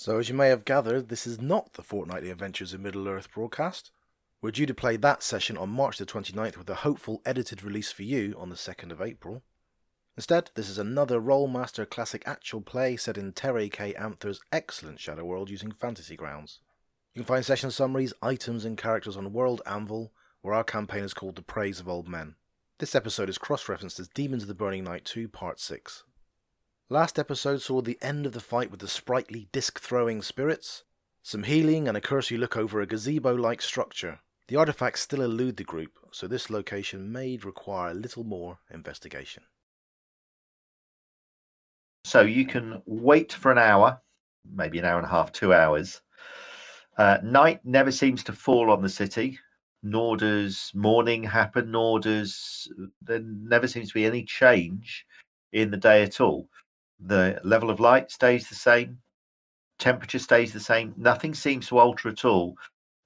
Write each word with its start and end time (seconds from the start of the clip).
So, 0.00 0.20
as 0.20 0.28
you 0.28 0.34
may 0.36 0.48
have 0.50 0.64
gathered, 0.64 1.08
this 1.08 1.26
is 1.26 1.40
not 1.40 1.72
the 1.72 1.82
Fortnightly 1.82 2.30
Adventures 2.30 2.72
of 2.72 2.80
Middle 2.80 3.08
Earth 3.08 3.32
broadcast. 3.32 3.90
We're 4.40 4.52
due 4.52 4.64
to 4.64 4.72
play 4.72 4.96
that 4.96 5.24
session 5.24 5.58
on 5.58 5.70
March 5.70 5.98
the 5.98 6.06
29th 6.06 6.56
with 6.56 6.70
a 6.70 6.86
hopeful 6.86 7.20
edited 7.26 7.64
release 7.64 7.90
for 7.90 8.04
you 8.04 8.36
on 8.38 8.48
the 8.48 8.54
2nd 8.54 8.92
of 8.92 9.02
April. 9.02 9.42
Instead, 10.16 10.52
this 10.54 10.68
is 10.68 10.78
another 10.78 11.20
Rolemaster 11.20 11.84
classic 11.84 12.22
actual 12.26 12.60
play 12.60 12.96
set 12.96 13.18
in 13.18 13.32
Terry 13.32 13.68
K. 13.68 13.92
Amthor's 13.94 14.40
excellent 14.52 15.00
Shadow 15.00 15.24
World 15.24 15.50
using 15.50 15.72
fantasy 15.72 16.14
grounds. 16.14 16.60
You 17.12 17.22
can 17.22 17.26
find 17.26 17.44
session 17.44 17.72
summaries, 17.72 18.14
items, 18.22 18.64
and 18.64 18.78
characters 18.78 19.16
on 19.16 19.32
World 19.32 19.62
Anvil, 19.66 20.12
where 20.42 20.54
our 20.54 20.62
campaign 20.62 21.02
is 21.02 21.12
called 21.12 21.34
The 21.34 21.42
Praise 21.42 21.80
of 21.80 21.88
Old 21.88 22.06
Men. 22.06 22.36
This 22.78 22.94
episode 22.94 23.28
is 23.28 23.36
cross 23.36 23.68
referenced 23.68 23.98
as 23.98 24.06
Demons 24.06 24.42
of 24.44 24.48
the 24.48 24.54
Burning 24.54 24.84
Night 24.84 25.04
2 25.04 25.26
Part 25.26 25.58
6. 25.58 26.04
Last 26.90 27.18
episode 27.18 27.60
saw 27.60 27.82
the 27.82 27.98
end 28.00 28.24
of 28.24 28.32
the 28.32 28.40
fight 28.40 28.70
with 28.70 28.80
the 28.80 28.88
sprightly 28.88 29.48
disc 29.52 29.78
throwing 29.78 30.22
spirits, 30.22 30.84
some 31.22 31.42
healing, 31.42 31.86
and 31.86 31.98
a 31.98 32.00
cursory 32.00 32.38
look 32.38 32.56
over 32.56 32.80
a 32.80 32.86
gazebo 32.86 33.34
like 33.34 33.60
structure. 33.60 34.20
The 34.46 34.56
artifacts 34.56 35.02
still 35.02 35.20
elude 35.20 35.58
the 35.58 35.64
group, 35.64 35.92
so 36.12 36.26
this 36.26 36.48
location 36.48 37.12
may 37.12 37.36
require 37.36 37.90
a 37.90 37.94
little 37.94 38.24
more 38.24 38.60
investigation. 38.70 39.42
So 42.04 42.22
you 42.22 42.46
can 42.46 42.80
wait 42.86 43.34
for 43.34 43.52
an 43.52 43.58
hour, 43.58 44.00
maybe 44.50 44.78
an 44.78 44.86
hour 44.86 44.96
and 44.96 45.06
a 45.06 45.10
half, 45.10 45.30
two 45.30 45.52
hours. 45.52 46.00
Uh, 46.96 47.18
night 47.22 47.60
never 47.64 47.92
seems 47.92 48.24
to 48.24 48.32
fall 48.32 48.70
on 48.70 48.80
the 48.80 48.88
city, 48.88 49.38
nor 49.82 50.16
does 50.16 50.72
morning 50.74 51.22
happen, 51.22 51.70
nor 51.70 52.00
does 52.00 52.66
there 53.02 53.20
never 53.20 53.68
seems 53.68 53.88
to 53.88 53.94
be 53.94 54.06
any 54.06 54.24
change 54.24 55.04
in 55.52 55.70
the 55.70 55.76
day 55.76 56.02
at 56.02 56.18
all. 56.18 56.48
The 57.00 57.40
level 57.44 57.70
of 57.70 57.80
light 57.80 58.10
stays 58.10 58.48
the 58.48 58.54
same, 58.54 58.98
temperature 59.78 60.18
stays 60.18 60.52
the 60.52 60.60
same, 60.60 60.94
nothing 60.96 61.34
seems 61.34 61.68
to 61.68 61.78
alter 61.78 62.08
at 62.08 62.24
all. 62.24 62.56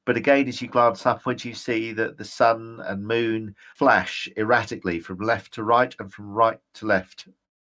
But 0.05 0.17
again, 0.17 0.49
as 0.49 0.61
you 0.61 0.67
glance 0.69 1.07
upwards, 1.07 1.45
you 1.45 1.55
see 1.55 1.93
that 1.93 2.17
the 2.19 2.25
sun 2.25 2.81
and 2.85 3.07
moon 3.07 3.55
flash 3.77 4.29
erratically 4.37 4.99
from 4.99 5.19
left 5.19 5.53
to 5.55 5.63
right 5.63 5.95
and 6.01 6.13
from 6.13 6.33
right 6.33 6.59
to 6.75 6.87
left 6.87 7.29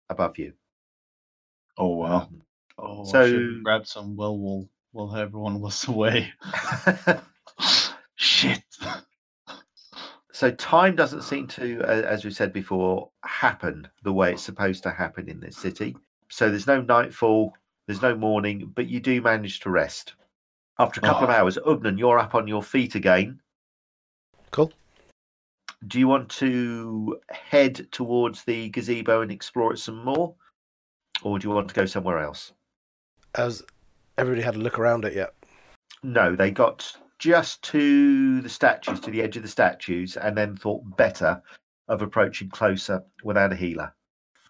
above 0.09 0.39
you. 0.39 0.53
Oh 1.77 1.89
wow! 1.97 2.17
Um, 2.23 2.43
Oh, 2.79 3.05
So- 3.05 3.61
grab 3.63 3.87
some 3.87 4.17
well 4.17 4.37
while 4.39 4.69
while 4.93 5.15
everyone 5.17 5.61
was 5.61 5.87
away. 5.89 6.33
Shit. 8.15 8.63
so 10.33 10.51
time 10.53 10.97
doesn't 10.97 11.23
seem 11.23 11.47
to, 11.49 11.81
as 11.83 12.25
we 12.25 12.31
said 12.31 12.53
before, 12.53 13.11
happen 13.25 13.89
the 14.03 14.13
way 14.13 14.33
it's 14.33 14.43
supposed 14.43 14.83
to 14.85 14.91
happen 14.91 15.29
in 15.29 15.41
this 15.41 15.57
city. 15.57 15.97
So 16.33 16.49
there's 16.49 16.67
no 16.67 16.81
nightfall, 16.81 17.53
there's 17.87 18.01
no 18.01 18.17
morning, 18.17 18.73
but 18.75 18.89
you 18.89 19.01
do 19.01 19.21
manage 19.21 19.61
to 19.61 19.71
rest. 19.71 20.15
After 20.79 20.99
a 20.99 21.03
couple 21.03 21.25
of 21.25 21.29
Oh. 21.29 21.35
hours, 21.35 21.59
Ugnan, 21.59 21.99
you're 21.99 22.19
up 22.19 22.35
on 22.35 22.49
your 22.49 22.63
feet 22.63 22.95
again. 22.95 23.39
Cool. 24.51 24.73
Do 25.87 25.99
you 25.99 26.09
want 26.09 26.31
to 26.31 27.21
head 27.29 27.93
towards 27.93 28.45
the 28.45 28.71
gazebo 28.71 29.21
and 29.21 29.31
explore 29.31 29.75
it 29.75 29.79
some 29.79 30.03
more? 30.03 30.35
Or 31.23 31.39
do 31.39 31.47
you 31.47 31.55
want 31.55 31.69
to 31.69 31.75
go 31.75 31.85
somewhere 31.85 32.21
else? 32.21 32.55
Has 33.35 33.63
everybody 34.17 34.41
had 34.41 34.55
a 34.55 34.59
look 34.59 34.79
around 34.79 35.05
it 35.05 35.13
yet? 35.13 35.35
No, 36.03 36.35
they 36.35 36.51
got 36.51 36.97
just 37.19 37.61
to 37.65 38.41
the 38.41 38.49
statues, 38.49 39.01
to 39.01 39.11
the 39.11 39.21
edge 39.21 39.37
of 39.37 39.43
the 39.43 39.51
statues, 39.51 40.17
and 40.17 40.35
then 40.35 40.57
thought 40.57 40.97
better 40.97 41.43
of 41.89 42.01
approaching 42.01 42.49
closer 42.49 43.05
without 43.23 43.53
a 43.53 43.57
healer. 43.57 43.95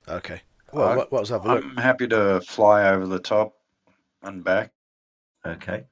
Okay. 0.09 0.43
Well, 0.73 0.89
Uh, 0.89 0.97
what, 0.97 1.13
let's 1.13 1.29
have 1.31 1.45
a 1.45 1.49
look. 1.55 1.65
I'm 1.65 1.77
happy 1.77 2.09
to 2.09 2.41
fly 2.41 2.89
over 2.91 3.07
the 3.07 3.19
top 3.19 3.55
and 4.23 4.43
back. 4.43 4.73
Okay. 5.45 5.85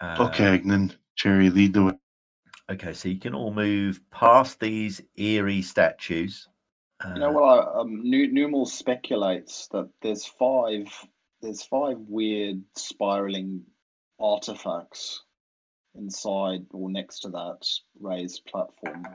Uh, 0.00 0.16
Okay, 0.28 0.58
then 0.58 0.92
Cherry, 1.14 1.50
lead 1.50 1.74
the 1.74 1.84
way. 1.84 1.92
Okay, 2.70 2.92
so 2.92 3.08
you 3.08 3.18
can 3.18 3.34
all 3.34 3.52
move 3.52 4.00
past 4.10 4.58
these 4.58 5.00
eerie 5.16 5.62
statues. 5.62 6.48
You 7.04 7.20
know 7.20 7.28
Uh, 7.28 7.32
what? 7.32 7.42
I, 7.68 7.80
um, 7.80 8.08
Nu- 8.08 8.32
Numal 8.32 8.66
speculates 8.66 9.68
that 9.68 9.88
there's 10.00 10.24
five. 10.24 10.86
There's 11.40 11.62
five 11.62 11.98
weird 12.08 12.62
spiraling 12.74 13.64
artifacts 14.18 15.24
inside 15.94 16.66
or 16.72 16.88
next 16.90 17.20
to 17.20 17.28
that 17.30 17.68
raised 18.00 18.46
platform, 18.46 19.06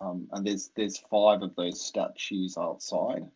um, 0.00 0.28
and 0.32 0.46
there's 0.46 0.68
there's 0.76 0.98
five 0.98 1.40
of 1.42 1.54
those 1.56 1.80
statues 1.80 2.58
outside. 2.58 3.26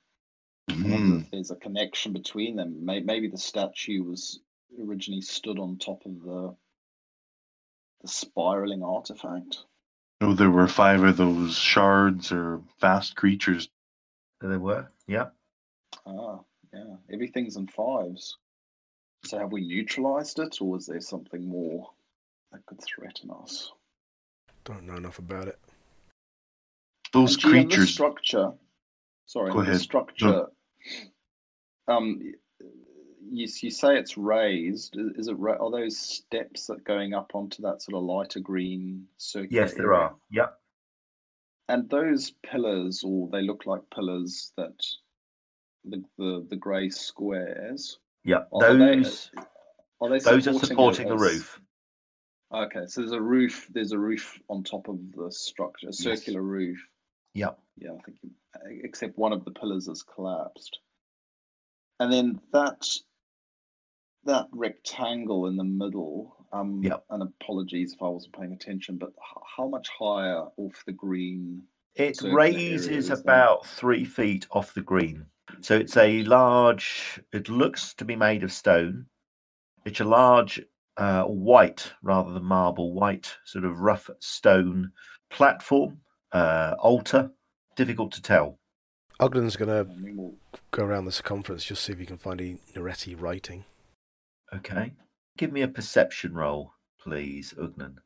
I 0.69 0.73
wonder 0.75 1.15
Hmm. 1.15 1.21
if 1.21 1.31
there's 1.31 1.51
a 1.51 1.57
connection 1.57 2.13
between 2.13 2.57
them. 2.57 2.85
Maybe 2.85 3.29
the 3.29 3.39
statue 3.39 4.03
was 4.03 4.41
originally 4.81 5.21
stood 5.23 5.59
on 5.59 5.79
top 5.79 6.05
of 6.07 6.21
the 6.23 6.57
the 8.03 8.09
spiraling 8.09 8.83
artifact. 8.83 9.65
Oh, 10.21 10.35
there 10.35 10.51
were 10.51 10.69
five 10.69 11.03
of 11.03 11.17
those 11.17 11.57
shards 11.57 12.31
or 12.33 12.61
fast 12.79 13.17
creatures. 13.17 13.69
there 14.41 14.59
were. 14.59 14.87
Yeah. 15.07 15.31
Ah, 16.05 16.41
yeah. 16.73 16.97
Everything's 17.11 17.57
in 17.57 17.67
fives. 17.69 18.37
So 19.25 19.39
have 19.39 19.51
we 19.53 19.67
neutralized 19.67 20.39
it, 20.39 20.61
or 20.61 20.77
is 20.77 20.87
there 20.87 21.01
something 21.01 21.49
more 21.49 21.91
that 22.53 22.65
could 22.67 22.83
threaten 22.83 23.31
us? 23.31 23.73
Don't 24.65 24.85
know 24.85 24.97
enough 24.97 25.19
about 25.19 25.49
it. 25.49 25.59
Those 27.13 27.35
And 27.35 27.43
GM, 27.45 27.51
the 27.53 27.69
creatures. 27.69 27.91
structure. 27.95 28.53
Sorry, 29.25 29.53
Go 29.53 29.61
the 29.61 29.65
ahead. 29.65 29.81
structure. 29.81 30.47
Um, 31.89 32.21
you 33.29 33.47
you 33.61 33.71
say 33.71 33.97
it's 33.99 34.17
raised. 34.17 34.97
Is 35.17 35.29
it 35.29 35.39
ra- 35.39 35.57
are 35.61 35.71
those 35.71 35.99
steps 35.99 36.67
that 36.67 36.85
going 36.85 37.15
up 37.15 37.33
onto 37.35 37.63
that 37.63 37.83
sort 37.83 37.97
of 37.97 38.05
lighter 38.05 38.41
green 38.41 39.07
circular? 39.17 39.63
Yes, 39.63 39.75
there 39.75 39.93
area? 39.95 40.01
are. 40.09 40.15
Yeah. 40.31 40.47
And 41.69 41.89
those 41.91 42.31
pillars, 42.45 43.03
or 43.05 43.29
they 43.29 43.43
look 43.43 43.67
like 43.67 43.83
pillars 43.95 44.53
that 44.57 44.75
the 45.85 46.03
the, 46.19 46.47
the 46.51 46.57
grey 46.57 46.89
squares. 46.91 47.99
Yeah. 48.25 48.45
Are 48.53 48.75
they- 48.75 48.97
Those 49.03 49.31
Are 50.01 50.09
they 50.11 50.19
those 50.19 50.47
are 50.49 50.53
supporting 50.53 50.61
it 50.63 50.67
supporting 50.67 51.09
the 51.09 51.17
roof. 51.17 51.61
Okay, 52.55 52.87
so 52.87 53.01
there's 53.01 53.13
a 53.13 53.21
roof. 53.21 53.67
There's 53.73 53.93
a 53.93 53.99
roof 53.99 54.39
on 54.49 54.63
top 54.63 54.89
of 54.89 54.99
the 55.17 55.33
structure, 55.33 55.89
a 55.89 55.93
circular 55.93 56.43
roof. 56.43 56.79
Yeah. 57.37 57.51
Yeah, 57.77 57.93
I 57.93 58.03
think, 58.03 58.19
you- 58.23 58.31
except 58.83 59.19
one 59.19 59.33
of 59.33 59.45
the 59.45 59.51
pillars 59.51 59.87
has 59.87 60.03
collapsed. 60.03 60.79
And 62.01 62.13
then 62.13 62.41
that 62.53 62.87
that 64.25 64.49
rectangle 64.51 65.47
in 65.47 65.57
the 65.57 65.65
middle. 65.65 66.47
Um, 66.53 66.83
Yep. 66.83 67.05
And 67.11 67.23
apologies 67.23 67.93
if 67.93 68.03
I 68.03 68.09
wasn't 68.09 68.35
paying 68.35 68.53
attention, 68.53 68.97
but 68.99 69.11
h- 69.11 69.43
how 69.57 69.69
much 69.69 69.89
higher 69.89 70.47
off 70.57 70.83
the 70.87 70.93
green? 70.93 71.63
It 71.95 72.21
raises 72.23 72.89
is 72.89 73.09
that? 73.09 73.21
about 73.21 73.67
three 73.67 74.05
feet 74.05 74.47
off 74.51 74.75
the 74.75 74.83
green. 74.83 75.27
So 75.61 75.77
it's 75.77 75.97
a 75.97 76.25
large, 76.25 77.21
it 77.33 77.49
looks 77.49 77.95
to 77.95 78.05
be 78.05 78.17
made 78.17 78.43
of 78.43 78.53
stone. 78.53 79.07
It's 79.85 80.01
a 80.01 80.05
large 80.05 80.61
uh, 80.97 81.25
white 81.25 81.93
rather 82.03 82.33
than 82.33 82.43
marble, 82.43 82.95
white 82.95 83.37
sort 83.45 83.65
of 83.65 83.79
rough 83.81 84.11
stone 84.19 84.91
platform, 85.31 86.01
uh, 86.37 86.75
altar. 86.79 87.31
Difficult 87.77 88.13
to 88.13 88.23
tell. 88.23 88.59
Ogden's 89.21 89.57
going 89.57 89.71
to 89.71 90.35
go 90.71 90.85
around 90.85 91.07
the 91.07 91.13
circumference 91.13 91.65
just 91.65 91.85
see 91.85 91.93
if 91.93 91.99
he 91.99 92.07
can 92.07 92.19
find 92.19 92.41
any 92.41 92.59
Neretti 92.75 93.19
writing. 93.19 93.65
Okay. 94.55 94.93
Give 95.39 95.53
me 95.53 95.63
a 95.63 95.69
perception 95.69 96.35
roll, 96.35 96.73
please, 97.01 97.55
Ugnan, 97.59 97.97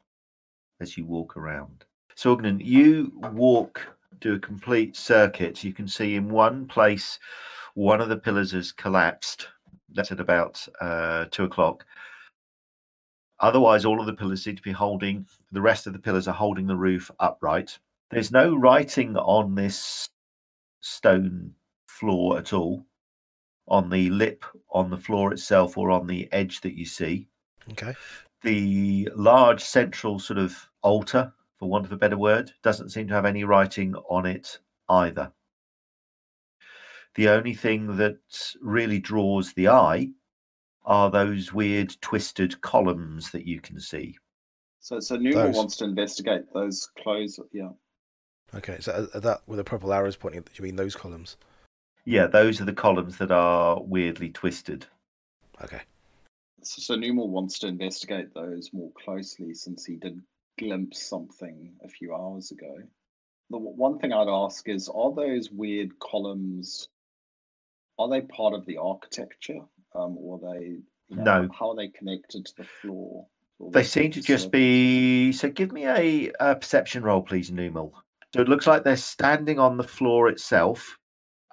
as 0.80 0.96
you 0.96 1.04
walk 1.04 1.36
around. 1.36 1.84
So, 2.14 2.36
Ugnan, 2.36 2.64
you 2.64 3.12
walk, 3.32 3.80
do 4.20 4.34
a 4.34 4.38
complete 4.38 4.96
circuit. 4.96 5.62
You 5.64 5.72
can 5.72 5.88
see 5.88 6.16
in 6.16 6.28
one 6.28 6.66
place, 6.66 7.18
one 7.74 8.00
of 8.00 8.08
the 8.08 8.16
pillars 8.16 8.52
has 8.52 8.72
collapsed. 8.72 9.48
That's 9.92 10.12
at 10.12 10.20
about 10.20 10.66
uh, 10.80 11.26
two 11.30 11.44
o'clock. 11.44 11.84
Otherwise, 13.40 13.84
all 13.84 14.00
of 14.00 14.06
the 14.06 14.12
pillars 14.12 14.44
seem 14.44 14.56
to 14.56 14.62
be 14.62 14.72
holding, 14.72 15.26
the 15.50 15.60
rest 15.60 15.86
of 15.86 15.92
the 15.92 15.98
pillars 15.98 16.28
are 16.28 16.34
holding 16.34 16.66
the 16.66 16.76
roof 16.76 17.10
upright. 17.18 17.78
There's 18.10 18.32
no 18.32 18.56
writing 18.56 19.16
on 19.16 19.54
this 19.54 20.08
stone 20.80 21.54
floor 21.86 22.38
at 22.38 22.52
all 22.52 22.86
on 23.70 23.88
the 23.88 24.10
lip 24.10 24.44
on 24.72 24.90
the 24.90 24.96
floor 24.96 25.32
itself 25.32 25.78
or 25.78 25.90
on 25.90 26.06
the 26.06 26.28
edge 26.32 26.60
that 26.60 26.76
you 26.76 26.84
see. 26.84 27.28
Okay. 27.70 27.94
The 28.42 29.08
large 29.14 29.62
central 29.62 30.18
sort 30.18 30.38
of 30.38 30.56
altar, 30.82 31.32
for 31.58 31.68
want 31.68 31.86
of 31.86 31.92
a 31.92 31.96
better 31.96 32.18
word, 32.18 32.50
doesn't 32.62 32.90
seem 32.90 33.06
to 33.08 33.14
have 33.14 33.24
any 33.24 33.44
writing 33.44 33.94
on 34.08 34.26
it 34.26 34.58
either. 34.88 35.32
The 37.14 37.28
only 37.28 37.54
thing 37.54 37.96
that 37.96 38.18
really 38.60 38.98
draws 38.98 39.52
the 39.52 39.68
eye 39.68 40.10
are 40.84 41.10
those 41.10 41.52
weird 41.52 41.94
twisted 42.00 42.60
columns 42.62 43.30
that 43.30 43.46
you 43.46 43.60
can 43.60 43.78
see. 43.78 44.16
So, 44.80 44.98
so 44.98 45.16
Numa 45.16 45.46
Those. 45.46 45.56
wants 45.56 45.76
to 45.76 45.84
investigate 45.84 46.42
those 46.54 46.88
clothes. 46.98 47.38
Yeah. 47.52 47.70
Okay. 48.54 48.78
So 48.80 49.08
uh, 49.14 49.20
that 49.20 49.42
with 49.46 49.58
the 49.58 49.64
purple 49.64 49.92
arrows 49.92 50.16
pointing, 50.16 50.44
you 50.54 50.62
mean 50.64 50.76
those 50.76 50.96
columns? 50.96 51.36
Yeah, 52.04 52.26
those 52.26 52.60
are 52.60 52.64
the 52.64 52.72
columns 52.72 53.18
that 53.18 53.30
are 53.30 53.80
weirdly 53.82 54.30
twisted. 54.30 54.86
Okay. 55.62 55.80
So, 56.62 56.82
so 56.82 56.94
Numal 56.96 57.28
wants 57.28 57.58
to 57.60 57.68
investigate 57.68 58.34
those 58.34 58.70
more 58.72 58.90
closely 58.92 59.54
since 59.54 59.84
he 59.84 59.96
did 59.96 60.20
glimpse 60.58 61.02
something 61.02 61.72
a 61.84 61.88
few 61.88 62.14
hours 62.14 62.50
ago. 62.50 62.74
The 63.50 63.58
one 63.58 63.98
thing 63.98 64.12
I'd 64.12 64.28
ask 64.28 64.68
is, 64.68 64.88
are 64.88 65.12
those 65.12 65.50
weird 65.50 65.98
columns? 65.98 66.88
Are 67.98 68.08
they 68.08 68.20
part 68.22 68.54
of 68.54 68.64
the 68.64 68.76
architecture, 68.78 69.60
um, 69.94 70.16
or 70.18 70.36
are 70.36 70.54
they? 70.54 70.64
You 71.08 71.16
know, 71.16 71.24
No. 71.24 71.48
How 71.52 71.70
are 71.70 71.76
they 71.76 71.88
connected 71.88 72.46
to 72.46 72.52
the 72.56 72.64
floor? 72.64 73.26
They 73.72 73.82
seem 73.82 74.10
to 74.12 74.22
just 74.22 74.44
surface? 74.44 74.50
be. 74.50 75.32
So 75.32 75.50
give 75.50 75.72
me 75.72 75.84
a, 75.86 76.32
a 76.40 76.56
perception 76.56 77.02
roll, 77.02 77.22
please, 77.22 77.50
Numal. 77.50 77.92
So 78.34 78.40
it 78.40 78.48
looks 78.48 78.66
like 78.66 78.84
they're 78.84 78.96
standing 78.96 79.58
on 79.58 79.76
the 79.76 79.82
floor 79.84 80.28
itself, 80.28 80.98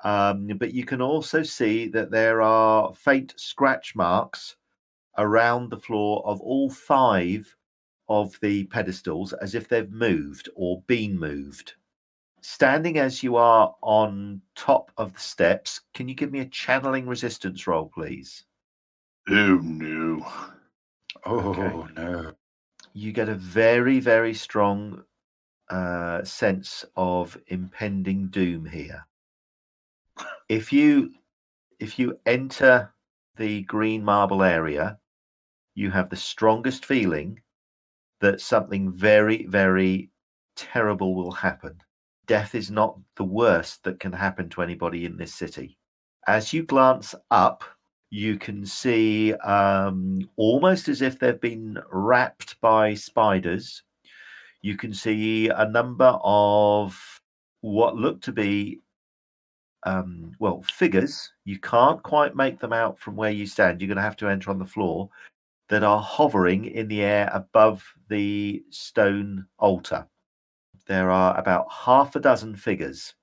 um, 0.04 0.48
but 0.58 0.74
you 0.74 0.86
can 0.86 1.02
also 1.02 1.42
see 1.44 1.88
that 1.90 2.12
there 2.12 2.42
are 2.42 2.94
faint 2.94 3.34
scratch 3.38 3.96
marks 3.96 4.56
around 5.18 5.70
the 5.70 5.78
floor 5.78 6.26
of 6.26 6.40
all 6.42 6.70
five 6.70 7.56
of 8.10 8.40
the 8.42 8.66
pedestals 8.66 9.34
as 9.34 9.56
if 9.56 9.68
they've 9.68 9.92
moved 9.92 10.50
or 10.56 10.82
been 10.88 11.20
moved. 11.20 11.74
Standing 12.42 13.00
as 13.00 13.24
you 13.24 13.36
are 13.36 13.76
on 13.82 14.42
top 14.56 14.92
of 14.98 15.14
the 15.14 15.20
steps, 15.20 15.82
can 15.94 16.08
you 16.08 16.16
give 16.16 16.32
me 16.32 16.40
a 16.40 16.46
channeling 16.46 17.08
resistance 17.08 17.66
roll, 17.68 17.90
please? 17.94 18.46
Oh 19.30 19.60
no. 19.64 20.26
Oh 21.26 21.44
Okay. 21.44 21.94
no. 21.96 22.34
you 22.94 23.12
get 23.12 23.30
a 23.30 23.36
very 23.36 24.00
very 24.00 24.34
strong 24.34 25.04
uh, 25.70 26.24
sense 26.24 26.86
of 26.96 27.38
impending 27.48 28.28
doom 28.28 28.66
here 28.66 29.06
if 30.50 30.72
you 30.72 31.12
if 31.80 32.00
you 32.00 32.18
enter 32.26 32.92
the 33.36 33.62
green 33.64 34.04
marble 34.04 34.44
area 34.44 34.98
you 35.76 35.92
have 35.92 36.10
the 36.10 36.16
strongest 36.16 36.86
feeling 36.86 37.40
that 38.22 38.42
something 38.42 38.92
very 38.92 39.46
very 39.48 40.10
terrible 40.56 41.16
will 41.16 41.32
happen 41.32 41.80
death 42.26 42.56
is 42.56 42.72
not 42.72 42.98
the 43.16 43.24
worst 43.24 43.84
that 43.84 44.00
can 44.00 44.12
happen 44.12 44.50
to 44.50 44.62
anybody 44.62 45.06
in 45.06 45.18
this 45.18 45.34
city 45.34 45.78
as 46.28 46.52
you 46.54 46.64
glance 46.64 47.14
up 47.30 47.64
you 48.10 48.38
can 48.38 48.66
see 48.66 49.34
um, 49.34 50.30
almost 50.38 50.88
as 50.88 51.02
if 51.02 51.20
they've 51.20 51.42
been 51.42 51.78
wrapped 51.92 52.60
by 52.62 52.94
spiders. 52.94 53.84
You 54.62 54.76
can 54.76 54.94
see 54.94 55.50
a 55.50 55.68
number 55.68 56.18
of 56.24 57.22
what 57.62 57.96
look 57.96 58.22
to 58.22 58.32
be, 58.32 58.82
um, 59.84 60.34
well, 60.40 60.62
figures. 60.64 61.32
You 61.46 61.60
can't 61.60 62.02
quite 62.04 62.36
make 62.36 62.60
them 62.60 62.74
out 62.74 63.00
from 63.00 63.16
where 63.16 63.32
you 63.32 63.46
stand. 63.46 63.82
You're 63.82 63.88
going 63.88 63.98
to 63.98 64.02
have 64.02 64.18
to 64.18 64.30
enter 64.30 64.50
on 64.50 64.60
the 64.60 64.66
floor 64.66 65.10
that 65.70 65.84
are 65.84 66.02
hovering 66.02 66.66
in 66.66 66.88
the 66.88 67.04
air 67.04 67.30
above 67.34 67.84
the 68.10 68.64
stone 68.70 69.46
altar. 69.60 70.08
There 70.88 71.12
are 71.12 71.38
about 71.38 71.72
half 71.72 72.16
a 72.16 72.20
dozen 72.20 72.56
figures. 72.56 73.14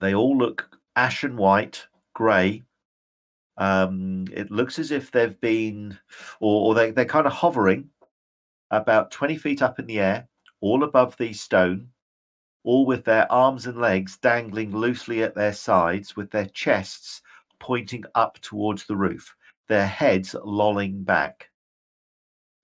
They 0.00 0.14
all 0.14 0.36
look 0.36 0.78
ashen 0.96 1.36
white, 1.36 1.86
grey, 2.14 2.64
um, 3.58 4.26
it 4.32 4.50
looks 4.50 4.78
as 4.78 4.92
if 4.92 5.10
they've 5.10 5.38
been, 5.40 5.98
or, 6.40 6.68
or 6.68 6.74
they, 6.74 6.92
they're 6.92 7.04
kind 7.04 7.26
of 7.26 7.32
hovering 7.32 7.90
about 8.70 9.10
20 9.10 9.36
feet 9.36 9.62
up 9.62 9.78
in 9.78 9.86
the 9.86 10.00
air, 10.00 10.28
all 10.60 10.84
above 10.84 11.16
the 11.16 11.32
stone, 11.32 11.88
all 12.64 12.84
with 12.84 13.04
their 13.04 13.30
arms 13.30 13.66
and 13.66 13.78
legs 13.78 14.18
dangling 14.18 14.76
loosely 14.76 15.22
at 15.22 15.34
their 15.34 15.52
sides, 15.52 16.16
with 16.16 16.30
their 16.30 16.46
chests 16.46 17.22
pointing 17.58 18.04
up 18.14 18.38
towards 18.40 18.86
the 18.86 18.96
roof, 18.96 19.34
their 19.68 19.86
heads 19.86 20.34
lolling 20.44 21.02
back. 21.02 21.50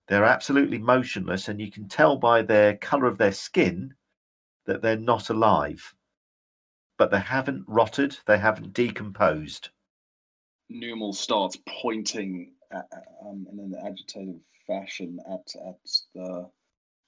They're 0.07 0.25
absolutely 0.25 0.77
motionless, 0.77 1.47
and 1.47 1.59
you 1.59 1.71
can 1.71 1.87
tell 1.87 2.17
by 2.17 2.43
their 2.43 2.77
color 2.77 3.07
of 3.07 3.17
their 3.17 3.31
skin 3.31 3.95
that 4.65 4.81
they're 4.81 4.97
not 4.97 5.29
alive. 5.29 5.95
But 6.97 7.11
they 7.11 7.19
haven't 7.19 7.65
rotted, 7.67 8.17
they 8.25 8.37
haven't 8.37 8.73
decomposed. 8.73 9.69
Numal 10.69 11.13
starts 11.13 11.57
pointing 11.81 12.53
at, 12.71 12.87
um, 13.21 13.47
in 13.51 13.59
an 13.59 13.75
agitated 13.85 14.39
fashion 14.65 15.19
at 15.31 15.47
at 15.67 15.75
the 16.13 16.49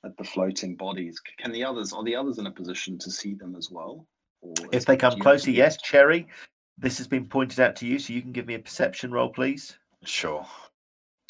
at 0.06 0.18
the 0.18 0.24
floating 0.24 0.75
bodies. 0.75 1.19
Can 1.38 1.51
the 1.51 1.63
others 1.63 1.94
are 1.94 2.04
the 2.04 2.15
others 2.15 2.38
in 2.38 2.48
a 2.48 2.51
position 2.51 2.98
to 3.00 3.12
see 3.12 3.33
them 3.33 3.56
as 3.56 3.71
well? 3.71 4.07
Or 4.42 4.54
If 4.71 4.86
they 4.86 4.98
come 4.98 5.13
you 5.18 5.21
closer, 5.21 5.45
to 5.45 5.51
be- 5.51 5.57
yes, 5.57 5.77
Cherry. 5.77 6.27
This 6.80 7.00
has 7.00 7.07
been 7.07 7.25
pointed 7.25 7.59
out 7.59 7.75
to 7.77 7.88
you, 7.88 7.98
so 7.98 8.13
you 8.13 8.21
can 8.21 8.31
give 8.31 8.45
me 8.45 8.54
a 8.54 8.59
perception 8.59 9.12
roll, 9.12 9.30
please. 9.30 9.75
Sure. 10.06 10.45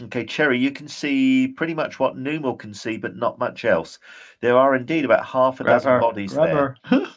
Okay, 0.01 0.25
Cherry, 0.25 0.59
you 0.59 0.71
can 0.71 0.89
see 0.89 1.47
pretty 1.47 1.73
much 1.73 1.99
what 1.99 2.17
Numal 2.17 2.55
can 2.55 2.73
see, 2.73 2.97
but 2.97 3.15
not 3.15 3.39
much 3.39 3.63
else. 3.63 3.97
There 4.41 4.57
are 4.57 4.75
indeed 4.75 5.05
about 5.05 5.25
half 5.25 5.61
a 5.61 5.63
Grab 5.63 5.75
dozen 5.75 5.91
her, 5.93 5.99
bodies 6.01 6.33
grab 6.33 6.75
there, 6.91 7.07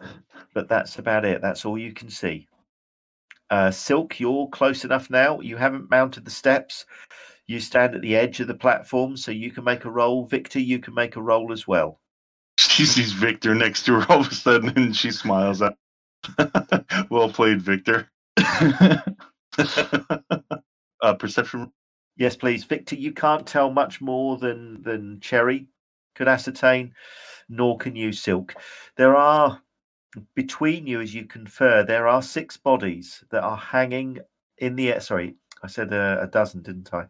but 0.54 0.68
that's 0.68 0.98
about 0.98 1.24
it. 1.26 1.42
That's 1.42 1.64
all 1.66 1.78
you 1.78 1.92
can 1.92 2.08
see. 2.08 2.48
Uh, 3.50 3.70
Silk, 3.70 4.18
you're 4.18 4.48
close 4.48 4.84
enough 4.84 5.08
now. 5.10 5.38
You 5.40 5.56
haven't 5.56 5.90
mounted 5.90 6.24
the 6.24 6.30
steps. 6.30 6.86
You 7.46 7.60
stand 7.60 7.94
at 7.94 8.02
the 8.02 8.16
edge 8.16 8.40
of 8.40 8.48
the 8.48 8.54
platform, 8.54 9.16
so 9.16 9.30
you 9.30 9.50
can 9.50 9.64
make 9.64 9.84
a 9.84 9.90
roll. 9.90 10.26
Victor, 10.26 10.58
you 10.58 10.78
can 10.78 10.94
make 10.94 11.16
a 11.16 11.22
roll 11.22 11.52
as 11.52 11.66
well. 11.66 12.00
She 12.58 12.86
sees 12.86 13.12
Victor 13.12 13.54
next 13.54 13.84
to 13.84 14.00
her 14.00 14.12
all 14.12 14.20
of 14.20 14.32
a 14.32 14.34
sudden 14.34 14.72
and 14.76 14.96
she 14.96 15.10
smiles 15.10 15.62
at 15.62 15.76
Well 17.10 17.30
played, 17.30 17.62
Victor. 17.62 18.10
uh, 18.36 19.02
perception. 21.18 21.72
Yes, 22.16 22.36
please, 22.36 22.64
Victor. 22.64 22.96
You 22.96 23.12
can't 23.12 23.46
tell 23.46 23.70
much 23.70 24.00
more 24.00 24.38
than 24.38 24.82
than 24.82 25.20
Cherry 25.20 25.68
could 26.14 26.28
ascertain, 26.28 26.94
nor 27.48 27.76
can 27.76 27.94
you, 27.94 28.12
Silk. 28.12 28.54
There 28.96 29.16
are 29.16 29.60
between 30.34 30.86
you, 30.86 31.00
as 31.00 31.14
you 31.14 31.26
confer, 31.26 31.84
there 31.84 32.08
are 32.08 32.22
six 32.22 32.56
bodies 32.56 33.22
that 33.30 33.42
are 33.42 33.56
hanging 33.56 34.18
in 34.58 34.76
the 34.76 34.92
air. 34.92 35.00
Sorry, 35.00 35.36
I 35.62 35.66
said 35.68 35.92
a, 35.92 36.22
a 36.22 36.26
dozen, 36.26 36.62
didn't 36.62 36.92
I? 36.92 37.06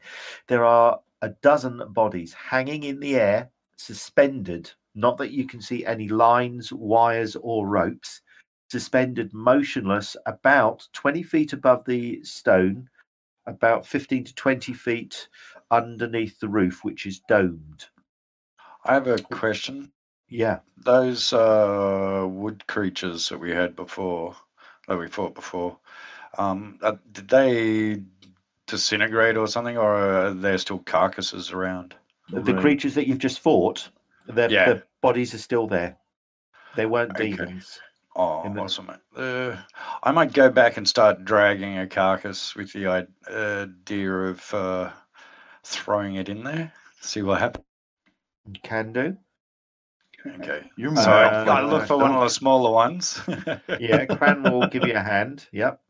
There 0.47 0.65
are 0.65 1.01
a 1.23 1.31
dozen 1.43 1.83
bodies 1.93 2.33
hanging 2.33 2.85
in 2.85 3.01
the 3.01 3.17
air, 3.17 3.51
suspended. 3.77 4.71
Not 4.95 5.19
that 5.19 5.33
you 5.33 5.47
can 5.47 5.61
see 5.61 5.85
any 5.85 6.09
lines, 6.09 6.73
wires, 6.73 7.37
or 7.41 7.67
ropes. 7.67 8.23
Suspended, 8.71 9.33
motionless, 9.33 10.17
about 10.27 10.89
20 10.93 11.23
feet 11.23 11.53
above 11.53 11.85
the 11.85 12.23
stone, 12.25 12.89
about 13.47 13.87
15 13.87 14.25
to 14.25 14.35
20 14.35 14.73
feet 14.73 15.29
underneath 15.71 16.41
the 16.41 16.49
roof, 16.49 16.83
which 16.83 17.07
is 17.07 17.21
domed. 17.29 17.87
I 18.85 18.95
have 18.95 19.07
a 19.07 19.19
question. 19.19 19.93
Yeah. 20.29 20.61
Those 20.77 21.33
uh, 21.33 22.27
wood 22.29 22.67
creatures 22.67 23.29
that 23.29 23.39
we 23.39 23.51
had 23.51 23.77
before, 23.77 24.35
that 24.89 24.99
we 24.99 25.09
fought 25.09 25.35
before, 25.35 25.79
um, 26.39 26.79
uh, 26.83 26.97
did 27.13 27.29
they 27.29 28.03
disintegrate 28.67 29.37
or 29.37 29.47
something, 29.47 29.77
or 29.77 29.95
are 29.95 30.31
there 30.35 30.59
still 30.59 30.79
carcasses 30.81 31.53
around? 31.53 31.95
The 32.31 32.41
Right. 32.53 32.61
creatures 32.61 32.95
that 32.95 33.07
you've 33.07 33.19
just 33.19 33.41
fought, 33.41 33.89
their, 34.27 34.51
Yeah. 34.51 34.65
their 34.67 34.83
bodies 35.01 35.33
are 35.35 35.39
still 35.39 35.67
there. 35.67 35.97
They 36.75 36.87
weren't 36.87 37.13
Okay. 37.13 37.31
demons. 37.33 37.81
Oh, 38.17 38.53
the- 38.53 38.61
awesome. 38.61 38.91
Uh, 39.15 39.57
I 40.03 40.11
might 40.11 40.33
go 40.33 40.51
back 40.51 40.77
and 40.79 40.89
start 40.89 41.25
dragging 41.25 41.79
a 41.79 41.87
carcass 41.87 42.55
with 42.57 42.73
the 42.73 42.87
idea 43.31 44.13
of 44.13 44.55
uh, 44.55 44.91
throwing 45.63 46.17
it 46.17 46.29
in 46.29 46.43
there, 46.43 46.73
see 47.01 47.23
what 47.23 47.39
happens. 47.41 47.65
Can 48.63 48.93
do. 48.93 49.17
Okay. 50.27 50.69
You're 50.77 50.95
So 50.97 51.11
Uh, 51.13 51.45
I, 51.47 51.61
I 51.61 51.63
look 51.63 51.87
for 51.87 51.97
one 51.97 52.11
of 52.13 52.21
the 52.21 52.29
smaller 52.31 52.71
ones. 52.73 53.21
Yeah, 53.79 54.07
Cran 54.07 54.43
will 54.43 54.67
give 54.69 54.85
you 54.85 54.95
a 54.95 55.01
hand. 55.01 55.47
Yep. 55.53 55.81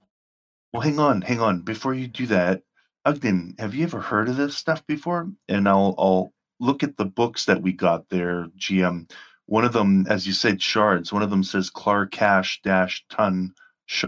Well, 0.73 0.83
hang 0.83 0.99
on, 0.99 1.23
hang 1.23 1.41
on. 1.41 1.61
Before 1.61 1.95
you 1.95 2.07
do 2.07 2.27
that, 2.27 2.63
Ogden, 3.11 3.55
have 3.61 3.73
you 3.75 3.85
ever 3.85 4.01
heard 4.01 4.29
of 4.29 4.37
this 4.37 4.57
stuff 4.57 4.85
before? 4.87 5.31
And 5.49 5.69
I'll 5.69 5.95
I'll 5.97 6.33
look 6.59 6.83
at 6.83 6.97
the 6.97 7.05
books 7.05 7.45
that 7.45 7.63
we 7.63 7.73
got 7.73 8.09
there, 8.09 8.49
GM. 8.59 9.09
One 9.47 9.65
of 9.65 9.73
them, 9.73 10.05
as 10.09 10.27
you 10.27 10.33
said, 10.33 10.61
shards. 10.61 11.13
One 11.13 11.23
of 11.23 11.31
them 11.31 11.45
says 11.45 11.71
Clark 11.71 12.11
Cash 12.11 12.61
dash 12.63 13.05
ton. 13.09 13.55
Sh- 13.87 14.07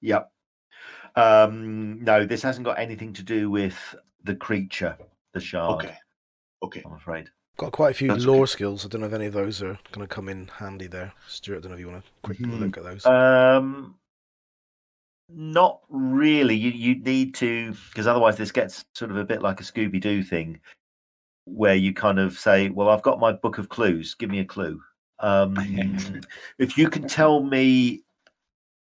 Yep. 0.00 0.32
Um, 1.14 2.02
no, 2.02 2.26
this 2.26 2.42
hasn't 2.42 2.64
got 2.64 2.80
anything 2.80 3.12
to 3.12 3.22
do 3.22 3.48
with 3.50 3.94
the 4.24 4.34
creature, 4.34 4.96
the 5.32 5.38
shard. 5.38 5.84
okay, 5.84 5.94
okay. 6.64 6.82
I'm 6.84 6.94
afraid. 6.94 7.28
Got 7.56 7.70
quite 7.70 7.90
a 7.92 7.94
few 7.94 8.08
That's 8.08 8.24
lore 8.24 8.42
okay. 8.44 8.50
skills. 8.50 8.84
I 8.84 8.88
don't 8.88 9.02
know 9.02 9.06
if 9.06 9.12
any 9.12 9.26
of 9.26 9.34
those 9.34 9.62
are 9.62 9.78
going 9.92 10.08
to 10.08 10.12
come 10.12 10.28
in 10.28 10.48
handy 10.48 10.88
there. 10.88 11.12
Stuart, 11.28 11.58
I 11.58 11.60
don't 11.60 11.70
know 11.70 11.74
if 11.74 11.80
you 11.80 11.88
want 11.88 12.04
to 12.04 12.10
quickly 12.22 12.46
Mhm. 12.46 12.60
look 12.60 12.76
at 12.78 12.82
those. 12.82 13.06
Um, 13.06 13.94
not 15.34 15.80
really. 15.88 16.54
You 16.54 16.70
you 16.70 16.94
need 16.96 17.34
to 17.36 17.74
because 17.88 18.06
otherwise 18.06 18.36
this 18.36 18.52
gets 18.52 18.84
sort 18.94 19.10
of 19.10 19.16
a 19.16 19.24
bit 19.24 19.42
like 19.42 19.60
a 19.60 19.64
Scooby 19.64 20.00
Doo 20.00 20.22
thing, 20.22 20.60
where 21.44 21.74
you 21.74 21.92
kind 21.92 22.18
of 22.18 22.38
say, 22.38 22.68
"Well, 22.68 22.88
I've 22.88 23.02
got 23.02 23.20
my 23.20 23.32
book 23.32 23.58
of 23.58 23.68
clues. 23.68 24.14
Give 24.14 24.30
me 24.30 24.40
a 24.40 24.44
clue." 24.44 24.80
Um, 25.20 25.56
if 26.58 26.76
you 26.76 26.88
can 26.88 27.06
tell 27.08 27.42
me 27.42 28.02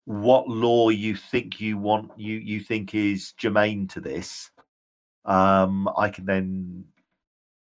what 0.06 0.50
lore 0.50 0.92
you 0.92 1.16
think 1.16 1.62
you 1.62 1.78
want 1.78 2.12
you 2.18 2.36
you 2.36 2.60
think 2.60 2.94
is 2.94 3.34
germane 3.34 3.88
to 3.90 4.02
this, 4.02 4.52
um, 5.26 5.90
I 5.98 6.10
can 6.10 6.26
then 6.26 6.86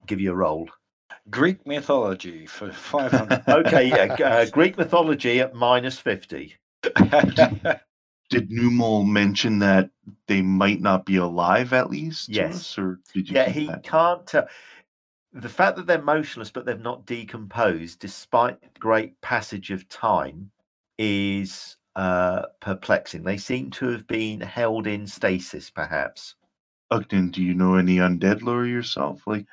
give 0.05 0.21
you 0.21 0.31
a 0.31 0.35
roll. 0.35 0.69
Greek 1.29 1.65
mythology 1.67 2.47
for 2.47 2.71
500. 2.71 3.43
Okay, 3.47 3.87
yeah, 3.87 4.15
uh, 4.25 4.45
Greek 4.45 4.77
mythology 4.77 5.41
at 5.41 5.53
minus 5.53 5.99
fifty. 5.99 6.55
Did 8.29 8.51
Numal 8.51 9.03
mention 9.03 9.59
that 9.59 9.89
they 10.27 10.41
might 10.41 10.81
not 10.81 11.05
be 11.05 11.15
alive 11.15 11.73
at 11.73 11.89
least? 11.89 12.29
Yes. 12.29 12.55
us, 12.55 12.77
or 12.77 12.99
did 13.13 13.29
you? 13.29 13.35
Yeah, 13.35 13.49
he 13.49 13.67
that? 13.67 13.83
can't 13.83 14.25
tell. 14.27 14.47
The 15.33 15.49
fact 15.49 15.77
that 15.77 15.85
they're 15.87 16.01
motionless 16.01 16.49
but 16.51 16.65
they've 16.65 16.79
not 16.79 17.05
decomposed, 17.05 17.99
despite 17.99 18.61
the 18.61 18.79
great 18.79 19.19
passage 19.21 19.71
of 19.71 19.87
time, 19.89 20.51
is 20.97 21.77
uh, 21.95 22.43
perplexing. 22.59 23.23
They 23.23 23.37
seem 23.37 23.69
to 23.71 23.87
have 23.89 24.07
been 24.07 24.41
held 24.41 24.87
in 24.87 25.05
stasis, 25.07 25.69
perhaps. 25.69 26.35
Ugden, 26.91 27.31
do 27.31 27.43
you 27.43 27.53
know 27.53 27.75
any 27.75 27.97
undead 27.97 28.41
lore 28.41 28.65
yourself? 28.65 29.21
Like, 29.27 29.45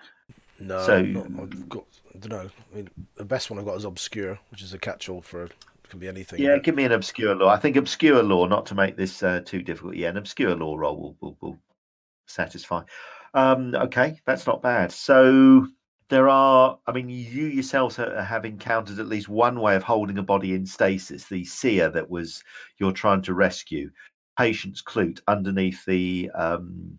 No, 0.60 0.84
So- 0.86 1.02
not, 1.02 1.26
I've 1.42 1.68
got. 1.68 1.84
I 2.14 2.18
don't 2.18 2.30
know. 2.30 2.50
I 2.72 2.76
mean, 2.76 2.88
the 3.16 3.26
best 3.26 3.50
one 3.50 3.58
I've 3.58 3.66
got 3.66 3.76
is 3.76 3.84
obscure, 3.84 4.38
which 4.50 4.62
is 4.62 4.72
a 4.72 4.78
catch-all 4.78 5.20
for 5.20 5.50
it 5.86 5.90
can 5.90 6.00
be 6.00 6.08
anything. 6.08 6.40
Yeah, 6.40 6.56
but- 6.56 6.64
give 6.64 6.74
me 6.74 6.84
an 6.84 6.92
obscure 6.92 7.34
lore. 7.34 7.50
I 7.50 7.56
think 7.56 7.76
obscure 7.76 8.22
lore, 8.22 8.48
not 8.48 8.66
to 8.66 8.74
make 8.74 8.96
this 8.96 9.22
uh, 9.22 9.40
too 9.44 9.62
difficult. 9.62 9.96
Yeah, 9.96 10.10
an 10.10 10.16
obscure 10.16 10.54
law 10.54 10.76
roll 10.76 10.96
will, 10.96 11.16
will, 11.20 11.36
will 11.40 11.58
satisfy. 12.26 12.82
Um, 13.34 13.74
okay, 13.74 14.20
that's 14.26 14.46
not 14.46 14.62
bad. 14.62 14.90
So 14.90 15.66
there 16.08 16.28
are, 16.28 16.78
I 16.86 16.92
mean, 16.92 17.08
you 17.08 17.46
yourselves 17.46 17.96
have 17.96 18.44
encountered 18.44 18.98
at 18.98 19.08
least 19.08 19.28
one 19.28 19.60
way 19.60 19.76
of 19.76 19.82
holding 19.82 20.18
a 20.18 20.22
body 20.22 20.54
in 20.54 20.66
stasis. 20.66 21.24
The 21.24 21.44
seer 21.44 21.88
that 21.90 22.08
was 22.08 22.42
you're 22.78 22.92
trying 22.92 23.22
to 23.22 23.34
rescue, 23.34 23.90
Patience 24.38 24.82
Clute, 24.82 25.20
underneath 25.28 25.84
the 25.84 26.30
um, 26.34 26.98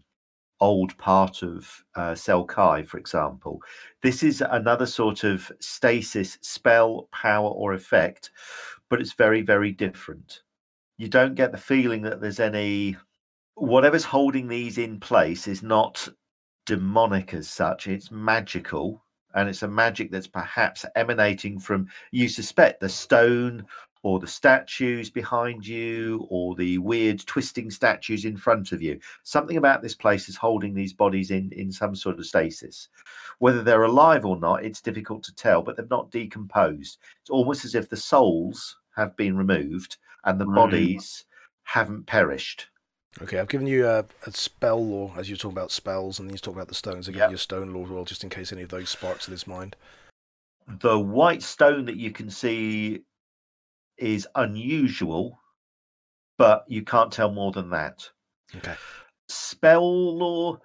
old 0.60 0.98
part 0.98 1.44
of 1.44 1.84
uh, 1.96 2.12
Selkai, 2.12 2.86
for 2.86 2.98
example. 2.98 3.62
This 4.02 4.24
is 4.24 4.42
another 4.42 4.86
sort 4.86 5.24
of 5.24 5.52
stasis 5.60 6.38
spell, 6.42 7.10
power, 7.12 7.50
or 7.50 7.74
effect, 7.74 8.32
but 8.90 9.02
it's 9.02 9.14
very, 9.14 9.42
very 9.42 9.72
different. 9.72 10.42
You 10.98 11.08
don't 11.08 11.36
get 11.36 11.52
the 11.52 11.58
feeling 11.58 12.02
that 12.04 12.22
there's 12.22 12.40
any. 12.40 12.98
Whatever's 13.56 14.04
holding 14.04 14.48
these 14.48 14.78
in 14.78 15.00
place 15.00 15.48
is 15.48 15.64
not 15.64 16.08
demonic 16.66 17.34
as 17.34 17.50
such, 17.50 17.88
it's 17.88 18.12
magical. 18.12 19.04
And 19.34 19.50
it's 19.50 19.62
a 19.62 19.68
magic 19.68 20.10
that's 20.12 20.28
perhaps 20.28 20.86
emanating 20.96 21.60
from, 21.60 21.88
you 22.12 22.28
suspect, 22.28 22.80
the 22.80 22.90
stone 22.90 23.66
or 24.04 24.20
the 24.20 24.28
statues 24.28 25.10
behind 25.10 25.66
you 25.66 26.28
or 26.30 26.56
the 26.56 26.78
weird 26.78 27.26
twisting 27.26 27.70
statues 27.72 28.26
in 28.26 28.38
front 28.38 28.72
of 28.72 28.82
you. 28.82 29.00
Something 29.24 29.58
about 29.58 29.82
this 29.82 29.96
place 29.96 30.30
is 30.30 30.36
holding 30.36 30.74
these 30.74 30.94
bodies 30.94 31.32
in, 31.32 31.52
in 31.52 31.72
some 31.72 31.96
sort 31.96 32.20
of 32.20 32.26
stasis. 32.26 32.90
Whether 33.40 33.64
they're 33.64 33.84
alive 33.84 34.26
or 34.26 34.40
not, 34.40 34.64
it's 34.64 34.82
difficult 34.82 35.24
to 35.24 35.36
tell, 35.36 35.62
but 35.62 35.78
they've 35.78 35.90
not 35.90 36.12
decomposed. 36.12 36.98
It's 37.22 37.30
almost 37.30 37.66
as 37.66 37.76
if 37.76 37.90
the 37.90 37.98
souls 37.98 38.78
have 38.96 39.16
been 39.16 39.38
removed 39.38 39.98
and 40.26 40.40
the 40.40 40.46
Right. 40.46 40.56
bodies 40.56 41.26
haven't 41.64 42.06
perished. 42.06 42.68
Okay, 43.22 43.40
I've 43.40 43.50
given 43.50 43.66
you 43.68 43.88
a, 43.88 44.06
a 44.26 44.32
spell 44.32 44.86
law 44.86 45.14
as 45.18 45.28
you 45.28 45.34
were 45.34 45.40
talking 45.40 45.58
about 45.58 45.72
spells, 45.72 46.20
and 46.20 46.28
then 46.28 46.34
you 46.36 46.40
talk 46.40 46.54
about 46.54 46.68
the 46.68 46.76
stones. 46.76 47.08
I've 47.08 47.16
given 47.16 47.24
Yep. 47.26 47.32
you 47.32 47.36
a 47.36 47.40
stone 47.40 47.74
law 47.74 47.84
as 47.84 47.90
well, 47.90 48.06
just 48.06 48.24
in 48.24 48.30
case 48.30 48.52
any 48.54 48.62
of 48.62 48.70
those 48.70 48.90
sparks 48.90 49.28
in 49.28 49.32
his 49.32 49.48
mind. 49.48 49.76
The 50.68 51.00
white 51.00 51.42
stone 51.42 51.86
that 51.86 51.96
you 51.96 52.12
can 52.12 52.30
see 52.30 53.02
is 53.98 54.28
unusual, 54.36 55.40
but 56.38 56.64
you 56.68 56.84
can't 56.84 57.12
tell 57.12 57.32
more 57.32 57.52
than 57.52 57.70
that. 57.72 58.10
Okay. 58.56 58.76
spell 59.28 60.16
law 60.16 60.58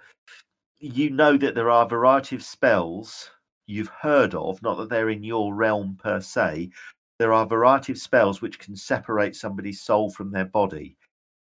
you 0.78 1.10
know 1.10 1.36
that 1.36 1.54
there 1.54 1.70
are 1.70 1.84
a 1.84 1.88
variety 1.88 2.36
of 2.36 2.42
spells 2.44 3.30
you've 3.66 3.90
heard 4.00 4.34
of 4.34 4.60
not 4.62 4.76
that 4.76 4.88
they're 4.88 5.10
in 5.10 5.22
your 5.24 5.54
realm 5.54 5.96
per 6.00 6.20
se 6.20 6.70
there 7.18 7.32
are 7.32 7.44
a 7.44 7.48
variety 7.48 7.92
of 7.92 7.98
spells 7.98 8.40
which 8.40 8.58
can 8.58 8.76
separate 8.76 9.34
somebody's 9.34 9.80
soul 9.82 10.10
from 10.10 10.30
their 10.30 10.44
body 10.44 10.96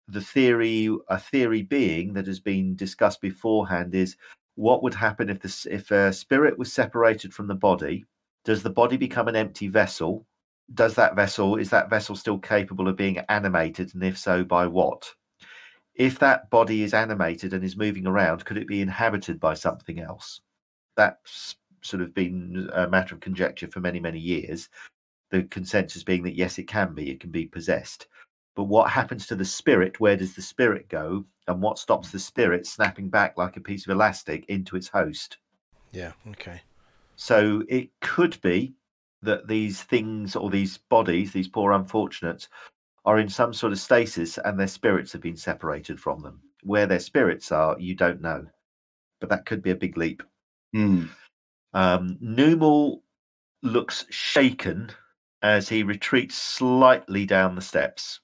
the 0.08 0.20
theory 0.20 0.88
a 1.08 1.18
theory 1.18 1.62
being 1.62 2.12
that 2.12 2.26
has 2.26 2.40
been 2.40 2.74
discussed 2.76 3.20
beforehand 3.20 3.94
is 3.94 4.16
what 4.54 4.82
would 4.82 4.94
happen 4.94 5.30
if 5.30 5.40
this 5.40 5.66
if 5.66 5.90
a 5.90 6.12
spirit 6.12 6.58
was 6.58 6.72
separated 6.72 7.32
from 7.32 7.46
the 7.46 7.54
body 7.54 8.04
does 8.44 8.62
the 8.62 8.70
body 8.70 8.96
become 8.96 9.28
an 9.28 9.36
empty 9.36 9.68
vessel 9.68 10.26
does 10.74 10.94
that 10.94 11.16
vessel 11.16 11.56
is 11.56 11.70
that 11.70 11.90
vessel 11.90 12.16
still 12.16 12.38
capable 12.38 12.88
of 12.88 12.96
being 12.96 13.18
animated 13.28 13.94
and 13.94 14.02
if 14.02 14.18
so 14.18 14.44
by 14.44 14.66
what 14.66 15.12
if 15.94 16.18
that 16.18 16.48
body 16.50 16.82
is 16.82 16.94
animated 16.94 17.52
and 17.52 17.64
is 17.64 17.76
moving 17.76 18.06
around, 18.06 18.44
could 18.44 18.56
it 18.56 18.66
be 18.66 18.80
inhabited 18.80 19.38
by 19.38 19.54
something 19.54 20.00
else? 20.00 20.40
That's 20.96 21.56
sort 21.82 22.02
of 22.02 22.14
been 22.14 22.70
a 22.72 22.88
matter 22.88 23.14
of 23.14 23.20
conjecture 23.20 23.68
for 23.68 23.80
many, 23.80 24.00
many 24.00 24.18
years. 24.18 24.68
The 25.30 25.42
consensus 25.44 26.02
being 26.02 26.22
that 26.24 26.36
yes, 26.36 26.58
it 26.58 26.68
can 26.68 26.94
be, 26.94 27.10
it 27.10 27.20
can 27.20 27.30
be 27.30 27.46
possessed. 27.46 28.06
But 28.54 28.64
what 28.64 28.90
happens 28.90 29.26
to 29.26 29.34
the 29.34 29.44
spirit? 29.44 30.00
Where 30.00 30.16
does 30.16 30.34
the 30.34 30.42
spirit 30.42 30.88
go? 30.88 31.24
And 31.48 31.60
what 31.60 31.78
stops 31.78 32.10
the 32.10 32.18
spirit 32.18 32.66
snapping 32.66 33.08
back 33.08 33.36
like 33.36 33.56
a 33.56 33.60
piece 33.60 33.86
of 33.86 33.92
elastic 33.92 34.44
into 34.48 34.76
its 34.76 34.88
host? 34.88 35.38
Yeah. 35.90 36.12
Okay. 36.28 36.60
So 37.16 37.62
it 37.68 37.88
could 38.00 38.40
be 38.42 38.74
that 39.22 39.48
these 39.48 39.82
things 39.82 40.36
or 40.36 40.50
these 40.50 40.78
bodies, 40.78 41.32
these 41.32 41.48
poor 41.48 41.72
unfortunates, 41.72 42.48
are 43.04 43.18
in 43.18 43.28
some 43.28 43.52
sort 43.52 43.72
of 43.72 43.80
stasis 43.80 44.38
and 44.38 44.58
their 44.58 44.66
spirits 44.66 45.12
have 45.12 45.22
been 45.22 45.36
separated 45.36 46.00
from 46.00 46.22
them. 46.22 46.40
Where 46.62 46.86
their 46.86 47.00
spirits 47.00 47.50
are, 47.50 47.78
you 47.78 47.94
don't 47.94 48.20
know. 48.20 48.46
But 49.20 49.30
that 49.30 49.46
could 49.46 49.62
be 49.62 49.70
a 49.70 49.76
big 49.76 49.96
leap. 49.96 50.22
Hmm. 50.72 51.06
Um, 51.74 52.18
Numal 52.20 53.02
looks 53.62 54.06
shaken 54.10 54.90
as 55.42 55.68
he 55.68 55.82
retreats 55.82 56.36
slightly 56.36 57.26
down 57.26 57.54
the 57.54 57.60
steps, 57.62 58.20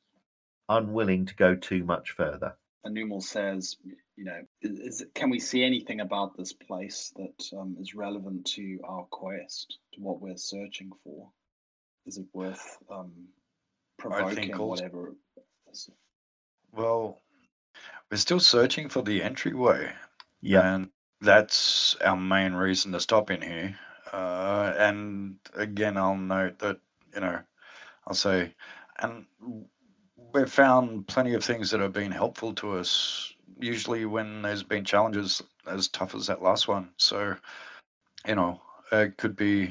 unwilling 0.69 1.27
to 1.27 1.35
go 1.35 1.55
too 1.55 1.85
much 1.85 2.13
further. 2.13 2.57
And 2.85 2.95
Numal 2.95 3.21
says, 3.21 3.77
you 4.19 4.25
know, 4.25 4.41
is, 4.63 4.81
is 4.81 5.07
can 5.15 5.31
we 5.31 5.39
see 5.39 5.63
anything 5.63 6.01
about 6.01 6.37
this 6.37 6.53
place 6.53 7.13
that 7.15 7.57
um, 7.57 7.77
is 7.79 7.95
relevant 7.95 8.47
to 8.47 8.81
our 8.83 9.05
quest, 9.05 9.79
to 9.95 10.01
what 10.01 10.21
we're 10.21 10.37
searching 10.37 10.91
for? 11.05 11.31
Is 12.05 12.19
it 12.19 12.27
worth 12.33 12.79
um, 12.91 13.13
provoking 13.97 14.53
also- 14.55 14.67
whatever? 14.67 15.15
well, 16.73 17.21
we're 18.11 18.17
still 18.17 18.41
searching 18.41 18.89
for 18.89 19.03
the 19.03 19.23
entryway. 19.23 19.93
Yeah. 20.41 20.75
And 20.75 20.89
that's 21.21 21.95
our 21.97 22.17
main 22.17 22.55
reason 22.55 22.93
to 22.93 23.01
stop 23.01 23.31
in 23.31 23.43
here. 23.43 23.79
Uh, 24.13 24.73
and 24.77 25.37
again, 25.55 25.97
I'll 25.97 26.17
note 26.17 26.59
that, 26.61 26.79
you 27.15 27.21
know, 27.21 27.41
I'll 28.07 28.15
say, 28.15 28.55
and 28.99 29.27
we've 30.33 30.51
found 30.51 31.07
plenty 31.07 31.35
of 31.35 31.45
things 31.45 31.71
that 31.71 31.81
have 31.81 31.93
been 31.93 32.13
helpful 32.13 32.55
to 32.55 32.79
us, 32.79 33.35
usually 33.59 34.05
when 34.05 34.43
there's 34.43 34.63
been 34.63 34.85
challenges 34.85 35.43
as 35.67 35.89
tough 35.89 36.15
as 36.15 36.27
that 36.27 36.43
last 36.43 36.69
one. 36.69 36.91
So, 36.97 37.35
you 38.27 38.35
know, 38.35 38.61
it 38.93 39.17
could 39.17 39.37
be 39.37 39.71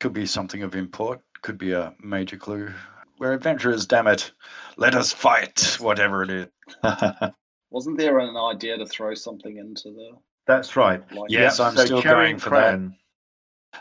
could 0.00 0.12
be 0.12 0.26
something 0.26 0.62
of 0.62 0.74
import, 0.74 1.20
could 1.42 1.58
be 1.58 1.72
a 1.72 1.94
major 2.02 2.36
clue. 2.36 2.70
We're 3.18 3.34
adventurers, 3.34 3.86
damn 3.86 4.06
it. 4.06 4.32
Let 4.76 4.94
us 4.94 5.12
fight, 5.12 5.76
whatever 5.78 6.22
it 6.22 6.30
is. 6.30 6.46
Wasn't 7.70 7.98
there 7.98 8.18
an 8.18 8.36
idea 8.36 8.78
to 8.78 8.86
throw 8.86 9.14
something 9.14 9.58
into 9.58 9.90
the? 9.90 10.12
That's 10.46 10.74
right. 10.74 11.00
Like, 11.12 11.30
Yes, 11.30 11.60
I'm 11.60 11.76
still 11.76 12.02
Cherry 12.02 12.16
going 12.16 12.32
and 12.32 12.42
for 12.42 12.50
that. 12.50 12.80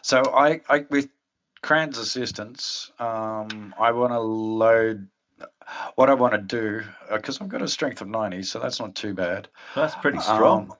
So 0.03 0.22
I, 0.34 0.62
I 0.70 0.86
with 0.89 1.10
Cran's 1.62 1.98
assistance, 1.98 2.91
um, 3.00 3.74
I 3.79 3.91
want 3.91 4.13
to 4.13 4.20
load. 4.20 5.08
What 5.96 6.10
I 6.10 6.13
want 6.13 6.34
to 6.34 6.39
do, 6.39 6.84
because 7.12 7.39
I've 7.39 7.50
got 7.50 7.62
a 7.62 7.67
strength 7.67 8.01
of 8.01 8.08
ninety, 8.08 8.43
so 8.43 8.60
that's 8.60 8.79
not 8.79 8.96
too 8.96 9.13
bad. 9.13 9.48
That's 9.75 9.96
pretty 9.96 10.19
strong. 10.19 10.72
Um, 10.72 10.74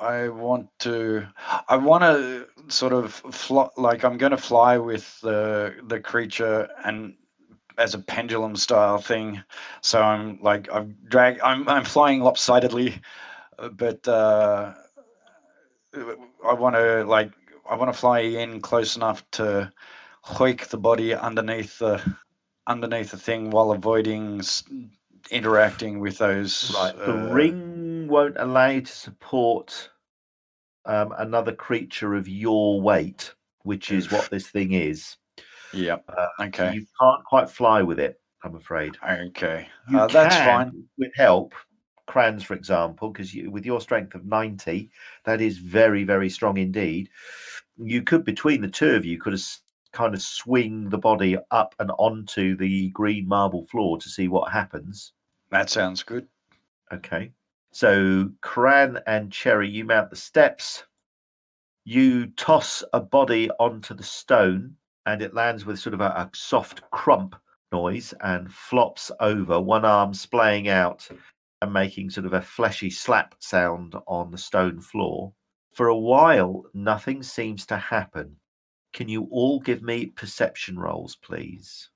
I 0.00 0.28
want 0.28 0.68
to. 0.80 1.26
I 1.68 1.76
want 1.76 2.02
to 2.02 2.46
sort 2.68 2.92
of 2.92 3.12
fly, 3.12 3.68
like 3.76 4.04
I'm 4.04 4.18
going 4.18 4.32
to 4.32 4.38
fly 4.38 4.78
with 4.78 5.20
the 5.20 5.74
the 5.86 6.00
creature 6.00 6.68
and 6.84 7.14
as 7.78 7.94
a 7.94 7.98
pendulum 7.98 8.56
style 8.56 8.98
thing. 8.98 9.42
So 9.80 10.02
I'm 10.02 10.40
like 10.42 10.68
I'm 10.72 10.96
drag. 11.08 11.40
I'm 11.40 11.68
I'm 11.68 11.84
flying 11.84 12.20
lopsidedly, 12.20 13.00
uh, 13.58 13.68
but 13.70 14.06
uh, 14.06 14.74
I 15.94 16.52
want 16.52 16.76
to 16.76 17.04
like 17.04 17.32
I 17.68 17.76
want 17.76 17.92
to 17.92 17.98
fly 17.98 18.20
in 18.20 18.60
close 18.60 18.96
enough 18.96 19.28
to 19.32 19.72
hoik 20.24 20.68
the 20.68 20.78
body 20.78 21.14
underneath 21.14 21.78
the 21.78 22.02
underneath 22.68 23.10
the 23.10 23.16
thing 23.16 23.50
while 23.50 23.72
avoiding 23.72 24.38
s- 24.38 24.62
interacting 25.30 25.98
with 25.98 26.18
those. 26.18 26.72
Right. 26.74 26.96
The 26.96 27.12
uh, 27.12 27.32
ring 27.32 28.06
won't 28.08 28.36
allow 28.38 28.68
you 28.68 28.82
to 28.82 28.92
support 28.92 29.90
um, 30.84 31.12
another 31.18 31.52
creature 31.52 32.14
of 32.14 32.28
your 32.28 32.80
weight, 32.80 33.34
which 33.62 33.90
is 33.90 34.12
what 34.12 34.30
this 34.30 34.46
thing 34.46 34.72
is. 34.72 35.16
Yeah. 35.72 35.96
Uh, 36.08 36.26
Okay. 36.40 36.72
you 36.74 36.86
can't 37.00 37.24
quite 37.24 37.50
fly 37.50 37.82
with 37.82 37.98
it. 37.98 38.20
I'm 38.44 38.54
afraid. 38.54 38.96
Okay, 39.02 39.68
uh, 39.92 40.06
that's 40.06 40.36
fine. 40.36 40.84
With 40.96 41.10
help, 41.16 41.54
crans, 42.08 42.44
for 42.44 42.54
example, 42.54 43.10
because 43.10 43.34
you, 43.34 43.50
with 43.50 43.66
your 43.66 43.80
strength 43.80 44.14
of 44.14 44.24
90, 44.24 44.90
that 45.24 45.40
is 45.40 45.58
very, 45.58 46.04
very 46.04 46.30
strong 46.30 46.56
indeed. 46.56 47.10
You 47.76 48.02
could, 48.02 48.24
between 48.24 48.60
the 48.60 48.68
two 48.68 48.90
of 48.94 49.04
you, 49.04 49.18
could 49.18 49.32
have 49.32 49.44
kind 49.92 50.14
of 50.14 50.22
swing 50.22 50.88
the 50.88 50.98
body 50.98 51.36
up 51.50 51.74
and 51.78 51.90
onto 51.98 52.56
the 52.56 52.90
green 52.90 53.26
marble 53.26 53.66
floor 53.66 53.98
to 53.98 54.08
see 54.08 54.28
what 54.28 54.52
happens. 54.52 55.12
That 55.50 55.70
sounds 55.70 56.02
good. 56.02 56.26
Okay. 56.92 57.32
So, 57.70 58.30
Cran 58.40 58.98
and 59.06 59.30
Cherry, 59.30 59.68
you 59.68 59.84
mount 59.84 60.10
the 60.10 60.16
steps. 60.16 60.84
You 61.84 62.26
toss 62.28 62.82
a 62.92 63.00
body 63.00 63.50
onto 63.58 63.94
the 63.94 64.02
stone, 64.02 64.74
and 65.06 65.22
it 65.22 65.34
lands 65.34 65.64
with 65.64 65.78
sort 65.78 65.94
of 65.94 66.00
a, 66.00 66.06
a 66.08 66.30
soft 66.34 66.82
crump 66.90 67.34
noise 67.72 68.14
and 68.22 68.52
flops 68.52 69.10
over, 69.20 69.60
one 69.60 69.84
arm 69.84 70.14
splaying 70.14 70.68
out 70.68 71.08
and 71.60 71.72
making 71.72 72.10
sort 72.10 72.26
of 72.26 72.32
a 72.32 72.40
fleshy 72.40 72.90
slap 72.90 73.34
sound 73.38 73.94
on 74.06 74.30
the 74.30 74.38
stone 74.38 74.80
floor. 74.80 75.32
For 75.72 75.88
a 75.88 75.96
while, 75.96 76.64
nothing 76.74 77.22
seems 77.22 77.66
to 77.66 77.76
happen. 77.76 78.36
Can 78.92 79.08
you 79.08 79.28
all 79.30 79.60
give 79.60 79.82
me 79.82 80.06
perception 80.06 80.78
rolls, 80.78 81.16
please? 81.16 81.90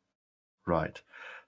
Right. 0.67 1.01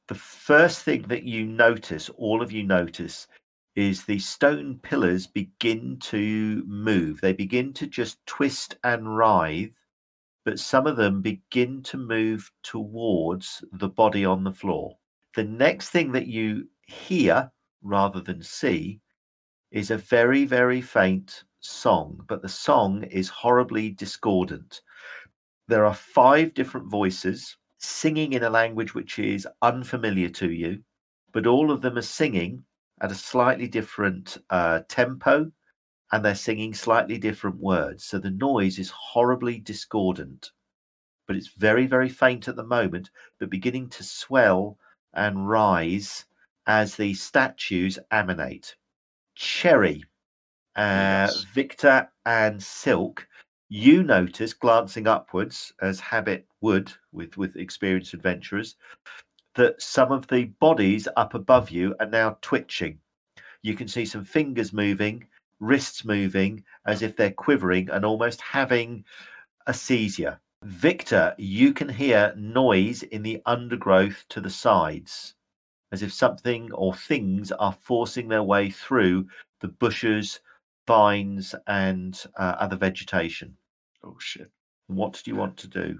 The 0.08 0.14
first 0.14 0.82
thing 0.82 1.02
that 1.08 1.24
you 1.24 1.46
notice, 1.46 2.10
all 2.10 2.42
of 2.42 2.52
you 2.52 2.62
notice, 2.62 3.26
is 3.74 4.04
the 4.04 4.18
stone 4.18 4.78
pillars 4.82 5.26
begin 5.26 5.98
to 5.98 6.62
move. 6.66 7.20
They 7.20 7.32
begin 7.32 7.72
to 7.74 7.86
just 7.86 8.24
twist 8.26 8.76
and 8.84 9.16
writhe, 9.16 9.72
but 10.44 10.58
some 10.58 10.86
of 10.86 10.96
them 10.96 11.22
begin 11.22 11.82
to 11.84 11.96
move 11.96 12.50
towards 12.62 13.64
the 13.72 13.88
body 13.88 14.24
on 14.24 14.44
the 14.44 14.52
floor. 14.52 14.96
The 15.34 15.44
next 15.44 15.90
thing 15.90 16.12
that 16.12 16.26
you 16.26 16.68
hear 16.86 17.50
rather 17.82 18.20
than 18.20 18.42
see 18.42 19.00
is 19.70 19.90
a 19.90 19.96
very, 19.96 20.44
very 20.44 20.80
faint 20.80 21.44
song, 21.60 22.22
but 22.28 22.42
the 22.42 22.48
song 22.48 23.02
is 23.04 23.28
horribly 23.28 23.90
discordant. 23.90 24.82
There 25.68 25.86
are 25.86 25.94
five 25.94 26.54
different 26.54 26.88
voices 26.90 27.56
singing 27.78 28.32
in 28.32 28.42
a 28.42 28.50
language 28.50 28.94
which 28.94 29.18
is 29.18 29.48
unfamiliar 29.62 30.28
to 30.30 30.50
you, 30.50 30.82
but 31.32 31.46
all 31.46 31.70
of 31.70 31.80
them 31.80 31.96
are 31.98 32.02
singing 32.02 32.64
at 33.00 33.10
a 33.10 33.14
slightly 33.14 33.66
different 33.68 34.38
uh, 34.50 34.80
tempo 34.88 35.50
and 36.12 36.24
they're 36.24 36.34
singing 36.34 36.74
slightly 36.74 37.18
different 37.18 37.56
words. 37.56 38.04
So 38.04 38.18
the 38.18 38.30
noise 38.30 38.78
is 38.78 38.90
horribly 38.90 39.58
discordant, 39.58 40.52
but 41.26 41.36
it's 41.36 41.48
very, 41.48 41.86
very 41.86 42.08
faint 42.08 42.46
at 42.46 42.56
the 42.56 42.64
moment, 42.64 43.10
but 43.40 43.50
beginning 43.50 43.88
to 43.90 44.04
swell 44.04 44.78
and 45.14 45.48
rise 45.48 46.26
as 46.66 46.96
the 46.96 47.14
statues 47.14 47.98
emanate. 48.10 48.76
Cherry, 49.34 50.04
uh, 50.76 51.28
Yes. 51.28 51.44
Victor, 51.52 52.08
and 52.26 52.62
Silk, 52.62 53.26
you 53.68 54.02
notice 54.02 54.52
glancing 54.52 55.06
upwards, 55.06 55.72
as 55.80 56.00
habit 56.00 56.46
would 56.60 56.92
with, 57.12 57.36
with 57.36 57.56
experienced 57.56 58.14
adventurers, 58.14 58.76
that 59.54 59.80
some 59.80 60.12
of 60.12 60.26
the 60.28 60.44
bodies 60.60 61.08
up 61.16 61.34
above 61.34 61.70
you 61.70 61.94
are 62.00 62.06
now 62.06 62.36
twitching. 62.42 62.98
You 63.62 63.74
can 63.74 63.88
see 63.88 64.04
some 64.04 64.24
fingers 64.24 64.72
moving, 64.72 65.26
wrists 65.60 66.04
moving, 66.04 66.64
as 66.86 67.02
if 67.02 67.16
they're 67.16 67.30
quivering 67.30 67.88
and 67.90 68.04
almost 68.04 68.40
having 68.40 69.04
a 69.66 69.74
seizure. 69.74 70.38
Victor, 70.62 71.34
you 71.38 71.72
can 71.72 71.88
hear 71.88 72.34
noise 72.36 73.02
in 73.04 73.22
the 73.22 73.40
undergrowth 73.46 74.24
to 74.30 74.40
the 74.40 74.50
sides, 74.50 75.34
as 75.92 76.02
if 76.02 76.12
something 76.12 76.72
or 76.72 76.94
things 76.94 77.52
are 77.52 77.76
forcing 77.82 78.28
their 78.28 78.42
way 78.42 78.70
through 78.70 79.26
the 79.60 79.68
bushes, 79.68 80.40
vines, 80.86 81.54
and 81.66 82.20
uh, 82.38 82.54
other 82.58 82.76
vegetation. 82.76 83.56
Oh 84.02 84.16
shit. 84.18 84.50
What 84.86 85.20
do 85.24 85.30
you 85.30 85.36
want 85.36 85.56
to 85.58 85.68
do? 85.68 85.98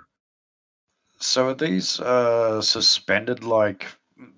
So 1.21 1.49
are 1.49 1.55
these 1.55 2.01
uh, 2.01 2.61
suspended 2.61 3.45
like 3.45 3.87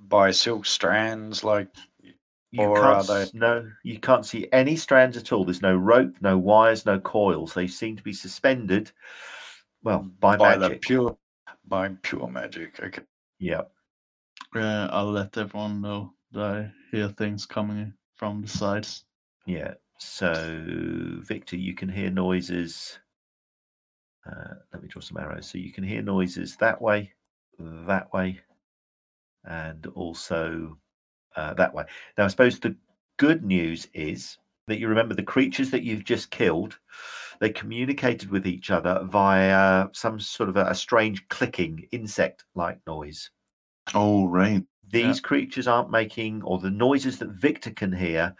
by 0.08 0.30
silk 0.30 0.66
strands? 0.66 1.42
Like 1.42 1.68
You 2.52 2.62
Or 2.64 2.76
can't 2.80 3.10
are 3.10 3.24
they- 3.24 3.30
no, 3.38 3.68
you 3.82 3.98
can't 3.98 4.24
see 4.24 4.46
any 4.52 4.76
strands 4.76 5.16
at 5.16 5.32
all. 5.32 5.44
There's 5.44 5.62
no 5.62 5.74
rope, 5.76 6.14
no 6.20 6.38
wires, 6.38 6.86
no 6.86 7.00
coils. 7.00 7.54
They 7.54 7.66
seem 7.66 7.96
to 7.96 8.02
be 8.02 8.12
suspended, 8.12 8.92
well, 9.82 10.08
by, 10.20 10.36
by 10.36 10.56
magic. 10.56 10.80
the 10.82 10.86
pure 10.86 11.18
by 11.66 11.88
pure 12.02 12.28
magic? 12.28 12.78
Okay. 12.80 13.02
Yeah. 13.40 13.62
Uh, 14.54 14.88
I'll 14.92 15.10
let 15.10 15.36
everyone 15.36 15.80
know 15.82 16.14
that 16.32 16.44
I 16.44 16.72
hear 16.92 17.08
things 17.08 17.44
coming 17.46 17.92
from 18.14 18.42
the 18.42 18.48
sides. 18.48 19.04
Yeah. 19.44 19.74
So, 19.98 20.62
Victor, 21.20 21.56
you 21.56 21.74
can 21.74 21.88
hear 21.88 22.10
noises. 22.10 22.98
Uh, 24.26 24.54
let 24.72 24.82
me 24.82 24.88
draw 24.88 25.00
some 25.00 25.18
arrows. 25.18 25.48
So 25.48 25.58
you 25.58 25.72
can 25.72 25.84
hear 25.84 26.02
noises 26.02 26.56
that 26.56 26.80
way, 26.80 27.12
that 27.58 28.12
way, 28.12 28.40
and 29.44 29.86
also 29.94 30.76
uh, 31.36 31.54
that 31.54 31.72
way. 31.72 31.84
Now, 32.18 32.24
I 32.24 32.28
suppose 32.28 32.58
the 32.58 32.76
good 33.18 33.44
news 33.44 33.88
is 33.94 34.38
that 34.66 34.78
you 34.78 34.88
remember 34.88 35.14
the 35.14 35.22
creatures 35.22 35.70
that 35.70 35.84
you've 35.84 36.04
just 36.04 36.30
killed. 36.30 36.78
They 37.38 37.50
communicated 37.50 38.30
with 38.30 38.46
each 38.46 38.70
other 38.70 39.00
via 39.04 39.88
some 39.92 40.18
sort 40.18 40.48
of 40.48 40.56
a, 40.56 40.66
a 40.66 40.74
strange 40.74 41.28
clicking 41.28 41.86
insect-like 41.92 42.80
noise. 42.86 43.30
Oh 43.94 44.26
right. 44.26 44.64
These 44.88 45.20
creatures 45.20 45.68
aren't 45.68 45.90
making, 45.90 46.42
or 46.42 46.58
the 46.58 46.70
noises 46.70 47.18
that 47.18 47.30
Victor 47.30 47.70
can 47.70 47.92
hear 47.92 48.34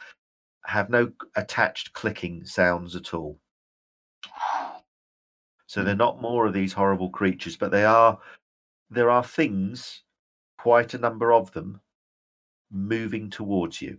have 0.67 0.91
no 0.91 1.11
attached 1.37 1.93
clicking 1.93 2.45
sounds 2.45 2.97
at 2.97 3.15
all. 3.15 3.39
So 5.67 5.83
they're 5.83 5.95
hmm. 5.95 5.99
not 5.99 6.23
more 6.23 6.47
of 6.47 6.53
these 6.53 6.73
horrible 6.73 7.11
creatures, 7.11 7.57
but 7.57 7.71
they 7.71 7.85
are. 7.85 8.19
There 8.91 9.11
are 9.11 9.25
things, 9.25 10.03
quite 10.59 10.95
a 10.95 10.99
number 10.99 11.33
of 11.33 11.53
them, 11.53 11.81
moving 12.71 13.31
towards 13.31 13.83
you. 13.83 13.99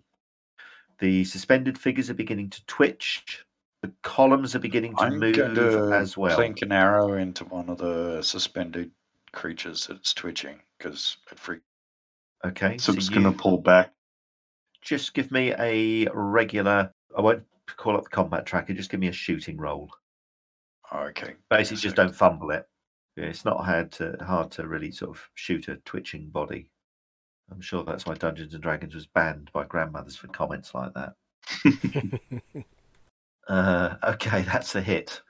The 1.00 1.26
suspended 1.26 1.78
figures 1.78 2.10
are 2.10 2.16
beginning 2.16 2.50
to 2.52 2.66
twitch. 2.66 3.46
The 3.82 3.92
columns 4.02 4.56
are 4.56 4.60
beginning 4.60 4.96
to 4.96 5.04
I'm 5.04 5.20
move 5.20 5.36
going 5.36 5.56
to 5.56 5.92
as 5.94 6.18
well. 6.18 6.36
clink 6.36 6.62
an 6.62 6.72
arrow 6.72 7.14
into 7.18 7.46
one 7.46 7.70
of 7.70 7.78
the 7.78 8.22
suspended 8.24 8.92
creatures 9.32 9.88
that's 9.88 10.14
twitching 10.14 10.60
because 10.78 11.18
it 11.32 11.38
freaked. 11.38 11.64
Okay, 12.46 12.78
So 12.78 12.92
so 12.92 12.98
it's 12.98 13.10
you 13.10 13.16
gonna 13.16 13.32
pull 13.32 13.58
back. 13.58 13.94
Just 14.88 15.14
give 15.14 15.32
me 15.32 15.54
a 15.60 16.08
regular. 16.14 16.92
I 17.18 17.22
won't 17.22 17.44
call 17.76 17.98
up 17.98 18.04
the 18.04 18.10
combat 18.10 18.46
tracker. 18.46 18.74
Just 18.74 18.90
give 18.90 19.00
me 19.00 19.10
a 19.10 19.14
shooting 19.14 19.58
roll. 19.58 19.90
Okay. 20.94 21.36
Basically, 21.50 21.78
a 21.78 21.82
just 21.82 21.96
sec. 21.96 22.06
don't 22.06 22.16
fumble 22.16 22.52
it. 22.52 22.66
Yeah, 23.18 23.26
It's 23.26 23.46
not 23.46 23.66
hard 23.66 23.92
to 23.94 24.16
hard 24.22 24.52
to 24.52 24.68
really 24.68 24.92
sort 24.92 25.12
of 25.12 25.30
shoot 25.36 25.68
a 25.68 25.76
twitching 25.78 26.30
body. 26.30 26.70
I'm 27.52 27.62
sure 27.62 27.84
that's 27.84 28.06
why 28.06 28.14
Dungeons 28.14 28.54
and 28.54 28.64
Dragons 28.64 28.96
was 28.96 29.08
banned 29.08 29.52
by 29.54 29.66
grandmothers 29.66 30.16
for 30.16 30.28
comments 30.28 30.74
like 30.74 30.94
that. 30.94 31.14
Uh, 33.48 33.96
okay, 34.04 34.42
that's 34.42 34.76
a 34.76 34.82
hit. 34.82 35.22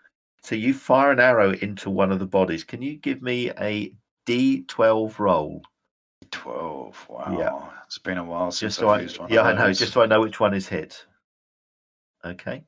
So 0.42 0.56
you 0.56 0.74
fire 0.74 1.12
an 1.12 1.20
arrow 1.20 1.52
into 1.52 1.92
one 1.92 2.12
of 2.12 2.18
the 2.18 2.26
bodies. 2.26 2.64
Can 2.64 2.82
you 2.82 2.96
give 2.98 3.22
me 3.22 3.52
a 3.60 3.94
D12 4.26 5.20
roll? 5.20 5.62
12. 6.38 7.06
Wow. 7.10 7.74
It's 7.86 7.98
been 7.98 8.18
a 8.18 8.24
while 8.24 8.52
since 8.52 8.74
Just 8.74 8.80
so 8.80 8.90
I've 8.90 9.00
I, 9.00 9.04
used 9.04 9.20
one 9.20 9.30
yeah, 9.32 9.42
I 9.44 9.54
know. 9.54 9.72
Just 9.74 9.94
so 9.94 10.02
I 10.02 10.06
know 10.06 10.22
which 10.22 10.40
one 10.40 10.54
is 10.54 10.68
hit. 10.68 11.06
Okay. 12.26 12.64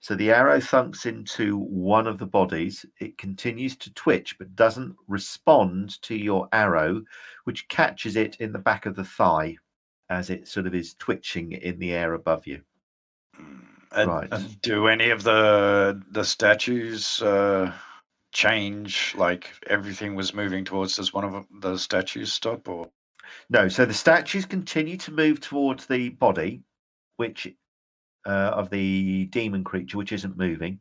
So 0.00 0.14
the 0.14 0.30
arrow 0.32 0.60
thunks 0.60 1.04
into 1.04 1.58
one 1.58 2.06
of 2.06 2.18
the 2.18 2.26
bodies. 2.26 2.86
It 3.00 3.18
continues 3.18 3.76
to 3.76 3.92
twitch, 3.92 4.36
but 4.38 4.56
doesn't 4.56 4.96
respond 5.08 6.00
to 6.02 6.14
your 6.16 6.48
arrow, 6.52 7.02
which 7.44 7.68
catches 7.68 8.16
it 8.16 8.36
in 8.36 8.52
the 8.52 8.58
back 8.58 8.86
of 8.86 8.96
the 8.96 9.04
thigh 9.04 9.56
as 10.08 10.30
it 10.30 10.48
sort 10.48 10.66
of 10.66 10.74
is 10.74 10.94
twitching 10.94 11.52
in 11.52 11.78
the 11.78 11.92
air 11.92 12.14
above 12.14 12.46
you. 12.46 12.62
Mm, 13.38 13.60
uh, 13.92 14.06
Right. 14.06 14.28
uh, 14.32 14.40
do 14.62 14.88
any 14.88 15.10
of 15.10 15.22
the 15.22 16.00
the 16.12 16.24
statues 16.24 17.20
uh, 17.22 17.72
change? 18.32 19.14
Like 19.16 19.50
everything 19.66 20.14
was 20.14 20.34
moving 20.34 20.64
towards 20.64 20.96
does 20.96 21.12
one 21.12 21.24
of 21.24 21.46
the 21.60 21.76
statues 21.76 22.32
stop 22.32 22.68
or 22.68 22.90
No, 23.48 23.68
so 23.68 23.84
the 23.84 23.94
statues 23.94 24.46
continue 24.46 24.96
to 24.98 25.12
move 25.12 25.40
towards 25.40 25.86
the 25.86 26.10
body, 26.10 26.62
which 27.16 27.52
uh, 28.26 28.30
of 28.30 28.70
the 28.70 29.26
demon 29.26 29.64
creature, 29.64 29.98
which 29.98 30.12
isn't 30.12 30.36
moving. 30.36 30.78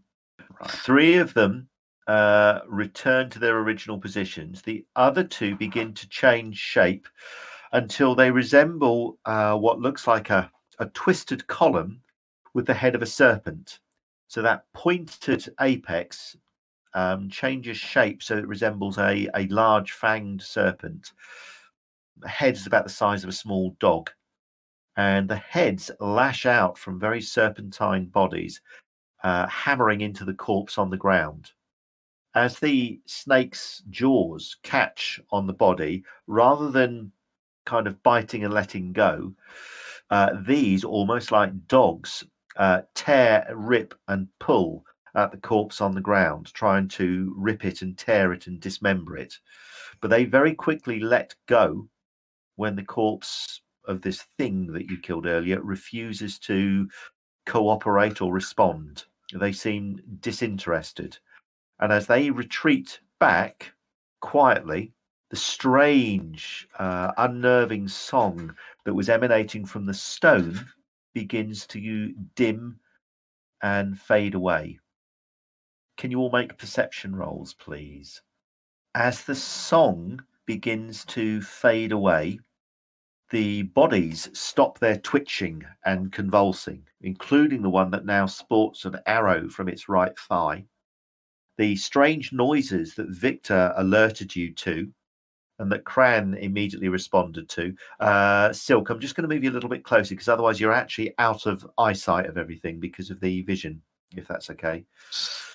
Right. 0.60 0.72
Three 0.72 1.18
of 1.18 1.34
them 1.34 1.70
uh, 2.08 2.62
return 2.68 3.30
to 3.30 3.40
their 3.40 3.60
original 3.60 4.00
positions. 4.00 4.62
The 4.62 4.86
other 4.96 5.24
two 5.24 5.56
begin 5.56 5.94
to 5.94 6.10
change 6.10 6.58
shape 6.58 7.08
until 7.72 8.16
they 8.16 8.32
resemble 8.32 9.20
uh, 9.26 9.56
what 9.56 9.80
looks 9.80 10.08
like 10.08 10.30
a, 10.30 10.52
a 10.80 10.88
twisted 10.88 11.46
column 11.48 12.02
with 12.54 12.66
the 12.66 12.74
head 12.74 12.96
of 12.96 13.02
a 13.02 13.06
serpent. 13.06 13.80
So 14.28 14.42
that 14.42 14.66
pointed 14.74 15.54
apex 15.62 16.36
um, 16.94 17.30
changes 17.30 17.78
shape 17.78 18.24
so 18.24 18.38
it 18.38 18.48
resembles 18.48 18.98
a, 18.98 19.28
a 19.36 19.48
large 19.48 19.94
fanged 19.94 20.42
serpent. 20.42 21.12
The 22.18 22.28
head 22.28 22.56
is 22.56 22.68
about 22.68 22.84
the 22.84 22.90
size 22.90 23.24
of 23.24 23.30
a 23.30 23.34
small 23.34 23.76
dog. 23.80 24.10
And 24.98 25.30
the 25.30 25.38
heads 25.38 25.92
lash 26.00 26.46
out 26.46 26.78
from 26.78 27.00
very 27.00 27.22
serpentine 27.22 28.08
bodies, 28.08 28.60
uh, 29.24 29.48
hammering 29.48 30.02
into 30.02 30.26
the 30.26 30.34
corpse 30.34 30.78
on 30.78 30.90
the 30.90 30.98
ground. 30.98 31.52
As 32.36 32.60
the 32.60 33.00
snake's 33.06 33.82
jaws 33.90 34.58
catch 34.64 35.20
on 35.32 35.48
the 35.48 35.54
body, 35.54 36.04
rather 36.28 36.70
than 36.70 37.12
kind 37.66 37.88
of 37.88 38.04
biting 38.04 38.44
and 38.44 38.54
letting 38.54 38.92
go, 38.92 39.34
uh, 40.10 40.32
these, 40.46 40.84
almost 40.84 41.32
like 41.32 41.68
dogs, 41.68 42.24
uh, 42.58 42.82
tear, 42.94 43.48
rip, 43.56 43.94
and 44.08 44.28
pull 44.40 44.84
at 45.16 45.32
the 45.32 45.38
corpse 45.38 45.82
on 45.82 45.96
the 45.96 46.02
ground, 46.02 46.54
trying 46.54 46.88
to 46.90 47.34
rip 47.38 47.66
it 47.66 47.82
and 47.82 47.98
tear 47.98 48.34
it 48.34 48.48
and 48.48 48.60
dismember 48.60 49.18
it. 49.18 49.36
But 50.02 50.10
they 50.10 50.26
very 50.26 50.54
quickly 50.54 51.00
let 51.00 51.36
go 51.48 51.88
when 52.56 52.76
the 52.76 52.84
corpse 52.84 53.62
of 53.86 54.02
this 54.02 54.22
thing 54.38 54.72
that 54.74 54.90
you 54.90 54.98
killed 55.00 55.26
earlier 55.26 55.62
refuses 55.62 56.38
to 56.40 56.88
cooperate 57.46 58.22
or 58.22 58.32
respond. 58.32 59.06
They 59.34 59.52
seem 59.52 60.02
disinterested. 60.20 61.18
And 61.80 61.92
as 61.92 62.08
they 62.08 62.30
retreat 62.30 63.00
back 63.20 63.74
quietly, 64.22 64.94
the 65.30 65.36
strange, 65.36 66.68
uh, 66.78 67.12
unnerving 67.18 67.88
song 67.88 68.56
that 68.86 68.94
was 68.94 69.10
emanating 69.10 69.66
from 69.66 69.86
the 69.86 69.94
stone 69.94 70.60
begins 71.14 71.68
to 71.68 72.14
dim 72.36 72.80
and 73.62 74.00
fade 74.00 74.34
away. 74.34 74.80
Can 76.00 76.12
you 76.12 76.20
all 76.20 76.32
make 76.32 76.58
perception 76.58 77.14
rolls, 77.14 77.54
please? 77.54 78.22
As 78.96 79.26
the 79.26 79.36
song 79.36 80.24
begins 80.46 81.04
to 81.08 81.42
fade 81.42 81.92
away, 81.92 82.40
the 83.32 83.64
bodies 83.64 84.30
stop 84.32 84.80
their 84.80 84.98
twitching 84.98 85.66
and 85.84 86.10
convulsing, 86.10 86.88
including 87.02 87.62
the 87.62 87.70
one 87.70 87.92
that 87.92 88.06
now 88.06 88.28
sports 88.28 88.86
an 88.86 88.96
arrow 89.06 89.50
from 89.50 89.68
its 89.68 89.90
right 89.90 90.18
thigh. 90.18 90.64
The 91.58 91.76
strange 91.76 92.32
noises 92.32 92.96
that 92.96 93.10
Victor 93.10 93.74
alerted 93.76 94.34
you 94.34 94.54
to 94.54 94.94
and 95.60 95.70
that 95.70 95.84
Cran 95.84 96.36
immediately 96.36 96.88
responded 96.88 97.50
to. 97.50 97.76
Uh, 98.00 98.54
Silk, 98.54 98.90
I'm 98.90 99.02
just 99.02 99.16
going 99.16 99.28
to 99.28 99.36
move 99.36 99.44
you 99.44 99.52
a 99.52 99.58
little 99.58 99.70
bit 99.70 99.84
closer 99.84 100.16
because 100.16 100.30
otherwise 100.30 100.62
you're 100.62 100.72
actually 100.72 101.14
out 101.18 101.46
of 101.46 101.70
eyesight 101.78 102.28
of 102.28 102.38
everything 102.38 102.80
because 102.80 103.10
of 103.10 103.20
the 103.20 103.42
vision, 103.42 103.82
if 104.16 104.30
that's 104.30 104.50
okay. 104.50 104.86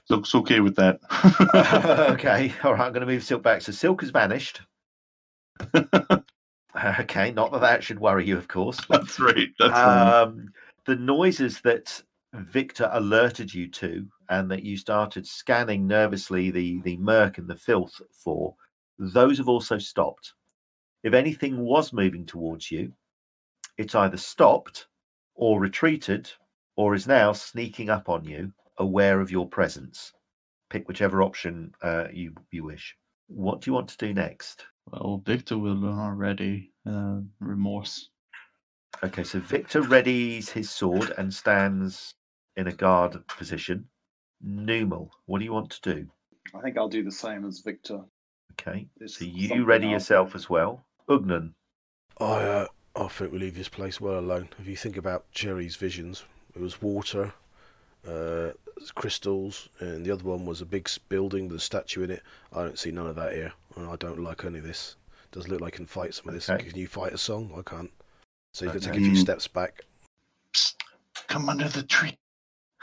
Silk's 0.06 0.34
okay 0.34 0.60
with 0.60 0.76
that. 0.76 1.00
okay, 2.12 2.52
all 2.62 2.72
right, 2.72 2.86
I'm 2.86 2.92
going 2.92 3.06
to 3.06 3.12
move 3.12 3.24
Silk 3.24 3.42
back. 3.42 3.62
So 3.62 3.72
Silk 3.72 4.02
has 4.02 4.10
vanished. 4.10 4.60
okay, 7.00 7.30
not 7.32 7.52
that 7.52 7.60
that 7.60 7.84
should 7.84 8.00
worry 8.00 8.26
you, 8.26 8.36
of 8.36 8.48
course. 8.48 8.78
That's 8.88 9.18
right. 9.18 9.48
That's 9.58 9.78
um, 9.78 10.52
the 10.84 10.96
noises 10.96 11.60
that 11.62 12.02
Victor 12.34 12.90
alerted 12.92 13.52
you 13.54 13.68
to, 13.68 14.06
and 14.28 14.50
that 14.50 14.62
you 14.62 14.76
started 14.76 15.26
scanning 15.26 15.86
nervously 15.86 16.50
the 16.50 16.80
the 16.82 16.96
murk 16.96 17.38
and 17.38 17.48
the 17.48 17.54
filth 17.54 18.00
for, 18.12 18.54
those 18.98 19.38
have 19.38 19.48
also 19.48 19.78
stopped. 19.78 20.34
If 21.02 21.14
anything 21.14 21.58
was 21.58 21.92
moving 21.92 22.26
towards 22.26 22.70
you, 22.70 22.92
it's 23.78 23.94
either 23.94 24.16
stopped 24.16 24.86
or 25.34 25.60
retreated, 25.60 26.30
or 26.76 26.94
is 26.94 27.06
now 27.06 27.32
sneaking 27.32 27.90
up 27.90 28.08
on 28.08 28.24
you, 28.24 28.52
aware 28.78 29.20
of 29.20 29.30
your 29.30 29.48
presence. 29.48 30.12
Pick 30.70 30.88
whichever 30.88 31.22
option 31.22 31.72
uh, 31.82 32.06
you 32.12 32.32
you 32.50 32.64
wish. 32.64 32.96
What 33.28 33.60
do 33.60 33.70
you 33.70 33.74
want 33.74 33.88
to 33.88 33.96
do 33.98 34.12
next? 34.14 34.64
Well, 34.90 35.22
Victor 35.24 35.56
will 35.58 35.84
already 35.86 36.72
uh, 36.88 37.20
remorse. 37.40 38.08
Okay, 39.02 39.24
so 39.24 39.40
Victor 39.40 39.82
readies 39.82 40.48
his 40.50 40.70
sword 40.70 41.12
and 41.18 41.32
stands 41.32 42.14
in 42.56 42.66
a 42.68 42.72
guard 42.72 43.16
position. 43.28 43.86
Numal, 44.42 45.10
what 45.26 45.38
do 45.38 45.44
you 45.44 45.52
want 45.52 45.70
to 45.70 45.94
do? 45.94 46.06
I 46.54 46.60
think 46.60 46.76
I'll 46.76 46.88
do 46.88 47.02
the 47.02 47.10
same 47.10 47.44
as 47.46 47.60
Victor. 47.60 48.00
Okay, 48.52 48.86
It's 49.00 49.18
so 49.18 49.24
you 49.24 49.64
ready 49.64 49.86
I'll- 49.86 49.92
yourself 49.92 50.34
as 50.34 50.48
well. 50.50 50.84
Ugnan, 51.08 51.54
I, 52.20 52.24
uh, 52.24 52.66
I 52.94 53.08
think 53.08 53.32
we 53.32 53.38
leave 53.38 53.56
this 53.56 53.68
place 53.68 54.00
well 54.00 54.18
alone. 54.18 54.48
If 54.58 54.66
you 54.68 54.76
think 54.76 54.96
about 54.96 55.30
Jerry's 55.32 55.76
visions, 55.76 56.24
it 56.54 56.60
was 56.60 56.80
water, 56.80 57.32
uh, 58.06 58.50
crystals, 58.94 59.68
and 59.80 60.04
the 60.04 60.10
other 60.10 60.24
one 60.24 60.46
was 60.46 60.60
a 60.60 60.66
big 60.66 60.88
building 61.08 61.48
with 61.48 61.56
a 61.58 61.60
statue 61.60 62.02
in 62.02 62.10
it. 62.10 62.22
I 62.52 62.62
don't 62.62 62.78
see 62.78 62.90
none 62.90 63.06
of 63.06 63.16
that 63.16 63.32
here, 63.34 63.52
and 63.76 63.88
I 63.88 63.96
don't 63.96 64.20
like 64.20 64.44
any 64.44 64.58
of 64.58 64.64
this. 64.64 64.96
Does 65.32 65.48
look 65.48 65.60
like 65.60 65.74
I 65.74 65.76
can 65.76 65.86
fight 65.86 66.14
some 66.14 66.28
of 66.28 66.34
this. 66.34 66.48
Okay. 66.48 66.68
Can 66.70 66.78
you 66.78 66.86
fight 66.86 67.12
a 67.12 67.18
song? 67.18 67.52
I 67.56 67.62
can't. 67.68 67.90
So 68.52 68.64
you 68.64 68.70
can 68.70 68.80
take 68.80 68.90
Okay. 68.92 69.00
a 69.00 69.04
few 69.04 69.12
Mm. 69.14 69.20
steps 69.20 69.48
back. 69.48 69.84
Psst, 70.54 70.74
come 71.26 71.48
under 71.48 71.68
the 71.68 71.82
tree. 71.82 72.16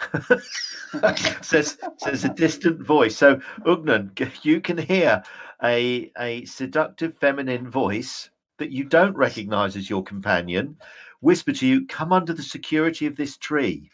says 1.43 1.77
says 1.97 2.25
a 2.25 2.29
distant 2.33 2.81
voice. 2.81 3.15
So 3.15 3.35
Ugnan, 3.65 4.43
you 4.43 4.59
can 4.59 4.77
hear 4.77 5.23
a 5.63 6.11
a 6.17 6.43
seductive 6.45 7.15
feminine 7.19 7.69
voice 7.69 8.29
that 8.57 8.71
you 8.71 8.83
don't 8.83 9.15
recognise 9.15 9.75
as 9.75 9.89
your 9.89 10.03
companion 10.03 10.77
whisper 11.21 11.51
to 11.53 11.67
you, 11.67 11.85
"Come 11.87 12.11
under 12.11 12.33
the 12.33 12.43
security 12.43 13.05
of 13.05 13.15
this 13.15 13.37
tree." 13.37 13.89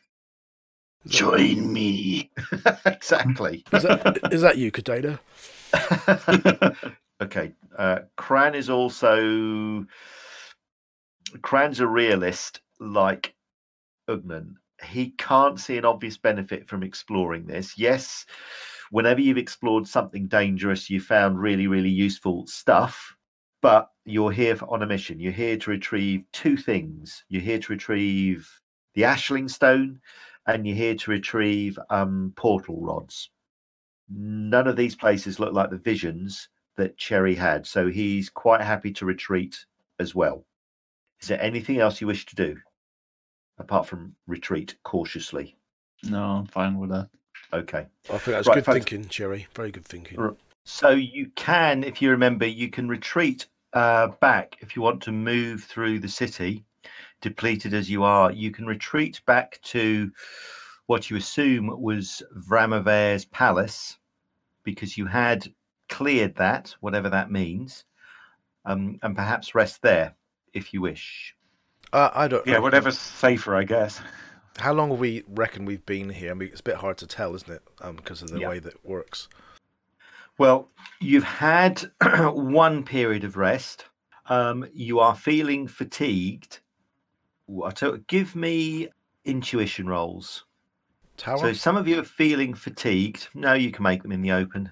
Is 1.07 1.11
that- 1.11 1.17
Join 1.17 1.73
me. 1.73 2.31
exactly. 2.85 3.63
Is 3.73 3.83
that, 3.83 4.19
is 4.31 4.41
that 4.41 4.57
you, 4.57 4.71
Kadena? 4.71 5.19
okay. 7.21 7.53
Uh, 7.77 7.99
Cran 8.15 8.55
is 8.55 8.69
also 8.69 9.85
Cran's 11.41 11.79
a 11.79 11.87
realist 11.87 12.61
like 12.79 13.35
Ugnan. 14.09 14.55
He 14.83 15.11
can't 15.17 15.59
see 15.59 15.77
an 15.77 15.85
obvious 15.85 16.17
benefit 16.17 16.67
from 16.67 16.83
exploring 16.83 17.45
this. 17.47 17.77
Yes, 17.77 18.25
whenever 18.91 19.21
you've 19.21 19.37
explored 19.37 19.87
something 19.87 20.27
dangerous, 20.27 20.89
you 20.89 20.99
found 20.99 21.39
really, 21.39 21.67
really 21.67 21.89
useful 21.89 22.45
stuff. 22.47 23.15
But 23.61 23.89
you're 24.05 24.31
here 24.31 24.55
for, 24.55 24.69
on 24.71 24.83
a 24.83 24.87
mission. 24.87 25.19
You're 25.19 25.31
here 25.31 25.57
to 25.57 25.69
retrieve 25.71 26.23
two 26.31 26.57
things. 26.57 27.23
You're 27.27 27.41
here 27.41 27.57
to 27.59 27.73
retrieve 27.73 28.47
the 28.93 29.01
Ashling 29.01 29.49
Stone, 29.49 29.99
and 30.47 30.65
you're 30.65 30.75
here 30.75 30.95
to 30.95 31.11
retrieve 31.11 31.77
um, 31.89 32.33
portal 32.35 32.79
rods 32.81 33.29
none 34.09 34.67
of 34.67 34.75
these 34.75 34.95
places 34.95 35.39
look 35.39 35.53
like 35.53 35.69
the 35.69 35.77
visions 35.77 36.49
that 36.75 36.97
Cherry 36.97 37.35
had. 37.35 37.65
So 37.65 37.87
he's 37.89 38.29
quite 38.29 38.61
happy 38.61 38.91
to 38.93 39.05
retreat 39.05 39.65
as 39.99 40.13
well. 40.13 40.45
Is 41.21 41.27
there 41.27 41.41
anything 41.41 41.79
else 41.79 41.99
you 41.99 42.07
wish 42.07 42.25
to 42.27 42.35
do 42.35 42.57
apart 43.57 43.87
from 43.87 44.15
retreat 44.27 44.75
cautiously? 44.83 45.57
No, 46.03 46.21
I'm 46.23 46.45
fine 46.45 46.77
with 46.77 46.91
that. 46.91 47.09
Okay. 47.51 47.87
I 48.09 48.17
think 48.17 48.25
that's 48.25 48.47
Right, 48.47 48.55
good 48.55 48.65
folks. 48.65 48.85
thinking, 48.85 49.09
Cherry. 49.09 49.47
Very 49.55 49.71
good 49.71 49.85
thinking. 49.85 50.35
So 50.63 50.89
you 50.89 51.31
can, 51.35 51.83
if 51.83 52.01
you 52.01 52.11
remember, 52.11 52.45
you 52.45 52.69
can 52.69 52.87
retreat 52.87 53.47
uh, 53.73 54.07
back 54.21 54.57
if 54.59 54.75
you 54.75 54.81
want 54.81 55.01
to 55.03 55.11
move 55.11 55.63
through 55.63 55.99
the 55.99 56.09
city, 56.09 56.65
depleted 57.21 57.73
as 57.73 57.89
you 57.89 58.03
are. 58.03 58.31
You 58.31 58.51
can 58.51 58.65
retreat 58.65 59.21
back 59.25 59.59
to 59.63 60.11
what 60.87 61.09
you 61.09 61.17
assume 61.17 61.81
was 61.81 62.21
Vramaver's 62.37 63.25
palace 63.25 63.97
because 64.63 64.97
you 64.97 65.05
had 65.05 65.47
cleared 65.89 66.35
that, 66.35 66.75
whatever 66.81 67.09
that 67.09 67.31
means, 67.31 67.85
um, 68.65 68.99
and 69.03 69.15
perhaps 69.15 69.55
rest 69.55 69.81
there 69.81 70.15
if 70.53 70.73
you 70.73 70.81
wish. 70.81 71.35
Uh, 71.93 72.09
I 72.13 72.27
don't. 72.27 72.45
Yeah, 72.45 72.59
whatever's 72.59 72.99
safer, 72.99 73.55
I 73.55 73.63
guess. 73.63 74.01
How 74.59 74.73
long 74.73 74.89
have 74.89 74.99
we 74.99 75.23
reckon 75.27 75.65
we've 75.65 75.85
been 75.85 76.09
here? 76.09 76.31
I 76.31 76.33
mean, 76.33 76.49
it's 76.49 76.59
a 76.59 76.63
bit 76.63 76.75
hard 76.77 76.97
to 76.97 77.07
tell, 77.07 77.35
isn't 77.35 77.49
it? 77.51 77.61
Um, 77.81 77.95
because 77.95 78.21
of 78.21 78.29
the 78.29 78.39
Yeah. 78.41 78.49
way 78.49 78.59
that 78.59 78.73
it 78.73 78.85
works. 78.85 79.27
Well, 80.37 80.69
you've 80.99 81.23
had 81.23 81.91
one 82.33 82.83
period 82.83 83.23
of 83.23 83.37
rest. 83.37 83.85
Um, 84.27 84.67
you 84.73 84.99
are 84.99 85.15
feeling 85.15 85.67
fatigued. 85.67 86.59
Ooh, 87.49 87.63
I 87.63 87.71
tell, 87.71 87.97
give 88.07 88.35
me 88.35 88.89
intuition 89.25 89.87
rolls. 89.87 90.45
Tower. 91.17 91.37
So 91.37 91.53
some 91.53 91.77
of 91.77 91.87
you 91.87 91.99
are 91.99 92.03
feeling 92.03 92.53
fatigued. 92.53 93.29
No, 93.33 93.53
you 93.53 93.71
can 93.71 93.83
make 93.83 94.03
them 94.03 94.11
in 94.11 94.21
the 94.21 94.31
open. 94.31 94.69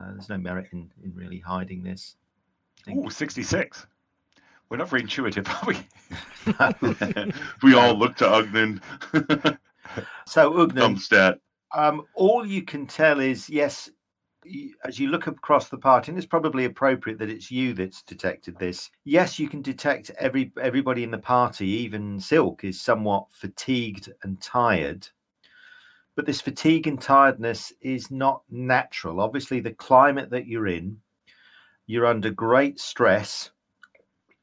Uh, 0.00 0.12
there's 0.12 0.28
no 0.28 0.38
merit 0.38 0.68
in, 0.72 0.90
in 1.02 1.12
really 1.14 1.38
hiding 1.38 1.82
this. 1.82 2.16
Ooh, 2.88 3.10
66. 3.10 3.86
We're 4.68 4.76
not 4.76 4.88
very 4.88 5.02
intuitive, 5.02 5.46
are 5.48 5.66
we? 5.66 7.32
we 7.62 7.74
all 7.74 7.98
look 7.98 8.16
to 8.16 8.24
Ugnan. 8.24 8.80
so, 10.26 10.52
Ugnan, 10.52 11.00
um, 11.74 12.06
all 12.14 12.46
you 12.46 12.62
can 12.62 12.86
tell 12.86 13.20
is 13.20 13.48
yes. 13.50 13.90
As 14.84 14.98
you 14.98 15.08
look 15.08 15.26
across 15.26 15.68
the 15.68 15.78
party, 15.78 16.10
and 16.10 16.18
it's 16.18 16.26
probably 16.26 16.64
appropriate 16.64 17.18
that 17.18 17.30
it's 17.30 17.50
you 17.50 17.74
that's 17.74 18.02
detected 18.02 18.58
this. 18.58 18.90
Yes, 19.04 19.38
you 19.38 19.48
can 19.48 19.62
detect 19.62 20.10
every 20.18 20.52
everybody 20.60 21.04
in 21.04 21.10
the 21.10 21.18
party, 21.18 21.68
even 21.68 22.18
Silk, 22.18 22.64
is 22.64 22.80
somewhat 22.80 23.26
fatigued 23.30 24.12
and 24.22 24.40
tired. 24.40 25.06
But 26.16 26.26
this 26.26 26.40
fatigue 26.40 26.86
and 26.86 27.00
tiredness 27.00 27.72
is 27.80 28.10
not 28.10 28.42
natural. 28.50 29.20
Obviously, 29.20 29.60
the 29.60 29.72
climate 29.72 30.30
that 30.30 30.46
you're 30.46 30.66
in, 30.66 30.98
you're 31.86 32.06
under 32.06 32.30
great 32.30 32.80
stress. 32.80 33.50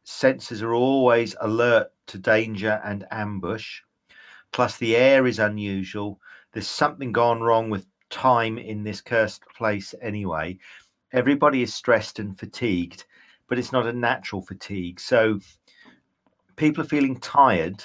senses 0.06 0.64
are 0.64 0.74
always 0.74 1.36
alert 1.42 1.92
to 2.08 2.18
danger 2.18 2.82
and 2.86 3.06
ambush. 3.12 3.82
Plus, 4.54 4.78
the 4.78 4.96
air 4.96 5.28
is 5.28 5.40
unusual. 5.40 6.20
There's 6.54 6.68
something 6.68 7.12
gone 7.12 7.42
wrong 7.42 7.70
with 7.70 7.86
time 8.10 8.58
in 8.58 8.84
this 8.84 9.02
cursed 9.02 9.44
place 9.56 9.94
anyway. 10.02 10.58
Everybody 11.14 11.62
is 11.62 11.74
stressed 11.74 12.20
and 12.20 12.38
fatigued, 12.38 13.06
but 13.48 13.58
it's 13.58 13.72
not 13.72 13.88
a 13.88 13.94
natural 13.94 14.42
fatigue. 14.42 15.00
So 15.00 15.40
people 16.56 16.84
are 16.84 16.88
feeling 16.88 17.20
tired, 17.20 17.84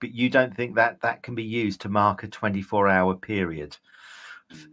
but 0.00 0.12
you 0.14 0.30
don't 0.30 0.56
think 0.56 0.74
that 0.76 1.00
that 1.00 1.22
can 1.22 1.34
be 1.34 1.42
used 1.42 1.80
to 1.82 1.88
mark 1.88 2.22
a 2.22 2.28
24 2.28 2.88
hour 2.88 3.14
period. 3.14 3.76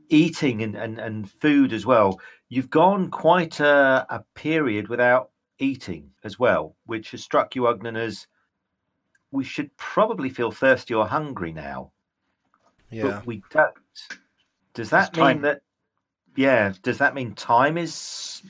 Eating 0.10 0.62
and, 0.62 0.76
and, 0.76 1.00
and 1.00 1.30
food 1.30 1.74
as 1.74 1.86
well. 1.86 2.20
You've 2.50 2.70
gone 2.70 3.10
quite 3.10 3.60
a, 3.60 4.06
a 4.10 4.24
period 4.36 4.88
without 4.88 5.32
eating 5.60 6.12
as 6.24 6.38
well, 6.38 6.76
which 6.86 7.12
has 7.12 7.24
struck 7.24 7.56
you, 7.56 7.64
Ugnan, 7.64 7.98
as 7.98 8.28
we 9.32 9.44
should 9.44 9.76
probably 9.78 10.30
feel 10.30 10.52
thirsty 10.52 10.94
or 10.94 11.08
hungry 11.08 11.52
now, 11.52 11.92
Yeah. 12.92 13.04
but 13.04 13.26
we 13.26 13.44
don't. 13.50 13.74
Does 14.76 14.92
that 14.92 15.10
It's 15.10 15.18
mean 15.18 15.26
time. 15.26 15.42
that? 15.42 15.62
Yeah. 16.36 16.74
Does 16.84 17.00
that 17.00 17.16
mean 17.16 17.34
time 17.34 17.78
is 17.78 18.44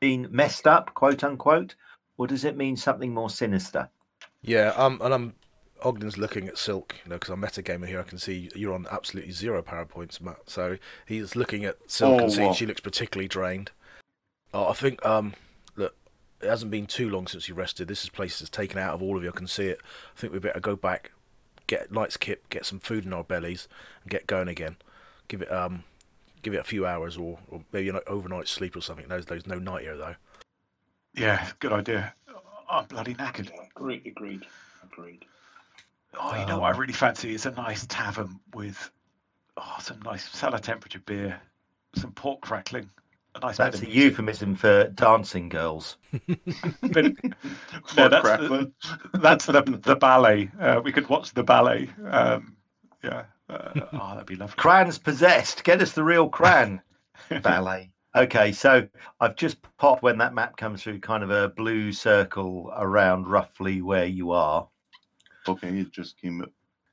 being 0.00 0.26
messed 0.30 0.66
up, 0.66 0.92
quote 0.94 1.24
unquote, 1.24 1.74
or 2.18 2.26
does 2.26 2.44
it 2.44 2.56
mean 2.56 2.76
something 2.76 3.14
more 3.14 3.30
sinister? 3.30 3.88
Yeah, 4.42 4.72
um, 4.76 5.00
and 5.02 5.14
I'm 5.14 5.34
Ogden's 5.82 6.18
looking 6.18 6.48
at 6.48 6.58
Silk, 6.58 6.94
you 7.04 7.10
know, 7.10 7.16
because 7.16 7.30
I'm 7.30 7.40
metagamer 7.40 7.86
here. 7.86 8.00
I 8.00 8.04
can 8.04 8.18
see 8.18 8.50
you're 8.54 8.74
on 8.74 8.86
absolutely 8.90 9.32
zero 9.32 9.62
power 9.62 9.84
points, 9.84 10.20
Matt. 10.20 10.38
So 10.46 10.76
he's 11.06 11.34
looking 11.36 11.64
at 11.64 11.78
Silk 11.86 12.20
Oh, 12.20 12.24
and 12.24 12.32
seeing 12.32 12.52
she 12.52 12.66
looks 12.66 12.80
particularly 12.80 13.28
drained. 13.28 13.70
Oh, 14.52 14.68
I 14.68 14.72
think, 14.72 15.04
um, 15.04 15.34
look, 15.76 15.94
it 16.40 16.48
hasn't 16.48 16.70
been 16.70 16.86
too 16.86 17.10
long 17.10 17.26
since 17.26 17.48
you 17.48 17.54
rested. 17.54 17.88
This 17.88 18.02
is 18.02 18.10
place 18.10 18.40
is 18.40 18.50
taken 18.50 18.78
out 18.78 18.94
of 18.94 19.02
all 19.02 19.16
of 19.16 19.22
you. 19.22 19.28
I 19.28 19.36
can 19.36 19.46
see 19.46 19.66
it. 19.66 19.78
I 20.16 20.20
think 20.20 20.32
we 20.32 20.38
better 20.38 20.60
go 20.60 20.74
back, 20.74 21.12
get 21.66 21.92
lights 21.92 22.16
kip, 22.16 22.48
get 22.48 22.64
some 22.64 22.80
food 22.80 23.04
in 23.04 23.12
our 23.12 23.24
bellies, 23.24 23.68
and 24.02 24.10
get 24.10 24.26
going 24.26 24.48
again. 24.48 24.76
Give 25.28 25.42
it, 25.42 25.52
um, 25.52 25.84
give 26.42 26.54
it 26.54 26.58
a 26.60 26.64
few 26.64 26.86
hours 26.86 27.16
or, 27.16 27.38
or 27.50 27.62
maybe 27.72 27.88
an 27.90 27.98
overnight 28.06 28.48
sleep 28.48 28.76
or 28.76 28.80
something. 28.80 29.06
There's, 29.08 29.26
there's 29.26 29.46
no 29.46 29.58
night 29.58 29.82
here 29.82 29.96
though. 29.96 30.14
Yeah, 31.14 31.48
good 31.58 31.72
idea. 31.72 32.14
I'm 32.70 32.84
bloody 32.86 33.14
knackered. 33.14 33.50
Agreed, 33.76 34.06
agreed, 34.06 34.44
agreed. 34.84 35.24
Oh, 36.18 36.34
you 36.38 36.46
know 36.46 36.60
what 36.60 36.74
I 36.74 36.78
really 36.78 36.92
fancy 36.92 37.34
is 37.34 37.46
a 37.46 37.50
nice 37.52 37.86
tavern 37.86 38.40
with 38.54 38.90
oh, 39.56 39.76
some 39.80 40.00
nice 40.02 40.28
cellar 40.30 40.58
temperature 40.58 41.00
beer, 41.04 41.40
some 41.94 42.12
pork 42.12 42.40
crackling, 42.40 42.88
a 43.34 43.40
nice 43.40 43.56
That's 43.56 43.78
a 43.78 43.82
music. 43.82 43.94
euphemism 43.96 44.54
for 44.54 44.84
dancing 44.88 45.48
girls. 45.48 45.96
Bit- 46.26 47.16
Pork 47.20 48.10
that's 48.10 48.22
the- 48.22 48.72
That's 49.14 49.46
the 49.46 49.62
the 49.82 49.96
ballet. 49.96 50.50
Uh, 50.60 50.80
we 50.82 50.92
could 50.92 51.08
watch 51.08 51.32
the 51.34 51.42
ballet. 51.42 51.88
Um, 52.06 52.56
yeah. 53.02 53.24
Uh, 53.48 53.70
oh, 53.92 54.10
that'd 54.14 54.26
be 54.26 54.36
lovely. 54.36 54.56
Cran's 54.56 54.98
possessed. 54.98 55.64
Get 55.64 55.80
us 55.82 55.92
the 55.92 56.04
real 56.04 56.28
Cran. 56.28 56.82
ballet. 57.42 57.90
Okay, 58.16 58.52
so 58.52 58.88
I've 59.20 59.36
just 59.36 59.58
popped 59.78 60.02
when 60.02 60.18
that 60.18 60.34
map 60.34 60.56
comes 60.56 60.82
through, 60.82 61.00
kind 61.00 61.22
of 61.22 61.30
a 61.30 61.48
blue 61.48 61.92
circle 61.92 62.72
around 62.76 63.26
roughly 63.28 63.82
where 63.82 64.06
you 64.06 64.32
are, 64.32 64.68
Okay, 65.46 65.68
it 65.78 65.92
just 65.92 66.20
came 66.20 66.42
up. 66.42 66.50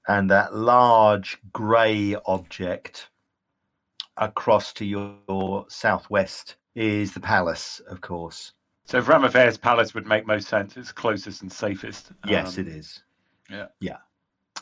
and 0.08 0.30
that 0.30 0.54
large 0.56 1.38
grey 1.52 2.16
object 2.26 3.10
across 4.18 4.72
to 4.74 4.86
your 4.86 5.66
southwest 5.70 6.56
is 6.76 7.14
the 7.14 7.20
palace, 7.20 7.82
of 7.90 8.02
course. 8.02 8.54
So 8.86 9.00
Ramafair's 9.00 9.58
palace 9.58 9.94
would 9.94 10.06
make 10.06 10.28
most 10.28 10.48
sense. 10.48 10.78
It's 10.78 10.92
closest 10.92 11.42
and 11.42 11.52
safest. 11.52 12.12
Yes, 12.28 12.58
Um, 12.58 12.66
it 12.66 12.68
is. 12.68 13.02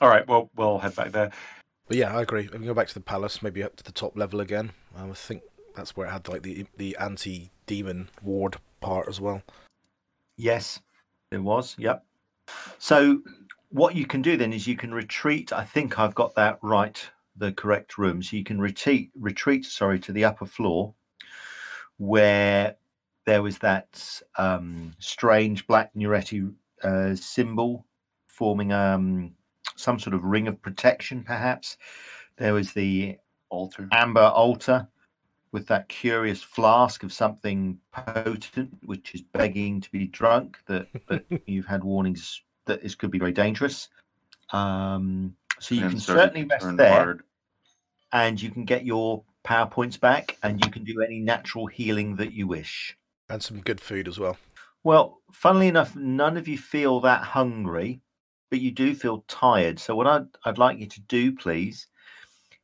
All 0.01 0.09
right. 0.09 0.25
Well, 0.27 0.49
we'll 0.55 0.79
head 0.79 0.95
back 0.95 1.11
there. 1.11 1.31
But 1.87 1.97
yeah, 1.97 2.15
I 2.15 2.21
agree. 2.21 2.45
If 2.45 2.53
We 2.59 2.65
go 2.65 2.73
back 2.73 2.87
to 2.87 2.93
the 2.93 3.01
palace, 3.01 3.41
maybe 3.41 3.63
up 3.63 3.75
to 3.75 3.83
the 3.83 3.91
top 3.91 4.17
level 4.17 4.39
again. 4.39 4.71
Um, 4.95 5.11
I 5.11 5.13
think 5.13 5.43
that's 5.75 5.95
where 5.95 6.07
it 6.07 6.11
had 6.11 6.27
like 6.27 6.43
the 6.43 6.65
the 6.77 6.95
anti 6.99 7.51
demon 7.65 8.09
ward 8.21 8.57
part 8.79 9.07
as 9.07 9.19
well. 9.19 9.41
Yes, 10.37 10.79
it 11.31 11.39
was. 11.39 11.75
Yep. 11.77 12.05
So 12.77 13.21
what 13.69 13.95
you 13.95 14.05
can 14.05 14.21
do 14.21 14.37
then 14.37 14.53
is 14.53 14.67
you 14.67 14.77
can 14.77 14.93
retreat. 14.93 15.51
I 15.51 15.63
think 15.63 15.99
I've 15.99 16.15
got 16.15 16.35
that 16.35 16.59
right, 16.61 16.99
the 17.35 17.51
correct 17.51 17.97
room. 17.97 18.21
So 18.21 18.37
you 18.37 18.43
can 18.43 18.61
retreat, 18.61 19.11
retreat, 19.19 19.65
sorry, 19.65 19.99
to 20.01 20.11
the 20.11 20.25
upper 20.25 20.45
floor 20.45 20.93
where 21.97 22.75
there 23.25 23.41
was 23.41 23.57
that 23.59 24.21
um, 24.37 24.93
strange 24.99 25.65
black 25.67 25.93
Nuretti 25.95 26.53
uh, 26.83 27.15
symbol 27.15 27.85
forming 28.27 28.71
um, 28.71 29.33
some 29.75 29.99
sort 29.99 30.13
of 30.13 30.23
ring 30.23 30.47
of 30.47 30.61
protection, 30.61 31.23
perhaps. 31.23 31.77
There 32.37 32.53
was 32.53 32.73
the 32.73 33.17
Altar. 33.49 33.87
amber 33.91 34.21
altar 34.21 34.87
with 35.51 35.67
that 35.67 35.87
curious 35.87 36.41
flask 36.41 37.03
of 37.03 37.13
something 37.13 37.77
potent, 37.91 38.73
which 38.85 39.13
is 39.13 39.21
begging 39.21 39.79
to 39.81 39.91
be 39.91 40.07
drunk. 40.07 40.57
That, 40.67 40.87
but 41.07 41.23
you've 41.45 41.67
had 41.67 41.83
warnings 41.83 42.41
that 42.65 42.81
this 42.81 42.95
could 42.95 43.11
be 43.11 43.19
very 43.19 43.31
dangerous. 43.31 43.89
Um, 44.51 45.35
so 45.59 45.75
you 45.75 45.81
And 45.81 45.91
can 45.91 45.99
started 45.99 46.21
certainly 46.21 46.47
rest 46.47 46.77
there, 46.77 46.89
hard. 46.93 47.23
and 48.11 48.41
you 48.41 48.49
can 48.49 48.65
get 48.65 48.85
your 48.85 49.23
power 49.43 49.67
points 49.67 49.97
back, 49.97 50.37
and 50.43 50.63
you 50.65 50.71
can 50.71 50.83
do 50.83 51.01
any 51.01 51.19
natural 51.19 51.67
healing 51.67 52.15
that 52.15 52.33
you 52.33 52.47
wish. 52.47 52.97
And 53.29 53.41
some 53.43 53.61
good 53.61 53.79
food 53.81 54.07
as 54.07 54.19
well. 54.19 54.37
Well, 54.83 55.21
funnily 55.31 55.67
enough, 55.67 55.95
none 55.95 56.35
of 56.37 56.47
you 56.47 56.57
feel 56.57 56.99
that 57.01 57.21
hungry, 57.21 58.01
but 58.53 58.61
you 58.61 58.69
do 58.69 58.93
feel 58.93 59.25
tired. 59.27 59.79
So, 59.79 59.95
what 59.95 60.05
I'd, 60.05 60.27
I'd 60.45 60.59
like 60.59 60.77
you 60.77 60.85
to 60.85 61.01
do, 61.01 61.35
please, 61.35 61.87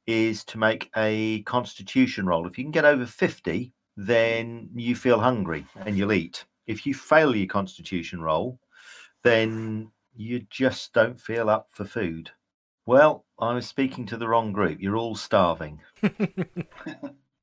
is 0.06 0.44
to 0.44 0.60
make 0.60 0.92
a 0.96 1.42
constitution 1.46 2.28
roll. 2.28 2.46
If 2.46 2.60
you 2.60 2.64
can 2.64 2.70
get 2.70 2.86
over 2.86 3.08
50, 3.08 3.74
then 3.98 4.70
you 4.76 4.96
feel 4.96 5.20
hungry 5.20 5.66
and 5.88 5.98
you'll 5.98 6.14
eat. 6.14 6.46
If 6.68 6.86
you 6.86 6.94
fail 6.94 7.36
your 7.36 7.48
constitution 7.48 8.22
roll, 8.22 8.60
then 9.24 9.90
you 10.16 10.46
just 10.52 10.94
don't 10.94 11.20
feel 11.20 11.50
up 11.50 11.70
for 11.72 11.86
food. 11.86 12.30
Well, 12.86 13.26
I 13.40 13.56
was 13.56 13.66
speaking 13.66 14.06
to 14.06 14.18
the 14.18 14.28
wrong 14.28 14.54
group. 14.54 14.80
You're 14.80 14.96
all 14.96 15.16
starving. 15.16 15.82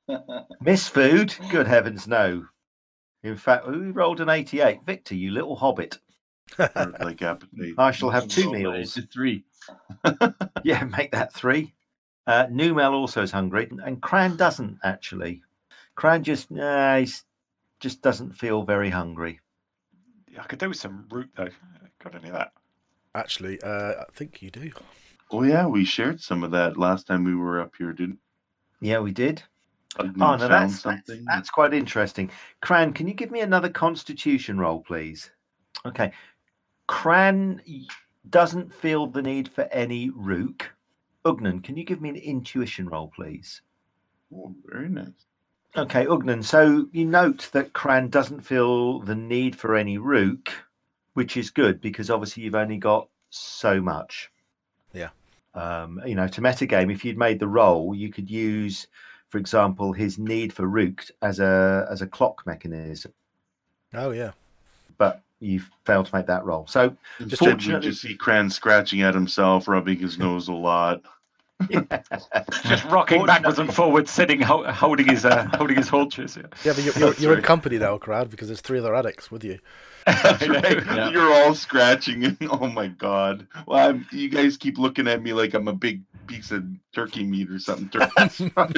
Miss 0.61 0.87
food? 0.87 1.35
Good 1.51 1.67
heavens, 1.67 2.07
no. 2.07 2.47
In 3.25 3.37
fact, 3.37 3.67
we 3.67 3.91
rolled 3.91 4.21
an 4.21 4.29
88. 4.29 4.85
Victor, 4.85 5.17
you 5.17 5.33
little 5.33 5.57
hobbit. 5.57 5.99
Or 6.59 6.95
like 7.01 7.23
appetite. 7.23 7.75
I 7.79 7.91
shall 7.91 8.11
have 8.11 8.29
two 8.29 8.53
meals. 8.53 8.99
Three. 9.13 9.45
Yeah, 10.65 10.83
make 10.85 11.13
that 11.13 11.33
three. 11.33 11.75
Uh, 12.27 12.47
Numal 12.51 12.93
also 12.93 13.23
is 13.23 13.31
hungry, 13.31 13.71
and 13.85 14.01
Cran 14.01 14.37
doesn't 14.37 14.79
actually. 14.83 15.43
Cran 15.95 16.25
just, 16.25 16.51
uh, 16.51 16.97
he's, 16.97 17.25
just 17.79 18.03
doesn't 18.03 18.33
feel 18.33 18.65
very 18.65 18.91
hungry. 18.91 19.39
Yeah, 20.33 20.43
I 20.43 20.47
could 20.47 20.59
do 20.59 20.69
with 20.69 20.79
some 20.79 21.07
root 21.09 21.31
though. 21.37 21.49
Got 22.03 22.17
any 22.17 22.29
of 22.29 22.35
that? 22.35 22.53
Actually, 23.15 23.61
uh, 23.63 23.93
I 24.01 24.05
think 24.13 24.43
you 24.43 24.51
do. 24.51 24.73
Oh 25.31 25.43
yeah, 25.43 25.67
we 25.67 25.85
shared 25.85 26.21
some 26.21 26.43
of 26.43 26.51
that 26.51 26.77
last 26.77 27.07
time 27.07 27.23
we 27.23 27.35
were 27.35 27.61
up 27.61 27.75
here, 27.79 27.93
didn't? 27.93 28.19
Yeah, 28.81 28.99
we 28.99 29.13
did. 29.13 29.43
Oh, 29.99 30.05
no, 30.05 30.37
found 30.39 30.41
that's, 30.43 30.83
that's, 30.83 31.11
that's 31.27 31.51
quite 31.51 31.73
interesting. 31.73 32.31
Cran, 32.61 32.93
can 32.93 33.09
you 33.09 33.15
give 33.15 33.31
me 33.31 33.41
another 33.41 33.69
constitution 33.69 34.59
roll, 34.59 34.81
please? 34.81 35.31
Okay. 35.87 36.13
Cran 36.87 37.61
doesn't 38.31 38.73
feel 38.73 39.07
the 39.07 39.23
need 39.23 39.49
for 39.49 39.63
any 39.73 40.11
rook. 40.11 40.71
Ugnan, 41.25 41.63
can 41.63 41.77
you 41.77 41.85
give 41.85 42.01
me 42.01 42.09
an 42.09 42.17
intuition 42.17 42.89
roll, 42.89 43.09
please? 43.09 43.61
Oh, 44.35 44.55
very 44.65 44.89
nice. 44.89 45.27
Okay, 45.77 46.07
Ugnan. 46.07 46.45
So 46.45 46.87
you 46.93 47.05
note 47.05 47.51
that 47.53 47.73
Cran 47.73 48.09
doesn't 48.09 48.41
feel 48.41 49.01
the 49.01 49.15
need 49.15 49.57
for 49.57 49.75
any 49.77 49.99
rook, 49.99 50.51
which 51.15 51.37
is 51.37 51.51
good 51.51 51.81
because 51.81 52.11
obviously 52.11 52.45
you've 52.45 52.55
only 52.55 52.79
got 52.79 53.09
so 53.31 53.81
much. 53.81 54.31
Yeah. 54.93 55.11
Um, 55.55 56.01
you 56.07 56.15
know, 56.15 56.29
to 56.29 56.41
metagame, 56.41 56.93
if 56.93 57.05
you'd 57.05 57.19
made 57.19 57.41
the 57.41 57.49
roll, 57.49 57.95
you 57.95 58.11
could 58.11 58.31
use, 58.31 58.87
for 59.29 59.39
example, 59.39 59.93
his 59.93 60.19
need 60.19 60.53
for 60.53 60.67
rook 60.67 61.05
as 61.23 61.41
a 61.41 61.87
as 61.91 62.03
a 62.03 62.07
clock 62.07 62.43
mechanism, 62.47 63.13
Oh 63.95 64.11
yeah. 64.11 64.33
but 64.99 65.23
you've 65.41 65.71
failed 65.85 66.07
to 66.07 66.15
make 66.15 66.27
that 66.27 66.45
roll. 66.45 66.67
So 66.67 66.97
Instead, 67.21 67.41
we 67.41 67.53
Fortunately- 67.53 67.89
just 67.91 68.03
see 68.03 68.15
Cran 68.15 68.51
scratching 68.51 69.03
at 69.03 69.15
himself, 69.15 69.69
rubbing 69.69 69.99
his 69.99 70.19
nose 70.19 70.49
a 70.49 70.53
lot. 70.53 71.03
Just 72.65 72.85
rocking 72.87 73.25
backwards 73.25 73.59
and 73.59 73.73
forwards, 73.75 74.11
sitting, 74.11 74.41
ho- 74.43 74.71
holding 74.71 75.07
his 75.09 75.25
uh, 75.25 75.45
holding 75.55 75.77
his 75.77 75.89
haunches. 75.89 76.37
Yeah. 76.37 76.43
Yeah, 76.65 76.73
but 76.75 76.85
you're, 76.85 76.95
you're, 76.99 77.15
you're 77.15 77.37
in 77.39 77.43
company 77.43 77.79
now, 77.79 77.97
crowd, 77.97 78.29
because 78.31 78.49
there's 78.49 78.61
three 78.61 78.79
other 78.79 78.95
addicts 78.95 79.31
with 79.31 79.43
you. 79.43 79.59
I 80.07 80.47
know. 80.47 80.95
Yeah. 80.95 81.11
You're 81.11 81.33
all 81.33 81.55
scratching, 81.55 82.37
oh 82.51 82.69
my 82.69 82.89
god! 82.89 83.47
Well, 83.67 83.89
I'm, 83.91 84.07
you 84.13 84.29
guys 84.29 84.57
keep 84.59 84.77
looking 84.77 85.09
at 85.09 85.23
me 85.23 85.33
like 85.33 85.55
I'm 85.55 85.69
a 85.69 85.73
big 85.73 86.03
piece 86.27 86.51
of 86.51 86.63
turkey 86.95 87.25
meat 87.25 87.51
or 87.51 87.59
something. 87.59 87.89
Tur- 87.89 88.11
That's 88.17 88.39
right. 88.41 88.75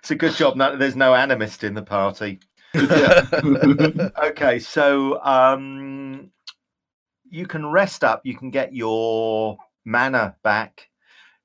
it's 0.00 0.10
a 0.10 0.14
good 0.14 0.34
job. 0.34 0.56
No, 0.56 0.76
there's 0.76 0.94
no 0.96 1.12
animist 1.12 1.64
in 1.64 1.72
the 1.74 1.82
party. 1.82 2.38
okay, 4.24 4.58
so 4.58 5.22
um, 5.24 6.30
you 7.28 7.46
can 7.46 7.66
rest 7.66 8.04
up. 8.04 8.20
You 8.24 8.36
can 8.36 8.50
get 8.50 8.74
your 8.74 9.56
mana 9.84 10.36
back. 10.42 10.88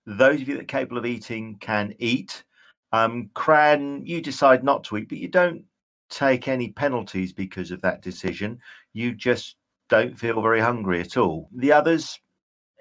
Those 0.05 0.41
of 0.41 0.47
you 0.47 0.55
that 0.55 0.63
are 0.63 0.65
capable 0.65 0.97
of 0.97 1.05
eating 1.05 1.57
can 1.59 1.93
eat. 1.99 2.43
Um, 2.91 3.29
Cran, 3.33 4.05
you 4.05 4.21
decide 4.21 4.63
not 4.63 4.83
to 4.85 4.97
eat, 4.97 5.09
but 5.09 5.17
you 5.17 5.27
don't 5.27 5.63
take 6.09 6.47
any 6.47 6.69
penalties 6.69 7.31
because 7.31 7.71
of 7.71 7.81
that 7.81 8.01
decision. 8.01 8.59
You 8.93 9.13
just 9.13 9.55
don't 9.89 10.17
feel 10.17 10.41
very 10.41 10.59
hungry 10.59 10.99
at 10.99 11.17
all. 11.17 11.49
The 11.55 11.71
others 11.71 12.19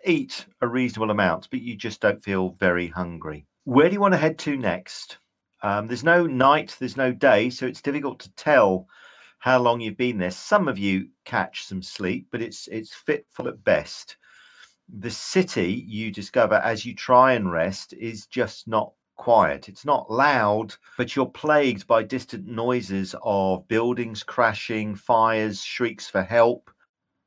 eat 0.04 0.46
a 0.60 0.68
reasonable 0.68 1.10
amount, 1.10 1.48
but 1.50 1.60
you 1.60 1.76
just 1.76 2.00
don't 2.00 2.22
feel 2.22 2.50
very 2.58 2.88
hungry. 2.88 3.46
Where 3.64 3.88
do 3.88 3.94
you 3.94 4.00
want 4.00 4.14
to 4.14 4.18
head 4.18 4.38
to 4.40 4.56
next? 4.56 5.18
Um, 5.62 5.86
there's 5.86 6.04
no 6.04 6.26
night, 6.26 6.76
there's 6.78 6.96
no 6.96 7.12
day, 7.12 7.50
so 7.50 7.66
it's 7.66 7.82
difficult 7.82 8.20
to 8.20 8.32
tell 8.34 8.86
how 9.38 9.58
long 9.58 9.80
you've 9.80 9.96
been 9.96 10.18
there. 10.18 10.30
Some 10.30 10.68
of 10.68 10.78
you 10.78 11.08
catch 11.24 11.64
some 11.64 11.82
sleep, 11.82 12.28
but 12.30 12.42
it's 12.42 12.68
it's 12.68 12.94
fitful 12.94 13.48
at 13.48 13.64
best. 13.64 14.16
The 14.88 15.10
city 15.10 15.84
you 15.86 16.10
discover 16.10 16.56
as 16.56 16.84
you 16.84 16.94
try 16.94 17.34
and 17.34 17.50
rest 17.50 17.92
is 17.92 18.26
just 18.26 18.66
not 18.68 18.92
quiet. 19.16 19.68
It's 19.68 19.84
not 19.84 20.10
loud, 20.10 20.74
but 20.96 21.14
you're 21.14 21.26
plagued 21.26 21.86
by 21.86 22.02
distant 22.02 22.46
noises 22.46 23.14
of 23.22 23.68
buildings 23.68 24.22
crashing, 24.22 24.94
fires, 24.94 25.62
shrieks 25.62 26.08
for 26.08 26.22
help, 26.22 26.70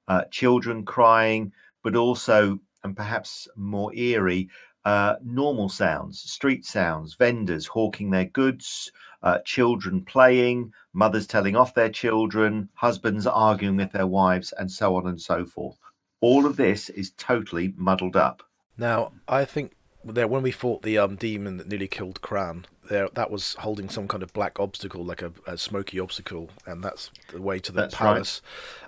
uh, 0.07 0.23
children 0.31 0.85
crying, 0.85 1.51
but 1.83 1.95
also, 1.95 2.59
and 2.83 2.97
perhaps 2.97 3.47
more 3.55 3.93
eerie, 3.95 4.49
uh, 4.85 5.15
normal 5.23 5.69
sounds, 5.69 6.19
street 6.19 6.65
sounds, 6.65 7.15
vendors 7.15 7.65
hawking 7.67 8.09
their 8.09 8.25
goods, 8.25 8.91
uh, 9.21 9.39
children 9.45 10.03
playing, 10.03 10.71
mothers 10.93 11.27
telling 11.27 11.55
off 11.55 11.73
their 11.73 11.89
children, 11.89 12.69
husbands 12.73 13.25
arguing 13.25 13.77
with 13.77 13.91
their 13.91 14.07
wives, 14.07 14.53
and 14.57 14.69
so 14.69 14.95
on 14.95 15.07
and 15.07 15.21
so 15.21 15.45
forth. 15.45 15.77
All 16.21 16.45
of 16.45 16.57
this 16.57 16.89
is 16.89 17.11
totally 17.11 17.73
muddled 17.77 18.15
up. 18.15 18.43
Now, 18.77 19.13
I 19.27 19.45
think 19.45 19.75
there 20.03 20.27
when 20.27 20.43
we 20.43 20.51
fought 20.51 20.81
the 20.81 20.97
um, 20.97 21.15
demon 21.15 21.57
that 21.57 21.67
nearly 21.67 21.87
killed 21.87 22.21
Cran, 22.21 22.65
there 22.89 23.09
that 23.13 23.31
was 23.31 23.55
holding 23.55 23.89
some 23.89 24.07
kind 24.07 24.23
of 24.23 24.33
black 24.33 24.59
obstacle, 24.59 25.03
like 25.03 25.21
a, 25.21 25.31
a 25.45 25.57
smoky 25.57 25.99
obstacle, 25.99 26.49
and 26.65 26.83
that's 26.83 27.11
the 27.31 27.41
way 27.41 27.59
to 27.59 27.71
the 27.71 27.81
That's 27.81 27.95
right. 27.95 28.13
palace. 28.13 28.41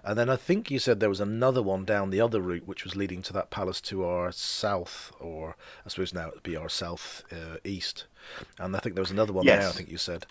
And 0.04 0.18
then 0.18 0.30
I 0.30 0.36
think 0.36 0.70
you 0.70 0.80
said 0.80 1.00
there 1.00 1.10
was 1.10 1.20
another 1.20 1.62
one 1.62 1.86
down 1.86 2.10
the 2.10 2.22
other 2.22 2.42
route, 2.42 2.68
which 2.68 2.84
was 2.84 2.96
leading 2.96 3.22
to 3.24 3.34
that 3.34 3.50
palace 3.50 3.82
to 3.82 4.06
our 4.06 4.32
south, 4.32 5.12
or 5.20 5.56
I 5.86 5.90
suppose 5.90 6.14
now 6.14 6.28
it'd 6.30 6.44
be 6.44 6.56
our 6.56 6.70
south 6.70 7.24
uh, 7.32 7.58
east. 7.64 8.06
And 8.60 8.76
I 8.76 8.80
think 8.80 8.96
there 8.96 9.02
was 9.02 9.12
another 9.12 9.34
one 9.34 9.46
there. 9.46 9.68
I 9.68 9.72
think 9.72 9.90
you 9.90 9.98
said. 9.98 10.26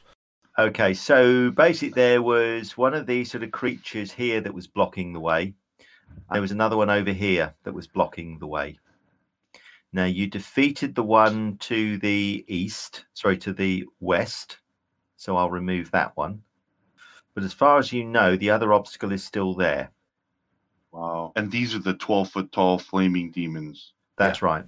Okay, 0.56 0.94
so 0.94 1.50
basically, 1.50 1.90
there 1.90 2.22
was 2.22 2.76
one 2.76 2.94
of 2.94 3.06
these 3.06 3.30
sort 3.30 3.42
of 3.42 3.50
creatures 3.50 4.12
here 4.12 4.40
that 4.40 4.54
was 4.54 4.68
blocking 4.68 5.12
the 5.12 5.20
way. 5.20 5.54
There 6.32 6.40
was 6.40 6.52
another 6.52 6.76
one 6.76 6.90
over 6.90 7.10
here 7.10 7.54
that 7.64 7.74
was 7.74 7.86
blocking 7.88 8.38
the 8.38 8.46
way. 8.46 8.78
Now, 9.94 10.06
you 10.06 10.26
defeated 10.26 10.96
the 10.96 11.04
one 11.04 11.56
to 11.58 11.98
the 11.98 12.44
east, 12.48 13.04
sorry, 13.14 13.38
to 13.38 13.52
the 13.52 13.84
west. 14.00 14.58
So 15.16 15.36
I'll 15.36 15.52
remove 15.52 15.92
that 15.92 16.16
one. 16.16 16.42
But 17.32 17.44
as 17.44 17.52
far 17.52 17.78
as 17.78 17.92
you 17.92 18.02
know, 18.02 18.36
the 18.36 18.50
other 18.50 18.72
obstacle 18.72 19.12
is 19.12 19.22
still 19.22 19.54
there. 19.54 19.92
Wow. 20.90 21.30
And 21.36 21.48
these 21.48 21.76
are 21.76 21.78
the 21.78 21.94
12 21.94 22.28
foot 22.28 22.50
tall 22.50 22.76
flaming 22.76 23.30
demons. 23.30 23.92
That's 24.18 24.42
right. 24.42 24.64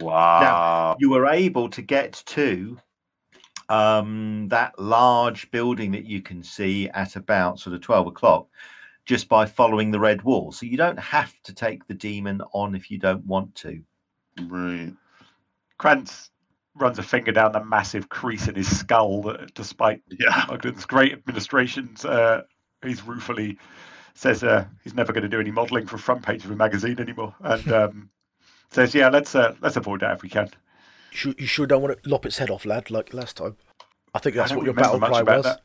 Wow. 0.00 0.40
Now, 0.40 0.96
you 1.00 1.10
were 1.10 1.26
able 1.26 1.68
to 1.68 1.82
get 1.82 2.22
to 2.26 2.78
um, 3.68 4.46
that 4.46 4.78
large 4.78 5.50
building 5.50 5.90
that 5.90 6.04
you 6.04 6.22
can 6.22 6.40
see 6.40 6.88
at 6.90 7.16
about 7.16 7.58
sort 7.58 7.74
of 7.74 7.80
12 7.80 8.06
o'clock 8.06 8.46
just 9.06 9.28
by 9.28 9.44
following 9.44 9.90
the 9.90 9.98
red 9.98 10.22
wall. 10.22 10.52
So 10.52 10.66
you 10.66 10.76
don't 10.76 11.00
have 11.00 11.34
to 11.42 11.52
take 11.52 11.84
the 11.88 11.94
demon 11.94 12.40
on 12.54 12.76
if 12.76 12.92
you 12.92 12.98
don't 12.98 13.26
want 13.26 13.52
to. 13.56 13.82
Right. 14.40 14.92
Krantz 15.78 16.30
runs 16.74 16.98
a 16.98 17.02
finger 17.02 17.32
down 17.32 17.52
the 17.52 17.64
massive 17.64 18.08
crease 18.08 18.48
in 18.48 18.54
his 18.54 18.78
skull 18.78 19.22
that, 19.22 19.52
despite 19.54 20.02
Yeah. 20.08 20.46
Ogden's 20.48 20.86
great 20.86 21.12
administrations, 21.12 22.04
uh, 22.04 22.42
he's 22.82 23.02
ruefully 23.02 23.58
says 24.14 24.44
uh, 24.44 24.64
he's 24.84 24.94
never 24.94 25.12
going 25.12 25.22
to 25.22 25.28
do 25.28 25.40
any 25.40 25.50
modelling 25.50 25.86
for 25.86 25.98
front 25.98 26.22
page 26.22 26.44
of 26.44 26.50
a 26.50 26.56
magazine 26.56 27.00
anymore, 27.00 27.34
and 27.40 27.72
um, 27.72 28.10
says, 28.70 28.94
"Yeah, 28.94 29.08
let's 29.08 29.34
uh, 29.34 29.54
let's 29.60 29.76
avoid 29.76 30.00
that 30.00 30.12
if 30.16 30.22
we 30.22 30.28
can." 30.28 30.46
You 31.12 31.16
sure, 31.16 31.34
you 31.38 31.46
sure 31.46 31.66
don't 31.66 31.82
want 31.82 32.02
to 32.02 32.08
lop 32.08 32.26
its 32.26 32.38
head 32.38 32.50
off, 32.50 32.64
lad, 32.64 32.90
like 32.90 33.12
last 33.14 33.36
time? 33.38 33.56
I 34.14 34.18
think 34.18 34.36
that's 34.36 34.52
I 34.52 34.56
what 34.56 34.64
your 34.64 34.74
remember 34.74 34.98
battle 34.98 35.00
much 35.00 35.10
cry 35.10 35.20
about 35.20 35.36
was. 35.38 35.44
that. 35.44 35.60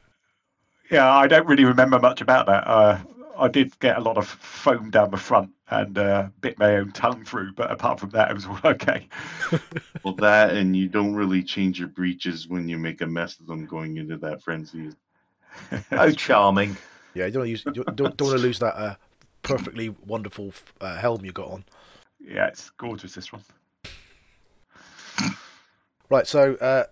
Yeah, 0.89 1.13
I 1.13 1.27
don't 1.27 1.47
really 1.47 1.65
remember 1.65 1.99
much 1.99 2.21
about 2.21 2.45
that. 2.47 2.65
Uh, 2.67 2.99
I 3.37 3.49
did 3.49 3.77
get 3.79 3.97
a 3.97 4.01
lot 4.01 4.17
of 4.17 4.27
foam 4.27 4.89
down 4.89 5.11
the 5.11 5.17
front 5.17 5.51
and 5.69 5.97
uh, 5.97 6.29
bit 6.41 6.57
my 6.57 6.77
own 6.77 6.91
tongue 6.91 7.25
through, 7.25 7.53
but 7.53 7.71
apart 7.71 7.99
from 7.99 8.09
that, 8.11 8.31
it 8.31 8.33
was 8.33 8.45
all 8.45 8.59
okay. 8.65 9.07
Well, 10.03 10.15
that 10.15 10.55
and 10.55 10.75
you 10.75 10.87
don't 10.87 11.15
really 11.15 11.43
change 11.43 11.79
your 11.79 11.89
breeches 11.89 12.47
when 12.47 12.69
you 12.69 12.77
make 12.77 13.01
a 13.01 13.07
mess 13.07 13.39
of 13.39 13.47
them 13.47 13.65
going 13.65 13.97
into 13.97 14.17
that 14.17 14.41
frenzy. 14.41 14.91
Oh, 15.91 16.11
charming. 16.11 16.77
Yeah, 17.13 17.25
you 17.25 17.31
don't 17.31 17.41
want 17.41 17.47
to 17.47 17.51
use, 17.51 17.63
you 17.65 17.71
don't, 17.83 17.97
don't 17.97 18.21
want 18.21 18.37
to 18.37 18.37
lose 18.37 18.59
that 18.59 18.77
uh, 18.77 18.95
perfectly 19.41 19.89
wonderful 19.89 20.53
uh, 20.79 20.97
helm 20.97 21.25
you 21.25 21.31
got 21.31 21.49
on. 21.49 21.65
yeah, 22.19 22.47
it's 22.47 22.69
gorgeous 22.69 23.15
this 23.15 23.33
one. 23.33 23.41
Right, 26.09 26.27
so 26.27 26.55
uh, 26.55 26.85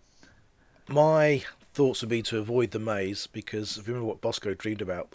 my 0.89 1.43
thoughts 1.73 2.01
would 2.01 2.09
be 2.09 2.21
to 2.23 2.39
avoid 2.39 2.71
the 2.71 2.79
maze 2.79 3.27
because 3.27 3.77
if 3.77 3.87
you 3.87 3.93
remember 3.93 4.07
what 4.09 4.21
Bosco 4.21 4.53
dreamed 4.53 4.81
about, 4.81 5.09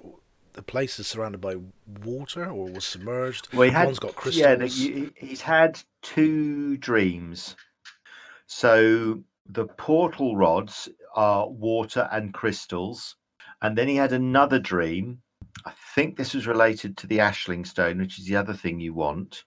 the 0.60 0.64
place 0.72 0.98
is 0.98 1.06
surrounded 1.06 1.40
by 1.40 1.56
water 2.04 2.44
or 2.44 2.66
was 2.70 2.84
submerged. 2.84 3.48
Well, 3.54 3.62
he 3.62 3.70
had, 3.70 3.86
One's 3.86 3.98
got 3.98 4.10
yeah, 4.30 4.56
crystals. 4.56 4.78
you- 4.78 5.10
he's 5.16 5.40
had 5.40 5.80
two 6.02 6.76
dreams. 6.76 7.56
So 8.46 9.24
the 9.46 9.64
portal 9.64 10.36
rods 10.36 10.90
are 11.14 11.48
water 11.48 12.10
and 12.12 12.34
crystals. 12.34 13.16
And 13.62 13.76
then 13.76 13.88
he 13.88 13.96
had 13.96 14.12
another 14.12 14.58
dream. 14.58 15.22
I 15.64 15.72
think 15.94 16.16
this 16.18 16.34
was 16.34 16.46
related 16.46 16.98
to 16.98 17.06
the 17.06 17.18
Ashling 17.18 17.66
Stone, 17.66 17.96
which 17.98 18.18
is 18.18 18.26
the 18.26 18.36
other 18.36 18.52
thing 18.54 18.80
you 18.80 18.92
want, 18.92 19.44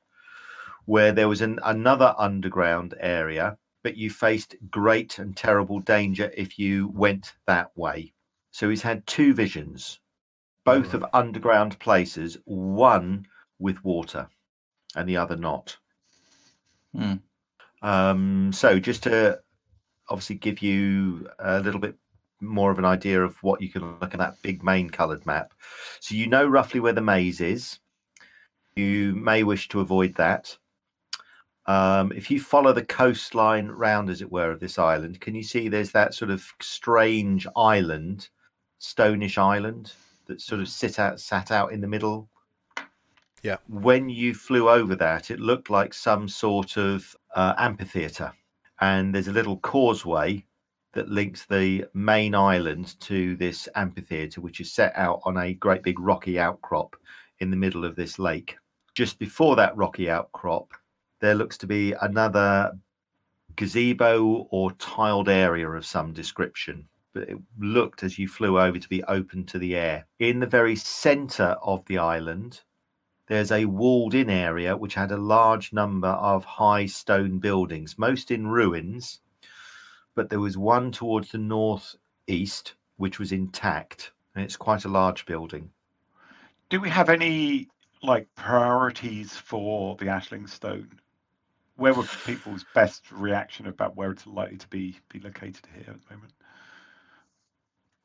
where 0.85 1.11
there 1.11 1.29
was 1.29 1.41
an, 1.41 1.59
another 1.63 2.15
underground 2.17 2.95
area, 2.99 3.59
but 3.83 3.97
you 3.97 4.09
faced 4.09 4.55
great 4.71 5.19
and 5.19 5.37
terrible 5.37 5.79
danger 5.79 6.31
if 6.35 6.57
you 6.57 6.87
went 6.87 7.33
that 7.45 7.69
way. 7.77 8.13
So 8.49 8.67
he's 8.69 8.81
had 8.81 9.05
two 9.05 9.35
visions, 9.35 9.99
both 10.65 10.93
of 10.93 11.05
underground 11.13 11.77
places, 11.79 12.37
one 12.45 13.25
with 13.59 13.83
water 13.83 14.27
and 14.95 15.07
the 15.07 15.17
other 15.17 15.35
not. 15.35 15.77
Hmm. 16.95 17.15
Um, 17.81 18.51
so 18.53 18.79
just 18.79 19.03
to 19.03 19.39
obviously 20.09 20.35
give 20.35 20.61
you 20.61 21.27
a 21.39 21.59
little 21.59 21.79
bit 21.79 21.95
more 22.39 22.71
of 22.71 22.79
an 22.79 22.85
idea 22.85 23.23
of 23.23 23.41
what 23.41 23.61
you 23.61 23.69
can 23.69 23.99
look 23.99 24.13
at 24.13 24.19
that 24.19 24.41
big 24.41 24.63
main 24.63 24.89
coloured 24.89 25.25
map. 25.25 25.53
So 25.99 26.15
you 26.15 26.27
know 26.27 26.45
roughly 26.45 26.79
where 26.79 26.93
the 26.93 27.01
maze 27.01 27.41
is. 27.41 27.79
You 28.75 29.15
may 29.15 29.43
wish 29.43 29.69
to 29.69 29.79
avoid 29.79 30.15
that. 30.15 30.57
Um, 31.65 32.11
if 32.11 32.29
you 32.29 32.39
follow 32.39 32.73
the 32.73 32.83
coastline 32.83 33.69
round, 33.69 34.09
as 34.09 34.21
it 34.21 34.31
were, 34.31 34.51
of 34.51 34.59
this 34.59 34.77
island, 34.77 35.21
can 35.21 35.35
you 35.35 35.43
see 35.43 35.69
there's 35.69 35.91
that 35.91 36.13
sort 36.13 36.31
of 36.31 36.45
strange 36.61 37.47
island, 37.55 38.29
stonish 38.81 39.37
island, 39.37 39.93
that 40.27 40.41
sort 40.41 40.61
of 40.61 40.67
sit 40.67 40.99
out, 40.99 41.19
sat 41.19 41.51
out 41.51 41.71
in 41.71 41.81
the 41.81 41.87
middle? 41.87 42.29
Yeah. 43.41 43.57
When 43.67 44.09
you 44.09 44.33
flew 44.33 44.69
over 44.69 44.95
that, 44.95 45.29
it 45.29 45.39
looked 45.39 45.69
like 45.69 45.93
some 45.93 46.27
sort 46.27 46.77
of 46.77 47.15
uh, 47.35 47.53
amphitheatre, 47.57 48.31
and 48.79 49.13
there's 49.13 49.27
a 49.27 49.33
little 49.33 49.57
causeway 49.57 50.45
that 50.93 51.09
links 51.09 51.45
the 51.45 51.85
main 51.93 52.35
island 52.35 52.99
to 53.01 53.35
this 53.35 53.67
amphitheatre, 53.75 54.41
which 54.41 54.61
is 54.61 54.71
set 54.71 54.93
out 54.95 55.19
on 55.25 55.37
a 55.37 55.53
great 55.55 55.83
big 55.83 55.99
rocky 55.99 56.39
outcrop 56.39 56.95
in 57.39 57.49
the 57.49 57.57
middle 57.57 57.83
of 57.83 57.95
this 57.95 58.19
lake. 58.19 58.55
Just 58.93 59.19
before 59.19 59.55
that 59.55 59.75
rocky 59.75 60.09
outcrop, 60.09 60.71
there 61.19 61.35
looks 61.35 61.57
to 61.57 61.67
be 61.67 61.93
another 62.01 62.71
gazebo 63.55 64.47
or 64.51 64.71
tiled 64.73 65.29
area 65.29 65.69
of 65.69 65.85
some 65.85 66.13
description. 66.13 66.87
But 67.13 67.29
it 67.29 67.37
looked 67.59 68.03
as 68.03 68.17
you 68.17 68.27
flew 68.27 68.59
over 68.59 68.79
to 68.79 68.89
be 68.89 69.03
open 69.03 69.45
to 69.45 69.59
the 69.59 69.75
air. 69.75 70.07
In 70.19 70.39
the 70.39 70.47
very 70.47 70.75
center 70.75 71.55
of 71.61 71.85
the 71.85 71.99
island, 71.99 72.61
there's 73.27 73.51
a 73.51 73.65
walled 73.65 74.13
in 74.13 74.29
area 74.29 74.75
which 74.75 74.95
had 74.95 75.11
a 75.11 75.17
large 75.17 75.71
number 75.73 76.09
of 76.09 76.43
high 76.43 76.87
stone 76.87 77.39
buildings, 77.39 77.97
most 77.97 78.31
in 78.31 78.47
ruins, 78.47 79.21
but 80.15 80.29
there 80.29 80.39
was 80.39 80.57
one 80.57 80.91
towards 80.91 81.31
the 81.31 81.37
northeast 81.37 82.73
which 82.97 83.19
was 83.19 83.31
intact, 83.31 84.11
and 84.35 84.43
it's 84.43 84.57
quite 84.57 84.85
a 84.85 84.89
large 84.89 85.25
building. 85.25 85.71
Do 86.69 86.79
we 86.79 86.89
have 86.89 87.09
any 87.09 87.69
like 88.01 88.27
priorities 88.35 89.37
for 89.37 89.95
the 89.95 90.05
Ashling 90.05 90.49
Stone? 90.49 90.99
Where 91.75 91.93
would 91.93 92.09
people's 92.25 92.65
best 92.75 93.11
reaction 93.11 93.67
about 93.67 93.95
where 93.95 94.11
it's 94.11 94.27
likely 94.27 94.57
to 94.57 94.67
be 94.67 94.99
be 95.09 95.19
located 95.19 95.67
here 95.73 95.85
at 95.87 96.07
the 96.07 96.15
moment? 96.15 96.33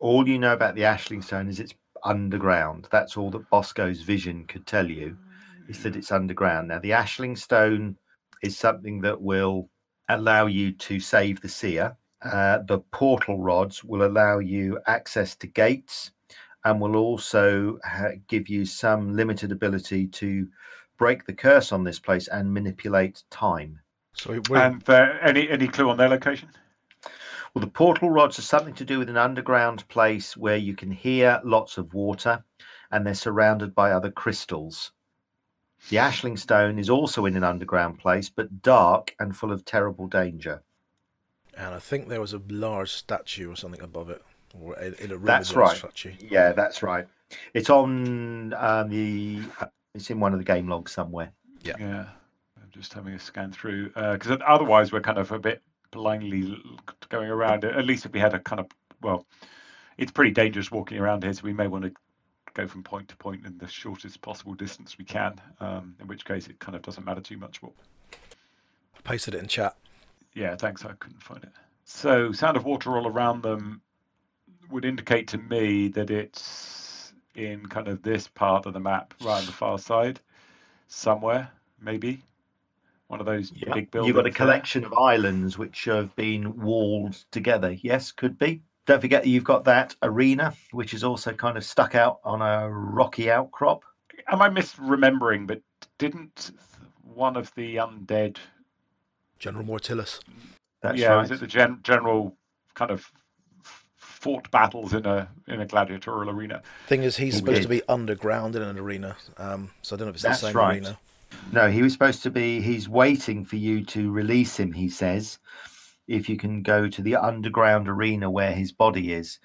All 0.00 0.28
you 0.28 0.38
know 0.38 0.52
about 0.52 0.74
the 0.74 0.82
Ashling 0.82 1.24
Stone 1.24 1.48
is 1.48 1.60
it's 1.60 1.74
underground. 2.04 2.88
That's 2.90 3.16
all 3.16 3.30
that 3.32 3.50
Bosco's 3.50 4.02
vision 4.02 4.44
could 4.46 4.66
tell 4.66 4.88
you, 4.88 5.16
is 5.68 5.82
that 5.82 5.96
it's 5.96 6.12
underground. 6.12 6.68
Now, 6.68 6.78
the 6.78 6.90
Ashling 6.90 7.36
Stone 7.36 7.96
is 8.42 8.56
something 8.56 9.00
that 9.00 9.20
will 9.20 9.68
allow 10.08 10.46
you 10.46 10.72
to 10.72 11.00
save 11.00 11.40
the 11.40 11.48
seer. 11.48 11.96
Uh, 12.22 12.58
the 12.66 12.78
portal 12.92 13.38
rods 13.38 13.84
will 13.84 14.06
allow 14.06 14.38
you 14.38 14.78
access 14.86 15.36
to 15.36 15.46
gates 15.46 16.12
and 16.64 16.80
will 16.80 16.96
also 16.96 17.78
ha- 17.84 18.12
give 18.28 18.48
you 18.48 18.64
some 18.64 19.14
limited 19.14 19.52
ability 19.52 20.06
to 20.08 20.46
break 20.98 21.24
the 21.24 21.32
curse 21.32 21.72
on 21.72 21.84
this 21.84 21.98
place 21.98 22.28
and 22.28 22.52
manipulate 22.52 23.22
time. 23.30 23.78
So 24.14 24.40
we're, 24.48 24.58
And 24.58 24.88
uh, 24.88 25.14
any 25.22 25.48
any 25.48 25.68
clue 25.68 25.88
on 25.90 25.96
their 25.96 26.08
location? 26.08 26.48
Well, 27.54 27.64
the 27.64 27.70
portal 27.70 28.10
rods 28.10 28.38
are 28.38 28.42
something 28.42 28.74
to 28.74 28.84
do 28.84 28.98
with 28.98 29.08
an 29.08 29.16
underground 29.16 29.86
place 29.88 30.36
where 30.36 30.56
you 30.56 30.74
can 30.74 30.90
hear 30.90 31.40
lots 31.44 31.78
of 31.78 31.94
water 31.94 32.44
and 32.90 33.06
they're 33.06 33.14
surrounded 33.14 33.74
by 33.74 33.90
other 33.90 34.10
crystals. 34.10 34.92
The 35.90 35.96
Ashling 35.96 36.38
Stone 36.38 36.78
is 36.78 36.90
also 36.90 37.26
in 37.26 37.36
an 37.36 37.44
underground 37.44 37.98
place, 37.98 38.28
but 38.28 38.62
dark 38.62 39.14
and 39.20 39.36
full 39.36 39.52
of 39.52 39.64
terrible 39.64 40.08
danger. 40.08 40.62
and 41.56 41.74
I 41.74 41.78
think 41.78 42.08
there 42.08 42.20
was 42.20 42.32
a 42.34 42.42
large 42.48 42.90
statue 42.92 43.50
or 43.50 43.56
something 43.56 43.82
above 43.82 44.10
it, 44.10 44.22
or 44.54 44.78
in 44.78 44.94
in 44.94 45.10
a 45.12 45.16
room 45.16 45.26
That's 45.26 45.50
with 45.50 45.56
a 45.56 45.60
large 45.60 45.82
right. 45.82 45.92
statue. 45.92 46.14
Yeah, 46.20 46.52
that's 46.52 46.82
right. 46.82 47.06
It's 47.54 47.70
on 47.70 48.52
um, 48.54 48.88
the. 48.88 49.40
It's 49.94 50.10
in 50.10 50.20
one 50.20 50.32
of 50.32 50.38
the 50.38 50.44
game 50.44 50.68
logs 50.68 50.92
somewhere. 50.92 51.32
Yeah. 51.62 51.76
Yeah, 51.78 52.06
I'm 52.60 52.70
just 52.70 52.92
having 52.92 53.14
a 53.14 53.18
scan 53.18 53.52
through 53.52 53.88
because 53.90 54.38
otherwise 54.46 54.92
we're 54.92 55.00
kind 55.00 55.18
of 55.18 55.30
a 55.32 55.38
bit 55.38 55.62
blindly 55.90 56.62
going 57.08 57.28
around. 57.28 57.64
At 57.64 57.84
least 57.84 58.06
if 58.06 58.12
we 58.12 58.20
had 58.20 58.34
a 58.34 58.38
kind 58.38 58.60
of 58.60 58.66
well, 59.00 59.26
it's 59.96 60.12
pretty 60.12 60.30
dangerous 60.32 60.70
walking 60.70 60.98
around 60.98 61.22
here, 61.22 61.32
so 61.32 61.42
we 61.44 61.52
may 61.52 61.66
want 61.66 61.84
to 61.84 61.92
go 62.54 62.66
from 62.66 62.82
point 62.82 63.08
to 63.08 63.16
point 63.16 63.46
in 63.46 63.56
the 63.58 63.68
shortest 63.68 64.20
possible 64.20 64.54
distance 64.54 64.98
we 64.98 65.04
can. 65.04 65.40
Um, 65.60 65.94
in 66.00 66.06
which 66.06 66.24
case, 66.24 66.48
it 66.48 66.58
kind 66.58 66.74
of 66.74 66.82
doesn't 66.82 67.04
matter 67.04 67.20
too 67.20 67.36
much 67.36 67.62
what 67.62 67.72
I 68.12 69.00
pasted 69.04 69.34
it 69.34 69.38
in 69.38 69.48
chat. 69.48 69.76
Yeah, 70.34 70.56
thanks. 70.56 70.84
I 70.84 70.92
couldn't 70.98 71.22
find 71.22 71.42
it. 71.42 71.52
So, 71.84 72.32
sound 72.32 72.56
of 72.56 72.64
water 72.64 72.96
all 72.96 73.06
around 73.06 73.42
them 73.42 73.80
would 74.70 74.84
indicate 74.84 75.28
to 75.28 75.38
me 75.38 75.88
that 75.88 76.10
it's 76.10 77.12
in 77.34 77.64
kind 77.66 77.88
of 77.88 78.02
this 78.02 78.28
part 78.28 78.66
of 78.66 78.74
the 78.74 78.80
map, 78.80 79.14
right 79.22 79.38
on 79.38 79.46
the 79.46 79.52
far 79.52 79.78
side, 79.78 80.20
somewhere, 80.88 81.50
maybe. 81.80 82.22
One 83.08 83.20
of 83.20 83.26
those 83.26 83.52
Yeah. 83.54 83.72
big 83.74 83.90
buildings. 83.90 84.08
You've 84.08 84.16
got 84.16 84.26
a 84.26 84.30
there. 84.30 84.32
collection 84.36 84.84
of 84.84 84.92
islands 84.92 85.56
which 85.58 85.84
have 85.84 86.14
been 86.14 86.60
walled 86.60 87.14
together. 87.30 87.72
Yes, 87.72 88.12
could 88.12 88.38
be. 88.38 88.62
Don't 88.86 89.00
forget 89.00 89.26
you've 89.26 89.44
got 89.44 89.64
that 89.64 89.96
arena, 90.02 90.54
which 90.72 90.94
is 90.94 91.02
also 91.04 91.32
kind 91.32 91.56
of 91.56 91.64
stuck 91.64 91.94
out 91.94 92.20
on 92.24 92.40
a 92.42 92.68
rocky 92.70 93.30
outcrop. 93.30 93.82
Am 94.30 94.42
I 94.42 94.48
misremembering? 94.50 95.46
But 95.46 95.62
didn't 95.98 96.52
one 97.02 97.36
of 97.36 97.52
the 97.54 97.76
undead? 97.76 98.36
General 99.38 99.64
Mortilis. 99.64 100.20
That's 100.82 100.98
yeah, 100.98 101.08
right. 101.14 101.20
was 101.22 101.30
it 101.30 101.40
the 101.40 101.46
gen- 101.46 101.80
general 101.82 102.36
kind 102.74 102.90
of 102.90 103.10
fought 103.96 104.50
battles 104.50 104.92
in 104.94 105.06
a 105.06 105.28
in 105.46 105.60
a 105.60 105.66
gladiatorial 105.66 106.30
arena? 106.30 106.62
Thing 106.86 107.02
is, 107.04 107.16
he's 107.16 107.36
supposed 107.36 107.62
to 107.62 107.68
be 107.68 107.82
underground 107.88 108.54
in 108.56 108.62
an 108.62 108.78
arena, 108.78 109.16
um, 109.38 109.70
so 109.82 109.96
I 109.96 109.98
don't 109.98 110.06
know 110.06 110.10
if 110.10 110.16
it's 110.16 110.22
That's 110.24 110.40
the 110.40 110.48
same 110.48 110.56
right. 110.56 110.74
arena. 110.82 110.98
No, 111.52 111.70
he 111.70 111.82
was 111.82 111.92
supposed 111.92 112.22
to 112.24 112.30
be. 112.30 112.60
He's 112.60 112.88
waiting 112.88 113.44
for 113.44 113.56
you 113.56 113.84
to 113.86 114.10
release 114.10 114.58
him. 114.58 114.72
He 114.72 114.88
says, 114.88 115.38
if 116.06 116.28
you 116.28 116.36
can 116.36 116.62
go 116.62 116.88
to 116.88 117.02
the 117.02 117.16
underground 117.16 117.88
arena 117.88 118.30
where 118.30 118.52
his 118.52 118.72
body 118.72 119.12
is, 119.12 119.38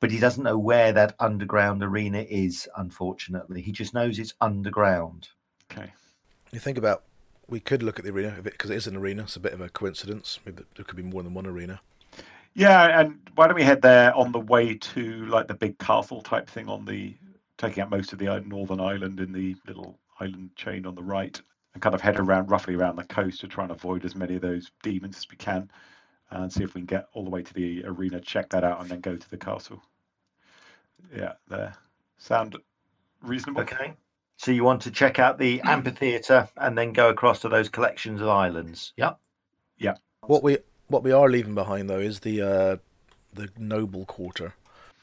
but 0.00 0.10
he 0.10 0.18
doesn't 0.18 0.44
know 0.44 0.58
where 0.58 0.92
that 0.92 1.14
underground 1.18 1.82
arena 1.82 2.20
is. 2.20 2.68
Unfortunately, 2.76 3.60
he 3.62 3.72
just 3.72 3.94
knows 3.94 4.18
it's 4.18 4.34
underground. 4.40 5.28
Okay. 5.72 5.92
You 6.52 6.60
think 6.60 6.78
about, 6.78 7.04
we 7.48 7.60
could 7.60 7.82
look 7.82 7.98
at 7.98 8.04
the 8.04 8.12
arena 8.12 8.40
because 8.42 8.70
it 8.70 8.76
is 8.76 8.86
an 8.86 8.96
arena. 8.96 9.22
It's 9.22 9.36
a 9.36 9.40
bit 9.40 9.52
of 9.52 9.60
a 9.60 9.68
coincidence. 9.68 10.38
Maybe 10.44 10.62
there 10.76 10.84
could 10.84 10.96
be 10.96 11.02
more 11.02 11.22
than 11.22 11.34
one 11.34 11.46
arena. 11.46 11.80
Yeah, 12.54 13.00
and 13.00 13.18
why 13.34 13.46
don't 13.46 13.56
we 13.56 13.62
head 13.62 13.82
there 13.82 14.14
on 14.16 14.32
the 14.32 14.40
way 14.40 14.74
to 14.74 15.26
like 15.26 15.46
the 15.46 15.54
big 15.54 15.78
castle 15.78 16.22
type 16.22 16.48
thing 16.48 16.68
on 16.68 16.84
the 16.84 17.14
taking 17.56 17.82
out 17.82 17.90
most 17.90 18.12
of 18.12 18.18
the 18.18 18.40
northern 18.46 18.80
island 18.80 19.20
in 19.20 19.32
the 19.32 19.56
little 19.66 19.98
island 20.20 20.50
chain 20.56 20.86
on 20.86 20.94
the 20.94 21.02
right, 21.02 21.40
and 21.74 21.82
kind 21.82 21.94
of 21.94 22.00
head 22.00 22.18
around 22.18 22.50
roughly 22.50 22.74
around 22.74 22.96
the 22.96 23.04
coast 23.04 23.40
to 23.40 23.48
try 23.48 23.64
and 23.64 23.72
avoid 23.72 24.04
as 24.04 24.14
many 24.14 24.34
of 24.34 24.42
those 24.42 24.70
demons 24.82 25.16
as 25.16 25.26
we 25.30 25.36
can, 25.36 25.70
and 26.30 26.52
see 26.52 26.62
if 26.62 26.74
we 26.74 26.80
can 26.80 26.86
get 26.86 27.08
all 27.12 27.24
the 27.24 27.30
way 27.30 27.42
to 27.42 27.54
the 27.54 27.84
arena, 27.84 28.20
check 28.20 28.50
that 28.50 28.64
out, 28.64 28.80
and 28.80 28.90
then 28.90 29.00
go 29.00 29.16
to 29.16 29.30
the 29.30 29.36
castle. 29.36 29.82
Yeah, 31.14 31.32
there. 31.48 31.74
Sound 32.18 32.56
reasonable? 33.22 33.62
Okay. 33.62 33.94
So 34.36 34.52
you 34.52 34.64
want 34.64 34.82
to 34.82 34.90
check 34.90 35.18
out 35.18 35.38
the 35.38 35.60
amphitheater 35.64 36.48
and 36.56 36.76
then 36.76 36.92
go 36.92 37.10
across 37.10 37.40
to 37.40 37.48
those 37.48 37.68
collections 37.68 38.20
of 38.20 38.28
islands. 38.28 38.92
Yep. 38.96 39.18
Yep. 39.78 39.98
What 40.22 40.42
we 40.42 40.58
what 40.88 41.02
we 41.02 41.12
are 41.12 41.28
leaving 41.28 41.54
behind 41.54 41.88
though 41.88 41.98
is 41.98 42.20
the 42.20 42.42
uh, 42.42 42.76
the 43.32 43.50
noble 43.56 44.04
quarter, 44.04 44.54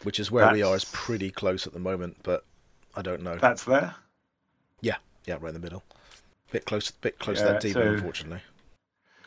which 0.04 0.20
is 0.20 0.32
where 0.32 0.52
we 0.52 0.62
are. 0.62 0.76
Is 0.76 0.86
pretty 0.86 1.32
close 1.32 1.66
at 1.66 1.74
the 1.74 1.80
moment, 1.80 2.18
but 2.24 2.44
I 2.96 3.02
don't 3.02 3.22
know. 3.22 3.38
That's 3.38 3.64
there. 3.64 3.96
Yeah, 4.82 4.98
yeah, 5.26 5.36
right 5.40 5.50
in 5.50 5.54
the 5.56 5.60
middle. 5.60 5.84
Bit 6.52 6.66
close, 6.66 6.92
bit 6.92 7.20
close 7.20 7.40
to 7.40 7.46
that 7.46 7.62
demon, 7.62 7.74
so- 7.84 7.94
unfortunately. 7.94 8.42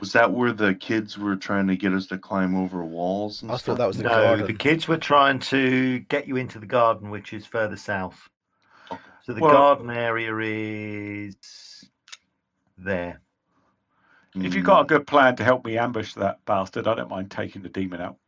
Was 0.01 0.12
that 0.12 0.32
where 0.32 0.53
the 0.53 0.76
kids 0.76 1.18
were 1.18 1.34
trying 1.34 1.66
to 1.66 1.76
get 1.76 1.92
us 1.92 2.07
to 2.07 2.18
climb 2.18 2.55
over 2.55 2.84
walls? 2.84 3.42
And 3.42 3.51
I 3.51 3.57
stuff? 3.57 3.64
thought 3.76 3.78
that 3.78 3.88
was 3.88 3.96
the 3.96 4.05
no, 4.05 4.11
garden. 4.11 4.46
the 4.46 4.53
kids 4.55 4.86
were 4.86 4.96
trying 4.96 5.40
to 5.40 5.99
get 5.99 6.28
you 6.28 6.36
into 6.36 6.61
the 6.61 6.66
garden, 6.66 7.11
which 7.11 7.32
is 7.32 7.44
further 7.44 7.76
south. 7.76 8.28
So 9.24 9.32
the 9.34 9.40
Well- 9.40 9.51
garden 9.51 9.90
area 9.90 10.32
is 11.26 11.90
there. 12.76 13.20
If 14.36 14.55
you've 14.55 14.62
Mm. 14.62 14.66
got 14.66 14.80
a 14.82 14.84
good 14.84 15.05
plan 15.09 15.34
to 15.34 15.42
help 15.44 15.64
me 15.66 15.76
ambush 15.76 16.14
that 16.14 16.44
bastard, 16.44 16.86
I 16.86 16.94
don't 16.94 17.11
mind 17.11 17.32
taking 17.32 17.62
the 17.62 17.68
demon 17.68 18.01
out, 18.01 18.18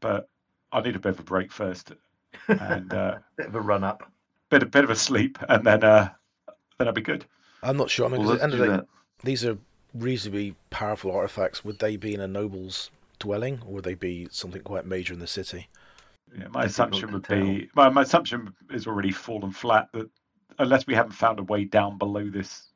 but 0.00 0.28
I 0.72 0.80
need 0.80 0.96
a 0.96 0.98
bit 0.98 1.10
of 1.10 1.20
a 1.20 1.22
break 1.22 1.52
first, 1.52 1.92
and 2.48 2.92
uh, 2.92 3.18
Bit 3.36 3.46
of 3.46 3.54
a 3.54 3.60
run 3.60 3.84
up. 3.84 4.10
bit 4.50 4.64
a 4.64 4.66
bit 4.66 4.82
of 4.82 4.90
a 4.90 4.96
sleep, 4.96 5.38
and 5.48 5.64
then 5.64 5.84
uh, 5.84 6.08
then 6.78 6.88
I'll 6.88 6.94
be 6.94 7.00
good. 7.02 7.24
I'm 7.62 7.76
not 7.76 7.90
sure. 7.90 8.06
I 8.06 8.10
mean, 8.10 8.20
Well, 8.20 8.36
'cause 8.36 8.42
at 8.42 8.50
the 8.50 8.54
end 8.54 8.54
of 8.54 8.58
the 8.60 8.66
day, 8.66 8.76
that. 8.78 8.86
these 9.22 9.44
are 9.44 9.58
reasonably 9.94 10.54
powerful 10.70 11.12
artifacts. 11.12 11.64
Would 11.64 11.78
they 11.78 11.96
be 11.96 12.14
in 12.14 12.20
a 12.20 12.28
noble's 12.28 12.90
dwelling, 13.18 13.62
or 13.64 13.74
would 13.74 13.84
they 13.84 13.94
be 13.94 14.28
something 14.30 14.62
quite 14.62 14.84
major 14.84 15.14
in 15.14 15.20
the 15.20 15.26
city? 15.26 15.68
Yeah, 16.36 16.48
my 16.48 16.62
Difficult 16.62 16.66
assumption 16.66 17.12
would 17.12 17.24
tell. 17.24 17.38
be 17.38 17.70
my, 17.74 17.88
my 17.90 18.02
assumption 18.02 18.54
is 18.70 18.86
already 18.86 19.12
fallen 19.12 19.52
flat 19.52 19.88
that 19.92 20.10
unless 20.58 20.86
we 20.86 20.94
haven't 20.94 21.12
found 21.12 21.38
a 21.38 21.44
way 21.44 21.64
down 21.64 21.96
below 21.96 22.28
this 22.28 22.70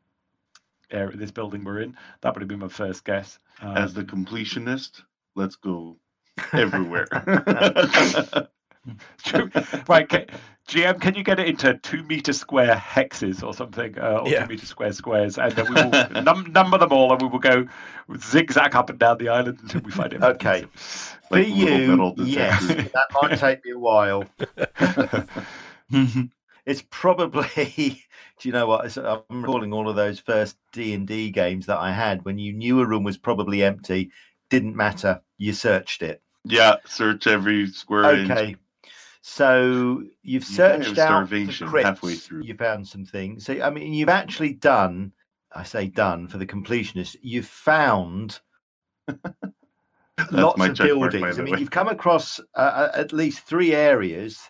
area, 0.91 1.17
this 1.17 1.31
building 1.31 1.65
we're 1.65 1.81
in, 1.81 1.97
that 2.21 2.35
would 2.35 2.41
have 2.41 2.49
been 2.49 2.61
my 2.61 2.69
first 2.69 3.05
guess. 3.05 3.39
Um, 3.61 3.77
As 3.77 3.95
the 3.95 4.05
completionist, 4.05 5.03
let's 5.35 5.57
go 5.57 5.99
everywhere. 6.53 7.09
right, 9.89 10.09
ca 10.09 10.27
GM, 10.69 11.01
can 11.01 11.15
you 11.15 11.23
get 11.25 11.39
it 11.41 11.49
into 11.49 11.75
two 11.79 12.03
meter 12.03 12.33
square 12.35 12.75
hexes 12.75 13.43
or 13.43 13.55
something, 13.55 13.99
uh, 13.99 14.19
or 14.19 14.29
Yeah. 14.29 14.43
two 14.45 14.49
meter 14.53 14.67
square 14.67 14.93
squares, 14.93 15.39
and 15.39 15.53
then 15.53 15.67
we 15.73 15.75
will 15.83 15.91
num- 16.23 16.53
number 16.53 16.77
them 16.79 16.93
all, 16.93 17.11
and 17.13 17.23
we 17.23 17.29
will 17.29 17.39
go 17.39 17.67
zigzag 18.19 18.75
up 18.75 18.91
and 18.91 18.99
down 18.99 19.17
the 19.19 19.29
island 19.31 19.59
until 19.63 19.81
we 19.81 19.91
find 19.91 20.13
it. 20.13 20.23
Okay. 20.23 20.67
For 21.29 21.37
Like 21.39 21.49
little 21.49 21.79
you, 21.81 21.89
metal 21.89 22.15
yes, 22.19 22.67
that 22.67 23.07
might 23.23 23.39
take 23.39 23.65
me 23.65 23.73
a 23.73 23.79
while. 23.79 24.25
It's 26.67 26.83
probably. 26.91 28.03
Do 28.41 28.49
you 28.49 28.53
know 28.53 28.67
what? 28.67 28.97
I'm 28.99 29.43
recalling 29.43 29.73
all 29.73 29.89
of 29.89 29.97
those 29.97 30.21
first 30.21 30.57
D 30.73 30.93
and 30.95 31.07
D 31.09 31.31
games 31.31 31.67
that 31.67 31.79
I 31.79 31.91
had 31.93 32.25
when 32.25 32.39
you 32.39 32.53
knew 32.53 32.81
a 32.81 32.87
room 32.87 33.05
was 33.05 33.17
probably 33.17 33.65
empty. 33.65 34.11
Didn't 34.51 34.77
matter. 34.77 35.23
You 35.39 35.53
searched 35.55 36.03
it. 36.03 36.23
yeah, 36.45 36.77
search 36.87 37.27
every 37.27 37.67
square 37.69 38.15
inch. 38.15 38.57
So 39.31 40.03
you've 40.23 40.49
You 40.49 40.55
searched 40.57 40.99
out 40.99 41.29
the 41.29 41.37
starvation 41.37 41.69
halfway 41.69 42.13
crypts. 42.13 42.27
through. 42.27 42.45
You 42.45 42.55
found 42.55 42.89
some 42.89 43.05
things. 43.05 43.45
So 43.45 43.61
I 43.61 43.69
mean, 43.69 43.93
you've 43.93 44.09
actually 44.09 44.55
done. 44.55 45.13
I 45.55 45.65
say 45.65 45.87
done 45.87 46.29
for 46.29 46.39
the 46.39 46.47
completionist. 46.47 47.15
You've 47.21 47.47
found 47.47 48.41
lots 50.33 50.67
of 50.67 50.79
buildings. 50.79 51.39
I 51.39 51.43
mean, 51.43 51.55
way. 51.55 51.61
you've 51.61 51.71
come 51.71 51.89
across 51.89 52.41
uh, 52.57 52.59
uh, 52.59 52.91
at 52.95 53.13
least 53.13 53.41
three 53.41 53.75
areas 53.75 54.41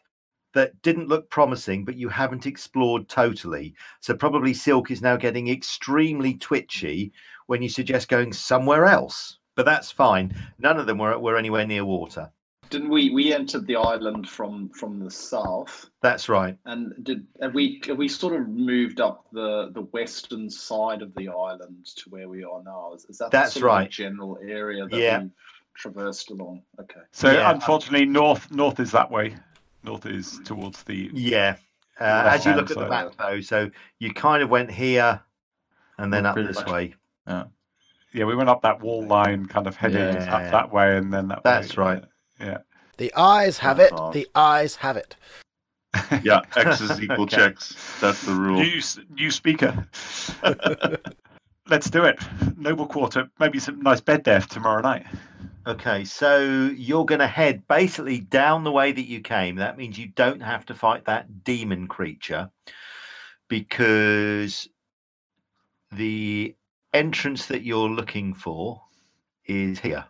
that 0.54 0.80
didn't 0.82 1.08
look 1.08 1.28
promising, 1.28 1.84
but 1.84 1.96
you 1.96 2.08
haven't 2.08 2.46
explored 2.46 3.08
totally. 3.08 3.74
So 4.00 4.14
probably 4.14 4.54
Silk 4.54 4.92
is 4.92 5.02
now 5.02 5.16
getting 5.16 5.48
extremely 5.48 6.34
twitchy 6.34 7.12
when 7.46 7.62
you 7.62 7.68
suggest 7.68 8.08
going 8.08 8.32
somewhere 8.32 8.86
else. 8.86 9.38
But 9.56 9.66
that's 9.66 9.90
fine. 9.90 10.34
None 10.60 10.78
of 10.78 10.86
them 10.86 10.98
were, 10.98 11.18
were 11.18 11.36
anywhere 11.36 11.66
near 11.66 11.84
water. 11.84 12.30
Didn't 12.70 12.90
we? 12.90 13.10
We 13.10 13.32
entered 13.32 13.66
the 13.66 13.76
island 13.76 14.28
from 14.28 14.68
from 14.70 14.98
the 14.98 15.10
south, 15.10 15.88
That's 16.02 16.28
right. 16.28 16.56
and 16.66 16.92
did 17.04 17.26
have 17.40 17.54
we? 17.54 17.80
Have 17.86 17.96
we 17.96 18.08
sort 18.08 18.34
of 18.34 18.48
moved 18.48 19.00
up 19.00 19.26
the 19.32 19.70
the 19.72 19.82
western 19.82 20.50
side 20.50 21.00
of 21.02 21.14
the 21.14 21.28
island 21.28 21.86
to 21.96 22.10
where 22.10 22.28
we 22.28 22.44
are 22.44 22.62
now? 22.62 22.92
Is, 22.94 23.04
is 23.06 23.18
that 23.18 23.30
That's 23.30 23.54
the 23.54 23.64
right. 23.64 23.90
general 23.90 24.38
area 24.42 24.86
that 24.86 24.98
Yeah. 24.98 25.22
we 25.22 25.30
traversed 25.76 26.30
along. 26.30 26.62
Okay. 26.80 27.00
So 27.12 27.32
Yeah. 27.32 27.50
unfortunately, 27.52 28.04
north 28.06 28.50
north 28.50 28.80
is 28.80 28.90
that 28.92 29.10
way. 29.10 29.36
North 29.84 30.04
is 30.06 30.40
towards 30.44 30.82
the 30.82 31.10
Yeah. 31.14 31.56
Uh, 32.00 32.30
as 32.32 32.44
you 32.46 32.52
look 32.52 32.70
at 32.70 32.76
the 32.76 32.82
Left-hand 32.86 33.16
map, 33.18 33.28
though, 33.28 33.40
so 33.40 33.70
you 33.98 34.12
kind 34.12 34.40
of 34.42 34.50
went 34.50 34.70
here 34.70 35.20
and 35.98 36.12
then 36.12 36.24
Well, 36.24 36.38
up 36.38 36.46
this 36.46 36.56
much. 36.56 36.68
way. 36.70 36.94
yeah. 37.26 37.44
We 38.12 38.34
went 38.36 38.48
up 38.48 38.62
that 38.62 38.80
wall 38.80 39.04
line, 39.04 39.46
kind 39.46 39.66
of 39.66 39.74
heading 39.76 39.98
Yeah. 39.98 40.36
up 40.36 40.52
that 40.52 40.72
way, 40.72 40.96
and 40.96 41.12
then 41.12 41.28
that. 41.28 41.42
That's 41.44 41.76
way. 41.76 41.84
right. 41.84 42.04
Yeah. 42.40 42.58
The 42.96 43.12
ayes 43.16 43.58
have 43.58 43.78
it. 43.78 43.92
The 44.12 44.26
ayes 44.34 44.76
have 44.76 44.96
it. 44.96 45.16
Yeah, 46.22 46.40
X 46.56 46.80
is 46.80 47.00
equal 47.02 47.22
Okay. 47.22 47.36
checks. 47.36 47.74
That's 48.00 48.24
the 48.24 48.34
rule. 48.34 48.60
New 48.60 48.78
s- 48.78 48.98
new 49.10 49.30
speaker. 49.30 49.86
Let's 51.68 51.90
do 51.90 52.04
it. 52.04 52.18
Noble 52.56 52.86
Quarter. 52.86 53.28
Maybe 53.38 53.58
some 53.58 53.80
nice 53.80 54.00
bed 54.00 54.24
there 54.24 54.40
for 54.40 54.48
tomorrow 54.48 54.80
night. 54.82 55.06
Okay, 55.66 56.04
so 56.04 56.70
you're 56.74 57.04
going 57.04 57.18
to 57.18 57.26
head 57.26 57.66
basically 57.68 58.20
down 58.20 58.64
the 58.64 58.72
way 58.72 58.92
that 58.92 59.06
you 59.06 59.20
came. 59.20 59.56
That 59.56 59.76
means 59.76 59.98
you 59.98 60.08
don't 60.08 60.40
have 60.40 60.64
to 60.66 60.74
fight 60.74 61.04
that 61.06 61.44
demon 61.44 61.86
creature 61.88 62.50
because 63.48 64.68
the 65.92 66.54
entrance 66.94 67.46
that 67.46 67.62
you're 67.62 67.88
looking 67.88 68.34
for 68.34 68.80
is 69.46 69.78
here. 69.78 70.04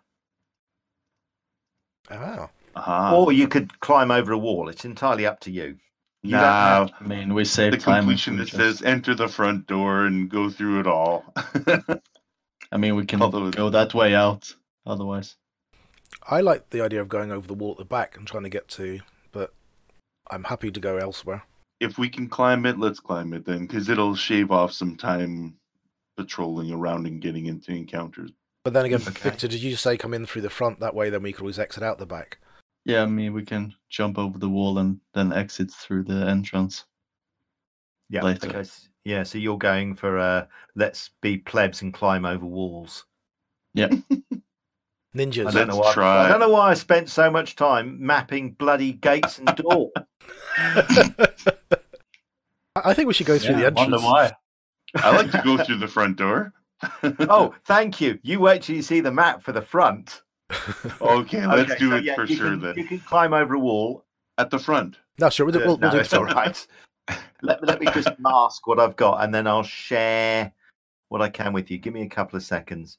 Oh. 2.11 2.49
Uh-huh. 2.77 3.17
Or 3.17 3.33
you 3.33 3.49
could 3.49 3.81
climb 3.81 4.11
over 4.11 4.33
a 4.33 4.39
wall. 4.39 4.69
It's 4.69 4.85
entirely 4.85 5.27
up 5.27 5.41
to 5.41 5.51
you. 5.51 5.77
you 6.23 6.33
don't 6.33 6.41
have- 6.43 6.93
I 7.01 7.05
mean, 7.05 7.33
we 7.35 7.45
save 7.45 7.73
the 7.73 7.79
time. 7.79 7.99
if 7.99 8.01
completion 8.03 8.37
that 8.39 8.45
just- 8.47 8.57
says 8.57 8.83
enter 8.83 9.15
the 9.15 9.29
front 9.29 9.67
door 9.67 10.05
and 10.07 10.29
go 10.29 10.51
through 10.51 10.81
it 10.81 10.87
all. 10.87 11.25
I 12.73 12.77
mean, 12.77 12.97
we 12.97 13.07
can 13.07 13.23
Although- 13.23 13.51
go 13.51 13.71
that 13.71 13.95
way 13.95 14.15
out. 14.15 14.55
Otherwise, 14.87 15.37
I 16.29 16.41
like 16.41 16.71
the 16.71 16.81
idea 16.81 17.01
of 17.01 17.09
going 17.09 17.31
over 17.33 17.47
the 17.47 17.55
wall 17.55 17.73
at 17.73 17.79
the 17.79 17.85
back 17.85 18.17
and 18.17 18.27
trying 18.27 18.43
to 18.45 18.49
get 18.49 18.69
to, 18.69 19.01
but 19.33 19.53
I'm 20.31 20.45
happy 20.45 20.71
to 20.71 20.81
go 20.81 20.97
elsewhere. 20.99 21.43
if 21.81 21.97
we 21.99 22.09
can 22.09 22.29
climb 22.29 22.67
it, 22.67 22.79
let's 22.79 22.99
climb 23.01 23.33
it 23.33 23.45
then, 23.45 23.61
because 23.67 23.89
it'll 23.89 24.15
shave 24.17 24.51
off 24.51 24.73
some 24.73 24.97
time 24.97 25.55
patrolling 26.17 26.73
around 26.73 27.07
and 27.07 27.21
getting 27.23 27.47
into 27.47 27.71
encounters. 27.71 28.31
But 28.69 28.75
then 28.75 28.85
again, 28.85 29.01
Okay. 29.01 29.31
Victor, 29.31 29.49
did 29.49 29.63
you 29.63 29.77
say 29.77 29.97
come 29.97 30.13
in 30.13 30.27
through 30.27 30.43
the 30.43 30.51
front? 30.51 30.81
That 30.81 30.95
way, 30.95 31.09
then 31.09 31.23
we 31.23 31.33
could 31.33 31.41
always 31.41 31.59
exit 31.59 31.83
out 31.83 31.97
the 31.97 32.05
back. 32.05 32.37
yeah. 32.85 33.03
I 33.03 33.07
mean, 33.07 33.33
we 33.33 33.43
can 33.43 33.75
jump 33.89 34.19
over 34.19 34.39
the 34.39 34.51
wall 34.51 34.77
and 34.77 35.01
then 35.15 35.33
exit 35.33 35.71
through 35.71 36.05
the 36.05 36.29
entrance. 36.29 36.85
Yeah. 38.11 38.25
later. 38.25 38.47
Okay. 38.51 38.69
Yeah. 39.07 39.23
So 39.23 39.39
you're 39.39 39.57
going 39.57 39.95
for 39.95 40.19
uh, 40.19 40.45
let's 40.77 41.09
be 41.23 41.39
plebs 41.39 41.81
and 41.81 41.95
climb 41.95 42.27
over 42.27 42.45
walls. 42.45 43.07
Yeah. 43.73 43.89
Ninjas. 45.17 45.47
I 45.47 45.51
don't, 45.53 45.69
know 45.69 45.77
why, 45.79 45.95
I 45.97 46.29
don't 46.29 46.41
know 46.41 46.51
why 46.51 46.69
I 46.69 46.75
spent 46.75 47.09
so 47.09 47.31
much 47.31 47.57
time 47.57 47.97
mapping 48.05 48.51
bloody 48.53 48.93
gates 48.93 49.39
and 49.39 49.47
door. 49.57 49.91
I 50.59 51.29
I 52.77 52.93
think 52.93 53.09
we 53.09 53.15
should 53.15 53.27
go 53.27 53.39
through 53.39 53.55
the 53.55 53.63
Yeah, 53.63 53.71
wonder 53.71 53.97
entrance. 53.97 54.03
why. 54.03 54.33
I 54.97 55.17
like 55.17 55.31
to 55.31 55.41
go 55.43 55.57
through 55.65 55.79
the 55.79 55.89
front 55.89 56.19
door. 56.19 56.53
Oh, 57.03 57.55
thank 57.65 58.01
you. 58.01 58.19
You 58.23 58.41
wait 58.41 58.63
till 58.63 58.77
you 58.77 58.83
see 58.83 59.01
the 59.01 59.13
map 59.13 59.43
for 59.43 59.53
the 59.53 59.63
front. 59.63 60.23
okay, 61.01 61.47
let's 61.47 61.71
Okay, 61.71 61.79
do 61.79 61.91
so 61.91 61.97
it 61.97 62.05
yeah, 62.05 62.15
for 62.15 62.27
sure 62.27 62.51
can, 62.51 62.61
then. 62.61 62.75
You 62.77 62.85
can 62.85 62.99
climb 63.01 63.33
over 63.35 63.55
a 63.55 63.59
wall. 63.59 64.05
At 64.39 64.51
the 64.51 64.59
front. 64.61 64.99
No, 65.19 65.31
sure. 65.31 65.47
We'll, 65.47 65.53
do- 65.59 65.65
Uh, 65.65 65.67
we'll, 65.67 65.79
no, 65.79 65.89
we'll 65.89 65.93
do 65.97 65.99
it's 65.99 66.15
all 66.15 66.25
right. 66.25 66.65
let, 67.43 67.61
let 67.67 67.81
me 67.81 67.89
just 67.93 68.09
mask 68.21 68.69
what 68.69 68.79
I've 68.79 68.95
got, 68.95 69.25
and 69.25 69.35
then 69.35 69.49
I'll 69.49 69.65
share 69.65 70.53
what 71.09 71.21
I 71.21 71.29
can 71.29 71.53
with 71.53 71.73
you. 71.73 71.79
Give 71.79 71.93
me 71.93 72.03
a 72.03 72.09
couple 72.09 72.37
of 72.37 72.45
seconds. 72.45 72.99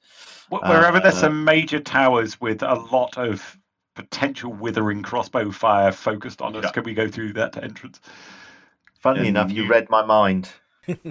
Wh- 0.49 0.61
Wherever 0.63 0.99
there's 0.99 1.13
Uh, 1.15 1.19
some 1.21 1.45
major 1.45 1.79
towers 1.79 2.41
with 2.41 2.61
a 2.61 2.73
lot 2.91 3.17
of 3.17 3.57
potential 3.95 4.51
withering 4.51 5.01
crossbow 5.01 5.49
fire 5.49 5.93
focused 5.93 6.41
on 6.41 6.57
us, 6.57 6.65
Yeah. 6.65 6.71
can 6.71 6.83
we 6.83 6.93
go 6.93 7.07
through 7.07 7.31
that 7.33 7.55
entrance? 7.63 8.01
Funnily 8.99 9.29
And 9.29 9.37
enough, 9.37 9.49
you 9.51 9.63
you- 9.63 9.69
read 9.69 9.89
my 9.89 10.03
mind. 10.03 10.49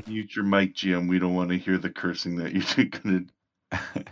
Mute 0.06 0.36
your 0.36 0.44
mic, 0.44 0.74
Jim. 0.74 1.06
We 1.06 1.18
don't 1.18 1.34
want 1.34 1.50
to 1.50 1.58
hear 1.58 1.78
the 1.78 1.90
cursing 1.90 2.36
that 2.36 2.52
you're 2.52 2.86
gonna. 2.86 3.24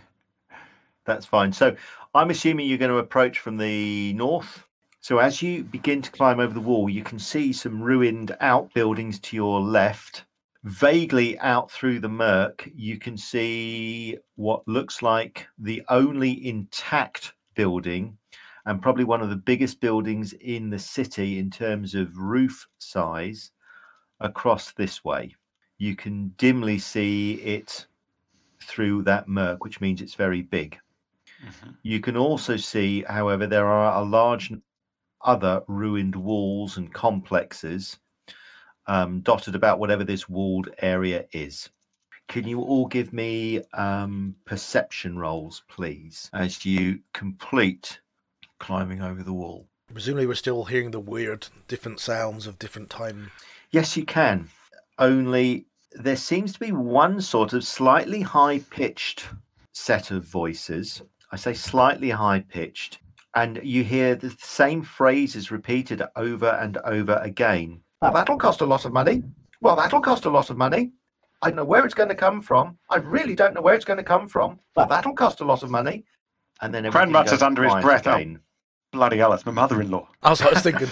That's 1.05 1.25
fine. 1.25 1.53
So 1.53 1.75
I'm 2.13 2.29
assuming 2.29 2.67
you're 2.67 2.77
going 2.77 2.91
to 2.91 2.97
approach 2.97 3.39
from 3.39 3.57
the 3.57 4.13
north. 4.13 4.65
So 4.99 5.19
as 5.19 5.41
you 5.41 5.63
begin 5.63 6.01
to 6.01 6.11
climb 6.11 6.39
over 6.39 6.53
the 6.53 6.59
wall, 6.59 6.89
you 6.89 7.01
can 7.01 7.17
see 7.17 7.53
some 7.53 7.81
ruined 7.81 8.35
outbuildings 8.41 9.19
to 9.21 9.35
your 9.35 9.61
left. 9.61 10.25
Vaguely 10.65 11.39
out 11.39 11.71
through 11.71 12.01
the 12.01 12.09
murk, 12.09 12.67
you 12.75 12.97
can 12.97 13.15
see 13.15 14.17
what 14.35 14.67
looks 14.67 15.01
like 15.01 15.47
the 15.57 15.81
only 15.87 16.45
intact 16.45 17.33
building 17.55 18.17
and 18.65 18.81
probably 18.81 19.05
one 19.05 19.21
of 19.21 19.29
the 19.29 19.35
biggest 19.35 19.79
buildings 19.79 20.33
in 20.33 20.69
the 20.69 20.79
city 20.79 21.39
in 21.39 21.49
terms 21.49 21.95
of 21.95 22.17
roof 22.17 22.67
size 22.79 23.51
across 24.19 24.73
this 24.73 25.05
way. 25.05 25.33
You 25.77 25.95
can 25.95 26.33
dimly 26.37 26.79
see 26.79 27.33
it 27.33 27.85
through 28.61 29.03
that 29.03 29.27
murk, 29.27 29.63
which 29.63 29.79
means 29.79 30.01
it's 30.01 30.15
very 30.15 30.41
big. 30.41 30.77
You 31.83 31.99
can 31.99 32.17
also 32.17 32.57
see, 32.57 33.03
however, 33.03 33.45
there 33.45 33.67
are 33.67 34.01
a 34.01 34.05
large 34.05 34.51
other 35.21 35.61
ruined 35.67 36.15
walls 36.15 36.77
and 36.77 36.93
complexes 36.93 37.99
um, 38.87 39.21
dotted 39.21 39.55
about 39.55 39.79
whatever 39.79 40.03
this 40.03 40.27
walled 40.27 40.69
area 40.79 41.25
is. 41.31 41.69
Can 42.27 42.47
you 42.47 42.61
all 42.61 42.87
give 42.87 43.13
me 43.13 43.61
um, 43.73 44.35
perception 44.45 45.17
rolls, 45.17 45.63
please, 45.69 46.29
as 46.33 46.65
you 46.65 46.99
complete 47.13 47.99
climbing 48.59 49.01
over 49.01 49.23
the 49.23 49.33
wall? 49.33 49.67
Presumably, 49.93 50.27
we're 50.27 50.35
still 50.35 50.65
hearing 50.65 50.91
the 50.91 50.99
weird, 50.99 51.47
different 51.67 51.99
sounds 51.99 52.45
of 52.47 52.59
different 52.59 52.89
time. 52.89 53.31
Yes, 53.71 53.95
you 53.95 54.03
can. 54.03 54.49
Only 54.99 55.67
there 55.93 56.15
seems 56.15 56.53
to 56.53 56.59
be 56.59 56.71
one 56.71 57.21
sort 57.21 57.53
of 57.53 57.63
slightly 57.63 58.21
high 58.21 58.59
pitched 58.69 59.25
set 59.73 60.11
of 60.11 60.23
voices. 60.25 61.01
I 61.31 61.35
say 61.35 61.53
slightly 61.53 62.09
high 62.09 62.41
pitched, 62.41 62.99
and 63.35 63.59
you 63.63 63.83
hear 63.83 64.15
the 64.15 64.35
same 64.39 64.81
phrases 64.81 65.51
repeated 65.51 66.01
over 66.15 66.49
and 66.49 66.77
over 66.77 67.19
again. 67.23 67.81
Well, 68.01 68.13
that'll 68.13 68.37
cost 68.37 68.61
a 68.61 68.65
lot 68.65 68.85
of 68.85 68.93
money. 68.93 69.23
Well, 69.61 69.75
that'll 69.75 70.01
cost 70.01 70.25
a 70.25 70.29
lot 70.29 70.49
of 70.49 70.57
money. 70.57 70.91
I 71.41 71.49
don't 71.49 71.57
know 71.57 71.65
where 71.65 71.85
it's 71.85 71.93
going 71.93 72.09
to 72.09 72.15
come 72.15 72.41
from. 72.41 72.77
I 72.89 72.97
really 72.97 73.35
don't 73.35 73.53
know 73.53 73.61
where 73.61 73.75
it's 73.75 73.85
going 73.85 73.97
to 73.97 74.03
come 74.03 74.27
from. 74.27 74.59
Well, 74.75 74.87
that'll 74.87 75.13
cost 75.13 75.41
a 75.41 75.45
lot 75.45 75.63
of 75.63 75.69
money. 75.69 76.05
And 76.61 76.73
then 76.73 76.85
everything 76.85 77.11
mutters 77.11 77.43
under 77.43 77.63
his 77.63 77.71
quiet 77.71 77.83
breath, 77.83 78.07
"Oh. 78.07 78.37
Bloody 78.91 79.17
hell, 79.17 79.31
that's 79.31 79.45
my 79.45 79.51
mother-in-law. 79.51 80.07
That's 80.23 80.41
what 80.41 80.53
I 80.53 80.53
was 80.53 80.63
thinking. 80.63 80.87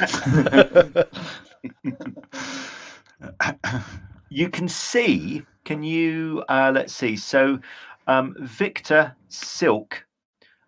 you 4.29 4.49
can 4.49 4.67
see 4.67 5.43
can 5.63 5.83
you 5.83 6.43
uh 6.49 6.71
let's 6.73 6.93
see. 6.93 7.15
So 7.15 7.59
um 8.07 8.35
victor 8.39 9.15
silk 9.29 10.05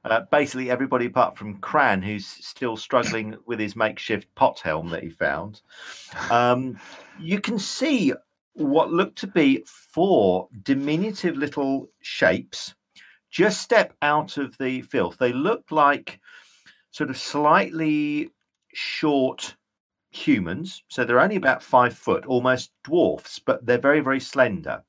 uh, 0.05 0.21
basically 0.31 0.71
everybody 0.71 1.07
apart 1.07 1.37
from 1.37 1.57
cran 1.57 2.01
who's 2.01 2.25
still 2.25 2.77
struggling 2.77 3.35
with 3.45 3.59
his 3.59 3.75
makeshift 3.75 4.33
pot 4.35 4.59
helm 4.59 4.89
that 4.89 5.03
he 5.03 5.09
found 5.09 5.61
um 6.31 6.79
you 7.19 7.41
can 7.41 7.59
see 7.59 8.13
what 8.53 8.91
looked 8.91 9.17
to 9.17 9.27
be 9.27 9.63
four 9.67 10.47
diminutive 10.63 11.35
little 11.35 11.89
shapes 12.01 12.73
just 13.29 13.61
step 13.61 13.93
out 14.01 14.37
of 14.37 14.57
the 14.57 14.81
filth. 14.81 15.17
They 15.17 15.33
look 15.33 15.65
like 15.71 16.19
sort 16.91 17.09
of 17.09 17.17
slightly 17.17 18.31
short 18.73 19.55
humans. 20.17 20.83
So 20.87 21.03
they're 21.03 21.19
only 21.19 21.35
about 21.35 21.61
five 21.63 21.93
foot, 21.93 22.25
almost 22.25 22.71
dwarfs, 22.83 23.39
but 23.39 23.65
they're 23.65 23.77
very, 23.77 23.99
very 23.99 24.19
slender. 24.19 24.83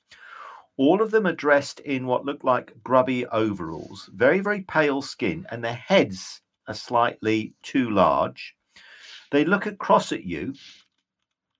All 0.77 1.03
of 1.03 1.11
them 1.11 1.27
are 1.27 1.33
dressed 1.33 1.81
in 1.81 2.07
what 2.07 2.25
look 2.25 2.45
like 2.45 2.73
grubby 2.85 3.27
overalls, 3.27 4.09
very, 4.15 4.41
very 4.41 4.63
pale 4.63 5.03
skin, 5.03 5.47
and 5.51 5.63
their 5.63 5.75
heads 5.75 6.41
are 6.69 6.75
slightly 6.75 7.55
too 7.63 7.91
large. 7.91 8.55
They 9.33 9.45
look 9.45 9.67
across 9.67 10.13
at 10.13 10.25
you, 10.25 10.55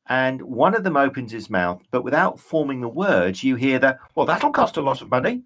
and 0.07 0.41
one 0.41 0.75
of 0.75 0.85
them 0.85 0.97
opens 0.97 1.33
his 1.33 1.51
mouth, 1.51 1.83
but 1.91 2.05
without 2.05 2.39
forming 2.39 2.81
the 2.81 2.89
words, 2.89 3.43
you 3.43 3.57
hear 3.57 3.79
the, 3.79 3.99
well, 4.15 4.25
that'll 4.25 4.53
cost 4.53 4.77
a 4.77 4.83
lot 4.83 5.03
of 5.03 5.11
money. 5.11 5.43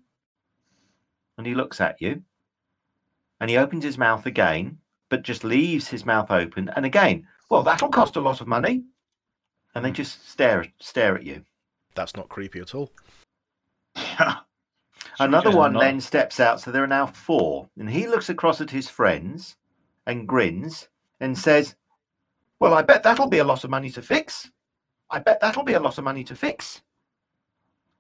And 1.39 1.47
he 1.47 1.55
looks 1.55 1.81
at 1.81 2.01
you, 2.01 2.23
and 3.41 3.51
he 3.51 3.57
opens 3.57 3.83
his 3.83 3.99
mouth 3.99 4.27
again, 4.27 4.79
but 5.09 5.23
just 5.23 5.45
leaves 5.45 5.89
his 5.89 6.07
mouth 6.07 6.31
open. 6.31 6.71
And 6.77 6.85
again, 6.85 7.27
well, 7.53 7.63
that'll 7.63 7.91
cost 7.91 8.17
a 8.17 8.21
lot 8.21 8.41
of 8.41 8.47
money. 8.47 8.83
And 9.75 9.85
they 9.85 9.91
just 9.91 10.27
stare 10.27 10.67
stare 10.81 11.15
at 11.17 11.23
you. 11.23 11.45
That's 11.95 12.17
not 12.17 12.31
creepy 12.31 12.61
at 12.61 12.75
all. 12.75 12.91
Another 15.21 15.51
one 15.51 15.75
then 15.75 16.01
steps 16.01 16.41
out, 16.41 16.63
so 16.63 16.71
there 16.71 16.83
are 16.83 16.87
now 16.87 17.05
four. 17.07 17.69
And 17.79 17.91
he 17.91 18.07
looks 18.07 18.31
across 18.31 18.63
at 18.63 18.71
his 18.71 18.89
friends 18.89 19.57
and 20.07 20.27
grins 20.27 20.89
and 21.21 21.37
says, 21.37 21.75
Well, 22.59 22.73
I 22.73 22.81
bet 22.81 23.03
that'll 23.03 23.29
be 23.29 23.39
a 23.39 23.45
lot 23.45 23.65
of 23.65 23.71
money 23.71 23.91
to 23.91 24.01
fix. 24.01 24.51
I 25.11 25.19
bet 25.19 25.39
that'll 25.43 25.63
be 25.63 25.75
a 25.75 25.81
lot 25.81 25.99
of 25.99 26.05
money 26.05 26.25
to 26.25 26.35
fix. 26.35 26.81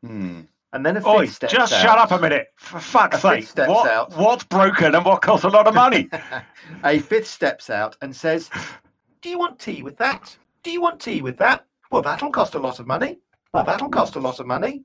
Hmm. 0.03 0.41
and 0.73 0.85
then 0.85 0.97
a 0.97 1.01
fifth 1.01 1.09
Oi, 1.09 1.27
steps 1.27 1.53
just 1.53 1.73
out. 1.75 1.83
shut 1.83 1.99
up 1.99 2.11
a 2.11 2.19
minute. 2.19 2.47
For 2.57 2.81
fuck's 2.81 3.21
sake. 3.21 3.47
steps 3.47 3.69
What, 3.69 3.91
out. 3.91 4.17
What's 4.17 4.45
broken 4.45 4.95
and 4.95 5.05
what 5.05 5.21
costs 5.21 5.45
a 5.45 5.51
lot 5.51 5.67
of 5.67 5.75
money? 5.75 6.09
a 6.85 7.01
fifth 7.01 7.29
steps 7.29 7.69
out 7.69 7.99
and 8.01 8.17
says, 8.17 8.49
Do 9.23 9.29
you 9.29 9.39
want 9.39 9.59
tea 9.59 9.83
with 9.83 9.97
that? 9.99 10.37
Do 10.63 10.71
you 10.71 10.81
want 10.81 11.01
tea 11.01 11.23
with 11.23 11.39
that? 11.39 11.65
Well, 11.91 12.03
that'll 12.03 12.31
cost 12.31 12.55
a 12.55 12.59
lot 12.59 12.81
of 12.81 12.87
money. 12.87 13.19
Well, 13.55 13.65
that'll 13.65 13.89
cost 13.89 14.17
a 14.17 14.21
lot 14.21 14.41
of 14.41 14.47
money. 14.47 14.83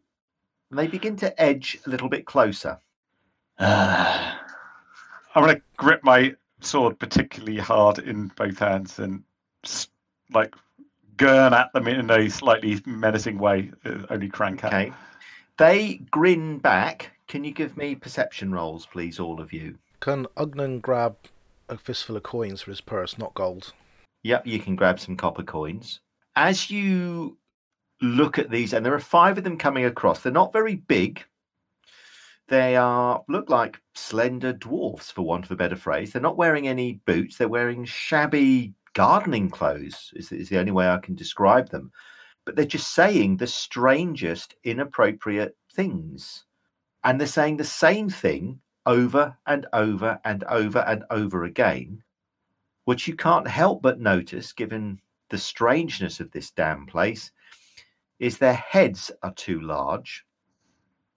And 0.69 0.77
they 0.79 0.87
begin 0.87 1.15
to 1.17 1.41
edge 1.41 1.77
a 1.85 1.89
little 1.89 2.09
bit 2.09 2.25
closer. 2.25 2.79
I'm 3.59 4.37
going 5.35 5.55
to 5.55 5.61
grip 5.77 6.03
my 6.03 6.35
sword 6.59 6.99
particularly 6.99 7.57
hard 7.57 7.99
in 7.99 8.31
both 8.35 8.59
hands 8.59 8.99
and 8.99 9.23
like 10.33 10.53
gurn 11.15 11.53
at 11.53 11.71
them 11.73 11.87
in 11.87 12.09
a 12.09 12.29
slightly 12.29 12.79
menacing 12.85 13.37
way. 13.39 13.71
uh, 13.85 14.03
Only 14.09 14.29
crank 14.29 14.59
can. 14.59 14.67
Okay. 14.69 14.93
They 15.57 16.01
grin 16.11 16.59
back. 16.59 17.11
Can 17.27 17.43
you 17.43 17.51
give 17.51 17.75
me 17.77 17.95
perception 17.95 18.51
rolls, 18.51 18.85
please, 18.85 19.19
all 19.19 19.41
of 19.41 19.51
you? 19.51 19.77
Can 19.99 20.27
Ugnan 20.37 20.81
grab 20.81 21.15
a 21.67 21.77
fistful 21.77 22.15
of 22.15 22.23
coins 22.23 22.61
for 22.61 22.71
his 22.71 22.81
purse, 22.81 23.17
not 23.17 23.33
gold? 23.33 23.73
Yep, 24.27 24.45
you 24.45 24.59
can 24.59 24.75
grab 24.75 24.99
some 24.99 25.15
copper 25.15 25.41
coins. 25.41 26.01
As 26.35 26.69
you 26.69 27.37
look 28.01 28.37
at 28.37 28.49
these, 28.49 28.73
and 28.73 28.85
there 28.85 28.93
are 28.93 28.99
five 28.99 29.37
of 29.37 29.45
them 29.45 29.57
coming 29.57 29.85
across, 29.85 30.19
they're 30.19 30.33
not 30.33 30.51
very 30.51 30.75
big. 30.75 31.23
They 32.49 32.75
are 32.75 33.23
look 33.29 33.49
like 33.49 33.79
slender 33.95 34.51
dwarfs, 34.51 35.11
for 35.11 35.21
want 35.21 35.45
of 35.45 35.51
a 35.51 35.55
better 35.55 35.77
phrase. 35.77 36.11
They're 36.11 36.21
not 36.21 36.35
wearing 36.35 36.67
any 36.67 36.99
boots. 37.05 37.37
They're 37.37 37.47
wearing 37.47 37.85
shabby 37.85 38.73
gardening 38.93 39.49
clothes. 39.49 40.11
Is, 40.13 40.33
is 40.33 40.49
the 40.49 40.59
only 40.59 40.73
way 40.73 40.89
I 40.89 40.97
can 40.97 41.15
describe 41.15 41.69
them. 41.69 41.89
But 42.43 42.57
they're 42.57 42.65
just 42.65 42.93
saying 42.93 43.37
the 43.37 43.47
strangest, 43.47 44.55
inappropriate 44.65 45.55
things, 45.71 46.43
and 47.05 47.17
they're 47.17 47.27
saying 47.27 47.55
the 47.57 47.63
same 47.63 48.09
thing 48.09 48.59
over 48.85 49.37
and 49.45 49.67
over 49.71 50.19
and 50.25 50.43
over 50.49 50.79
and 50.79 51.05
over 51.11 51.45
again 51.45 52.03
which 52.87 53.05
you 53.05 53.17
can't 53.17 53.49
help 53.49 53.81
but 53.81 53.99
notice, 53.99 54.53
given 54.53 54.97
the 55.27 55.37
strangeness 55.37 56.21
of 56.21 56.31
this 56.31 56.51
damn 56.51 56.85
place, 56.85 57.31
is 58.17 58.37
their 58.37 58.53
heads 58.53 59.11
are 59.23 59.33
too 59.33 59.59
large, 59.59 60.23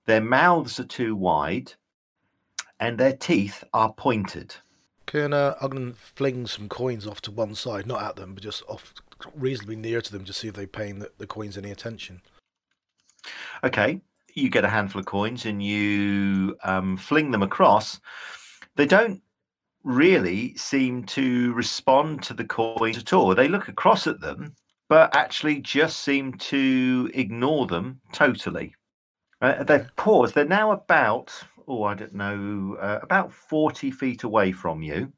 their 0.04 0.20
mouths 0.20 0.80
are 0.80 0.84
too 0.84 1.14
wide, 1.14 1.72
and 2.80 2.98
their 2.98 3.12
teeth 3.12 3.62
are 3.72 3.92
pointed. 3.92 4.52
Can 5.06 5.32
uh, 5.32 5.54
Ugnan 5.62 5.94
fling 5.94 6.48
some 6.48 6.68
coins 6.68 7.06
off 7.06 7.20
to 7.20 7.30
one 7.30 7.54
side, 7.54 7.86
not 7.86 8.02
at 8.02 8.16
them, 8.16 8.34
but 8.34 8.42
just 8.42 8.64
off 8.68 8.92
reasonably 9.32 9.76
near 9.76 10.00
to 10.00 10.10
them 10.10 10.24
to 10.24 10.32
see 10.32 10.48
if 10.48 10.54
they're 10.54 10.66
paying 10.66 10.98
the, 10.98 11.12
the 11.18 11.26
coins 11.28 11.56
any 11.56 11.70
attention? 11.70 12.20
Okay, 13.62 14.00
you 14.34 14.50
get 14.50 14.64
a 14.64 14.68
handful 14.68 14.98
of 14.98 15.06
coins 15.06 15.46
and 15.46 15.62
you 15.62 16.56
um, 16.64 16.96
fling 16.96 17.30
them 17.30 17.44
across. 17.44 18.00
They 18.74 18.86
don't 18.86 19.22
really 19.84 20.54
seem 20.56 21.04
to 21.04 21.52
respond 21.54 22.22
to 22.24 22.34
the 22.34 22.44
coins 22.44 22.98
at 22.98 23.12
all. 23.12 23.34
They 23.34 23.48
look 23.48 23.68
across 23.68 24.06
at 24.06 24.20
them, 24.20 24.54
but 24.88 25.14
actually 25.14 25.60
just 25.60 26.00
seem 26.00 26.34
to 26.34 27.10
ignore 27.14 27.66
them 27.66 28.00
totally. 28.12 28.74
Uh, 29.40 29.62
they've 29.64 29.90
paused. 29.96 30.34
They're 30.34 30.44
now 30.44 30.72
about, 30.72 31.32
oh, 31.66 31.84
I 31.84 31.94
don't 31.94 32.14
know, 32.14 32.76
uh, 32.80 32.98
about 33.02 33.32
40 33.32 33.90
feet 33.90 34.22
away 34.22 34.52
from 34.52 34.82
you. 34.82 35.12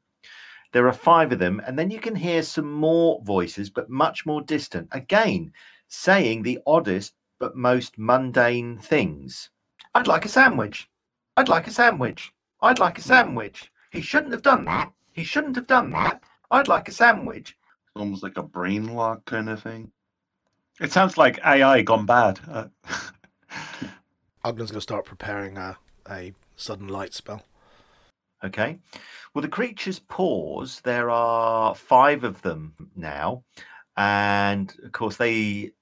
There 0.71 0.87
are 0.87 0.93
five 0.93 1.31
of 1.31 1.39
them, 1.39 1.61
and 1.67 1.77
then 1.77 1.91
you 1.91 1.99
can 1.99 2.15
hear 2.15 2.41
some 2.41 2.71
more 2.71 3.21
voices, 3.23 3.69
but 3.69 3.89
much 3.89 4.25
more 4.25 4.41
distant. 4.41 4.87
Again, 4.91 5.51
saying 5.87 6.41
the 6.41 6.59
oddest 6.65 7.13
but 7.39 7.55
most 7.55 7.97
mundane 7.97 8.77
things. 8.77 9.49
I'd 9.93 10.07
like 10.07 10.25
a 10.25 10.29
sandwich. 10.29 10.89
I'd 11.35 11.49
like 11.49 11.67
a 11.67 11.71
sandwich. 11.71 12.31
I'd 12.61 12.79
like 12.79 12.97
a 12.97 13.01
sandwich. 13.01 13.69
He 13.93 14.01
shouldn't 14.01 14.31
have 14.31 14.41
done 14.41 14.65
that. 14.65 14.91
He 15.11 15.23
shouldn't 15.23 15.55
have 15.55 15.67
done 15.67 15.91
that. 15.91 16.23
I'd 16.49 16.67
like 16.67 16.87
a 16.87 16.91
sandwich. 16.91 17.55
It's 17.59 18.01
almost 18.01 18.23
like 18.23 18.37
a 18.37 18.43
brain 18.43 18.95
lock 18.95 19.23
kind 19.25 19.47
of 19.47 19.61
thing. 19.61 19.91
It 20.81 20.91
sounds 20.91 21.15
like 21.15 21.39
AI 21.45 21.83
gone 21.83 22.07
bad. 22.07 22.39
Uh, 22.49 22.67
Ugnan's 24.43 24.71
going 24.71 24.73
to 24.73 24.81
start 24.81 25.05
preparing 25.05 25.57
a, 25.57 25.77
a 26.09 26.33
sudden 26.55 26.87
light 26.87 27.13
spell. 27.13 27.43
Okay. 28.43 28.79
Well, 29.33 29.43
the 29.43 29.47
creatures 29.47 29.99
pause. 29.99 30.81
There 30.81 31.11
are 31.11 31.75
five 31.75 32.23
of 32.23 32.41
them 32.41 32.73
now. 32.95 33.43
And 33.95 34.73
of 34.83 34.91
course, 34.91 35.17
they 35.17 35.73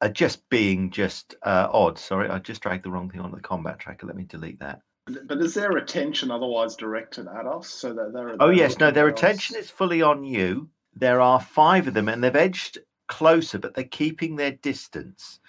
are 0.00 0.08
just 0.08 0.48
being 0.48 0.90
just 0.90 1.34
uh, 1.42 1.68
odd. 1.70 1.98
Sorry, 1.98 2.30
I 2.30 2.38
just 2.38 2.62
dragged 2.62 2.86
the 2.86 2.90
wrong 2.90 3.10
thing 3.10 3.20
on 3.20 3.32
the 3.32 3.40
combat 3.40 3.78
tracker. 3.78 4.06
Let 4.06 4.16
me 4.16 4.24
delete 4.24 4.60
that. 4.60 4.80
But 5.06 5.38
is 5.38 5.54
their 5.54 5.76
attention 5.78 6.30
otherwise 6.30 6.76
directed 6.76 7.26
at 7.26 7.46
us 7.46 7.68
so 7.68 7.92
that 7.92 8.12
they're? 8.12 8.36
Oh 8.40 8.50
yes, 8.50 8.78
no, 8.78 8.90
their 8.90 9.08
at 9.08 9.14
us? 9.14 9.20
attention 9.20 9.56
is 9.56 9.70
fully 9.70 10.00
on 10.00 10.22
you. 10.24 10.68
There 10.94 11.20
are 11.20 11.40
five 11.40 11.88
of 11.88 11.94
them, 11.94 12.08
and 12.08 12.22
they've 12.22 12.36
edged 12.36 12.78
closer, 13.08 13.58
but 13.58 13.74
they're 13.74 13.84
keeping 13.84 14.36
their 14.36 14.52
distance. 14.52 15.40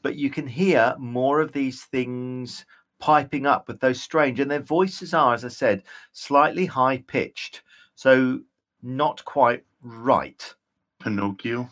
But 0.00 0.16
you 0.16 0.30
can 0.30 0.46
hear 0.46 0.94
more 0.98 1.40
of 1.40 1.52
these 1.52 1.84
things 1.84 2.64
piping 3.00 3.46
up 3.46 3.68
with 3.68 3.80
those 3.80 4.00
strange, 4.00 4.40
and 4.40 4.50
their 4.50 4.60
voices 4.60 5.12
are, 5.12 5.34
as 5.34 5.44
I 5.44 5.48
said, 5.48 5.82
slightly 6.12 6.64
high 6.64 7.04
pitched, 7.06 7.62
so 7.94 8.40
not 8.82 9.24
quite 9.26 9.64
right. 9.82 10.54
Pinocchio. 11.00 11.68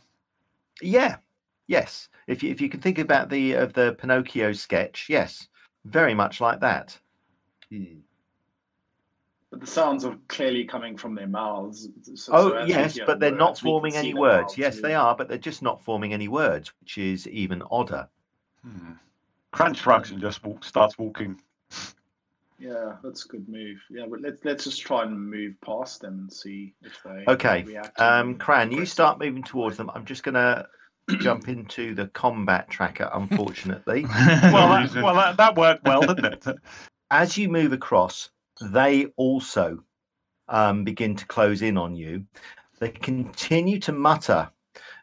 Yeah, 0.82 1.16
yes. 1.68 2.09
If 2.26 2.43
you 2.43 2.51
if 2.51 2.61
you 2.61 2.68
can 2.68 2.80
think 2.80 2.99
about 2.99 3.30
the 3.30 3.55
of 3.55 3.72
the 3.72 3.95
Pinocchio 3.95 4.53
sketch, 4.53 5.07
yes, 5.09 5.49
very 5.86 6.14
much 6.14 6.41
like 6.41 6.61
that. 6.61 6.99
Hmm. 7.70 8.00
But 9.50 9.60
the 9.60 9.66
sounds 9.66 10.04
are 10.04 10.16
clearly 10.28 10.64
coming 10.64 10.96
from 10.96 11.14
their 11.16 11.26
mouths. 11.26 11.88
so- 12.14 12.32
Oh 12.32 12.50
so 12.50 12.64
yes, 12.66 12.98
but 13.04 13.18
they're 13.18 13.30
the 13.32 13.36
not 13.36 13.50
words, 13.50 13.62
we 13.62 13.66
can 13.66 13.72
forming 13.72 13.96
any 13.96 14.14
words. 14.14 14.42
mouths 14.42 14.58
Yes, 14.58 14.80
they 14.80 14.94
are, 14.94 15.16
but 15.16 15.28
they're 15.28 15.38
just 15.38 15.60
not 15.62 15.82
forming 15.82 16.12
any 16.12 16.28
words, 16.28 16.72
which 16.80 16.98
is 16.98 17.26
even 17.28 17.62
odder. 17.70 18.08
hmm. 18.62 18.92
Cran 19.52 19.74
shrugs 19.74 20.12
and 20.12 20.20
just 20.20 20.44
walk, 20.44 20.62
starts 20.62 20.96
walking. 20.96 21.40
Yeah, 22.60 22.96
that's 23.02 23.24
a 23.24 23.28
good 23.28 23.48
move. 23.48 23.78
Yeah, 23.90 24.04
but 24.08 24.20
let's 24.20 24.44
let's 24.44 24.64
just 24.64 24.82
try 24.82 25.02
and 25.02 25.30
move 25.30 25.54
past 25.60 26.02
them 26.02 26.18
and 26.20 26.32
see 26.32 26.74
if 26.82 26.92
they 27.02 27.24
Okay, 27.26 27.64
react. 27.64 27.98
Um, 27.98 28.36
Cran, 28.36 28.70
you 28.70 28.86
start 28.86 29.18
moving 29.18 29.42
towards 29.42 29.76
them. 29.76 29.90
I'm 29.92 30.04
just 30.04 30.22
gonna 30.22 30.68
jump 31.18 31.48
into 31.48 31.94
the 31.96 32.06
combat 32.08 32.70
tracker, 32.70 33.10
unfortunately. 33.12 34.02
Well, 34.52 34.68
that, 34.68 34.94
well 35.02 35.14
that, 35.14 35.36
that 35.38 35.56
worked 35.56 35.84
well, 35.84 36.02
didn't 36.02 36.46
it? 36.46 36.46
As 37.11 37.36
you 37.36 37.48
move 37.48 37.72
across, 37.72 38.30
they 38.61 39.06
also 39.16 39.82
um, 40.48 40.84
begin 40.84 41.16
to 41.16 41.26
close 41.26 41.62
in 41.62 41.76
on 41.76 41.94
you. 41.94 42.24
They 42.78 42.90
continue 42.90 43.78
to 43.80 43.92
mutter 43.92 44.50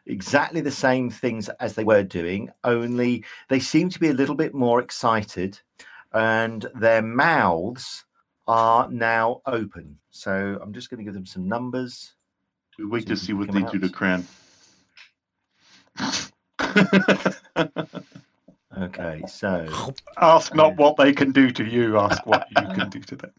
exactly 0.08 0.60
the 0.60 0.70
same 0.70 1.10
things 1.10 1.48
as 1.60 1.74
they 1.74 1.84
were 1.84 2.02
doing, 2.02 2.50
only 2.64 3.24
they 3.48 3.60
seem 3.60 3.88
to 3.90 4.00
be 4.00 4.08
a 4.08 4.14
little 4.14 4.34
bit 4.34 4.54
more 4.54 4.80
excited, 4.80 5.60
and 6.12 6.66
their 6.74 7.02
mouths 7.02 8.04
are 8.46 8.90
now 8.90 9.42
open. 9.46 9.98
So 10.10 10.58
I'm 10.60 10.72
just 10.72 10.90
going 10.90 10.98
to 10.98 11.04
give 11.04 11.14
them 11.14 11.26
some 11.26 11.46
numbers. 11.46 12.14
We 12.78 12.86
wait 12.86 13.06
to 13.08 13.16
See 13.16 13.26
see 13.26 13.32
if 13.32 13.38
we 13.38 13.46
what 13.46 13.54
they 13.54 13.62
do 13.70 13.78
to 13.78 13.86
out. 13.86 13.92
Cran. 13.92 14.26
Okay, 18.78 19.22
so 19.28 19.66
Ask 20.18 20.54
not 20.54 20.76
what 20.76 20.96
they 20.96 21.12
can 21.12 21.32
do 21.32 21.50
to 21.50 21.64
you, 21.64 21.98
ask 21.98 22.24
what 22.26 22.46
you 22.50 22.62
can 22.74 22.88
do 22.90 23.00
to 23.00 23.16
them. 23.16 23.32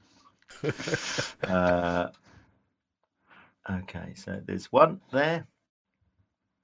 Uh, 1.48 2.10
okay, 3.72 4.14
so 4.16 4.42
there's 4.46 4.66
one 4.72 5.00
there. 5.14 5.46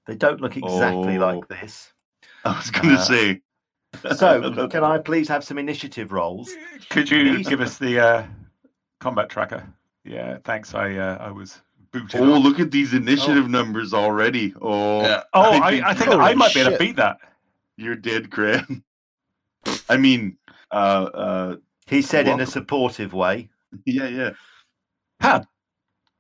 They 0.08 0.16
don't 0.16 0.42
look 0.42 0.58
exactly 0.58 1.18
Oh. 1.18 1.26
like 1.26 1.48
this. 1.48 1.94
I 2.44 2.58
was 2.58 2.70
going 2.72 2.90
to 2.90 2.96
Uh, 2.96 3.04
say. 3.04 3.42
So, 4.18 4.68
can 4.68 4.84
I 4.84 4.98
please 4.98 5.30
have 5.30 5.44
some 5.46 5.58
initiative 5.58 6.12
rolls? 6.12 6.52
Could 6.90 7.10
you 7.10 7.36
Please. 7.36 7.48
give 7.48 7.62
us 7.62 7.78
the 7.78 7.98
uh, 8.00 8.24
combat 9.00 9.30
tracker? 9.30 9.66
Yeah, 10.04 10.38
thanks. 10.44 10.74
I 10.76 10.96
uh, 10.98 11.18
I 11.22 11.32
was 11.32 11.62
booted. 11.92 12.20
Oh, 12.20 12.26
look 12.26 12.60
at 12.60 12.72
these 12.72 12.94
initiative 12.94 13.50
numbers 13.50 13.94
already. 13.94 14.54
Oh, 14.62 15.02
Yeah. 15.02 15.24
Oh, 15.34 15.42
I 15.62 15.68
I, 15.68 15.72
think- 15.72 15.86
I 15.86 15.94
think 15.94 16.12
I 16.12 16.34
might 16.34 16.54
be 16.54 16.60
able 16.60 16.72
to 16.72 16.78
beat 16.78 16.98
that. 16.98 17.18
You're 17.78 17.96
dead, 17.96 18.30
Graham. 18.30 18.84
I 19.90 19.98
mean, 19.98 20.38
uh, 20.72 20.76
uh, 21.14 21.56
He 21.88 22.02
said 22.02 22.28
in 22.28 22.40
a 22.40 22.46
supportive 22.46 23.14
way. 23.14 23.50
yeah, 23.86 24.08
yeah. 24.08 24.30
Ha! 25.22 25.44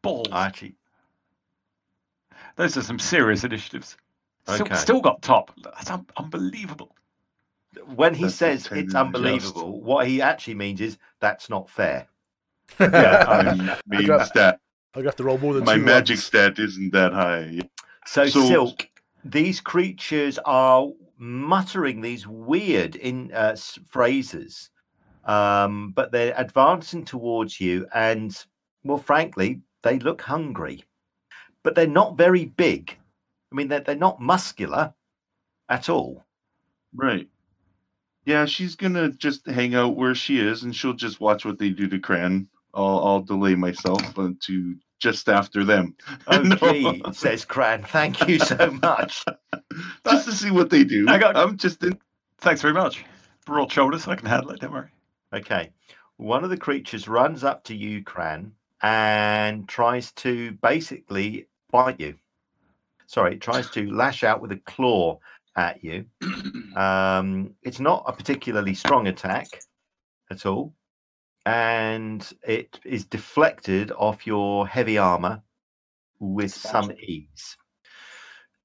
Balls. 0.01 0.27
Archie. 0.31 0.75
Those 2.55 2.77
are 2.77 2.81
some 2.83 2.99
serious 2.99 3.43
initiatives. 3.43 3.97
Still, 4.47 4.61
Okay. 4.67 4.75
still 4.75 5.01
got 5.01 5.21
top. 5.21 5.51
That's 5.63 5.89
un- 5.89 6.05
unbelievable. 6.17 6.95
when 7.95 8.13
he 8.13 8.23
That's 8.23 8.35
says 8.35 8.69
it's 8.71 8.93
to 8.93 8.99
unbelievable, 8.99 9.81
what 9.81 10.07
he 10.07 10.21
actually 10.21 10.53
means 10.55 10.79
is 10.79 10.97
that's 11.19 11.49
not 11.49 11.69
fair. 11.69 12.07
Yeah, 12.79 13.25
I 13.27 13.43
My 13.87 13.97
main 13.97 14.07
got- 14.07 14.27
stat. 14.27 14.59
I'm 14.93 15.01
going 15.01 15.03
to 15.05 15.09
have 15.09 15.15
to 15.17 15.23
roll 15.25 15.37
more 15.39 15.53
than 15.53 15.65
My 15.65 15.75
two 15.75 15.81
magic 15.83 16.15
ones. 16.15 16.23
stat 16.25 16.57
isn't 16.57 16.93
that 16.93 17.11
high. 17.11 17.59
So, 18.05 18.27
So- 18.27 18.45
Silk, 18.47 18.87
these 19.25 19.59
creatures 19.59 20.39
are 20.45 20.87
muttering 21.17 22.01
these 22.01 22.27
weird 22.27 22.95
in 22.95 23.31
uh, 23.33 23.55
phrases, 23.87 24.69
um, 25.25 25.91
but 25.95 26.11
they're 26.11 26.33
advancing 26.37 27.05
towards 27.05 27.59
you, 27.59 27.87
and 27.93 28.45
well, 28.83 28.97
frankly, 28.97 29.61
they 29.83 29.99
look 29.99 30.21
hungry, 30.21 30.83
but 31.63 31.75
they're 31.75 31.87
not 31.87 32.17
very 32.17 32.45
big. 32.45 32.97
I 33.51 33.55
mean, 33.55 33.67
they're 33.67 33.79
they're 33.81 33.95
not 33.95 34.21
muscular 34.21 34.93
at 35.69 35.89
all. 35.89 36.25
Right. 36.93 37.27
Yeah, 38.25 38.45
she's 38.45 38.75
gonna 38.75 39.11
just 39.11 39.45
hang 39.47 39.75
out 39.75 39.95
where 39.95 40.15
she 40.15 40.39
is, 40.39 40.63
and 40.63 40.75
she'll 40.75 40.93
just 40.93 41.19
watch 41.19 41.45
what 41.45 41.59
they 41.59 41.69
do 41.69 41.87
to 41.87 41.99
Cran. 41.99 42.47
I'll, 42.73 42.99
I'll 43.05 43.21
delay 43.21 43.55
myself 43.55 44.01
uh, 44.19 44.31
to 44.41 44.75
just 44.99 45.27
after 45.29 45.63
them, 45.63 45.95
Oh, 46.27 46.41
No. 46.41 46.55
gee, 46.55 47.01
says 47.13 47.45
Cran. 47.45 47.83
Thank 47.83 48.27
you 48.27 48.39
so 48.39 48.71
much. 48.81 49.23
just 50.07 50.25
to 50.25 50.31
see 50.31 50.51
what 50.51 50.69
they 50.69 50.83
do. 50.83 51.05
I 51.09 51.17
got- 51.17 51.35
I'm 51.37 51.57
just 51.57 51.83
in. 51.83 51.97
Thanks 52.39 52.61
very 52.61 52.73
much. 52.73 53.03
Broad 53.45 53.71
shoulders, 53.71 54.07
I 54.07 54.15
can 54.15 54.27
handle 54.27 54.51
it. 54.51 54.59
Don't 54.61 54.71
worry. 54.73 54.89
Okay. 55.33 55.71
One 56.17 56.43
of 56.43 56.49
the 56.49 56.57
creatures 56.57 57.07
runs 57.07 57.43
up 57.43 57.63
to 57.65 57.75
you, 57.75 58.03
Cran, 58.03 58.51
and 58.81 59.67
tries 59.67 60.11
to 60.13 60.51
basically 60.61 61.47
bite 61.71 61.99
you. 61.99 62.15
Sorry, 63.07 63.33
it 63.35 63.41
tries 63.41 63.69
to 63.71 63.89
lash 63.91 64.23
out 64.23 64.41
with 64.41 64.51
a 64.51 64.57
claw 64.65 65.19
at 65.55 65.83
you. 65.83 66.05
Um, 66.75 67.53
it's 67.61 67.79
not 67.79 68.03
a 68.05 68.11
particularly 68.11 68.73
strong 68.73 69.07
attack 69.07 69.47
at 70.29 70.45
all, 70.45 70.73
and 71.45 72.33
it 72.43 72.79
is 72.83 73.05
deflected 73.05 73.91
off 73.91 74.25
your 74.25 74.67
heavy 74.67 74.97
armor 74.97 75.41
with 76.19 76.53
some 76.53 76.91
ease. 76.93 77.57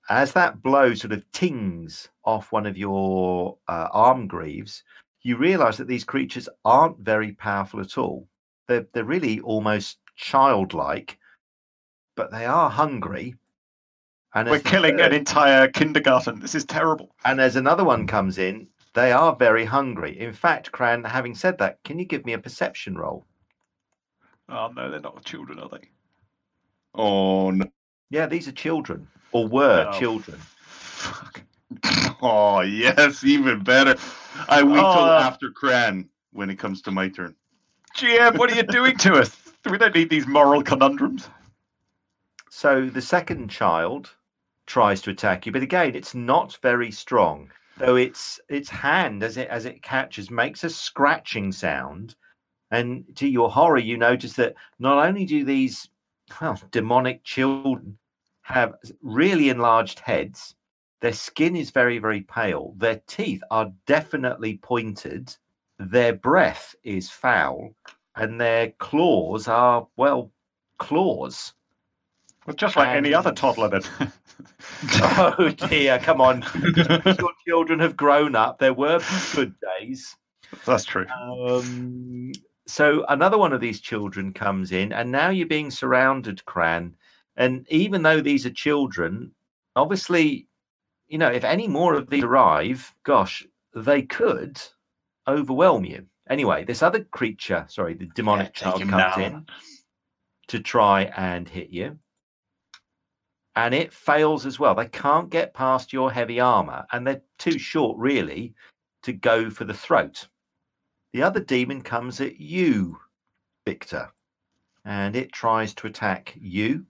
As 0.08 0.32
that 0.32 0.62
blow 0.62 0.94
sort 0.94 1.12
of 1.12 1.30
tings 1.32 2.08
off 2.24 2.52
one 2.52 2.66
of 2.66 2.76
your 2.76 3.58
uh, 3.68 3.88
arm 3.92 4.26
greaves, 4.26 4.82
you 5.22 5.36
realize 5.36 5.76
that 5.76 5.86
these 5.86 6.04
creatures 6.04 6.48
aren't 6.64 6.98
very 6.98 7.32
powerful 7.32 7.80
at 7.80 7.98
all. 7.98 8.26
They're, 8.66 8.86
they're 8.92 9.04
really 9.04 9.40
almost 9.40 9.98
childlike, 10.16 11.18
but 12.16 12.30
they 12.30 12.46
are 12.46 12.70
hungry. 12.70 13.34
And 14.34 14.48
We're 14.48 14.60
killing 14.60 15.00
an 15.00 15.12
entire 15.12 15.68
kindergarten. 15.68 16.40
This 16.40 16.54
is 16.54 16.64
terrible. 16.64 17.14
and 17.24 17.40
as 17.40 17.56
another 17.56 17.84
one 17.84 18.06
comes 18.06 18.38
in, 18.38 18.68
they 18.95 19.12
are 19.12 19.34
very 19.36 19.64
hungry. 19.64 20.18
In 20.18 20.32
fact, 20.32 20.72
Cran, 20.72 21.05
having 21.05 21.34
said 21.34 21.59
that, 21.59 21.78
can 21.84 21.99
you 21.99 22.05
give 22.05 22.24
me 22.26 22.32
a 22.32 22.38
perception 22.38 22.97
roll? 22.97 23.24
Oh 24.49 24.70
no, 24.74 24.91
they're 24.91 25.01
not 25.01 25.24
children, 25.24 25.59
are 25.61 25.68
they? 25.68 25.88
Oh 26.95 27.51
no! 27.51 27.66
Yeah, 28.11 28.26
these 28.26 28.49
are 28.49 28.53
children, 28.53 29.07
or 29.32 29.47
were 29.47 29.88
Oh. 29.93 29.99
children. 29.99 30.38
Fuck. 30.38 31.43
Oh 32.22 32.61
yes, 32.61 33.24
even 33.24 33.62
better. 33.62 33.95
I 34.49 34.62
wait 34.62 34.74
till 34.74 34.84
Oh. 34.84 35.16
Uh. 35.16 35.20
after 35.22 35.51
Cran 35.51 36.09
when 36.32 36.51
it 36.51 36.59
comes 36.59 36.82
to 36.82 36.91
my 36.91 37.09
turn. 37.09 37.34
GM, 37.97 38.36
what 38.38 38.53
are 38.53 38.57
you 38.57 38.62
doing 38.64 38.97
to 38.99 39.14
us? 39.14 39.36
We 39.70 39.78
don't 39.78 39.95
need 39.95 40.11
these 40.11 40.26
moral 40.26 40.62
conundrums. 40.62 41.28
So 42.51 42.86
the 42.91 43.01
second 43.01 43.49
child 43.49 44.11
tries 44.66 45.01
to 45.03 45.11
attack 45.11 45.47
you, 45.47 45.53
but 45.53 45.62
again, 45.62 45.95
it's 45.95 46.14
not 46.14 46.59
very 46.61 46.91
strong. 46.91 47.51
Though 47.80 47.96
its 47.96 48.38
its 48.50 48.68
hand, 48.68 49.22
as 49.22 49.38
it 49.38 49.48
as 49.48 49.64
it 49.64 49.82
catches, 49.82 50.30
makes 50.30 50.64
a 50.64 50.68
scratching 50.68 51.50
sound, 51.50 52.14
and 52.70 53.06
to 53.16 53.26
your 53.26 53.50
horror, 53.50 53.78
you 53.78 53.96
notice 53.96 54.34
that 54.34 54.54
not 54.78 55.06
only 55.06 55.24
do 55.24 55.44
these 55.46 55.88
well, 56.28 56.62
demonic 56.70 57.24
children 57.24 57.96
have 58.42 58.74
really 59.00 59.48
enlarged 59.48 60.00
heads, 60.00 60.54
their 61.00 61.14
skin 61.14 61.56
is 61.56 61.70
very 61.70 61.98
very 61.98 62.20
pale. 62.20 62.74
Their 62.76 63.00
teeth 63.06 63.42
are 63.50 63.72
definitely 63.86 64.58
pointed. 64.58 65.34
Their 65.78 66.12
breath 66.12 66.74
is 66.84 67.08
foul, 67.10 67.74
and 68.14 68.38
their 68.38 68.72
claws 68.72 69.48
are 69.48 69.88
well 69.96 70.30
claws. 70.76 71.54
Well, 72.51 72.57
just 72.57 72.74
like 72.74 72.88
any 72.88 73.14
other 73.14 73.30
toddler, 73.30 73.68
then. 73.68 73.82
Oh 75.03 75.51
dear, 75.68 75.98
come 75.98 76.20
on. 76.20 76.44
Your 76.74 77.32
children 77.46 77.78
have 77.78 77.96
grown 77.96 78.34
up. 78.34 78.59
There 78.59 78.74
were 78.74 79.01
good 79.34 79.55
days. 79.78 80.16
That's 80.64 80.84
true. 80.84 81.07
Um, 81.07 82.32
so 82.66 83.05
another 83.09 83.38
one 83.38 83.53
of 83.53 83.61
these 83.61 83.80
children 83.80 84.32
comes 84.32 84.72
in, 84.72 84.92
and 84.92 85.12
now 85.12 85.28
you're 85.30 85.46
being 85.46 85.70
surrounded, 85.70 86.44
Cran. 86.44 86.96
And 87.36 87.66
even 87.70 88.03
though 88.03 88.20
these 88.20 88.46
are 88.46 88.51
children, 88.51 89.30
obviously, 89.76 90.48
you 91.09 91.18
know, 91.18 91.30
if 91.30 91.44
any 91.44 91.68
more 91.68 91.94
of 91.94 92.11
these 92.11 92.24
arrive, 92.24 92.92
gosh, 93.05 93.46
they 93.74 94.03
could 94.03 94.61
overwhelm 95.28 95.84
you. 95.84 96.07
Anyway, 96.28 96.64
this 96.64 96.82
other 96.82 97.05
creature, 97.05 97.64
sorry, 97.68 97.94
the 97.94 98.07
demonic 98.14 98.55
take 98.55 98.55
child 98.55 98.80
comes 98.80 99.16
down. 99.16 99.22
in 99.22 99.46
to 100.48 100.59
try 100.59 101.03
and 101.16 101.48
hit 101.48 101.70
you. 101.70 101.98
And 103.57 103.74
it 103.74 103.92
fails 103.92 104.46
as 104.46 104.59
well. 104.59 104.74
They 104.74 104.88
can't 104.88 105.28
get 105.28 105.55
past 105.55 105.92
your 105.92 106.12
heavy 106.12 106.40
armor, 106.40 106.86
and 106.92 107.07
they're 107.07 107.22
too 107.38 107.59
short, 107.59 107.98
really, 107.98 108.55
to 109.03 109.12
go 109.12 109.51
for 109.51 109.64
the 109.64 109.74
throat. 109.74 110.28
The 111.12 111.22
other 111.22 111.40
demon 111.40 111.82
comes 111.82 112.20
at 112.20 112.38
you, 112.40 112.98
Victor, 113.66 114.12
and 114.84 115.16
it 115.16 115.32
tries 115.32 115.74
to 115.74 115.88
attack 115.88 116.34
you 116.40 116.86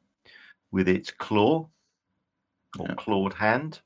with 0.71 0.89
its 0.89 1.11
claw 1.11 1.69
or 2.79 2.87
Yeah. 2.89 2.95
clawed 2.95 3.35
hand, 3.35 3.81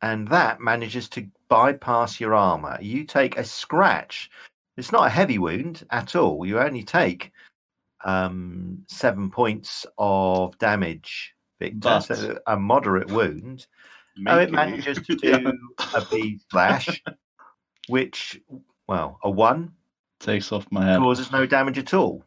and 0.00 0.28
that 0.28 0.60
manages 0.60 1.08
to 1.10 1.28
bypass 1.48 2.20
your 2.20 2.34
armor. 2.34 2.78
You 2.80 3.04
take 3.04 3.36
a 3.36 3.44
scratch. 3.44 4.30
It's 4.76 4.92
not 4.92 5.06
a 5.06 5.10
heavy 5.10 5.38
wound 5.38 5.86
at 5.90 6.14
all. 6.14 6.46
You 6.46 6.60
only 6.60 6.84
take 6.84 7.32
um, 8.04 8.84
seven 8.88 9.30
points 9.30 9.84
of 9.98 10.56
damage, 10.58 11.34
Victor. 11.58 11.78
But- 11.80 12.00
So 12.02 12.38
a 12.46 12.56
moderate 12.58 13.10
wound. 13.10 13.66
Oh, 14.26 14.38
it 14.38 14.50
manages 14.50 14.98
to 15.06 15.18
Yeah. 15.22 15.38
do 15.38 15.52
a 15.94 16.04
B 16.10 16.40
slash, 16.50 17.02
which, 17.88 18.40
well, 18.88 19.18
a 19.22 19.30
one 19.30 19.72
Takes 20.20 20.52
off 20.52 20.66
my 20.70 20.84
head. 20.86 20.98
causes 20.98 21.30
no 21.30 21.44
damage 21.44 21.76
at 21.78 21.92
all. 21.92 22.24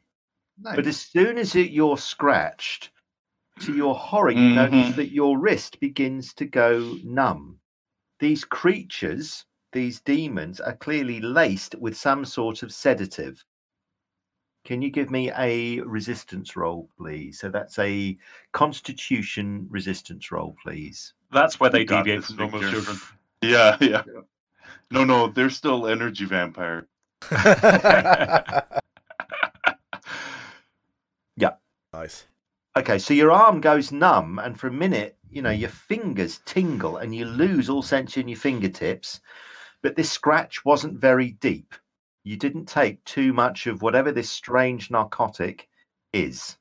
But 0.60 0.86
as 0.86 0.98
soon 0.98 1.38
as 1.40 1.56
it, 1.56 1.72
you're 1.72 1.98
scratched, 1.98 2.92
to 3.62 3.74
your 3.76 3.96
horror, 3.96 4.32
you 4.32 4.54
notice 4.56 4.90
Mhm. 4.90 4.96
that 4.98 5.12
your 5.12 5.40
wrist 5.40 5.80
begins 5.80 6.34
to 6.36 6.46
go 6.46 6.96
numb. 7.04 7.60
These 8.20 8.44
creatures, 8.46 9.46
these 9.72 10.00
demons, 10.02 10.60
are 10.60 10.76
clearly 10.76 11.20
laced 11.22 11.76
with 11.76 11.98
some 11.98 12.24
sort 12.26 12.62
of 12.62 12.72
sedative. 12.72 13.44
Can 14.66 14.82
you 14.82 14.90
give 14.92 15.10
me 15.10 15.32
a 15.32 15.80
resistance 15.82 16.56
roll, 16.56 16.90
please? 16.98 17.40
So 17.40 17.50
that's 17.50 17.80
a 17.80 18.18
constitution 18.52 19.68
resistance 19.70 20.32
roll, 20.32 20.56
please. 20.62 21.14
That's 21.32 21.60
where 21.60 21.70
they 21.70 21.86
deviate 21.86 22.24
from 22.24 22.36
normal 22.38 22.60
Victor. 22.60 22.76
children. 22.76 22.98
Yeah, 23.42 23.78
yeah. 23.80 24.02
No, 24.92 25.06
no, 25.06 25.28
they're 25.28 25.50
still 25.50 25.88
energy 25.88 26.26
vampire. 26.26 26.90
Yeah. 31.40 31.54
Nice. 31.94 32.26
Okay, 32.78 33.00
so 33.00 33.14
your 33.14 33.32
arm 33.32 33.62
goes 33.62 33.92
numb, 33.92 34.40
and 34.40 34.60
for 34.60 34.68
a 34.68 34.72
minute, 34.72 35.18
you 35.30 35.42
know, 35.42 35.50
your 35.52 35.70
fingers 35.70 36.42
tingle 36.46 36.98
and 36.98 37.16
you 37.16 37.26
lose 37.26 37.70
all 37.70 37.82
sense 37.82 38.18
in 38.18 38.28
your 38.28 38.38
fingertips. 38.38 39.22
But 39.82 39.96
this 39.96 40.12
scratch 40.12 40.66
wasn't 40.66 41.00
very 41.00 41.32
deep. 41.32 41.74
You 42.30 42.38
didn't 42.38 42.68
take 42.68 43.04
too 43.06 43.34
much 43.34 43.66
of 43.66 43.82
whatever 43.82 44.12
this 44.12 44.30
strange 44.30 44.92
narcotic 44.92 45.68
is. 46.14 46.60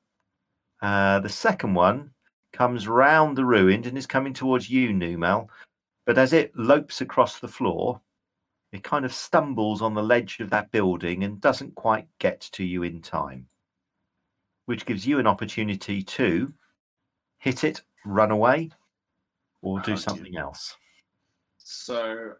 Uh, 0.80 1.20
the 1.20 1.28
second 1.28 1.74
one 1.74 2.12
comes 2.54 2.88
round 2.88 3.36
the 3.36 3.44
ruined 3.44 3.84
and 3.84 3.98
is 3.98 4.06
coming 4.06 4.32
towards 4.32 4.70
you, 4.70 4.94
Numal. 4.94 5.50
But 6.06 6.16
as 6.16 6.32
it 6.32 6.56
lopes 6.56 7.02
across 7.02 7.38
the 7.38 7.48
floor, 7.48 8.00
it 8.72 8.82
kind 8.82 9.04
of 9.04 9.12
stumbles 9.12 9.82
on 9.82 9.92
the 9.92 10.02
ledge 10.02 10.40
of 10.40 10.48
that 10.48 10.70
building 10.70 11.22
and 11.22 11.38
doesn't 11.38 11.74
quite 11.74 12.08
get 12.18 12.40
to 12.52 12.64
you 12.64 12.82
in 12.82 13.02
time 13.02 13.46
which 14.64 14.86
gives 14.86 15.06
you 15.06 15.18
an 15.18 15.26
opportunity 15.26 16.02
to 16.02 16.50
hit 17.38 17.64
it, 17.64 17.82
run 18.06 18.30
away, 18.30 18.70
or 19.62 19.80
do 19.80 19.92
Oh, 19.92 19.94
dear. 19.94 19.96
something 19.96 20.36
else. 20.38 20.76
So, 21.58 22.32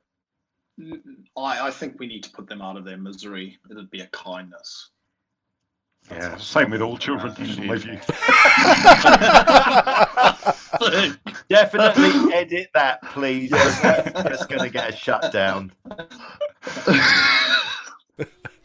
I, 1.36 1.66
I 1.68 1.70
think 1.70 1.98
we 1.98 2.06
need 2.06 2.22
to 2.24 2.30
put 2.30 2.48
them 2.48 2.62
out 2.62 2.76
of 2.76 2.84
their 2.84 2.96
misery. 2.98 3.58
It'd 3.70 3.90
be 3.90 4.00
a 4.00 4.06
kindness. 4.08 4.90
That's 6.08 6.20
Yeah, 6.24 6.36
same 6.36 6.70
with 6.70 6.80
all 6.82 6.96
children, 6.96 7.34
are. 7.36 7.42
in 7.42 7.66
my 7.66 7.76
view. 7.76 7.98
Definitely 11.48 12.32
edit 12.34 12.68
that, 12.74 13.02
please. 13.12 13.50
because 13.50 13.80
That's 13.82 14.28
just 14.28 14.48
going 14.48 14.62
to 14.62 14.70
get 14.70 14.92
us 14.94 14.98
shut 14.98 15.32
down. 15.32 15.72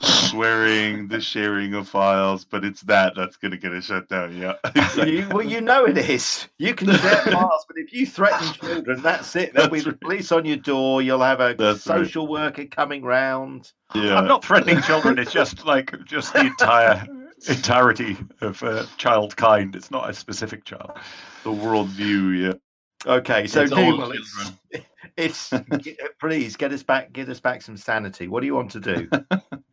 swearing, 0.01 1.07
the 1.07 1.21
sharing 1.21 1.73
of 1.73 1.87
files, 1.87 2.45
but 2.45 2.63
it's 2.65 2.81
that 2.81 3.13
that's 3.15 3.37
going 3.37 3.51
to 3.51 3.57
get 3.57 3.71
us 3.73 3.85
shut 3.85 4.07
down. 4.09 4.35
Yeah. 4.37 4.53
you, 5.05 5.27
well, 5.29 5.45
you 5.45 5.61
know 5.61 5.85
it 5.85 5.97
is. 5.97 6.47
You 6.57 6.73
can 6.73 6.87
share 6.91 7.15
files, 7.31 7.65
but 7.67 7.77
if 7.77 7.93
you 7.93 8.05
threaten 8.05 8.53
children, 8.53 9.01
that's 9.01 9.35
it. 9.35 9.53
There'll 9.53 9.69
be 9.69 9.79
That's 9.79 9.91
the 9.91 9.97
police 9.97 10.31
on 10.31 10.45
your 10.45 10.57
door. 10.57 11.01
You'll 11.01 11.21
have 11.21 11.39
a 11.39 11.55
That's 11.57 11.85
right. 11.87 12.05
social 12.05 12.27
worker 12.27 12.65
coming 12.65 13.03
round. 13.03 13.71
yeah. 13.95 14.17
I'm 14.17 14.27
not 14.27 14.43
threatening 14.43 14.81
children. 14.81 15.17
It's 15.19 15.31
just 15.31 15.65
like 15.65 15.93
just 16.05 16.33
the 16.33 16.41
entire 16.41 17.05
entirety 17.47 18.17
of 18.41 18.61
uh, 18.63 18.85
child 18.97 19.35
kind. 19.35 19.75
It's 19.75 19.91
not 19.91 20.09
a 20.09 20.13
specific 20.13 20.65
child. 20.65 20.91
the 21.43 21.51
worldview. 21.51 22.41
Yeah. 22.47 22.53
Okay, 23.05 23.47
so 23.47 23.61
It's 23.61 23.71
Numal, 23.71 24.13
it's, 25.17 25.51
please 26.19 26.55
get 26.55 26.71
us 26.71 26.83
back, 26.83 27.11
get 27.11 27.29
us 27.29 27.39
back 27.39 27.61
some 27.61 27.77
sanity. 27.77 28.27
What 28.27 28.39
do 28.41 28.45
you 28.45 28.55
want 28.55 28.71
to 28.71 28.79
do? 28.79 29.09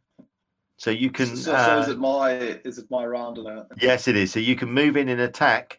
so 0.76 0.90
you 0.90 1.10
can. 1.10 1.36
So, 1.36 1.52
so 1.52 1.78
is 1.78 1.88
uh, 1.88 1.92
it 1.92 1.98
my 1.98 2.32
is 2.32 2.78
it 2.78 2.90
my 2.90 3.06
round 3.06 3.38
now? 3.42 3.66
Yes, 3.80 4.08
it 4.08 4.16
is. 4.16 4.32
So 4.32 4.40
you 4.40 4.56
can 4.56 4.70
move 4.70 4.96
in 4.96 5.08
and 5.08 5.20
attack 5.20 5.78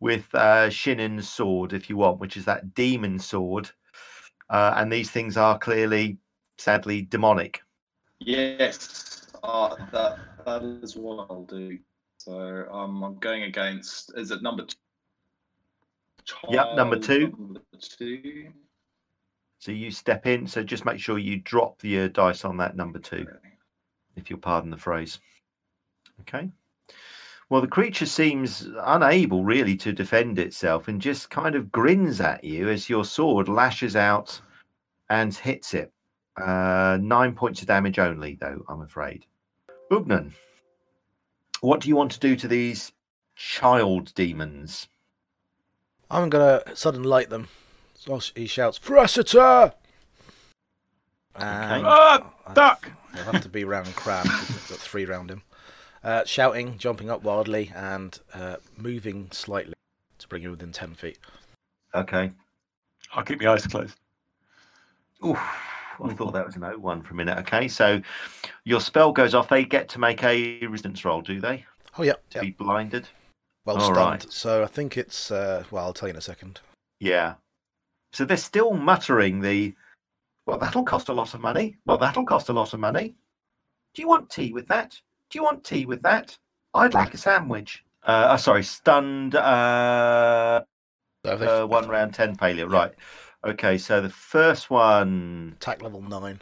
with 0.00 0.32
uh, 0.34 0.70
sword 0.70 1.72
if 1.72 1.90
you 1.90 1.96
want, 1.96 2.20
which 2.20 2.36
is 2.36 2.44
that 2.44 2.74
demon 2.74 3.18
sword. 3.18 3.70
Uh, 4.50 4.74
and 4.76 4.92
these 4.92 5.10
things 5.10 5.36
are 5.36 5.58
clearly, 5.58 6.18
sadly, 6.58 7.02
demonic. 7.02 7.62
Yes, 8.20 9.26
uh, 9.42 9.76
that 9.92 10.18
that 10.44 10.62
is 10.82 10.96
what 10.96 11.26
I'll 11.30 11.44
do. 11.44 11.78
So 12.18 12.66
um, 12.70 13.02
I'm 13.02 13.18
going 13.18 13.44
against. 13.44 14.12
Is 14.16 14.30
it 14.30 14.42
number 14.42 14.64
two? 14.64 14.76
Yep, 16.48 16.76
number 16.76 16.98
two. 16.98 17.28
Number 17.38 17.60
two. 17.80 18.52
So 19.58 19.72
you 19.72 19.90
step 19.90 20.26
in. 20.26 20.46
So 20.46 20.62
just 20.62 20.84
make 20.84 20.98
sure 20.98 21.18
you 21.18 21.38
drop 21.38 21.80
the 21.80 22.00
uh, 22.00 22.08
dice 22.08 22.44
on 22.44 22.56
that 22.58 22.76
number 22.76 22.98
two, 22.98 23.26
if 24.16 24.28
you'll 24.28 24.38
pardon 24.40 24.70
the 24.70 24.76
phrase. 24.76 25.20
Okay. 26.20 26.50
Well, 27.48 27.60
the 27.60 27.68
creature 27.68 28.06
seems 28.06 28.66
unable 28.80 29.44
really 29.44 29.76
to 29.76 29.92
defend 29.92 30.38
itself 30.38 30.88
and 30.88 31.00
just 31.00 31.28
kind 31.28 31.54
of 31.54 31.70
grins 31.70 32.20
at 32.20 32.42
you 32.42 32.70
as 32.70 32.88
your 32.88 33.04
sword 33.04 33.48
lashes 33.48 33.94
out 33.94 34.40
and 35.10 35.34
hits 35.34 35.74
it. 35.74 35.92
Uh, 36.40 36.98
nine 37.00 37.34
points 37.34 37.60
of 37.60 37.68
damage 37.68 37.98
only, 37.98 38.36
though, 38.40 38.64
I'm 38.68 38.80
afraid. 38.80 39.26
Ugnan, 39.90 40.32
what 41.60 41.80
do 41.80 41.88
you 41.90 41.96
want 41.96 42.12
to 42.12 42.20
do 42.20 42.34
to 42.36 42.48
these 42.48 42.90
child 43.36 44.14
demons? 44.14 44.88
I'm 46.12 46.28
gonna 46.30 46.62
sudden 46.76 47.02
light 47.02 47.30
them. 47.30 47.48
So 47.94 48.20
he 48.34 48.46
shouts, 48.46 48.78
"Fressiter!" 48.78 49.72
And 51.34 51.86
Ah, 51.86 52.30
I- 52.46 52.52
duck! 52.54 52.90
He'll 53.14 53.24
have 53.24 53.42
to 53.42 53.48
be 53.48 53.64
round 53.64 53.94
Cran. 53.96 54.24
We've 54.24 54.68
got 54.68 54.78
three 54.78 55.04
round 55.04 55.30
him. 55.30 55.42
Uh, 56.04 56.24
shouting, 56.24 56.78
jumping 56.78 57.10
up 57.10 57.22
wildly, 57.22 57.72
and 57.74 58.18
uh, 58.34 58.56
moving 58.76 59.28
slightly 59.30 59.74
to 60.18 60.28
bring 60.28 60.42
you 60.42 60.50
within 60.50 60.72
ten 60.72 60.94
feet. 60.94 61.18
Okay. 61.94 62.32
I'll 63.14 63.22
keep 63.22 63.40
my 63.40 63.52
eyes 63.52 63.66
closed. 63.66 63.98
Oof, 65.24 65.38
I 65.38 66.12
thought 66.14 66.32
that 66.32 66.44
was 66.46 66.56
an 66.56 66.62
O1 66.62 67.04
for 67.04 67.12
a 67.12 67.16
minute. 67.16 67.38
Okay, 67.40 67.68
so 67.68 68.00
your 68.64 68.80
spell 68.80 69.12
goes 69.12 69.34
off. 69.34 69.48
They 69.48 69.64
get 69.64 69.88
to 69.90 69.98
make 70.00 70.22
a 70.24 70.66
resistance 70.66 71.04
roll, 71.04 71.20
do 71.22 71.40
they? 71.40 71.64
Oh 71.98 72.02
yeah, 72.02 72.14
To 72.30 72.36
yeah. 72.36 72.40
be 72.40 72.50
blinded? 72.52 73.08
Well 73.64 73.76
all 73.76 73.94
stunned. 73.94 73.96
right. 73.98 74.26
So 74.32 74.62
I 74.62 74.66
think 74.66 74.96
it's. 74.96 75.30
Uh, 75.30 75.64
well, 75.70 75.84
I'll 75.84 75.92
tell 75.92 76.08
you 76.08 76.12
in 76.12 76.18
a 76.18 76.22
second. 76.22 76.60
Yeah. 77.00 77.34
So 78.12 78.24
they're 78.24 78.36
still 78.36 78.74
muttering 78.74 79.40
the, 79.40 79.74
well, 80.46 80.58
that'll 80.58 80.84
cost 80.84 81.08
a 81.08 81.14
lot 81.14 81.32
of 81.34 81.40
money. 81.40 81.78
Well, 81.86 81.96
that'll 81.96 82.26
cost 82.26 82.50
a 82.50 82.52
lot 82.52 82.74
of 82.74 82.80
money. 82.80 83.14
Do 83.94 84.02
you 84.02 84.08
want 84.08 84.28
tea 84.28 84.52
with 84.52 84.68
that? 84.68 85.00
Do 85.30 85.38
you 85.38 85.42
want 85.42 85.64
tea 85.64 85.86
with 85.86 86.02
that? 86.02 86.36
I'd 86.74 86.94
like 86.94 87.14
a 87.14 87.18
sandwich. 87.18 87.84
Uh, 88.02 88.28
oh, 88.30 88.36
sorry, 88.36 88.62
stunned. 88.62 89.34
Uh, 89.34 90.62
they 91.24 91.30
uh, 91.30 91.66
one 91.66 91.88
round, 91.88 92.12
10 92.14 92.34
failure. 92.36 92.68
Right. 92.68 92.92
Okay, 93.44 93.78
so 93.78 94.00
the 94.00 94.08
first 94.08 94.70
one, 94.70 95.54
attack 95.56 95.82
level 95.82 96.02
nine. 96.02 96.40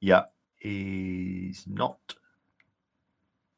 yeah, 0.00 0.24
is 0.60 1.64
not. 1.66 1.98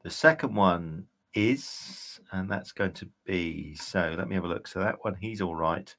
The 0.02 0.10
second 0.10 0.54
one 0.54 1.06
is, 1.34 2.20
and 2.32 2.50
that's 2.50 2.72
going 2.72 2.92
to 2.92 3.08
be, 3.24 3.74
so 3.74 4.14
let 4.16 4.28
me 4.28 4.34
have 4.34 4.44
a 4.44 4.48
look. 4.48 4.66
So 4.66 4.80
that 4.80 4.98
one, 5.02 5.14
he's 5.14 5.40
all 5.40 5.54
right. 5.54 5.94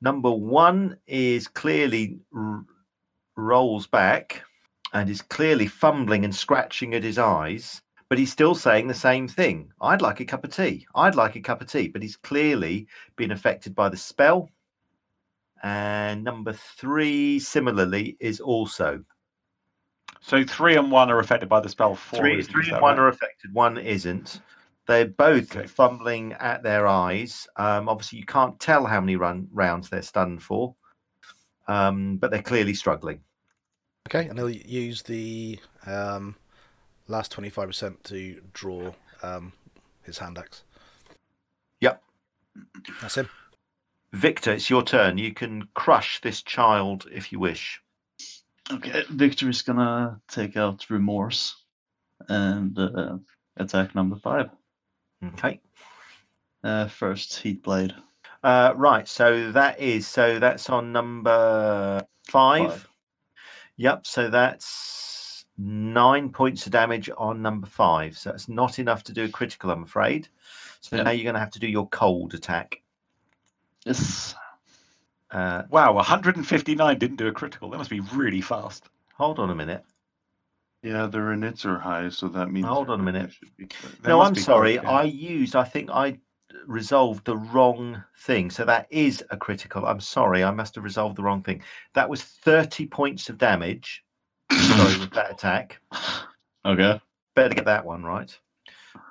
Number 0.00 0.30
one 0.30 0.98
is 1.06 1.48
clearly 1.48 2.18
r- 2.34 2.64
rolls 3.36 3.86
back 3.86 4.42
and 4.92 5.10
is 5.10 5.22
clearly 5.22 5.66
fumbling 5.66 6.24
and 6.24 6.34
scratching 6.34 6.94
at 6.94 7.02
his 7.02 7.18
eyes, 7.18 7.82
but 8.08 8.18
he's 8.18 8.32
still 8.32 8.54
saying 8.54 8.86
the 8.86 8.94
same 8.94 9.28
thing. 9.28 9.70
I'd 9.80 10.02
like 10.02 10.20
a 10.20 10.24
cup 10.24 10.44
of 10.44 10.54
tea. 10.54 10.86
I'd 10.94 11.14
like 11.14 11.36
a 11.36 11.40
cup 11.40 11.60
of 11.60 11.70
tea, 11.70 11.88
but 11.88 12.02
he's 12.02 12.16
clearly 12.16 12.86
been 13.16 13.32
affected 13.32 13.74
by 13.74 13.88
the 13.88 13.96
spell. 13.96 14.48
And 15.62 16.22
number 16.22 16.52
three, 16.52 17.38
similarly, 17.38 18.16
is 18.20 18.40
also 18.40 19.02
So 20.20 20.44
three 20.44 20.76
and 20.76 20.90
one 20.90 21.10
are 21.10 21.18
affected 21.18 21.48
by 21.48 21.60
the 21.60 21.68
spell. 21.68 21.94
Four 21.96 22.20
three, 22.20 22.42
three 22.42 22.70
and 22.70 22.80
one 22.80 22.96
right? 22.96 22.98
are 22.98 23.08
affected, 23.08 23.52
one 23.52 23.78
isn't. 23.78 24.40
They're 24.86 25.08
both 25.08 25.56
Okay. 25.56 25.66
fumbling 25.66 26.32
at 26.34 26.62
their 26.62 26.86
eyes. 26.86 27.48
Um, 27.56 27.88
obviously, 27.88 28.20
you 28.20 28.26
can't 28.26 28.58
tell 28.60 28.86
how 28.86 29.00
many 29.00 29.16
run 29.16 29.48
rounds 29.52 29.90
they're 29.90 30.02
stunned 30.02 30.42
for, 30.42 30.76
um, 31.66 32.18
but 32.18 32.30
they're 32.30 32.42
clearly 32.42 32.74
struggling. 32.74 33.20
Okay, 34.08 34.28
and 34.28 34.38
he'll 34.38 34.48
use 34.50 35.02
the 35.02 35.58
um, 35.86 36.36
last 37.08 37.32
twenty 37.32 37.50
five 37.50 37.66
percent 37.66 38.02
to 38.04 38.40
draw 38.52 38.92
um, 39.22 39.52
his 40.04 40.18
hand 40.18 40.38
axe. 40.38 40.62
Yep. 41.80 42.02
That's 43.00 43.16
him. 43.16 43.28
Victor, 44.12 44.52
it's 44.52 44.70
your 44.70 44.84
turn. 44.84 45.18
You 45.18 45.34
can 45.34 45.68
crush 45.74 46.20
this 46.20 46.42
child 46.42 47.06
if 47.12 47.32
you 47.32 47.40
wish. 47.40 47.82
Okay, 48.70 49.02
Victor 49.10 49.48
is 49.48 49.62
gonna 49.62 50.20
take 50.28 50.56
out 50.56 50.88
remorse 50.88 51.56
and 52.28 52.78
uh, 52.78 53.18
attack 53.56 53.94
number 53.94 54.16
five. 54.16 54.48
Okay. 55.24 55.60
Uh, 56.62 56.88
first 56.88 57.38
heat 57.38 57.62
blade. 57.62 57.94
Uh, 58.42 58.72
right. 58.76 59.06
So 59.08 59.50
that 59.52 59.80
is 59.80 60.06
so 60.06 60.38
that's 60.38 60.68
on 60.70 60.92
number 60.92 62.04
five. 62.28 62.70
Five. 62.72 62.88
Yep. 63.76 64.06
So 64.06 64.30
that's 64.30 65.44
nine 65.58 66.30
points 66.30 66.66
of 66.66 66.72
damage 66.72 67.10
on 67.16 67.42
number 67.42 67.66
five. 67.66 68.16
So 68.18 68.30
that's 68.30 68.48
not 68.48 68.78
enough 68.78 69.02
to 69.04 69.12
do 69.12 69.24
a 69.24 69.28
critical, 69.28 69.70
I'm 69.70 69.82
afraid. 69.82 70.28
So 70.80 70.96
Yep. 70.96 71.04
now 71.04 71.10
you're 71.12 71.24
going 71.24 71.34
to 71.34 71.40
have 71.40 71.50
to 71.52 71.58
do 71.58 71.66
your 71.66 71.88
cold 71.88 72.34
attack. 72.34 72.82
Yes. 73.84 74.34
Uh, 75.30 75.62
Wow, 75.70 75.94
159 75.94 76.98
didn't 76.98 77.16
do 77.16 77.26
a 77.26 77.32
critical. 77.32 77.70
That 77.70 77.78
must 77.78 77.90
be 77.90 78.00
really 78.00 78.40
fast. 78.40 78.88
hold 79.14 79.38
on 79.38 79.50
a 79.50 79.54
minute. 79.54 79.82
Yeah, 80.86 81.06
their 81.06 81.32
inits 81.32 81.64
are 81.64 81.80
high, 81.80 82.08
so 82.10 82.28
that 82.28 82.52
means. 82.52 82.66
Hold 82.66 82.90
on 82.90 83.00
a 83.00 83.02
minute. 83.02 83.32
be 83.56 83.66
no, 84.06 84.20
I'm 84.20 84.36
sorry. 84.36 84.78
I 84.78 85.02
used. 85.02 85.56
I 85.56 85.64
think 85.64 85.90
I 85.90 86.20
resolved 86.64 87.24
the 87.24 87.36
wrong 87.36 88.04
thing. 88.18 88.50
So 88.50 88.64
that 88.64 88.86
is 88.88 89.24
a 89.30 89.36
critical. 89.36 89.84
I'm 89.84 89.98
sorry. 89.98 90.44
I 90.44 90.52
must 90.52 90.76
have 90.76 90.84
resolved 90.84 91.16
the 91.16 91.24
wrong 91.24 91.42
thing. 91.42 91.60
That 91.94 92.08
was 92.08 92.22
30 92.22 92.86
points 92.86 93.28
of 93.28 93.36
damage. 93.36 94.04
sorry, 94.52 94.98
with 95.00 95.10
that 95.12 95.32
attack. 95.32 95.80
Okay. 96.64 97.00
Better 97.36 97.54
get 97.54 97.64
that 97.66 97.86
one 97.86 98.02
right. 98.02 98.36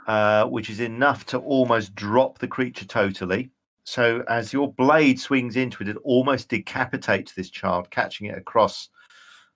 Uh, 0.08 0.44
which 0.44 0.70
is 0.70 0.82
enough 0.82 1.26
to 1.28 1.38
almost 1.38 1.96
drop 1.96 2.38
the 2.38 2.50
creature 2.50 2.84
totally. 2.84 3.50
So 3.86 4.26
as 4.28 4.52
your 4.52 4.74
blade 4.74 5.22
swings 5.22 5.56
into 5.56 5.82
it, 5.82 5.88
it 5.88 5.96
almost 6.04 6.50
decapitates 6.50 7.32
this 7.32 7.50
child, 7.50 7.90
catching 7.92 8.28
it 8.28 8.38
across, 8.38 8.90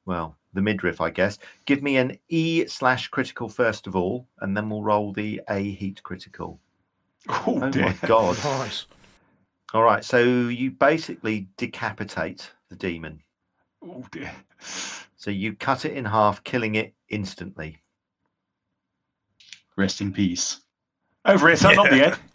well, 0.10 0.36
the 0.54 0.62
midriff, 0.62 1.02
I 1.02 1.12
guess. 1.12 1.38
Give 1.68 1.84
me 1.84 1.98
an 1.98 2.18
E 2.30 2.66
slash 2.66 3.10
critical 3.10 3.48
first 3.48 3.86
of 3.86 3.96
all, 3.96 4.28
and 4.40 4.58
then 4.58 4.68
we'll 4.68 4.82
roll 4.82 5.14
the 5.14 5.40
A 5.50 5.60
heat 5.74 6.02
critical. 6.02 6.60
Oh, 7.30 7.60
Oh 7.62 7.70
dear. 7.70 7.84
my 7.84 7.94
god! 8.08 8.36
Nice. 8.44 8.88
All 9.72 9.84
right, 9.84 10.04
so 10.04 10.18
you 10.24 10.72
basically 10.72 11.48
decapitate 11.58 12.50
the 12.70 12.76
demon. 12.76 13.22
Oh 13.86 14.04
dear. 14.12 14.32
So 15.16 15.30
you 15.30 15.54
cut 15.54 15.86
it 15.86 15.94
in 15.96 16.06
half, 16.06 16.44
killing 16.44 16.74
it 16.74 16.96
instantly. 17.10 17.78
Rest 19.78 20.02
in 20.02 20.12
peace. 20.12 20.62
Over 21.26 21.50
here, 21.50 21.56
son, 21.56 21.76
not 21.76 21.92
the 21.92 22.06
end. 22.08 22.20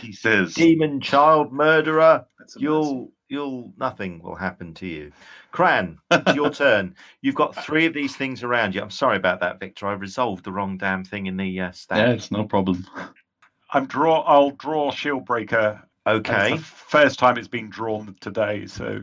He 0.00 0.12
says, 0.12 0.54
Demon 0.54 1.00
child 1.00 1.52
murderer. 1.52 2.24
You'll 2.56 3.10
you'll 3.28 3.72
nothing 3.76 4.20
will 4.22 4.34
happen 4.34 4.74
to 4.74 4.86
you. 4.86 5.12
Cran, 5.50 5.98
it's 6.10 6.34
your 6.34 6.50
turn. 6.54 6.94
You've 7.22 7.34
got 7.34 7.54
three 7.64 7.86
of 7.86 7.94
these 7.94 8.16
things 8.16 8.42
around 8.42 8.74
you. 8.74 8.82
I'm 8.82 8.90
sorry 8.90 9.16
about 9.16 9.40
that, 9.40 9.60
Victor. 9.60 9.86
I 9.86 9.92
resolved 9.92 10.44
the 10.44 10.52
wrong 10.52 10.76
damn 10.78 11.04
thing 11.04 11.26
in 11.26 11.36
the 11.36 11.60
uh, 11.60 11.72
Yeah, 11.90 12.10
it's 12.10 12.30
no 12.30 12.44
problem. 12.44 12.86
I'm 13.70 13.86
draw. 13.86 14.20
I'll 14.22 14.52
draw 14.52 14.90
shield 14.90 15.24
breaker. 15.24 15.82
Okay. 16.06 16.52
the 16.52 16.58
first 16.58 17.18
time 17.18 17.38
it's 17.38 17.48
been 17.48 17.70
drawn 17.70 18.14
today, 18.20 18.66
so 18.66 19.02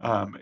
um, 0.00 0.38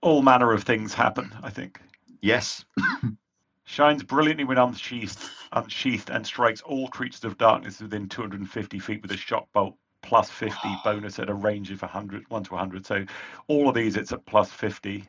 all 0.00 0.22
manner 0.22 0.52
of 0.52 0.64
things 0.64 0.94
happen. 0.94 1.30
I 1.42 1.50
think 1.50 1.78
Yes. 2.22 2.64
Shines 3.64 4.02
brilliantly 4.02 4.44
when 4.44 4.58
unsheathed, 4.58 5.18
unsheathed 5.52 6.10
and 6.10 6.26
strikes 6.26 6.60
all 6.62 6.88
creatures 6.88 7.24
of 7.24 7.38
darkness 7.38 7.80
within 7.80 8.08
250 8.08 8.78
feet 8.80 9.02
with 9.02 9.12
a 9.12 9.16
shock 9.16 9.46
bolt 9.52 9.76
plus 10.02 10.30
50 10.30 10.56
bonus 10.84 11.18
at 11.18 11.28
a 11.28 11.34
range 11.34 11.70
of 11.70 11.82
100, 11.82 12.24
1 12.28 12.44
to 12.44 12.50
100. 12.52 12.86
So 12.86 13.04
all 13.48 13.68
of 13.68 13.74
these, 13.74 13.96
it's 13.96 14.12
at 14.12 14.24
plus 14.26 14.50
50. 14.50 15.04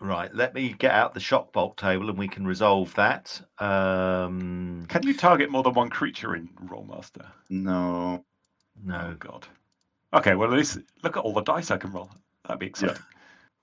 Right, 0.00 0.32
let 0.32 0.54
me 0.54 0.74
get 0.78 0.92
out 0.92 1.12
the 1.12 1.18
shock 1.20 1.52
bolt 1.52 1.76
table 1.76 2.08
and 2.08 2.16
we 2.16 2.28
can 2.28 2.46
resolve 2.46 2.94
that. 2.94 3.40
Um, 3.58 4.86
Can 4.88 5.02
you 5.02 5.14
target 5.16 5.50
more 5.50 5.64
than 5.64 5.74
one 5.74 5.90
creature 5.90 6.36
in 6.36 6.48
Rolemaster? 6.66 7.26
No. 7.50 8.22
Oh, 8.22 8.24
no. 8.84 9.16
God. 9.18 9.46
Okay, 10.14 10.34
well, 10.36 10.50
at 10.52 10.56
least 10.56 10.78
look 11.02 11.16
at 11.16 11.24
all 11.24 11.34
the 11.34 11.42
dice 11.42 11.70
I 11.72 11.76
can 11.78 11.90
roll. 11.92 12.10
That'd 12.46 12.60
be 12.60 12.66
exciting. 12.66 13.02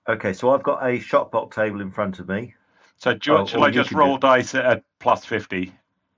Okay, 0.08 0.32
so 0.34 0.50
I've 0.50 0.62
got 0.62 0.86
a 0.86 1.00
shock 1.00 1.32
bolt 1.32 1.52
table 1.52 1.80
in 1.80 1.90
front 1.90 2.18
of 2.20 2.28
me. 2.28 2.54
So 2.98 3.14
do, 3.14 3.30
you- 3.32 3.36
Oh, 3.38 3.46
shall 3.46 3.64
I 3.64 3.68
you 3.68 3.72
just 3.72 3.88
can 3.88 3.98
roll 3.98 4.16
do- 4.16 4.20
dice 4.28 4.54
at 4.54 4.84
plus 5.00 5.24
50? 5.24 5.72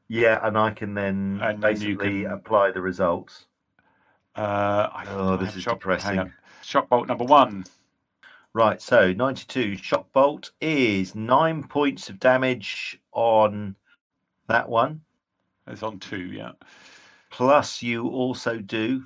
Yeah, 0.09 0.41
and 0.43 0.59
I 0.59 0.71
can 0.73 0.95
then 0.95 1.39
And 1.43 1.63
then 1.63 1.73
basically 1.73 2.23
can- 2.23 2.33
apply 2.33 2.73
the 2.73 2.81
results. 2.81 3.47
Uh, 4.39 4.89
I 4.93 5.05
Oh, 5.09 5.37
this 5.37 5.57
is 5.57 5.65
shock- 5.65 5.81
depressing. 5.81 6.19
on. 6.21 6.35
Shock 6.63 6.89
bolt 6.89 7.09
number 7.09 7.25
one. 7.25 7.65
Right, 8.53 8.81
so 8.81 9.13
92 9.13 9.77
shock 9.77 10.11
bolt 10.13 10.53
is 10.61 11.15
nine 11.15 11.63
points 11.65 12.09
of 12.09 12.19
damage 12.21 13.01
on 13.13 13.75
that 14.47 14.69
one. 14.69 15.01
It's 15.67 15.83
on 15.83 15.99
two, 15.99 16.27
yeah. 16.33 16.53
Plus, 17.31 17.83
you 17.83 18.09
also 18.09 18.59
do 18.59 19.05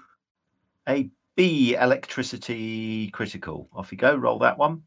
a 0.89 1.09
B 1.35 1.75
electricity 1.75 3.11
critical. 3.11 3.69
Off 3.73 3.91
you 3.91 3.99
go, 3.99 4.15
roll 4.15 4.39
that 4.41 4.59
one. 4.59 4.83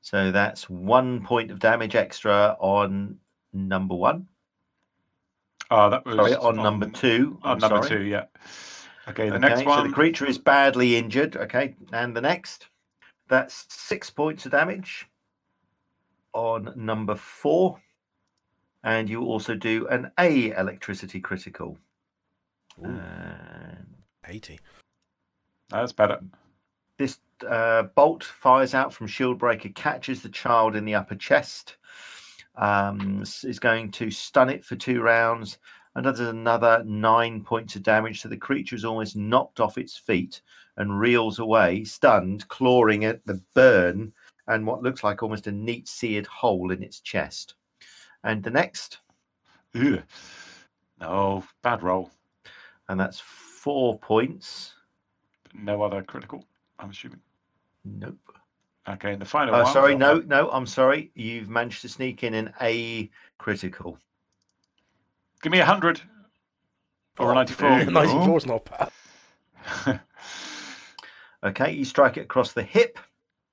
So 0.00 0.30
that's 0.30 0.70
one 0.70 1.22
point 1.24 1.50
of 1.50 1.58
damage 1.58 1.94
extra 1.96 2.56
on 2.60 3.18
number 3.52 3.94
one. 3.94 4.26
Oh, 5.70 5.90
that 5.90 6.04
was 6.04 6.16
Sorry, 6.16 6.34
on 6.36 6.56
number 6.56 6.88
two. 6.88 7.38
On 7.42 7.52
I'm 7.52 7.58
number 7.58 7.82
sorry. 7.86 7.88
two, 7.98 8.04
yeah. 8.04 8.24
Okay, 9.08 9.28
the 9.28 9.36
Okay, 9.36 9.48
next 9.48 9.60
so 9.60 9.66
one. 9.66 9.88
the 9.88 9.92
creature 9.94 10.26
is 10.26 10.38
badly 10.38 10.96
injured. 10.96 11.36
Okay, 11.36 11.74
and 11.92 12.16
the 12.16 12.20
next, 12.20 12.68
that's 13.28 13.66
six 13.68 14.10
points 14.10 14.46
of 14.46 14.52
damage 14.52 15.06
on 16.32 16.72
number 16.76 17.14
four, 17.14 17.80
and 18.84 19.08
you 19.08 19.22
also 19.22 19.54
do 19.54 19.86
an 19.88 20.10
A 20.18 20.50
electricity 20.56 21.20
critical. 21.20 21.78
Ooh, 22.80 22.84
And 22.86 23.86
80. 24.28 24.58
That's 25.70 25.92
better. 25.92 26.20
this 26.98 27.18
uh, 27.48 27.84
bolt 27.94 28.22
fires 28.24 28.74
out 28.74 28.94
from 28.94 29.08
Shieldbreaker, 29.08 29.74
catches 29.74 30.22
the 30.22 30.28
child 30.28 30.76
in 30.76 30.84
the 30.84 30.94
upper 30.94 31.16
chest, 31.16 31.76
um, 32.56 33.22
is 33.22 33.58
going 33.58 33.90
to 33.92 34.10
stun 34.10 34.48
it 34.48 34.64
for 34.64 34.76
two 34.76 35.00
rounds, 35.02 35.58
and 35.94 36.04
does 36.04 36.20
another 36.20 36.82
nine 36.86 37.42
points 37.42 37.76
of 37.76 37.82
damage. 37.82 38.20
So 38.22 38.28
the 38.28 38.36
creature 38.36 38.76
is 38.76 38.84
almost 38.84 39.16
knocked 39.16 39.60
off 39.60 39.78
its 39.78 39.96
feet 39.96 40.40
and 40.76 40.98
reels 40.98 41.38
away, 41.38 41.84
stunned, 41.84 42.48
clawing 42.48 43.04
at 43.04 43.24
the 43.26 43.40
burn 43.54 44.12
and 44.48 44.66
what 44.66 44.82
looks 44.82 45.04
like 45.04 45.22
almost 45.22 45.46
a 45.46 45.52
neat 45.52 45.86
seared 45.86 46.26
hole 46.26 46.70
in 46.72 46.82
its 46.82 47.00
chest. 47.00 47.54
And 48.24 48.42
the 48.42 48.50
next, 48.50 48.98
Ugh. 49.74 50.02
No, 51.00 51.44
bad 51.62 51.82
roll. 51.82 52.10
and 52.88 52.98
that's 52.98 53.20
four 53.20 53.98
points. 53.98 54.74
No 55.54 55.82
other 55.82 56.02
critical, 56.02 56.44
I'm 56.78 56.90
assuming. 56.90 57.20
Nope. 57.84 58.16
Okay, 58.88 59.12
and 59.12 59.20
the 59.22 59.26
final 59.26 59.54
Oh, 59.54 59.62
one. 59.64 59.72
sorry, 59.72 59.94
no, 59.94 60.18
no, 60.20 60.50
I'm 60.50 60.66
sorry. 60.66 61.10
You've 61.14 61.48
managed 61.48 61.82
to 61.82 61.88
sneak 61.88 62.22
in 62.24 62.34
an 62.34 62.52
A 62.60 63.10
critical. 63.38 63.98
Give 65.42 65.52
me 65.52 65.58
a 65.58 65.62
100 65.62 66.00
or 67.18 67.26
a 67.28 67.30
Oh, 67.30 67.34
94. 67.34 67.68
there 67.68 67.84
you 67.84 67.90
94 67.90 68.36
is 68.38 68.46
not 68.46 68.64
bad. 69.86 70.00
Okay, 71.44 71.72
you 71.72 71.84
strike 71.84 72.16
it 72.18 72.20
across 72.22 72.52
the 72.52 72.62
hip. 72.62 73.00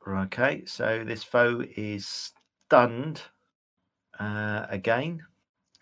Okay, 0.07 0.63
so 0.65 1.03
this 1.03 1.23
foe 1.23 1.63
is 1.75 2.31
stunned 2.67 3.23
uh, 4.19 4.67
again. 4.69 5.23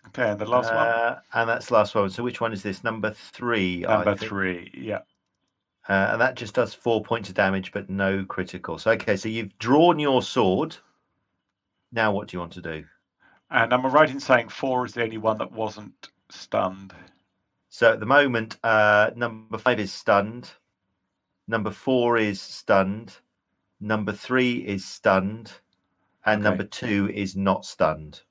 okay, 0.06 0.30
and 0.30 0.38
the 0.40 0.46
last 0.46 0.72
one. 0.72 0.86
Uh, 0.86 1.20
and 1.34 1.48
that's 1.48 1.66
the 1.66 1.74
last 1.74 1.94
one. 1.94 2.08
So 2.08 2.22
which 2.22 2.40
one 2.40 2.54
is 2.54 2.62
this? 2.62 2.82
Number 2.82 3.10
three. 3.10 3.84
I 3.84 3.96
Number 3.96 4.16
think. 4.16 4.28
three, 4.30 4.70
yeah. 4.74 5.00
Uh, 5.88 6.08
and 6.12 6.20
that 6.22 6.34
just 6.34 6.54
does 6.54 6.72
four 6.72 7.02
points 7.02 7.28
of 7.28 7.34
damage, 7.34 7.72
but 7.72 7.90
no 7.90 8.24
critical. 8.24 8.78
So 8.78 8.90
okay, 8.92 9.16
so 9.16 9.28
you've 9.28 9.58
drawn 9.58 9.98
your 9.98 10.22
sword. 10.22 10.76
Now 11.92 12.10
what 12.12 12.28
do 12.28 12.36
you 12.36 12.40
want 12.40 12.52
to 12.54 12.62
do? 12.62 12.84
And 13.50 13.72
am 13.72 13.86
I 13.86 13.88
right 13.88 14.10
in 14.10 14.20
saying 14.20 14.50
four 14.50 14.84
is 14.84 14.94
the 14.94 15.02
only 15.02 15.18
one 15.18 15.38
that 15.38 15.52
wasn't 15.52 16.10
stunned? 16.30 16.94
So 17.70 17.92
at 17.92 18.00
the 18.00 18.06
moment, 18.06 18.58
uh, 18.62 19.10
number 19.16 19.58
five 19.58 19.80
is 19.80 19.92
stunned. 19.92 20.50
Number 21.46 21.70
four 21.70 22.18
is 22.18 22.40
stunned. 22.40 23.16
Number 23.80 24.12
three 24.12 24.66
is 24.66 24.84
stunned. 24.84 25.52
And 26.26 26.40
Okay. 26.40 26.44
number 26.44 26.64
two 26.64 27.10
is 27.14 27.36
not 27.36 27.64
stunned. 27.64 28.22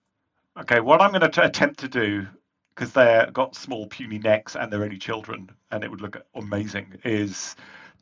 Okay, 0.60 0.80
what 0.80 1.02
I'm 1.02 1.12
going 1.12 1.30
to 1.32 1.46
attempt 1.46 1.80
to 1.80 1.88
do, 1.88 2.28
because 2.74 2.92
they've 2.94 3.32
got 3.34 3.56
small 3.56 3.88
puny 3.88 4.20
necks 4.20 4.56
and 4.56 4.72
they're 4.72 4.84
only 4.84 4.98
children, 4.98 5.50
and 5.72 5.84
it 5.84 5.90
would 5.92 6.02
look 6.02 6.18
amazing, 6.36 7.00
is 7.04 7.56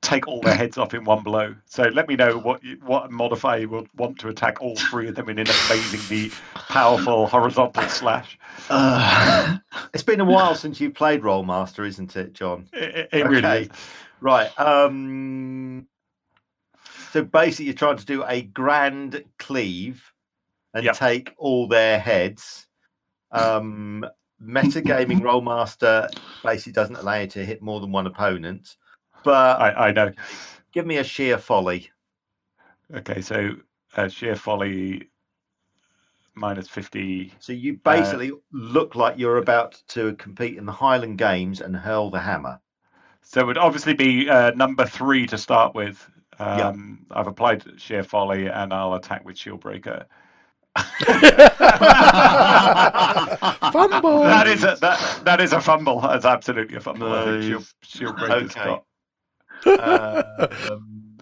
take 0.06 0.28
all 0.28 0.39
their 0.41 0.56
heads 0.56 0.78
off 0.78 0.93
in 0.93 1.03
one 1.03 1.24
blow. 1.24 1.56
So 1.66 1.84
let 1.84 2.08
me 2.08 2.16
know 2.16 2.38
what 2.38 2.64
you, 2.64 2.78
what 2.86 3.12
modifier 3.12 3.60
you 3.60 3.70
would 3.70 3.88
want 3.95 4.20
to 4.20 4.30
attack 4.30 4.62
all 4.62 4.76
three 4.76 5.08
of 5.08 5.16
them 5.16 5.30
in 5.30 5.39
an 5.39 5.47
amazingly 5.47 6.32
powerful 6.53 7.28
horizontal 7.28 7.84
slash. 7.89 8.38
Uh, 8.70 9.58
It's 9.93 10.03
been 10.03 10.20
a 10.22 10.26
while 10.26 10.56
since 10.56 10.80
you 10.80 10.91
played 10.91 11.22
Rolemaster, 11.22 11.88
isn't 11.88 12.16
it, 12.16 12.34
John? 12.34 12.68
It, 12.74 12.95
it- 12.95 13.10
it 13.12 13.28
really 13.28 13.64
is. 13.64 13.70
Right. 14.22 14.49
Um, 14.60 15.88
so 17.12 17.24
basically, 17.24 17.66
you're 17.66 17.74
trying 17.76 17.97
to 17.97 18.06
do 18.06 18.24
a 18.26 18.41
grand 18.41 19.24
cleave 19.39 20.12
and 20.74 20.84
Yep. 20.86 20.95
take 20.97 21.34
all 21.38 21.68
their 21.68 21.99
heads. 21.99 22.68
Um, 23.32 24.06
metagaming 24.41 25.20
Rolemaster 25.22 26.10
basically 26.43 26.74
doesn't 26.74 26.95
allow 26.97 27.16
you 27.16 27.28
to 27.28 27.45
hit 27.45 27.62
more 27.62 27.80
than 27.80 27.91
one 27.91 28.08
opponent. 28.08 28.76
But 29.26 29.59
I, 29.59 29.88
I 29.88 29.91
know. 29.91 30.11
give 30.71 30.86
me 30.86 30.97
a 30.97 31.03
sheer 31.03 31.38
folly. 31.38 31.89
Okay, 32.95 33.19
so 33.21 33.55
uh, 33.97 34.07
sheer 34.07 34.36
folly 34.36 35.09
minus 36.36 36.69
50. 36.69 37.34
So 37.39 37.51
you 37.53 37.80
basically 37.84 38.32
look 38.53 38.93
like 38.95 39.17
you're 39.17 39.38
about 39.38 39.82
to 39.89 40.13
compete 40.15 40.57
in 40.57 40.65
the 40.65 40.71
Highland 40.71 41.17
Games 41.17 41.59
and 41.61 41.76
hurl 41.76 42.11
the 42.11 42.19
hammer. 42.19 42.59
So 43.23 43.41
it 43.41 43.47
would 43.47 43.57
obviously 43.57 43.95
be 43.95 44.30
uh, 44.30 44.51
number 44.51 44.86
three 44.86 45.26
to 45.28 45.38
start 45.38 45.73
with. 45.73 46.07
Yeah. 46.39 46.67
Um, 46.69 47.07
I've 47.11 47.28
applied 47.28 47.63
sheer 47.78 48.03
folly 48.03 48.47
and 48.47 48.71
I'll 48.73 48.93
attack 48.93 49.26
with 49.26 49.38
shield 49.38 49.61
breaker. 49.61 50.05
Fumble! 53.71 54.23
That 54.23 54.47
is 54.47 54.63
a 54.63 54.78
that 54.82 55.21
that 55.23 55.39
is 55.41 55.53
a 55.53 55.61
fumble. 55.61 56.01
That's 56.01 56.26
absolutely 56.26 56.76
a 56.76 56.82
fumble. 56.82 57.11
I 57.13 57.39
shield, 57.41 57.61
Nice. 57.61 57.73
shield 57.84 58.17
breaker's 58.17 58.51
Okay. 58.51 58.65
got. 58.65 58.84
Um, 59.66 61.18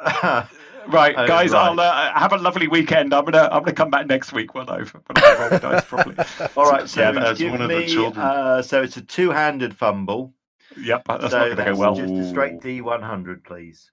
Right, 0.88 1.14
Oh, 1.16 1.28
guys. 1.28 1.52
I'll 1.52 1.78
uh, 1.78 2.12
have 2.12 2.32
a 2.32 2.38
lovely 2.38 2.66
weekend. 2.66 3.14
I'm 3.14 3.24
gonna 3.24 3.48
I'm 3.52 3.62
gonna 3.62 3.72
come 3.72 3.88
back 3.90 4.08
next 4.08 4.32
week 4.32 4.52
when 4.56 4.68
I've 4.68 4.90
when 4.92 5.02
I've 5.14 5.38
rolled 5.38 5.52
the 5.52 5.58
dice 5.60 5.84
properly. 5.84 6.16
all 6.56 6.68
right, 6.68 6.88
so 6.88 7.00
Yeah, 7.02 7.12
that's 7.12 7.38
give 7.38 7.52
one 7.52 7.62
of 7.62 7.68
the 7.68 7.78
me, 7.78 7.86
children. 7.86 8.20
uh, 8.26 8.62
so 8.62 8.82
it's 8.82 8.96
a 8.96 9.00
two-handed 9.02 9.76
fumble. 9.76 10.34
Yep, 10.76 11.04
that's 11.06 11.30
so 11.30 11.38
not 11.48 11.56
gonna 11.56 11.72
go 11.72 11.78
well. 11.78 11.94
just 11.94 12.12
a 12.12 12.28
straight 12.28 12.58
D100, 12.60 13.44
please. 13.44 13.92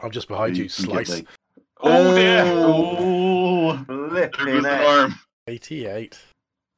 I'm 0.00 0.10
just 0.10 0.26
behind 0.26 0.56
you, 0.56 0.70
can 0.70 0.86
get 0.86 1.06
slice. 1.06 1.10
like- 1.10 1.26
Oh 1.84 2.14
dear! 2.16 2.44
oh, 2.46 3.84
Flipping 3.84 4.46
With 4.54 4.64
an 4.64 4.86
arm. 4.86 5.14
88. 5.48 6.18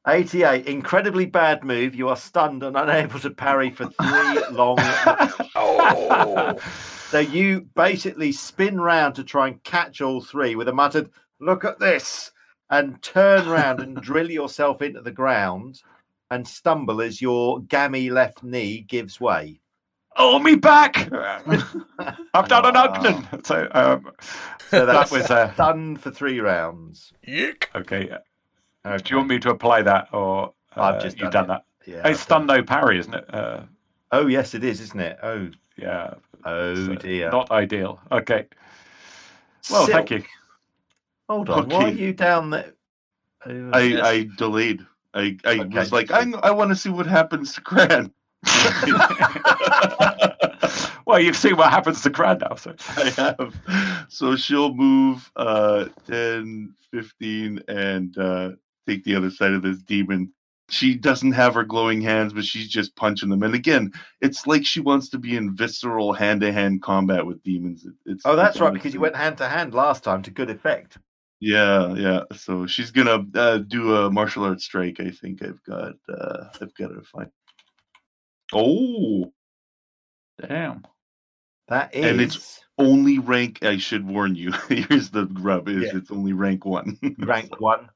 88, 0.07 0.67
incredibly 0.67 1.25
bad 1.25 1.63
move. 1.63 1.95
You 1.95 2.09
are 2.09 2.15
stunned 2.15 2.63
and 2.63 2.77
unable 2.77 3.19
to 3.19 3.31
parry 3.31 3.69
for 3.71 3.85
three 3.85 4.43
long. 4.51 4.77
Oh! 5.55 6.55
So 7.09 7.19
you 7.19 7.61
basically 7.75 8.31
spin 8.31 8.79
round 8.79 9.15
to 9.15 9.23
try 9.23 9.47
and 9.47 9.63
catch 9.63 10.01
all 10.01 10.21
three 10.21 10.55
with 10.55 10.67
a 10.67 10.73
muttered, 10.73 11.09
"Look 11.39 11.65
at 11.65 11.79
this," 11.79 12.31
and 12.69 13.01
turn 13.01 13.47
round 13.47 13.79
and 13.79 14.01
drill 14.01 14.29
yourself 14.39 14.81
into 14.81 15.01
the 15.01 15.11
ground 15.11 15.81
and 16.31 16.47
stumble 16.47 17.01
as 17.01 17.21
your 17.21 17.61
gammy 17.61 18.09
left 18.09 18.43
knee 18.43 18.81
gives 18.81 19.19
way. 19.21 19.61
Oh, 20.17 20.39
me 20.39 20.55
back! 20.55 21.11
I've 22.33 22.47
done 22.47 22.65
an 22.65 22.75
Wow. 22.75 22.87
Ugnan. 22.87 23.45
So 23.45 23.67
um, 23.71 24.11
So 24.69 24.85
that 24.85 24.93
that's 24.93 25.11
was 25.11 25.29
uh, 25.29 25.53
done 25.57 25.97
for 25.97 26.09
three 26.11 26.39
rounds. 26.39 27.11
Yuck. 27.27 27.65
okay. 27.75 28.09
Do 28.85 29.01
you 29.09 29.17
want 29.17 29.29
me 29.29 29.39
to 29.39 29.49
apply 29.49 29.81
that, 29.81 30.09
or 30.13 30.53
uh, 30.77 30.81
I've 30.81 31.01
just 31.01 31.19
you've 31.19 31.31
done 31.31 31.47
done 31.47 31.57
that? 31.57 31.65
Yeah. 31.91 32.01
I've 32.03 32.19
stun 32.19 32.45
done- 32.45 32.57
no 32.57 32.63
parry, 32.63 32.99
isn't 32.99 33.13
it? 33.13 33.33
Uh, 33.33 33.61
Oh 34.11 34.27
yes, 34.27 34.53
it 34.53 34.63
is, 34.63 34.79
isn't 34.81 34.99
it? 34.99 35.17
Oh, 35.23 35.49
yeah. 35.77 36.13
oh 36.45 36.95
dear. 36.95 37.31
Not 37.31 37.49
ideal. 37.51 37.99
Okay. 38.11 38.45
Well, 39.71 39.87
thank 39.87 40.11
you. 40.11 40.23
Hold 41.27 41.49
on. 41.49 41.67
Why 41.67 41.85
are 41.85 41.89
you 41.89 42.13
down 42.13 42.51
there? 42.51 42.73
Who 43.43 43.71
I, 43.73 44.09
I 44.09 44.29
delayed. 44.37 44.85
I, 45.15 45.37
I 45.43 45.59
Okay. 45.59 45.79
was 45.79 45.91
like, 45.91 46.11
I, 46.11 46.31
I 46.43 46.51
want 46.51 46.69
to 46.69 46.75
see 46.75 46.89
what 46.89 47.07
happens 47.07 47.53
to 47.55 47.61
Cran. 47.61 48.11
well, 51.05 51.19
you've 51.19 51.35
seen 51.35 51.57
what 51.57 51.69
happens 51.71 52.01
to 52.03 52.09
Cran 52.09 52.39
now. 52.39 52.55
So 52.55 52.75
I 52.97 53.09
have. 53.17 53.55
So 54.09 54.35
she'll 54.35 54.73
move 54.73 55.29
uh 55.35 55.85
10, 56.07 56.73
15, 56.91 57.61
and 57.67 58.17
uh 58.17 58.51
take 58.87 59.03
the 59.03 59.15
other 59.15 59.29
side 59.31 59.53
of 59.53 59.61
this 59.61 59.81
demon. 59.83 60.31
She 60.69 60.95
doesn't 60.95 61.33
have 61.33 61.53
her 61.53 61.63
glowing 61.63 62.01
hands, 62.01 62.33
but 62.33 62.43
she's 62.43 62.67
just 62.67 62.95
punching 62.95 63.29
them. 63.29 63.43
And 63.43 63.53
again, 63.53 63.91
it's 64.21 64.47
like 64.47 64.65
she 64.65 64.79
wants 64.79 65.09
to 65.09 65.19
be 65.19 65.35
in 65.37 65.55
visceral 65.55 66.11
hand 66.11 66.41
to 66.41 66.51
hand 66.51 66.81
combat 66.81 67.23
with 67.25 67.43
demons. 67.43 67.85
It's 68.07 68.23
Oh, 68.25 68.35
that's 68.35 68.59
right, 68.59 68.73
because 68.73 68.93
you 68.93 68.99
went 68.99 69.15
hand 69.15 69.37
to 69.37 69.47
hand 69.47 69.75
last 69.75 70.03
time 70.03 70.23
to 70.23 70.31
good 70.31 70.49
effect. 70.49 70.97
Yeah, 71.39 71.93
yeah. 71.93 72.21
So 72.33 72.65
she's 72.65 72.89
gonna 72.89 73.23
uh, 73.35 73.57
do 73.59 73.95
a 73.95 74.09
martial 74.09 74.45
arts 74.45 74.63
strike. 74.63 74.99
I 74.99 75.11
think 75.11 75.43
I've 75.43 75.61
got. 75.65 75.93
uh 76.09 76.45
I've 76.59 76.73
got 76.75 76.87
to 76.87 77.01
find. 77.03 77.29
Oh, 78.53 79.31
Damn. 80.41 80.83
That 81.67 81.93
is. 81.95 82.05
And 82.05 82.21
it's- 82.21 82.61
only 82.77 83.19
rank. 83.19 83.63
I 83.63 83.77
should 83.77 84.05
warn 84.05 84.35
you. 84.35 84.51
Here's 84.69 85.09
the 85.09 85.27
rub: 85.39 85.69
is 85.69 85.83
Yeah. 85.83 85.97
it's 85.99 86.11
only 86.11 86.33
rank 86.33 86.65
one. 86.65 86.97
rank 87.19 87.59
one. 87.61 87.89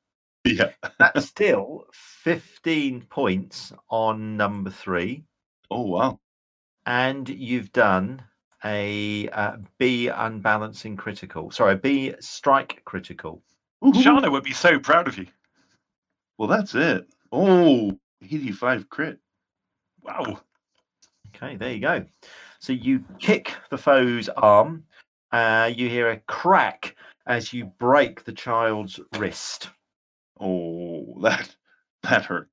yeah. 0.57 0.71
That's 0.97 1.27
still 1.27 1.85
15 1.93 3.01
points 3.09 3.73
on 3.89 4.37
number 4.37 4.69
three. 4.69 5.23
Oh 5.71 5.83
wow. 5.83 6.19
And 6.85 7.29
you've 7.29 7.71
done 7.71 8.21
a 8.65 9.29
uh, 9.29 9.57
B 9.77 10.07
unbalancing 10.07 10.97
critical. 10.97 11.51
Sorry, 11.51 11.73
a 11.73 11.77
B 11.77 12.13
strike 12.19 12.81
critical. 12.85 13.41
Shana 13.83 14.31
would 14.31 14.43
be 14.43 14.51
so 14.51 14.79
proud 14.79 15.07
of 15.07 15.17
you. 15.17 15.27
Well, 16.37 16.49
that's 16.49 16.75
it. 16.75 17.05
Oh, 17.31 17.97
85 18.21 18.89
crit. 18.89 19.19
Wow. 20.01 20.41
Okay, 21.35 21.55
there 21.55 21.73
you 21.73 21.79
go. 21.79 22.05
So 22.59 22.73
you 22.73 23.03
kick 23.19 23.53
the 23.69 23.77
foe's 23.77 24.29
arm. 24.29 24.83
Uh, 25.31 25.71
you 25.73 25.87
hear 25.87 26.09
a 26.09 26.17
crack 26.21 26.95
as 27.27 27.53
you 27.53 27.65
break 27.65 28.23
the 28.23 28.33
child's 28.33 28.99
wrist. 29.17 29.69
Oh, 30.39 31.17
that 31.21 31.55
that 32.03 32.25
hurt. 32.25 32.49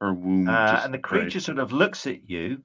Her 0.00 0.12
wound. 0.12 0.48
Uh, 0.48 0.80
and 0.84 0.92
the 0.92 0.98
creature 0.98 1.40
sort 1.40 1.58
of 1.58 1.72
looks 1.72 2.06
at 2.06 2.28
you 2.28 2.62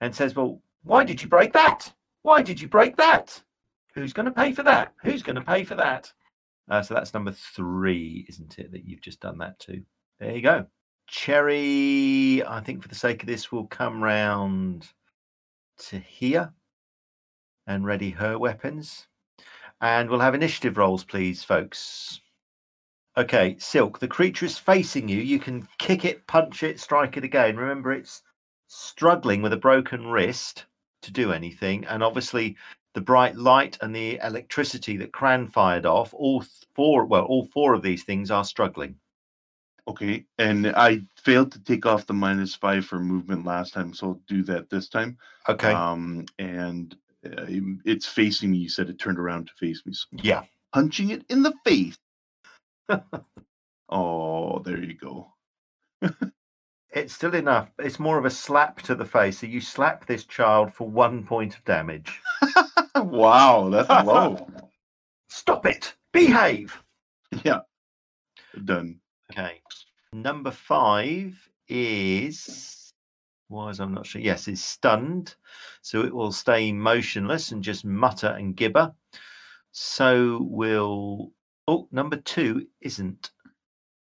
and 0.00 0.14
says, 0.14 0.34
Well, 0.34 0.62
why 0.84 1.04
did 1.04 1.22
you 1.22 1.28
break 1.28 1.52
that? 1.52 1.92
Why 2.22 2.42
did 2.42 2.60
you 2.60 2.68
break 2.68 2.96
that? 2.96 3.40
Who's 3.94 4.12
going 4.12 4.26
to 4.26 4.32
pay 4.32 4.52
for 4.52 4.62
that? 4.62 4.94
Who's 5.02 5.22
going 5.22 5.36
to 5.36 5.42
pay 5.42 5.64
for 5.64 5.74
that? 5.74 6.12
Uh, 6.68 6.82
so 6.82 6.94
that's 6.94 7.14
number 7.14 7.32
three, 7.32 8.26
isn't 8.28 8.58
it? 8.58 8.72
That 8.72 8.84
you've 8.84 9.00
just 9.00 9.20
done 9.20 9.38
that 9.38 9.58
to. 9.60 9.82
There 10.18 10.34
you 10.34 10.42
go. 10.42 10.66
Cherry, 11.06 12.42
I 12.44 12.60
think 12.60 12.82
for 12.82 12.88
the 12.88 12.94
sake 12.94 13.22
of 13.22 13.28
this, 13.28 13.52
will 13.52 13.66
come 13.66 14.02
round 14.02 14.88
to 15.88 15.98
here 15.98 16.52
and 17.66 17.84
ready 17.84 18.10
her 18.10 18.38
weapons. 18.38 19.06
And 19.80 20.08
we'll 20.10 20.20
have 20.20 20.34
initiative 20.34 20.78
rolls, 20.78 21.04
please, 21.04 21.44
folks. 21.44 22.20
Okay, 23.18 23.56
Silk, 23.58 23.98
the 23.98 24.08
creature 24.08 24.44
is 24.44 24.58
facing 24.58 25.08
you. 25.08 25.18
You 25.18 25.38
can 25.38 25.66
kick 25.78 26.04
it, 26.04 26.26
punch 26.26 26.62
it, 26.62 26.78
strike 26.78 27.16
it 27.16 27.24
again. 27.24 27.56
Remember, 27.56 27.92
it's 27.92 28.22
struggling 28.66 29.40
with 29.40 29.54
a 29.54 29.58
broken 29.58 30.06
wrist 30.06 30.66
to 31.02 31.10
do 31.10 31.32
anything. 31.32 31.86
And 31.86 32.02
obviously, 32.02 32.56
the 32.92 33.00
bright 33.00 33.36
light 33.36 33.78
and 33.80 33.94
the 33.94 34.18
electricity 34.22 34.98
that 34.98 35.12
Cran 35.12 35.46
fired 35.46 35.86
off, 35.86 36.12
all 36.12 36.44
four, 36.74 37.06
well, 37.06 37.24
all 37.24 37.46
four 37.46 37.72
of 37.72 37.82
these 37.82 38.04
things 38.04 38.30
are 38.30 38.44
struggling. 38.44 38.96
Okay, 39.88 40.26
and 40.38 40.66
I 40.68 41.02
failed 41.16 41.52
to 41.52 41.60
take 41.60 41.86
off 41.86 42.06
the 42.06 42.12
minus 42.12 42.56
five 42.56 42.84
for 42.84 42.98
movement 42.98 43.46
last 43.46 43.72
time, 43.72 43.94
so 43.94 44.08
I'll 44.08 44.20
do 44.26 44.42
that 44.42 44.68
this 44.68 44.88
time. 44.88 45.16
Okay. 45.48 45.72
Um, 45.72 46.26
and 46.40 46.94
uh, 47.24 47.46
it's 47.84 48.06
facing 48.06 48.50
me. 48.50 48.58
You 48.58 48.68
said 48.68 48.90
it 48.90 48.98
turned 48.98 49.18
around 49.18 49.46
to 49.46 49.52
face 49.54 49.82
me. 49.86 49.92
So 49.92 50.06
yeah. 50.12 50.42
punching 50.74 51.10
it 51.10 51.24
in 51.28 51.42
the 51.42 51.54
face. 51.64 51.96
oh, 53.88 54.58
there 54.60 54.82
you 54.82 54.94
go. 54.94 55.32
It's 56.96 57.12
still 57.12 57.34
enough. 57.34 57.70
It's 57.78 57.98
more 57.98 58.16
of 58.16 58.24
a 58.24 58.30
slap 58.30 58.80
to 58.82 58.94
the 58.94 59.04
face. 59.04 59.40
So 59.40 59.46
you 59.46 59.60
slap 59.60 60.06
this 60.06 60.24
child 60.24 60.72
for 60.72 60.88
one 60.88 61.26
point 61.26 61.54
of 61.54 61.62
damage. 61.66 62.22
wow, 62.96 63.68
that's 63.68 64.06
low. 64.06 64.48
Stop 65.28 65.66
it. 65.66 65.94
Behave. 66.12 66.82
yeah, 67.44 67.60
done. 68.64 68.98
Okay. 69.30 69.60
Number 70.14 70.50
five 70.50 71.36
is 71.68 72.94
was 73.50 73.78
I'm 73.78 73.92
not 73.92 74.06
sure. 74.06 74.22
Yes, 74.22 74.48
is 74.48 74.64
stunned. 74.64 75.34
So 75.82 76.02
it 76.02 76.14
will 76.14 76.32
stay 76.32 76.72
motionless 76.72 77.52
and 77.52 77.62
just 77.62 77.84
mutter 77.84 78.28
and 78.38 78.56
gibber. 78.56 78.94
So 79.72 80.38
will 80.48 81.32
oh 81.68 81.88
number 81.90 82.16
two 82.16 82.66
isn't. 82.80 83.30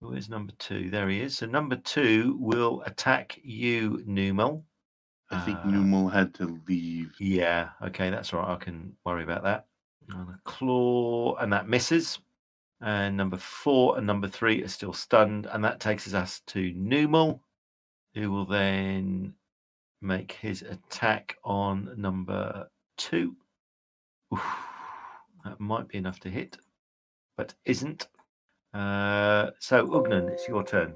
Where's 0.00 0.28
number 0.28 0.52
two? 0.58 0.90
There 0.90 1.08
he 1.08 1.20
is. 1.20 1.38
So 1.38 1.46
number 1.46 1.76
two 1.76 2.36
will 2.38 2.82
attack 2.84 3.38
you, 3.42 4.02
Numal. 4.06 4.62
I 5.30 5.40
think 5.40 5.58
Uh, 5.60 5.68
Numal 5.70 6.08
had 6.08 6.34
to 6.34 6.60
leave. 6.68 7.14
Yeah, 7.18 7.70
okay, 7.82 8.10
that's 8.10 8.34
all 8.34 8.40
right. 8.40 8.50
I 8.50 8.56
can 8.62 8.94
worry 9.06 9.22
about 9.22 9.44
that. 9.44 9.66
On 10.12 10.28
a 10.28 10.38
claw, 10.44 11.36
and 11.36 11.52
that 11.52 11.68
misses. 11.68 12.18
And 12.82 13.16
number 13.16 13.38
four 13.38 13.96
and 13.96 14.06
number 14.06 14.28
three 14.28 14.62
are 14.62 14.68
still 14.68 14.92
stunned, 14.92 15.46
and 15.46 15.64
that 15.64 15.80
takes 15.80 16.12
us 16.12 16.40
to 16.48 16.72
Numal, 16.74 17.40
who 18.14 18.30
will 18.30 18.44
then 18.44 19.32
make 20.02 20.32
his 20.32 20.60
attack 20.60 21.38
on 21.44 21.94
number 21.96 22.68
two. 22.98 23.34
Oof, 24.34 24.44
that 25.46 25.58
might 25.58 25.88
be 25.88 25.96
enough 25.96 26.20
to 26.20 26.28
hit, 26.28 26.58
but 27.36 27.54
isn't. 27.64 28.08
Uh, 28.72 29.50
so 29.58 29.86
Ugnan, 29.86 30.30
it's 30.30 30.48
your 30.48 30.64
turn. 30.64 30.94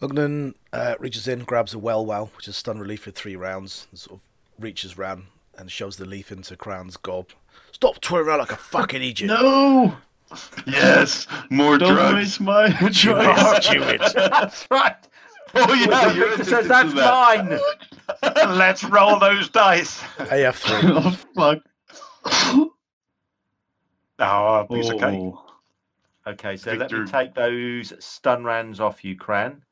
Ugnan 0.00 0.54
uh, 0.72 0.94
reaches 0.98 1.26
in, 1.26 1.40
grabs 1.44 1.74
a 1.74 1.78
well 1.78 2.04
well, 2.04 2.30
which 2.36 2.48
is 2.48 2.56
stun 2.56 2.78
relief 2.78 3.02
for 3.02 3.10
three 3.10 3.36
rounds, 3.36 3.86
and 3.90 3.98
sort 3.98 4.20
of 4.20 4.62
reaches 4.62 4.98
round 4.98 5.24
and 5.58 5.70
shoves 5.70 5.96
the 5.96 6.04
leaf 6.04 6.30
into 6.30 6.56
Cran's 6.56 6.96
gob. 6.96 7.28
Stop 7.72 8.00
twirling 8.00 8.28
around 8.28 8.38
like 8.40 8.52
a 8.52 8.56
fucking 8.56 9.02
idiot. 9.02 9.28
No! 9.28 9.96
Yes, 10.66 11.26
more 11.50 11.78
Don't 11.78 11.94
drugs. 11.94 12.14
waste 12.14 12.40
my 12.40 12.66
You 12.80 13.14
are, 13.14 13.60
choice. 13.60 13.72
you 13.72 13.82
it. 13.82 14.00
that's 14.14 14.66
right. 14.70 14.96
Oh 15.54 15.72
yeah, 15.72 16.08
Victor 16.12 16.18
you're 16.18 16.44
says 16.44 16.68
that's 16.68 16.90
to 16.90 16.96
that. 16.96 17.46
mine. 17.46 18.58
Let's 18.58 18.84
roll 18.84 19.18
those 19.18 19.48
dice. 19.48 20.00
AF3. 20.18 21.16
oh, 21.34 21.62
fuck. 22.24 22.65
Oh, 24.18 24.66
piece 24.70 24.88
of 24.88 24.98
cake. 24.98 25.20
Oh. 25.20 25.42
Okay, 26.26 26.56
so 26.56 26.72
let 26.72 26.90
me 26.90 27.06
take 27.06 27.34
those 27.34 27.92
stun 28.04 28.42
rands 28.42 28.80
off 28.80 29.04
you, 29.04 29.14
Cran. 29.16 29.62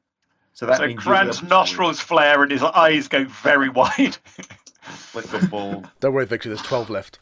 So 0.53 0.67
that 0.67 0.77
So 0.77 0.87
means 0.87 1.05
you'll 1.05 1.15
Cran's 1.15 1.43
nostrils 1.43 1.99
flare 1.99 2.43
and 2.43 2.53
his 2.53 2.63
eyes 2.63 3.09
go 3.09 3.25
very 3.25 3.69
wide. 3.71 4.17
Like 5.15 5.33
a 5.33 5.47
bull. 5.47 5.85
Don't 6.01 6.15
worry, 6.15 6.27
Victor, 6.27 6.51
there's 6.51 6.63
12 6.63 6.91
left. 6.91 7.19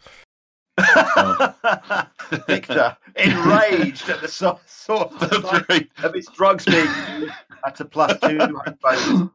Victor, 2.47 2.97
enraged 3.17 4.09
at 4.09 4.21
the 4.21 4.29
sort 4.29 4.61
of, 4.89 5.21
That's 5.21 5.85
of 6.03 6.15
its 6.15 6.31
drugs 6.31 6.65
being 6.65 6.87
used 7.21 7.33
at 7.65 7.81
a 7.81 7.85
plus 7.85 8.19
two 8.21 8.39
bonus 8.39 9.29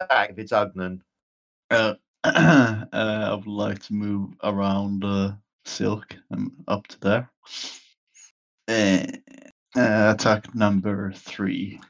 attack 0.00 0.30
if 0.30 0.38
it's 0.38 0.52
Ugnan. 0.52 1.00
Uh, 1.70 1.94
uh, 2.24 2.84
I 2.92 3.34
would 3.34 3.46
like 3.46 3.82
to 3.84 3.94
move 3.94 4.30
around 4.42 5.04
uh, 5.04 5.32
Silk 5.64 6.16
and 6.30 6.50
up 6.68 6.86
to 6.88 7.00
there. 7.00 7.30
Uh, 8.68 9.06
uh, 9.76 10.14
attack 10.14 10.54
number 10.54 11.12
three. 11.12 11.80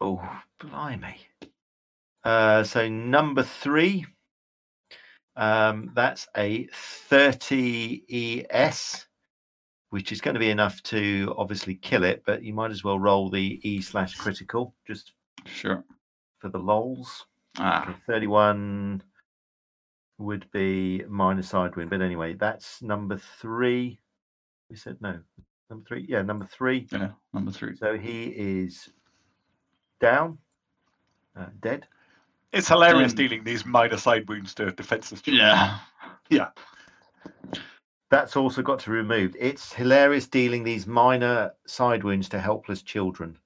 Oh, 0.00 0.20
blimey. 0.60 1.16
Uh, 2.24 2.62
so 2.64 2.88
number 2.88 3.42
three, 3.42 4.06
um, 5.36 5.90
that's 5.94 6.28
a 6.36 6.66
30 6.72 8.44
ES, 8.50 9.06
which 9.90 10.12
is 10.12 10.20
going 10.20 10.34
to 10.34 10.40
be 10.40 10.50
enough 10.50 10.82
to 10.84 11.34
obviously 11.36 11.74
kill 11.76 12.04
it, 12.04 12.22
but 12.26 12.42
you 12.42 12.52
might 12.52 12.70
as 12.70 12.84
well 12.84 12.98
roll 12.98 13.30
the 13.30 13.60
E 13.68 13.80
slash 13.80 14.14
critical 14.16 14.74
just 14.86 15.12
Sure. 15.46 15.84
for 16.38 16.48
the 16.50 16.58
lols. 16.58 17.26
Ah, 17.58 17.88
Okay, 17.88 17.98
31 18.06 19.02
would 20.20 20.50
be 20.52 21.02
minor 21.08 21.42
side 21.42 21.74
win, 21.76 21.88
but 21.88 22.02
anyway, 22.02 22.34
that's 22.34 22.82
number 22.82 23.16
three. 23.16 23.98
We 24.68 24.76
said 24.76 24.98
no. 25.00 25.18
Number 25.70 25.84
three, 25.86 26.06
yeah, 26.08 26.22
number 26.22 26.44
three. 26.44 26.86
yeah, 26.92 27.10
number 27.32 27.50
three. 27.50 27.76
So 27.76 27.96
he 27.96 28.24
is 28.24 28.90
down, 30.00 30.38
uh, 31.36 31.46
dead. 31.60 31.86
It's 32.52 32.68
hilarious 32.68 33.12
Um, 33.12 33.16
dealing 33.16 33.44
these 33.44 33.64
minor 33.64 33.96
side 33.96 34.28
wounds 34.28 34.54
to 34.56 34.72
defenseless 34.72 35.22
children. 35.22 35.46
Yeah. 35.46 35.78
Yeah. 36.28 36.48
That's 38.10 38.36
also 38.36 38.62
got 38.62 38.80
to 38.80 38.90
be 38.90 38.96
removed. 38.96 39.36
It's 39.38 39.72
hilarious 39.72 40.26
dealing 40.26 40.64
these 40.64 40.86
minor 40.86 41.52
side 41.66 42.02
wounds 42.02 42.28
to 42.30 42.40
helpless 42.40 42.82
children. 42.82 43.38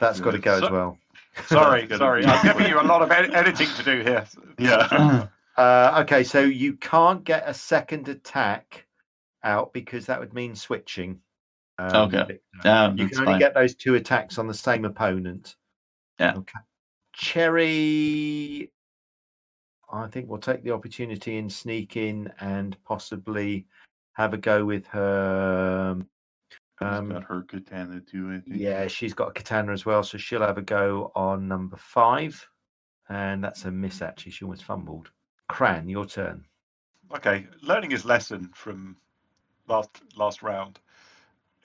That's 0.00 0.20
got 0.20 0.32
to 0.32 0.38
go 0.38 0.54
as 0.54 0.70
well. 0.70 0.98
Sorry, 1.46 1.86
sorry. 1.96 2.24
I'm 2.26 2.44
giving 2.44 2.66
you 2.68 2.80
a 2.80 2.82
lot 2.82 3.02
of 3.02 3.10
ed- 3.10 3.34
editing 3.34 3.68
to 3.76 3.82
do 3.82 4.02
here. 4.02 4.26
Yeah. 4.58 5.28
Uh, 5.56 6.02
okay, 6.04 6.22
so 6.22 6.40
you 6.40 6.74
can't 6.74 7.24
get 7.24 7.42
a 7.48 7.54
second 7.54 8.06
attack 8.08 8.86
out 9.42 9.72
because 9.72 10.04
that 10.04 10.20
would 10.20 10.34
mean 10.34 10.54
switching. 10.54 11.18
um, 11.78 11.96
Okay. 12.12 12.18
Victor. 12.18 12.40
Yeah, 12.62 12.92
You 12.92 13.08
can 13.08 13.20
only 13.20 13.32
fine. 13.32 13.38
get 13.38 13.54
those 13.54 13.74
two 13.74 13.94
attacks 13.94 14.36
on 14.36 14.46
the 14.46 14.52
same 14.52 14.84
opponent. 14.84 15.56
Yeah. 16.20 16.34
Okay. 16.36 16.58
Cherry, 17.14 18.70
I 19.90 20.06
think 20.08 20.28
we'll 20.28 20.40
take 20.40 20.62
the 20.62 20.72
opportunity 20.72 21.38
and 21.38 21.50
sneak 21.50 21.96
in 21.96 22.30
and 22.40 22.76
possibly 22.84 23.66
have 24.12 24.34
a 24.34 24.36
go 24.38 24.62
with 24.66 24.86
her. 24.88 25.96
Um, 26.80 27.06
She's 27.06 27.12
got 27.12 27.24
her 27.24 27.42
katana 27.42 28.00
too, 28.00 28.30
I 28.30 28.40
think. 28.40 28.60
yeah, 28.60 28.86
she's 28.86 29.14
got 29.14 29.28
a 29.28 29.32
katana 29.32 29.72
as 29.72 29.86
well, 29.86 30.02
so 30.02 30.18
she'll 30.18 30.42
have 30.42 30.58
a 30.58 30.62
go 30.62 31.10
on 31.14 31.48
number 31.48 31.76
five. 31.76 32.48
And 33.08 33.42
that's 33.42 33.64
a 33.64 33.70
miss, 33.70 34.02
actually. 34.02 34.32
She 34.32 34.44
almost 34.44 34.64
fumbled. 34.64 35.10
Cran, 35.48 35.88
your 35.88 36.06
turn. 36.06 36.44
Okay, 37.14 37.46
learning 37.62 37.90
his 37.92 38.04
lesson 38.04 38.50
from 38.52 38.96
last 39.68 39.90
last 40.16 40.42
round 40.42 40.80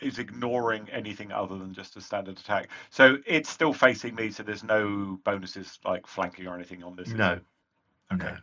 is 0.02 0.20
ignoring 0.20 0.88
anything 0.92 1.32
other 1.32 1.58
than 1.58 1.74
just 1.74 1.96
a 1.96 2.02
standard 2.02 2.38
attack. 2.40 2.70
So 2.90 3.18
it's 3.26 3.50
still 3.50 3.74
facing 3.74 4.16
me, 4.16 4.32
so 4.32 4.44
there's 4.44 4.64
no 4.64 5.20
bonuses 5.24 5.80
like 5.86 6.08
flanking 6.08 6.48
or 6.48 6.56
anything 6.56 6.84
on 6.84 6.96
this. 6.96 7.10
No. 7.10 7.40
Okay. 8.14 8.34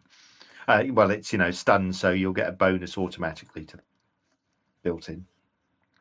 Uh, 0.66 0.85
well, 0.90 1.11
it's, 1.11 1.32
you 1.32 1.39
know, 1.39 1.51
stunned, 1.51 1.95
so 1.95 2.11
you'll 2.11 2.32
get 2.32 2.49
a 2.49 2.53
bonus 2.53 2.99
automatically 2.99 3.65
to 3.66 3.78
built 4.82 5.09
in. 5.09 5.24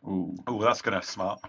Oh, 0.07 0.61
that's 0.61 0.81
gonna 0.81 1.01
smart. 1.01 1.41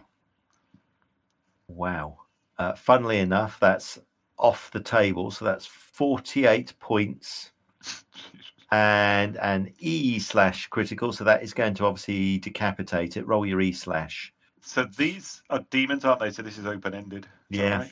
Wow. 1.68 2.18
Uh, 2.58 2.74
funnily 2.74 3.18
enough, 3.18 3.58
that's 3.60 3.98
off 4.38 4.70
the 4.72 4.80
table. 4.80 5.30
So 5.30 5.44
that's 5.44 5.66
48 5.66 6.74
points 6.80 7.52
and 8.72 9.36
an 9.36 9.72
E 9.78 10.18
slash 10.18 10.66
critical. 10.68 11.12
So 11.12 11.24
that 11.24 11.42
is 11.42 11.54
going 11.54 11.74
to 11.74 11.84
obviously 11.84 12.38
decapitate 12.38 13.16
it. 13.16 13.26
Roll 13.26 13.46
your 13.46 13.60
E 13.60 13.72
slash. 13.72 14.32
So 14.60 14.86
these 14.96 15.42
are 15.50 15.64
demons, 15.70 16.04
aren't 16.04 16.20
they? 16.20 16.30
So 16.30 16.42
this 16.42 16.58
is 16.58 16.66
open 16.66 16.94
ended. 16.94 17.26
Yeah. 17.48 17.86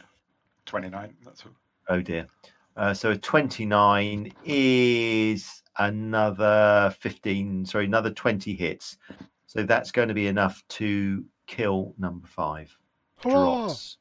Twenty 0.64 0.88
nine. 0.88 1.14
That's 1.24 1.44
all. 1.44 1.52
Oh 1.88 2.00
dear. 2.00 2.26
Uh, 2.76 2.92
so 2.92 3.12
a 3.12 3.16
29 3.16 4.32
is 4.44 5.62
another 5.78 6.94
15, 7.00 7.64
sorry, 7.64 7.86
another 7.86 8.10
20 8.10 8.54
hits. 8.54 8.98
So 9.56 9.62
that's 9.62 9.90
going 9.90 10.08
to 10.08 10.14
be 10.14 10.26
enough 10.26 10.62
to 10.68 11.24
kill 11.46 11.94
number 11.98 12.26
five. 12.26 12.76
Hurrah! 13.22 13.66
Drops. 13.66 13.96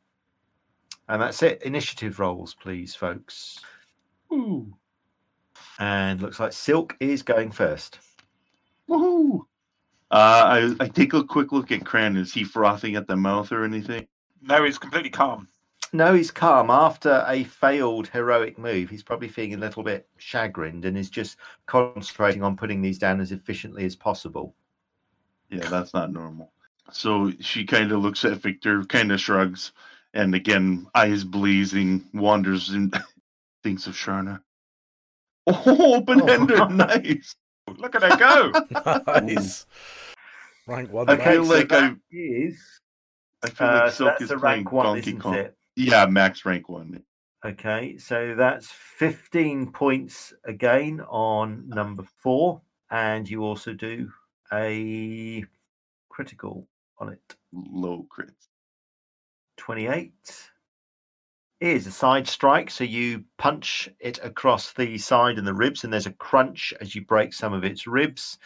And 1.07 1.21
that's 1.21 1.41
it. 1.43 1.61
Initiative 1.63 2.19
rolls, 2.19 2.55
please, 2.55 2.93
folks. 2.93 3.59
Ooh. 4.33 4.75
And 5.79 6.21
looks 6.21 6.39
like 6.39 6.51
Silk 6.51 6.97
is 6.99 7.21
going 7.21 7.51
first. 7.51 7.99
Woohoo! 8.89 9.41
Uh, 10.11 10.73
I, 10.79 10.83
I 10.83 10.87
take 10.87 11.13
a 11.13 11.23
quick 11.23 11.51
look 11.51 11.71
at 11.71 11.85
Cran. 11.85 12.17
Is 12.17 12.33
he 12.33 12.43
frothing 12.43 12.95
at 12.95 13.07
the 13.07 13.15
mouth 13.15 13.51
or 13.51 13.63
anything? 13.63 14.07
No, 14.41 14.63
he's 14.63 14.77
completely 14.77 15.09
calm. 15.09 15.47
No, 15.93 16.13
he's 16.13 16.31
calm. 16.31 16.69
After 16.69 17.23
a 17.27 17.45
failed 17.45 18.07
heroic 18.07 18.57
move, 18.57 18.89
he's 18.89 19.03
probably 19.03 19.29
feeling 19.29 19.53
a 19.53 19.59
little 19.59 19.83
bit 19.83 20.09
chagrined 20.17 20.83
and 20.83 20.97
is 20.97 21.09
just 21.09 21.37
concentrating 21.65 22.43
on 22.43 22.57
putting 22.57 22.81
these 22.81 22.99
down 22.99 23.21
as 23.21 23.31
efficiently 23.31 23.85
as 23.85 23.95
possible. 23.95 24.55
Yeah, 25.49 25.67
that's 25.69 25.93
not 25.93 26.11
normal. 26.11 26.51
So 26.91 27.31
she 27.39 27.65
kind 27.65 27.91
of 27.91 28.01
looks 28.01 28.25
at 28.25 28.37
Victor, 28.37 28.83
kind 28.85 29.11
of 29.11 29.19
shrugs, 29.19 29.71
and 30.13 30.33
again, 30.35 30.87
eyes 30.95 31.23
blazing, 31.23 32.05
wanders 32.13 32.69
and 32.69 32.95
thinks 33.63 33.87
of 33.87 33.95
Sharna. 33.95 34.41
Oh, 35.47 35.95
open 35.95 36.27
ender, 36.29 36.67
nice. 36.69 37.35
Look 37.77 37.95
at 37.95 38.01
that 38.01 38.19
go. 38.19 39.21
nice. 39.21 39.65
Rank 40.67 40.91
one. 40.91 41.09
Okay, 41.09 41.33
feel 41.33 41.41
nice. 41.43 41.47
so 41.49 41.55
like 41.57 41.69
that 41.69 41.83
I- 41.83 41.95
is, 42.11 42.61
I 43.43 43.49
feel 43.49 43.67
uh, 43.67 43.73
like 43.73 43.91
so 43.91 43.95
Silk 43.97 44.09
that's 44.09 44.21
is 44.23 44.31
a 44.31 44.37
playing 44.37 44.55
rank 44.57 44.71
one, 44.71 44.85
Donkey 44.85 44.99
isn't 45.01 45.19
Kong. 45.19 45.33
it? 45.35 45.55
Yeah, 45.75 46.05
max 46.05 46.45
rank 46.45 46.69
one. 46.69 47.03
Okay, 47.45 47.97
so 47.99 48.33
that's 48.35 48.67
15 48.71 49.71
points 49.71 50.33
again 50.45 51.01
on 51.07 51.67
number 51.69 52.03
four. 52.23 52.61
And 52.89 53.29
you 53.29 53.43
also 53.43 53.73
do 53.73 54.09
a 54.51 55.43
critical 56.09 56.67
on 56.99 57.09
it. 57.09 57.35
Low 57.51 58.05
crit. 58.09 58.33
28 59.57 60.13
is 61.59 61.87
a 61.87 61.91
side 61.91 62.27
strike. 62.27 62.69
So 62.69 62.83
you 62.83 63.23
punch 63.37 63.89
it 63.99 64.19
across 64.23 64.73
the 64.73 64.97
side 64.97 65.37
and 65.37 65.47
the 65.47 65.53
ribs, 65.53 65.83
and 65.83 65.91
there's 65.91 66.05
a 66.05 66.13
crunch 66.13 66.73
as 66.81 66.95
you 66.95 67.05
break 67.05 67.33
some 67.33 67.53
of 67.53 67.63
its 67.63 67.87
ribs. 67.87 68.37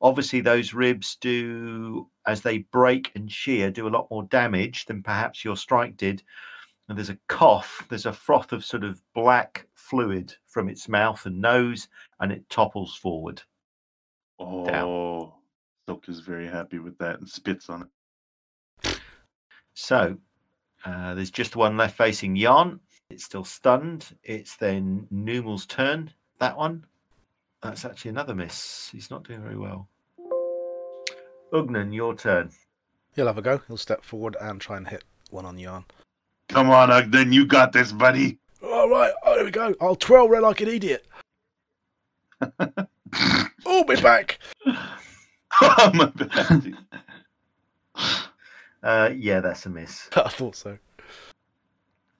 Obviously, 0.00 0.40
those 0.40 0.74
ribs 0.74 1.16
do, 1.20 2.08
as 2.26 2.42
they 2.42 2.58
break 2.58 3.12
and 3.14 3.30
shear, 3.30 3.70
do 3.70 3.88
a 3.88 3.90
lot 3.90 4.08
more 4.10 4.24
damage 4.24 4.86
than 4.86 5.02
perhaps 5.02 5.44
your 5.44 5.56
strike 5.56 5.96
did. 5.96 6.22
And 6.88 6.98
there's 6.98 7.10
a 7.10 7.18
cough, 7.28 7.86
there's 7.88 8.04
a 8.04 8.12
froth 8.12 8.52
of 8.52 8.64
sort 8.64 8.84
of 8.84 9.00
black 9.14 9.66
fluid 9.74 10.34
from 10.46 10.68
its 10.68 10.88
mouth 10.88 11.24
and 11.24 11.40
nose, 11.40 11.88
and 12.20 12.30
it 12.30 12.48
topples 12.50 12.94
forward. 12.94 13.40
Oh, 14.38 15.33
Silk 15.86 16.08
is 16.08 16.20
very 16.20 16.48
happy 16.48 16.78
with 16.78 16.96
that 16.98 17.18
and 17.18 17.28
spits 17.28 17.68
on 17.68 17.88
it. 18.82 19.00
So 19.74 20.16
uh, 20.84 21.14
there's 21.14 21.30
just 21.30 21.56
one 21.56 21.76
left 21.76 21.96
facing 21.96 22.36
Jan. 22.36 22.80
It's 23.10 23.24
still 23.24 23.44
stunned. 23.44 24.16
It's 24.22 24.56
then 24.56 25.06
Numal's 25.10 25.66
turn. 25.66 26.10
That 26.38 26.56
one. 26.56 26.86
That's 27.62 27.84
actually 27.84 28.10
another 28.10 28.34
miss. 28.34 28.88
He's 28.92 29.10
not 29.10 29.24
doing 29.24 29.42
very 29.42 29.56
well. 29.56 29.88
Ugnan, 31.52 31.94
your 31.94 32.14
turn. 32.14 32.50
He'll 33.14 33.26
have 33.26 33.38
a 33.38 33.42
go. 33.42 33.60
He'll 33.68 33.76
step 33.76 34.04
forward 34.04 34.36
and 34.40 34.60
try 34.60 34.76
and 34.76 34.88
hit 34.88 35.04
one 35.30 35.44
on 35.44 35.58
Yarn. 35.58 35.84
Come 36.48 36.70
on, 36.70 36.90
Ogden, 36.90 37.32
you 37.32 37.46
got 37.46 37.72
this, 37.72 37.92
buddy. 37.92 38.38
All 38.62 38.88
right, 38.88 39.12
oh, 39.24 39.34
there 39.36 39.44
we 39.44 39.50
go. 39.50 39.74
I'll 39.80 39.96
twirl 39.96 40.28
red 40.28 40.42
like 40.42 40.60
an 40.60 40.68
idiot. 40.68 41.06
oh, 43.66 43.84
be 43.84 43.96
back. 43.96 44.38
Oh, 45.62 45.90
my 45.94 46.06
bad. 46.06 46.76
Uh, 48.82 49.08
yeah, 49.16 49.40
that's 49.40 49.64
a 49.64 49.70
miss. 49.70 50.10
I 50.16 50.28
thought 50.28 50.54
so. 50.56 50.76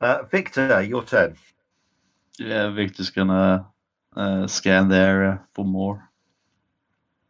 Uh, 0.01 0.23
Victor, 0.23 0.81
your 0.82 1.05
turn. 1.05 1.36
Yeah, 2.39 2.70
Victor's 2.70 3.11
gonna 3.11 3.66
uh, 4.16 4.47
scan 4.47 4.89
the 4.89 4.97
area 4.97 5.43
for 5.52 5.66
more 5.66 6.09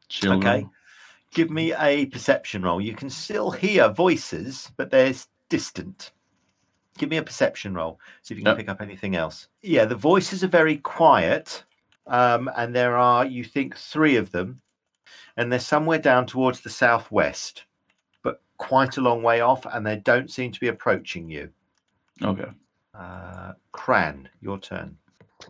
children. 0.09 0.47
Okay. 0.47 0.67
Give 1.33 1.51
me 1.51 1.75
a 1.75 2.07
perception 2.07 2.63
roll. 2.63 2.81
You 2.81 2.95
can 2.95 3.11
still 3.11 3.51
hear 3.51 3.89
voices, 3.89 4.71
but 4.77 4.93
they're 4.93 5.15
distant. 5.49 6.13
Give 6.97 7.09
me 7.11 7.17
a 7.17 7.23
perception 7.25 7.75
roll. 7.75 7.99
See 8.23 8.35
if 8.35 8.39
you 8.39 8.45
can 8.45 8.51
Yep. 8.53 8.59
pick 8.59 8.69
up 8.69 8.81
anything 8.81 9.17
else. 9.17 9.49
Yeah, 9.63 9.85
the 9.85 9.97
voices 9.97 10.45
are 10.45 10.49
very 10.49 10.77
quiet. 10.77 11.65
Um, 12.07 12.49
and 12.57 12.73
there 12.73 12.97
are, 12.97 13.27
you 13.27 13.43
think, 13.43 13.77
three 13.77 14.15
of 14.15 14.31
them. 14.31 14.61
And 15.37 15.51
they're 15.51 15.61
somewhere 15.61 15.99
down 15.99 16.27
towards 16.27 16.61
the 16.61 16.71
southwest, 16.71 17.65
but 18.23 18.43
quite 18.59 18.97
a 18.97 19.01
long 19.01 19.23
way 19.23 19.41
off. 19.41 19.67
And 19.67 19.87
they 19.87 19.97
don't 19.97 20.31
seem 20.31 20.53
to 20.53 20.61
be 20.61 20.69
approaching 20.69 21.29
you. 21.31 21.51
Okay. 22.23 22.51
Uh, 22.95 23.53
Cran, 23.73 24.29
your 24.41 24.59
turn. 24.59 24.97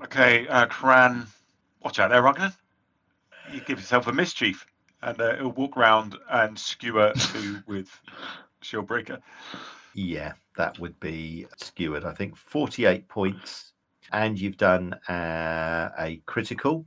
Okay, 0.02 0.48
uh, 0.48 0.66
Cran, 0.66 1.26
watch 1.82 1.98
out 1.98 2.10
there, 2.10 2.22
Ragnar. 2.22 2.52
You 3.52 3.60
give 3.60 3.78
yourself 3.78 4.06
a 4.06 4.12
mischief, 4.12 4.66
and 5.02 5.20
uh, 5.20 5.36
he'll 5.36 5.52
walk 5.52 5.76
round 5.76 6.16
and 6.30 6.58
skewer 6.58 7.12
two 7.18 7.62
with 7.66 7.88
Shieldbreaker. 8.62 9.20
Yeah, 9.94 10.32
that 10.56 10.78
would 10.78 10.98
be 11.00 11.46
skewered. 11.58 12.04
I 12.04 12.12
think 12.12 12.36
48 12.36 13.06
points, 13.08 13.72
and 14.12 14.38
you've 14.38 14.56
done 14.56 14.94
uh, 15.08 15.90
a 15.98 16.20
critical. 16.26 16.84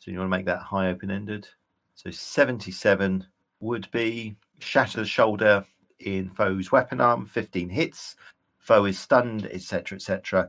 So 0.00 0.10
you 0.10 0.18
want 0.18 0.30
to 0.30 0.36
make 0.36 0.46
that 0.46 0.60
high 0.60 0.90
open 0.90 1.10
ended. 1.10 1.48
So 1.96 2.10
77 2.10 3.26
would 3.60 3.90
be 3.90 4.36
shatter 4.58 5.00
the 5.00 5.06
shoulder 5.06 5.64
in 5.98 6.28
foe's 6.30 6.70
weapon 6.70 7.00
arm, 7.00 7.24
15 7.24 7.70
hits. 7.70 8.16
Foe 8.58 8.84
is 8.84 8.98
stunned, 8.98 9.46
etc., 9.46 9.96
etc. 9.96 10.48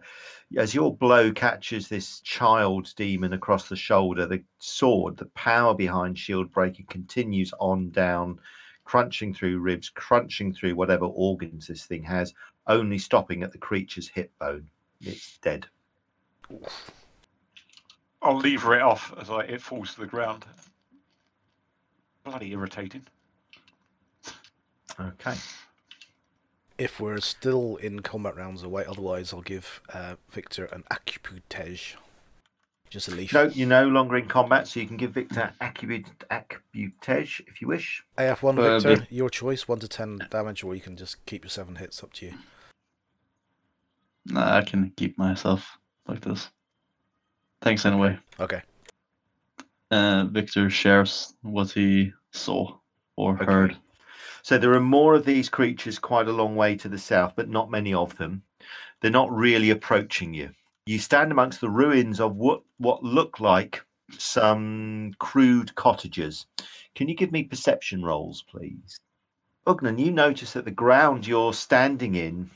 As 0.57 0.75
your 0.75 0.95
blow 0.95 1.31
catches 1.31 1.87
this 1.87 2.19
child 2.21 2.93
demon 2.97 3.33
across 3.33 3.69
the 3.69 3.75
shoulder, 3.75 4.25
the 4.25 4.43
sword, 4.59 5.15
the 5.17 5.27
power 5.27 5.73
behind 5.73 6.19
shield 6.19 6.51
breaker 6.51 6.83
continues 6.89 7.53
on 7.59 7.91
down 7.91 8.39
crunching 8.83 9.33
through 9.33 9.59
ribs, 9.59 9.89
crunching 9.89 10.53
through 10.53 10.75
whatever 10.75 11.05
organs 11.05 11.67
this 11.67 11.85
thing 11.85 12.03
has, 12.03 12.33
only 12.67 12.97
stopping 12.97 13.43
at 13.43 13.51
the 13.51 13.57
creature's 13.57 14.07
hip 14.07 14.31
bone. 14.39 14.67
It's 15.01 15.37
dead. 15.37 15.67
I'll 18.21 18.37
lever 18.37 18.75
it 18.75 18.81
off 18.81 19.13
as 19.19 19.29
I, 19.29 19.41
it 19.41 19.61
falls 19.61 19.93
to 19.93 20.01
the 20.01 20.07
ground. 20.07 20.45
Bloody 22.27 22.51
irritating. 22.51 23.03
Okay. 24.99 25.35
If 26.77 26.99
we're 26.99 27.19
still 27.21 27.77
in 27.77 28.01
combat 28.01 28.35
rounds 28.35 28.63
away, 28.63 28.85
otherwise 28.85 29.33
I'll 29.33 29.41
give 29.41 29.81
uh, 29.93 30.15
Victor 30.29 30.65
an 30.65 30.83
acuputage. 30.91 31.95
Just 32.89 33.07
a 33.09 33.11
leaf. 33.11 33.33
No, 33.33 33.43
you're 33.43 33.67
no 33.67 33.87
longer 33.87 34.15
in 34.17 34.27
combat, 34.27 34.67
so 34.67 34.79
you 34.79 34.87
can 34.87 34.95
give 34.97 35.11
Victor 35.11 35.51
acubut- 35.61 36.05
acubutage 36.31 37.41
if 37.47 37.61
you 37.61 37.67
wish. 37.67 38.03
AF1 38.17 38.57
Uh, 38.57 38.79
Victor, 38.79 38.95
the- 39.05 39.15
your 39.15 39.29
choice, 39.29 39.67
1 39.67 39.79
to 39.79 39.87
10 39.87 40.19
damage, 40.29 40.63
or 40.63 40.73
you 40.73 40.81
can 40.81 40.95
just 40.95 41.25
keep 41.25 41.43
your 41.43 41.49
7 41.49 41.75
hits, 41.75 42.01
up 42.03 42.13
to 42.13 42.27
you. 42.27 42.33
Nah, 44.25 44.57
I 44.57 44.61
can 44.61 44.91
keep 44.95 45.17
myself 45.17 45.77
like 46.07 46.21
this. 46.21 46.49
Thanks 47.61 47.85
anyway. 47.85 48.17
Okay. 48.39 48.61
Uh, 49.91 50.25
Victor 50.29 50.69
shares 50.69 51.33
what 51.41 51.71
he 51.71 52.13
saw 52.31 52.77
or 53.15 53.35
Okay. 53.35 53.45
heard. 53.45 53.77
So 54.41 54.57
there 54.57 54.73
are 54.73 54.79
more 54.79 55.15
of 55.15 55.25
these 55.25 55.49
creatures 55.49 55.99
quite 55.99 56.27
a 56.27 56.33
long 56.33 56.55
way 56.55 56.75
to 56.77 56.89
the 56.89 56.97
south, 56.97 57.33
but 57.35 57.49
not 57.49 57.71
many 57.71 57.93
of 57.93 58.17
them. 58.17 58.43
They're 59.01 59.11
not 59.11 59.31
really 59.31 59.69
approaching 59.69 60.33
you. 60.33 60.51
You 60.85 60.99
stand 60.99 61.31
amongst 61.31 61.59
the 61.61 61.69
ruins 61.69 62.19
of 62.19 62.35
what 62.35 62.63
what 62.77 63.03
look 63.03 63.39
like 63.39 63.85
some 64.17 65.13
crude 65.19 65.75
cottages. 65.75 66.45
Can 66.95 67.09
you 67.09 67.15
give 67.15 67.31
me 67.31 67.43
perception 67.43 68.03
rolls, 68.03 68.43
please? 68.49 68.99
Ugnan, 69.67 69.99
you 69.99 70.11
notice 70.11 70.53
that 70.53 70.63
the 70.63 70.71
ground 70.71 71.27
you're 71.27 71.53
standing 71.53 72.15
in 72.15 72.49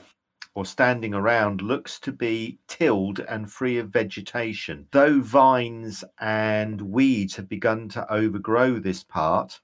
or 0.53 0.65
standing 0.65 1.14
around 1.14 1.61
looks 1.61 1.99
to 1.99 2.11
be 2.11 2.60
tilled 2.68 3.19
and 3.19 3.52
free 3.52 3.78
of 3.78 3.90
vegetation. 3.90 4.88
Though 4.91 5.22
vines 5.22 6.03
and 6.19 6.82
weeds 6.82 7.36
have 7.38 7.48
begun 7.48 7.88
to 7.90 8.11
overgrow 8.11 8.80
this 8.80 9.03
part, 9.03 9.60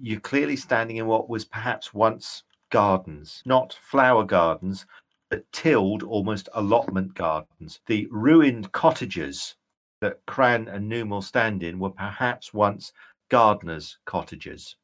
you're 0.00 0.20
clearly 0.20 0.56
standing 0.56 0.96
in 0.96 1.06
what 1.06 1.28
was 1.28 1.44
perhaps 1.44 1.92
once 1.92 2.42
gardens, 2.70 3.42
not 3.44 3.78
flower 3.82 4.24
gardens, 4.24 4.86
but 5.28 5.50
tilled 5.52 6.02
almost 6.02 6.48
allotment 6.54 7.14
gardens. 7.14 7.80
The 7.86 8.08
ruined 8.10 8.72
cottages 8.72 9.56
that 10.00 10.24
Cran 10.26 10.68
and 10.68 10.88
Numal 10.88 11.22
stand 11.22 11.62
in 11.62 11.78
were 11.78 11.90
perhaps 11.90 12.52
once 12.52 12.92
gardeners' 13.28 13.98
cottages. 14.04 14.76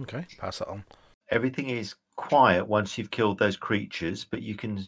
Okay, 0.00 0.26
pass 0.38 0.58
that 0.58 0.68
on. 0.68 0.84
Everything 1.30 1.70
is 1.70 1.94
quiet 2.16 2.66
once 2.66 2.96
you've 2.96 3.10
killed 3.10 3.38
those 3.38 3.56
creatures, 3.56 4.24
but 4.24 4.42
you 4.42 4.54
can 4.54 4.86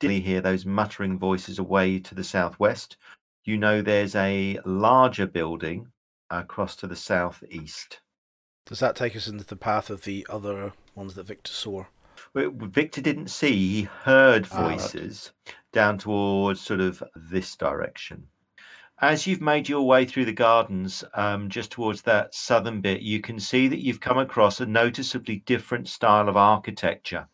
dimly 0.00 0.20
hear 0.20 0.40
those 0.40 0.66
muttering 0.66 1.18
voices 1.18 1.58
away 1.58 1.98
to 2.00 2.14
the 2.14 2.24
southwest. 2.24 2.96
You 3.44 3.58
know 3.58 3.80
there's 3.82 4.14
a 4.14 4.58
larger 4.64 5.26
building 5.26 5.88
across 6.30 6.76
to 6.76 6.86
the 6.86 6.96
southeast. 6.96 8.00
Does 8.66 8.80
that 8.80 8.96
take 8.96 9.14
us 9.14 9.28
into 9.28 9.44
the 9.44 9.56
path 9.56 9.90
of 9.90 10.04
the 10.04 10.26
other 10.30 10.72
ones 10.94 11.14
that 11.14 11.26
Victor 11.26 11.52
saw? 11.52 11.84
Victor 12.34 13.00
didn't 13.00 13.28
see, 13.28 13.52
he 13.56 13.82
heard 13.82 14.48
Ah, 14.50 14.64
okay. 14.66 14.76
voices 14.76 15.32
down 15.72 15.98
towards 15.98 16.60
sort 16.60 16.80
of 16.80 17.02
this 17.14 17.54
direction. 17.56 18.26
As 19.00 19.26
you've 19.26 19.40
made 19.40 19.68
your 19.68 19.82
way 19.82 20.04
through 20.04 20.24
the 20.24 20.32
gardens, 20.32 21.02
um, 21.14 21.48
just 21.48 21.72
towards 21.72 22.02
that 22.02 22.34
southern 22.34 22.80
bit, 22.80 23.02
you 23.02 23.20
can 23.20 23.40
see 23.40 23.66
that 23.68 23.80
you've 23.80 24.00
come 24.00 24.18
across 24.18 24.60
a 24.60 24.66
noticeably 24.66 25.36
different 25.46 25.88
style 25.88 26.28
of 26.28 26.36
architecture. 26.36 27.26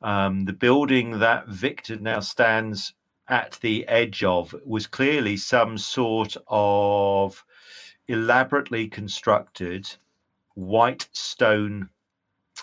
Um, 0.00 0.44
the 0.44 0.52
building 0.52 1.18
that 1.18 1.48
Victor 1.48 1.96
now 1.96 2.20
stands 2.20 2.94
at 3.28 3.58
the 3.60 3.86
edge 3.86 4.24
of 4.24 4.54
was 4.64 4.86
clearly 4.86 5.36
some 5.36 5.76
sort 5.76 6.36
of 6.46 7.44
elaborately 8.06 8.88
constructed 8.88 9.94
white 10.54 11.08
stone 11.12 11.90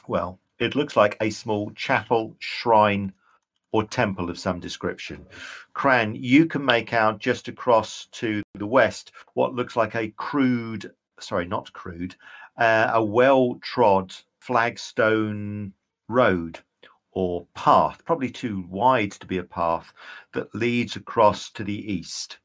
well, 0.08 0.40
it 0.60 0.76
looks 0.76 0.96
like 0.96 1.18
a 1.22 1.30
small 1.30 1.72
chapel, 1.72 2.36
shrine, 2.40 3.14
or 3.76 3.84
temple 3.84 4.30
of 4.30 4.40
some 4.40 4.58
description. 4.58 5.26
Cran, 5.74 6.16
you 6.16 6.46
can 6.46 6.64
make 6.64 6.94
out 6.94 7.20
just 7.20 7.50
across 7.50 8.06
to 8.14 8.42
the 8.54 8.66
west 8.66 9.12
what 9.34 9.54
looks 9.54 9.76
like 9.76 9.96
a 9.96 10.14
crude, 10.16 10.90
sorry, 11.20 11.46
not 11.46 11.74
crude, 11.74 12.16
uh, 12.58 12.92
a 12.94 13.04
well 13.04 13.60
trod 13.62 14.16
flagstone 14.40 15.74
road 16.08 16.58
or 17.12 17.46
path, 17.54 18.02
probably 18.06 18.30
too 18.30 18.66
wide 18.70 19.12
to 19.12 19.28
be 19.28 19.40
a 19.40 19.44
path, 19.44 19.92
that 20.34 20.56
leads 20.56 20.96
across 20.96 21.52
to 21.52 21.66
the 21.66 21.92
east. 21.94 22.40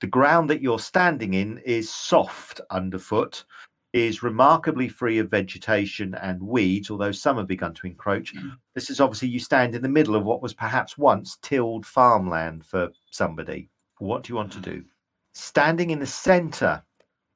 The 0.00 0.06
ground 0.06 0.48
that 0.48 0.62
you're 0.62 0.78
standing 0.78 1.34
in 1.34 1.58
is 1.58 1.92
soft 1.92 2.62
underfoot, 2.70 3.44
is 3.92 4.22
remarkably 4.22 4.88
free 4.88 5.18
of 5.18 5.30
vegetation 5.30 6.14
and 6.14 6.40
weeds, 6.40 6.90
although 6.90 7.12
some 7.12 7.36
have 7.36 7.46
begun 7.46 7.74
to 7.74 7.86
encroach. 7.86 8.32
Hmm. 8.32 8.50
This 8.74 8.90
is 8.90 9.00
obviously 9.00 9.28
you 9.28 9.40
stand 9.40 9.74
in 9.74 9.82
the 9.82 9.88
middle 9.88 10.14
of 10.14 10.24
what 10.24 10.42
was 10.42 10.54
perhaps 10.54 10.96
once 10.96 11.38
tilled 11.42 11.84
farmland 11.84 12.64
for 12.64 12.90
somebody. 13.10 13.68
What 13.98 14.22
do 14.22 14.32
you 14.32 14.36
want 14.36 14.52
to 14.52 14.60
do? 14.60 14.84
Standing 15.32 15.90
in 15.90 15.98
the 15.98 16.06
center 16.06 16.82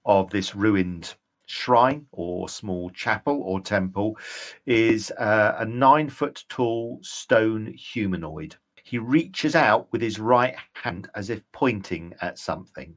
of 0.04 0.30
this 0.30 0.54
ruined 0.54 1.14
shrine 1.46 2.06
or 2.12 2.48
small 2.48 2.88
chapel 2.90 3.42
or 3.42 3.60
temple 3.60 4.16
is 4.66 5.10
uh, 5.18 5.56
a 5.58 5.64
nine 5.64 6.08
foot 6.08 6.44
tall 6.48 6.98
stone 7.02 7.74
humanoid. 7.76 8.56
He 8.82 8.98
reaches 8.98 9.54
out 9.54 9.88
with 9.92 10.00
his 10.00 10.18
right 10.18 10.54
hand 10.74 11.08
as 11.14 11.30
if 11.30 11.42
pointing 11.52 12.14
at 12.20 12.38
something 12.38 12.94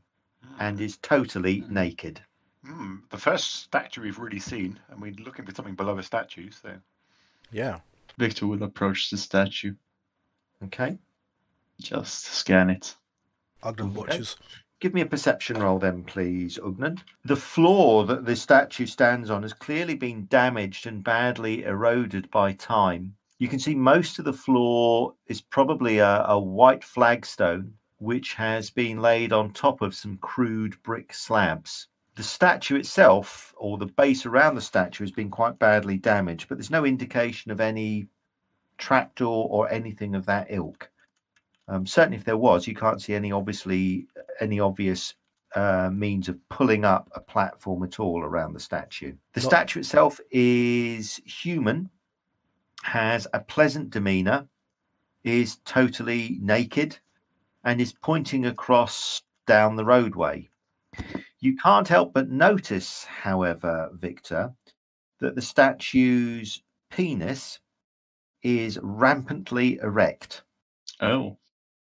and 0.59 0.77
hmm. 0.77 0.84
is 0.84 0.97
totally 0.97 1.59
hmm. 1.59 1.73
naked. 1.73 2.21
Hmm, 2.68 2.98
the 3.10 3.18
first 3.18 3.64
statue 3.64 4.02
we've 4.02 4.19
really 4.19 4.39
seen, 4.39 4.80
and 4.89 5.02
we're 5.02 5.14
looking 5.14 5.45
for 5.45 5.53
something 5.53 5.76
below 5.76 5.98
a 5.98 6.03
statue. 6.03 6.52
So 6.52 6.77
Yeah. 7.52 7.80
Victor 8.18 8.45
will 8.48 8.64
approach 8.64 9.10
the 9.10 9.18
statue, 9.18 9.76
Okay. 10.64 10.99
just 11.80 12.26
scan 12.26 12.69
it. 12.69 12.95
Ogden 13.64 13.88
Okay. 13.91 13.99
watches. 13.99 14.35
Give 14.80 14.94
me 14.94 15.02
a 15.02 15.06
perception 15.06 15.57
roll 15.57 15.80
then, 15.80 16.03
please, 16.03 16.60
Ugnan. 16.60 17.02
The 17.23 17.35
floor 17.35 18.06
that 18.06 18.26
the 18.26 18.35
statue 18.35 18.85
stands 18.85 19.30
on 19.30 19.44
has 19.44 19.53
clearly 19.53 19.95
been 19.95 20.27
damaged 20.27 20.85
and 20.85 21.03
badly 21.03 21.64
eroded 21.64 22.30
by 22.30 22.53
time. 22.53 23.15
You 23.39 23.48
can 23.48 23.60
see 23.60 23.76
most 23.76 24.19
of 24.19 24.26
the 24.26 24.34
floor 24.34 25.15
is 25.27 25.41
probably 25.41 25.99
a, 25.99 26.23
a 26.26 26.39
white 26.39 26.84
flagstone, 26.84 27.77
which 27.98 28.34
has 28.34 28.69
been 28.69 28.99
laid 28.99 29.31
on 29.31 29.53
top 29.53 29.81
of 29.81 29.95
some 29.95 30.18
crude 30.18 30.81
brick 30.84 31.14
slabs. 31.14 31.88
The 32.18 32.23
statue 32.23 32.77
itself, 32.77 33.53
or 33.57 33.77
the 33.77 33.85
base 33.85 34.26
around 34.26 34.56
the 34.56 34.61
statue, 34.61 35.03
has 35.03 35.11
been 35.11 35.30
quite 35.30 35.60
badly 35.60 35.98
damaged, 35.98 36.49
but 36.49 36.57
there's 36.57 36.72
no 36.72 36.84
indication 36.84 37.52
of 37.52 37.61
any 37.61 38.07
trapdoor 38.80 39.48
or 39.49 39.69
anything 39.69 40.15
of 40.15 40.26
that 40.26 40.48
ilk. 40.49 40.89
Um, 41.68 41.85
certainly, 41.85 42.18
if 42.18 42.23
there 42.23 42.35
was, 42.35 42.65
you 42.65 42.73
can't 42.73 42.99
see 42.99 43.14
any 43.14 43.31
obviously 43.31 44.07
any 44.39 44.60
obvious 44.60 45.14
uh, 45.56 45.91
means 45.94 46.27
of 46.27 46.39
pulling 46.49 46.85
up 46.85 47.07
a 47.14 47.19
platform 47.19 47.84
at 47.84 47.99
all 47.99 48.23
around 48.23 48.53
the 48.53 48.60
statue. 48.60 49.14
The 49.34 49.41
Not- 49.41 49.49
statue 49.49 49.80
itself 49.81 50.19
is 50.31 51.22
human, 51.23 51.88
has 52.81 53.27
a 53.31 53.41
pleasant 53.41 53.91
demeanor, 53.91 54.48
is 55.23 55.57
totally 55.65 56.39
naked, 56.41 56.98
and 57.64 57.80
is 57.80 57.94
pointing 57.94 58.48
across 58.48 59.22
down 59.45 59.76
the 59.76 59.85
roadway. 59.85 60.49
You 61.39 61.55
can't 61.57 61.88
help 61.88 62.14
but 62.14 62.30
notice, 62.30 63.05
however, 63.05 63.89
Victor, 63.93 64.53
that 65.19 65.35
the 65.35 65.41
statue's 65.41 66.61
penis 66.89 67.59
is 68.43 68.80
rampantly 68.81 69.80
erect. 69.81 70.43
Oh. 71.01 71.38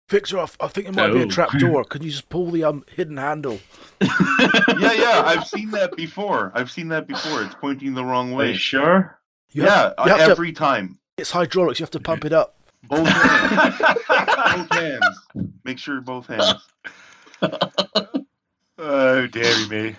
Victor, 0.09 0.39
I, 0.39 0.47
I 0.61 0.69
think 0.69 0.89
it 0.89 0.95
might 0.95 1.13
be 1.13 1.23
a 1.23 1.25
Oh. 1.25 1.29
trap 1.29 1.51
door. 1.59 1.85
Can 1.85 2.03
you 2.03 2.11
just 2.11 2.29
pull 2.29 2.51
the 2.51 2.65
um, 2.65 2.85
hidden 2.95 3.17
handle? 3.17 3.59
yeah, 4.01 4.93
yeah, 4.93 5.23
I've 5.25 5.47
seen 5.47 5.71
that 5.73 5.97
before. 5.97 6.53
I've 6.55 6.71
seen 6.71 6.89
that 6.89 7.09
before. 7.09 7.43
It's 7.43 7.55
pointing 7.55 7.95
the 7.95 8.05
wrong 8.05 8.33
Are 8.33 8.37
way. 8.37 8.53
you 8.53 8.59
sure? 8.59 9.19
You 9.53 9.65
yeah, 9.65 9.93
have, 9.99 10.07
you 10.07 10.11
have 10.13 10.19
to, 10.27 10.31
every 10.31 10.53
time. 10.53 10.99
it's 11.19 11.31
hydraulics. 11.31 11.79
You 11.81 11.85
have 11.85 11.91
to 11.93 12.01
pump 12.01 12.25
it 12.25 12.33
up. 12.33 12.57
Both 12.89 13.07
hands. 13.09 13.79
both 14.09 14.73
hands. 14.73 15.19
Make 15.65 15.79
sure 15.79 16.01
both 16.01 16.27
hands. 16.27 16.55
Oh 18.83 19.27
dearie 19.29 19.69
me. 19.69 19.97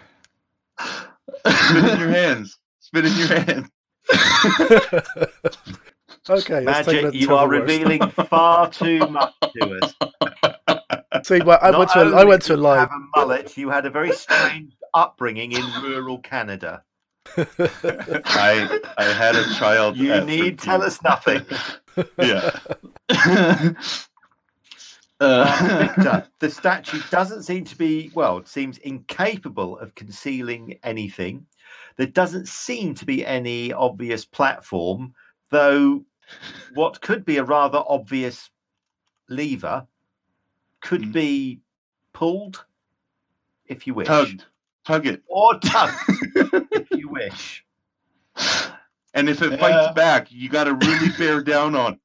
Spit 0.80 1.86
in 1.86 2.00
your 2.00 2.10
hands. 2.12 2.58
Spit 2.80 3.06
in 3.06 3.16
your 3.18 3.28
hands. 3.28 3.70
okay, 6.30 6.62
let's 6.62 6.88
Magic, 6.88 7.14
you 7.14 7.36
are 7.36 7.48
revealing 7.48 8.08
far 8.30 8.70
too 8.70 9.00
much 9.08 9.34
to 9.56 9.80
us. 9.82 9.94
See, 11.26 11.42
well, 11.42 11.60
I 11.62 11.72
Not 11.72 11.80
went 11.80 11.92
to 11.92 12.02
a, 12.02 12.16
I 12.16 12.24
went 12.26 12.42
to 12.44 12.54
a 12.54 12.56
did 12.56 12.62
you 12.62 12.68
live. 12.68 12.90
Have 12.90 12.92
a 12.92 13.20
mullet. 13.20 13.58
You 13.58 13.70
had 13.70 13.86
a 13.86 13.90
very 13.90 14.12
strange 14.12 14.74
upbringing 14.94 15.54
in 15.54 15.64
rural 15.82 16.20
Canada. 16.20 16.84
I 17.38 18.80
I 18.98 19.04
had 19.06 19.36
a 19.36 19.54
child. 19.56 19.96
You 19.96 20.20
need 20.22 20.58
13. 20.58 20.58
tell 20.58 20.82
us 20.84 21.02
nothing. 21.02 21.46
Yeah. 22.18 22.60
Uh, 25.24 25.78
Victor, 25.80 26.28
the 26.40 26.50
statue 26.50 27.02
doesn't 27.10 27.44
seem 27.44 27.64
to 27.66 27.76
be 27.78 28.12
well. 28.14 28.38
It 28.38 28.48
seems 28.48 28.78
incapable 28.80 29.78
of 29.80 29.95
concealing 29.95 30.78
anything. 30.84 31.45
There 31.98 32.08
doesn't 32.08 32.48
seem 32.48 32.94
to 32.95 33.06
be 33.06 33.26
any 33.26 33.72
obvious 33.74 34.26
platform, 34.26 35.14
though 35.50 36.04
what 36.74 37.02
could 37.02 37.26
be 37.26 37.38
a 37.38 37.44
rather 37.44 37.84
obvious 37.88 38.50
lever 39.30 39.86
could 40.82 41.02
Mm. 41.04 41.14
be 41.14 41.60
pulled 42.14 42.66
if 43.68 43.88
you 43.88 43.94
wish. 43.94 44.08
Tugged. 44.08 44.45
Tug 44.86 45.08
it. 45.08 45.24
Or 45.28 45.58
tugged 45.60 45.95
if 46.72 46.91
you 46.91 47.10
wish. 47.10 47.66
And 49.14 49.30
if 49.30 49.41
it 49.41 49.52
Yeah. 49.52 49.58
fights 49.58 49.94
back, 49.95 50.32
you 50.32 50.50
got 50.50 50.66
to 50.66 50.74
really 50.74 51.10
bear 51.18 51.41
down 51.41 51.76
on. 51.76 52.00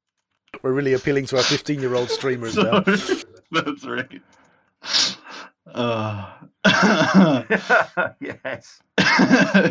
We're 0.61 0.73
really 0.73 0.93
appealing 0.93 1.25
to 1.27 1.37
our 1.37 1.43
15 1.43 1.79
year 1.79 1.95
old 1.95 2.09
streamers 2.09 2.55
now. 2.57 2.79
That's 3.51 3.85
right. 3.85 4.21
Uh, 5.67 6.31
yes. 8.19 8.81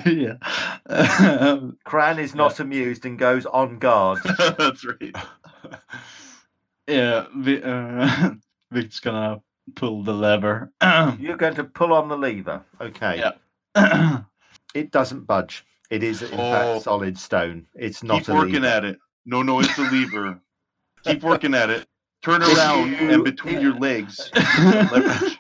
yeah. 0.07 0.37
Um, 0.87 1.77
Cran 1.85 2.19
is 2.19 2.35
not 2.35 2.61
amused 2.61 3.05
and 3.07 3.19
goes 3.19 3.47
on 3.47 3.79
guard. 3.79 4.21
That's 4.59 4.85
right. 4.85 5.15
yeah. 6.87 7.27
Vi- 7.37 7.63
uh, 7.63 8.31
Vic's 8.71 9.01
gonna 9.01 9.41
pull 9.75 10.03
the 10.03 10.15
lever. 10.15 10.73
You're 11.19 11.37
going 11.37 11.55
to 11.57 11.65
pull 11.65 11.93
on 11.93 12.09
the 12.09 12.17
lever. 12.17 12.63
Okay. 12.81 13.19
Yeah. 13.75 14.21
It 14.75 14.91
doesn't 14.91 15.25
budge. 15.27 15.65
It 15.91 16.03
is, 16.03 16.21
in 16.23 16.29
Oh. 16.39 16.53
fact, 16.75 16.83
solid 16.85 17.19
stone. 17.19 17.67
It's 17.75 18.03
not 18.03 18.19
Keep 18.19 18.29
a 18.29 18.35
working 18.35 18.53
lever. 18.63 18.67
at 18.67 18.85
it. 18.85 18.99
No, 19.25 19.43
no, 19.43 19.61
it's 19.61 19.77
a 19.79 19.83
lever. 19.91 20.39
Keep 21.09 21.23
working 21.23 21.55
at 21.55 21.71
it. 21.71 21.87
Turn 22.23 22.43
around 22.43 22.91
you- 22.93 23.11
and 23.11 23.25
between 23.25 23.61
your 23.61 23.75
legs. 23.79 24.31
leverage. 24.59 25.39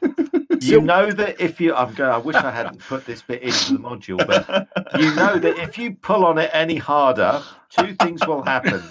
You 0.61 0.81
know 0.81 1.11
that 1.12 1.40
if 1.40 1.61
you, 1.61 1.74
I'm 1.74 1.95
going. 1.95 2.11
I 2.11 2.19
wish 2.19 2.35
I 2.36 2.51
hadn't 2.51 2.81
put 2.81 3.05
this 3.07 3.23
bit 3.23 3.43
into 3.43 3.74
the 3.74 3.78
module, 3.78 4.19
but 4.27 4.69
you 5.01 5.15
know 5.15 5.39
that 5.39 5.57
if 5.59 5.78
you 5.78 5.95
pull 5.95 6.24
on 6.24 6.36
it 6.39 6.51
any 6.53 6.77
harder, 6.77 7.43
two 7.69 7.95
things 8.03 8.27
will 8.27 8.43
happen. 8.43 8.82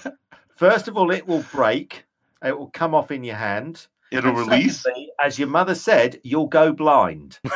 First 0.56 0.88
of 0.88 0.96
all, 0.98 1.12
it 1.12 1.28
will 1.28 1.44
break. 1.52 2.06
It 2.44 2.58
will 2.58 2.70
come 2.70 2.96
off 2.96 3.12
in 3.12 3.24
your 3.24 3.36
hand. 3.36 3.88
It'll 4.12 4.30
And 4.30 4.50
release. 4.50 4.82
secondly, 4.82 5.12
as 5.22 5.38
your 5.38 5.50
mother 5.50 5.76
said, 5.76 6.20
you'll 6.24 6.48
go 6.48 6.72
blind. 6.72 7.40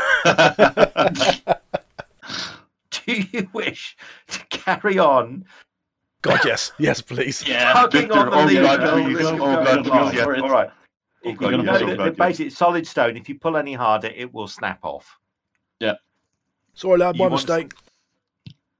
Do 3.05 3.13
you 3.31 3.49
wish 3.53 3.95
to 4.27 4.39
carry 4.49 4.99
on 4.99 5.45
God, 6.21 6.39
yes. 6.45 6.71
Yes, 6.77 7.01
please. 7.01 7.47
yeah. 7.47 7.87
Victor, 7.87 8.13
on 8.29 8.47
the 8.47 8.59
oh 8.59 8.61
lever? 8.63 8.77
God, 8.77 8.99
at 8.99 9.05
please. 9.05 9.15
risk 9.17 9.33
of 9.33 9.41
Oh 9.41 9.45
going 9.63 9.63
God, 9.65 9.83
blind? 9.83 10.11
please, 10.11 10.17
yeah. 10.17 10.41
All 10.41 10.49
right. 10.49 10.69
Oh 11.23 11.29
You 11.29 11.35
know 11.35 11.63
yes, 11.63 11.79
that- 11.79 11.85
that 11.87 11.97
God, 11.97 12.05
yes. 12.05 12.15
basically, 12.17 12.45
it's 12.47 12.57
solid 12.57 12.87
stone. 12.87 13.17
If 13.17 13.29
you 13.29 13.37
pull 13.39 13.57
any 13.57 13.73
harder, 13.73 14.07
it 14.15 14.33
will 14.33 14.47
snap 14.47 14.79
off. 14.83 15.17
Yeah. 15.79 15.93
Sorry, 16.73 16.97
lad, 16.99 17.15
my 17.17 17.23
want 17.23 17.33
mistake. 17.33 17.73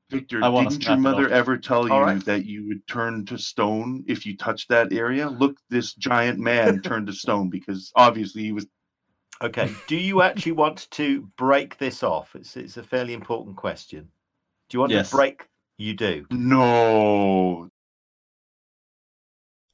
Victor, 0.10 0.44
I 0.44 0.50
didn't 0.66 0.84
your 0.86 0.98
mother 0.98 1.30
ever 1.30 1.58
tell 1.58 1.88
you 1.88 1.94
All 1.94 2.02
right. 2.02 2.24
that 2.26 2.46
you 2.46 2.68
would 2.68 2.86
turn 2.88 3.26
to 3.28 3.38
stone 3.38 4.04
if 4.08 4.26
you 4.26 4.36
touched 4.36 4.68
that 4.68 4.92
area? 4.92 5.30
Look, 5.30 5.58
this 5.70 5.94
giant 5.94 6.38
man 6.38 6.82
turned 6.84 7.08
to 7.08 7.14
stone 7.14 7.50
because 7.50 7.92
obviously 7.96 8.44
he 8.44 8.52
was. 8.52 8.68
Okay. 9.42 9.72
Do 9.88 9.96
you 9.96 10.22
actually 10.22 10.52
want 10.52 10.90
to 10.92 11.28
break 11.38 11.78
this 11.78 12.04
off? 12.04 12.36
It's 12.36 12.58
it's 12.58 12.76
a 12.78 12.84
fairly 12.84 13.14
important 13.14 13.56
question. 13.56 14.10
Do 14.70 14.76
you 14.76 14.80
want 14.82 14.92
Yes. 14.92 15.10
to 15.12 15.16
break? 15.16 15.48
You 15.78 15.94
do. 15.94 16.26
No. 16.30 17.70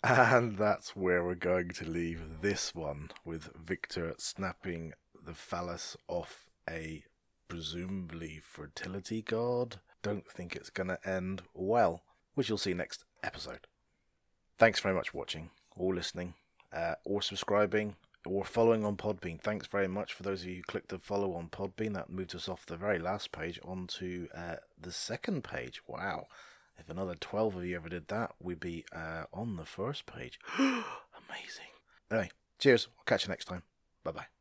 And 0.04 0.58
that's 0.58 0.96
where 0.96 1.24
we're 1.24 1.36
going 1.36 1.70
to 1.70 1.86
leave 1.86 2.42
this 2.42 2.74
one 2.74 3.10
with 3.26 3.50
Victor 3.58 4.14
snapping 4.18 4.94
the 5.26 5.34
phallus 5.34 5.98
off 6.08 6.46
a 6.70 7.04
presumably 7.50 8.40
fertility 8.42 9.22
god. 9.22 9.82
Don't 10.04 10.26
think 10.30 10.56
it's 10.56 10.70
going 10.70 10.88
to 10.88 11.00
end 11.06 11.42
well, 11.54 12.04
which 12.36 12.48
you'll 12.48 12.58
see 12.58 12.74
next 12.74 13.04
episode. 13.24 13.68
Thanks 14.58 14.80
very 14.80 14.96
much 14.96 15.10
for 15.10 15.18
watching 15.18 15.50
or 15.76 15.94
listening 15.94 16.36
uh, 16.72 16.96
or 17.04 17.22
subscribing 17.22 17.96
or 18.28 18.44
following 18.44 18.86
on 18.86 18.98
Podbean. 18.98 19.40
Thanks 19.40 19.68
very 19.68 19.88
much 19.88 20.14
for 20.14 20.24
those 20.24 20.44
of 20.44 20.50
you 20.50 20.56
who 20.58 20.64
clicked 20.64 20.90
the 20.90 21.00
follow 21.00 21.34
on 21.34 21.50
Podbean. 21.50 21.94
That 21.94 22.10
moved 22.10 22.36
us 22.36 22.48
off 22.50 22.66
the 22.66 22.78
very 22.78 23.00
last 23.00 23.32
page 23.32 23.60
onto 23.64 24.28
uh, 24.36 24.56
the 24.80 24.92
second 24.92 25.44
page. 25.44 25.82
Wow. 25.88 26.28
If 26.78 26.90
another 26.90 27.16
12 27.16 27.56
of 27.56 27.66
you 27.66 27.76
ever 27.76 27.90
did 27.90 28.08
that, 28.10 28.34
we'd 28.40 28.60
be 28.60 28.86
uh, 28.94 29.24
on 29.34 29.56
the 29.56 29.66
first 29.66 30.06
page. 30.06 30.40
Amazing. 30.58 30.84
Anyway, 32.12 32.30
cheers. 32.60 32.88
I'll 32.98 33.06
catch 33.06 33.26
you 33.26 33.30
next 33.30 33.46
time. 33.46 33.64
Bye 34.04 34.12
bye. 34.12 34.37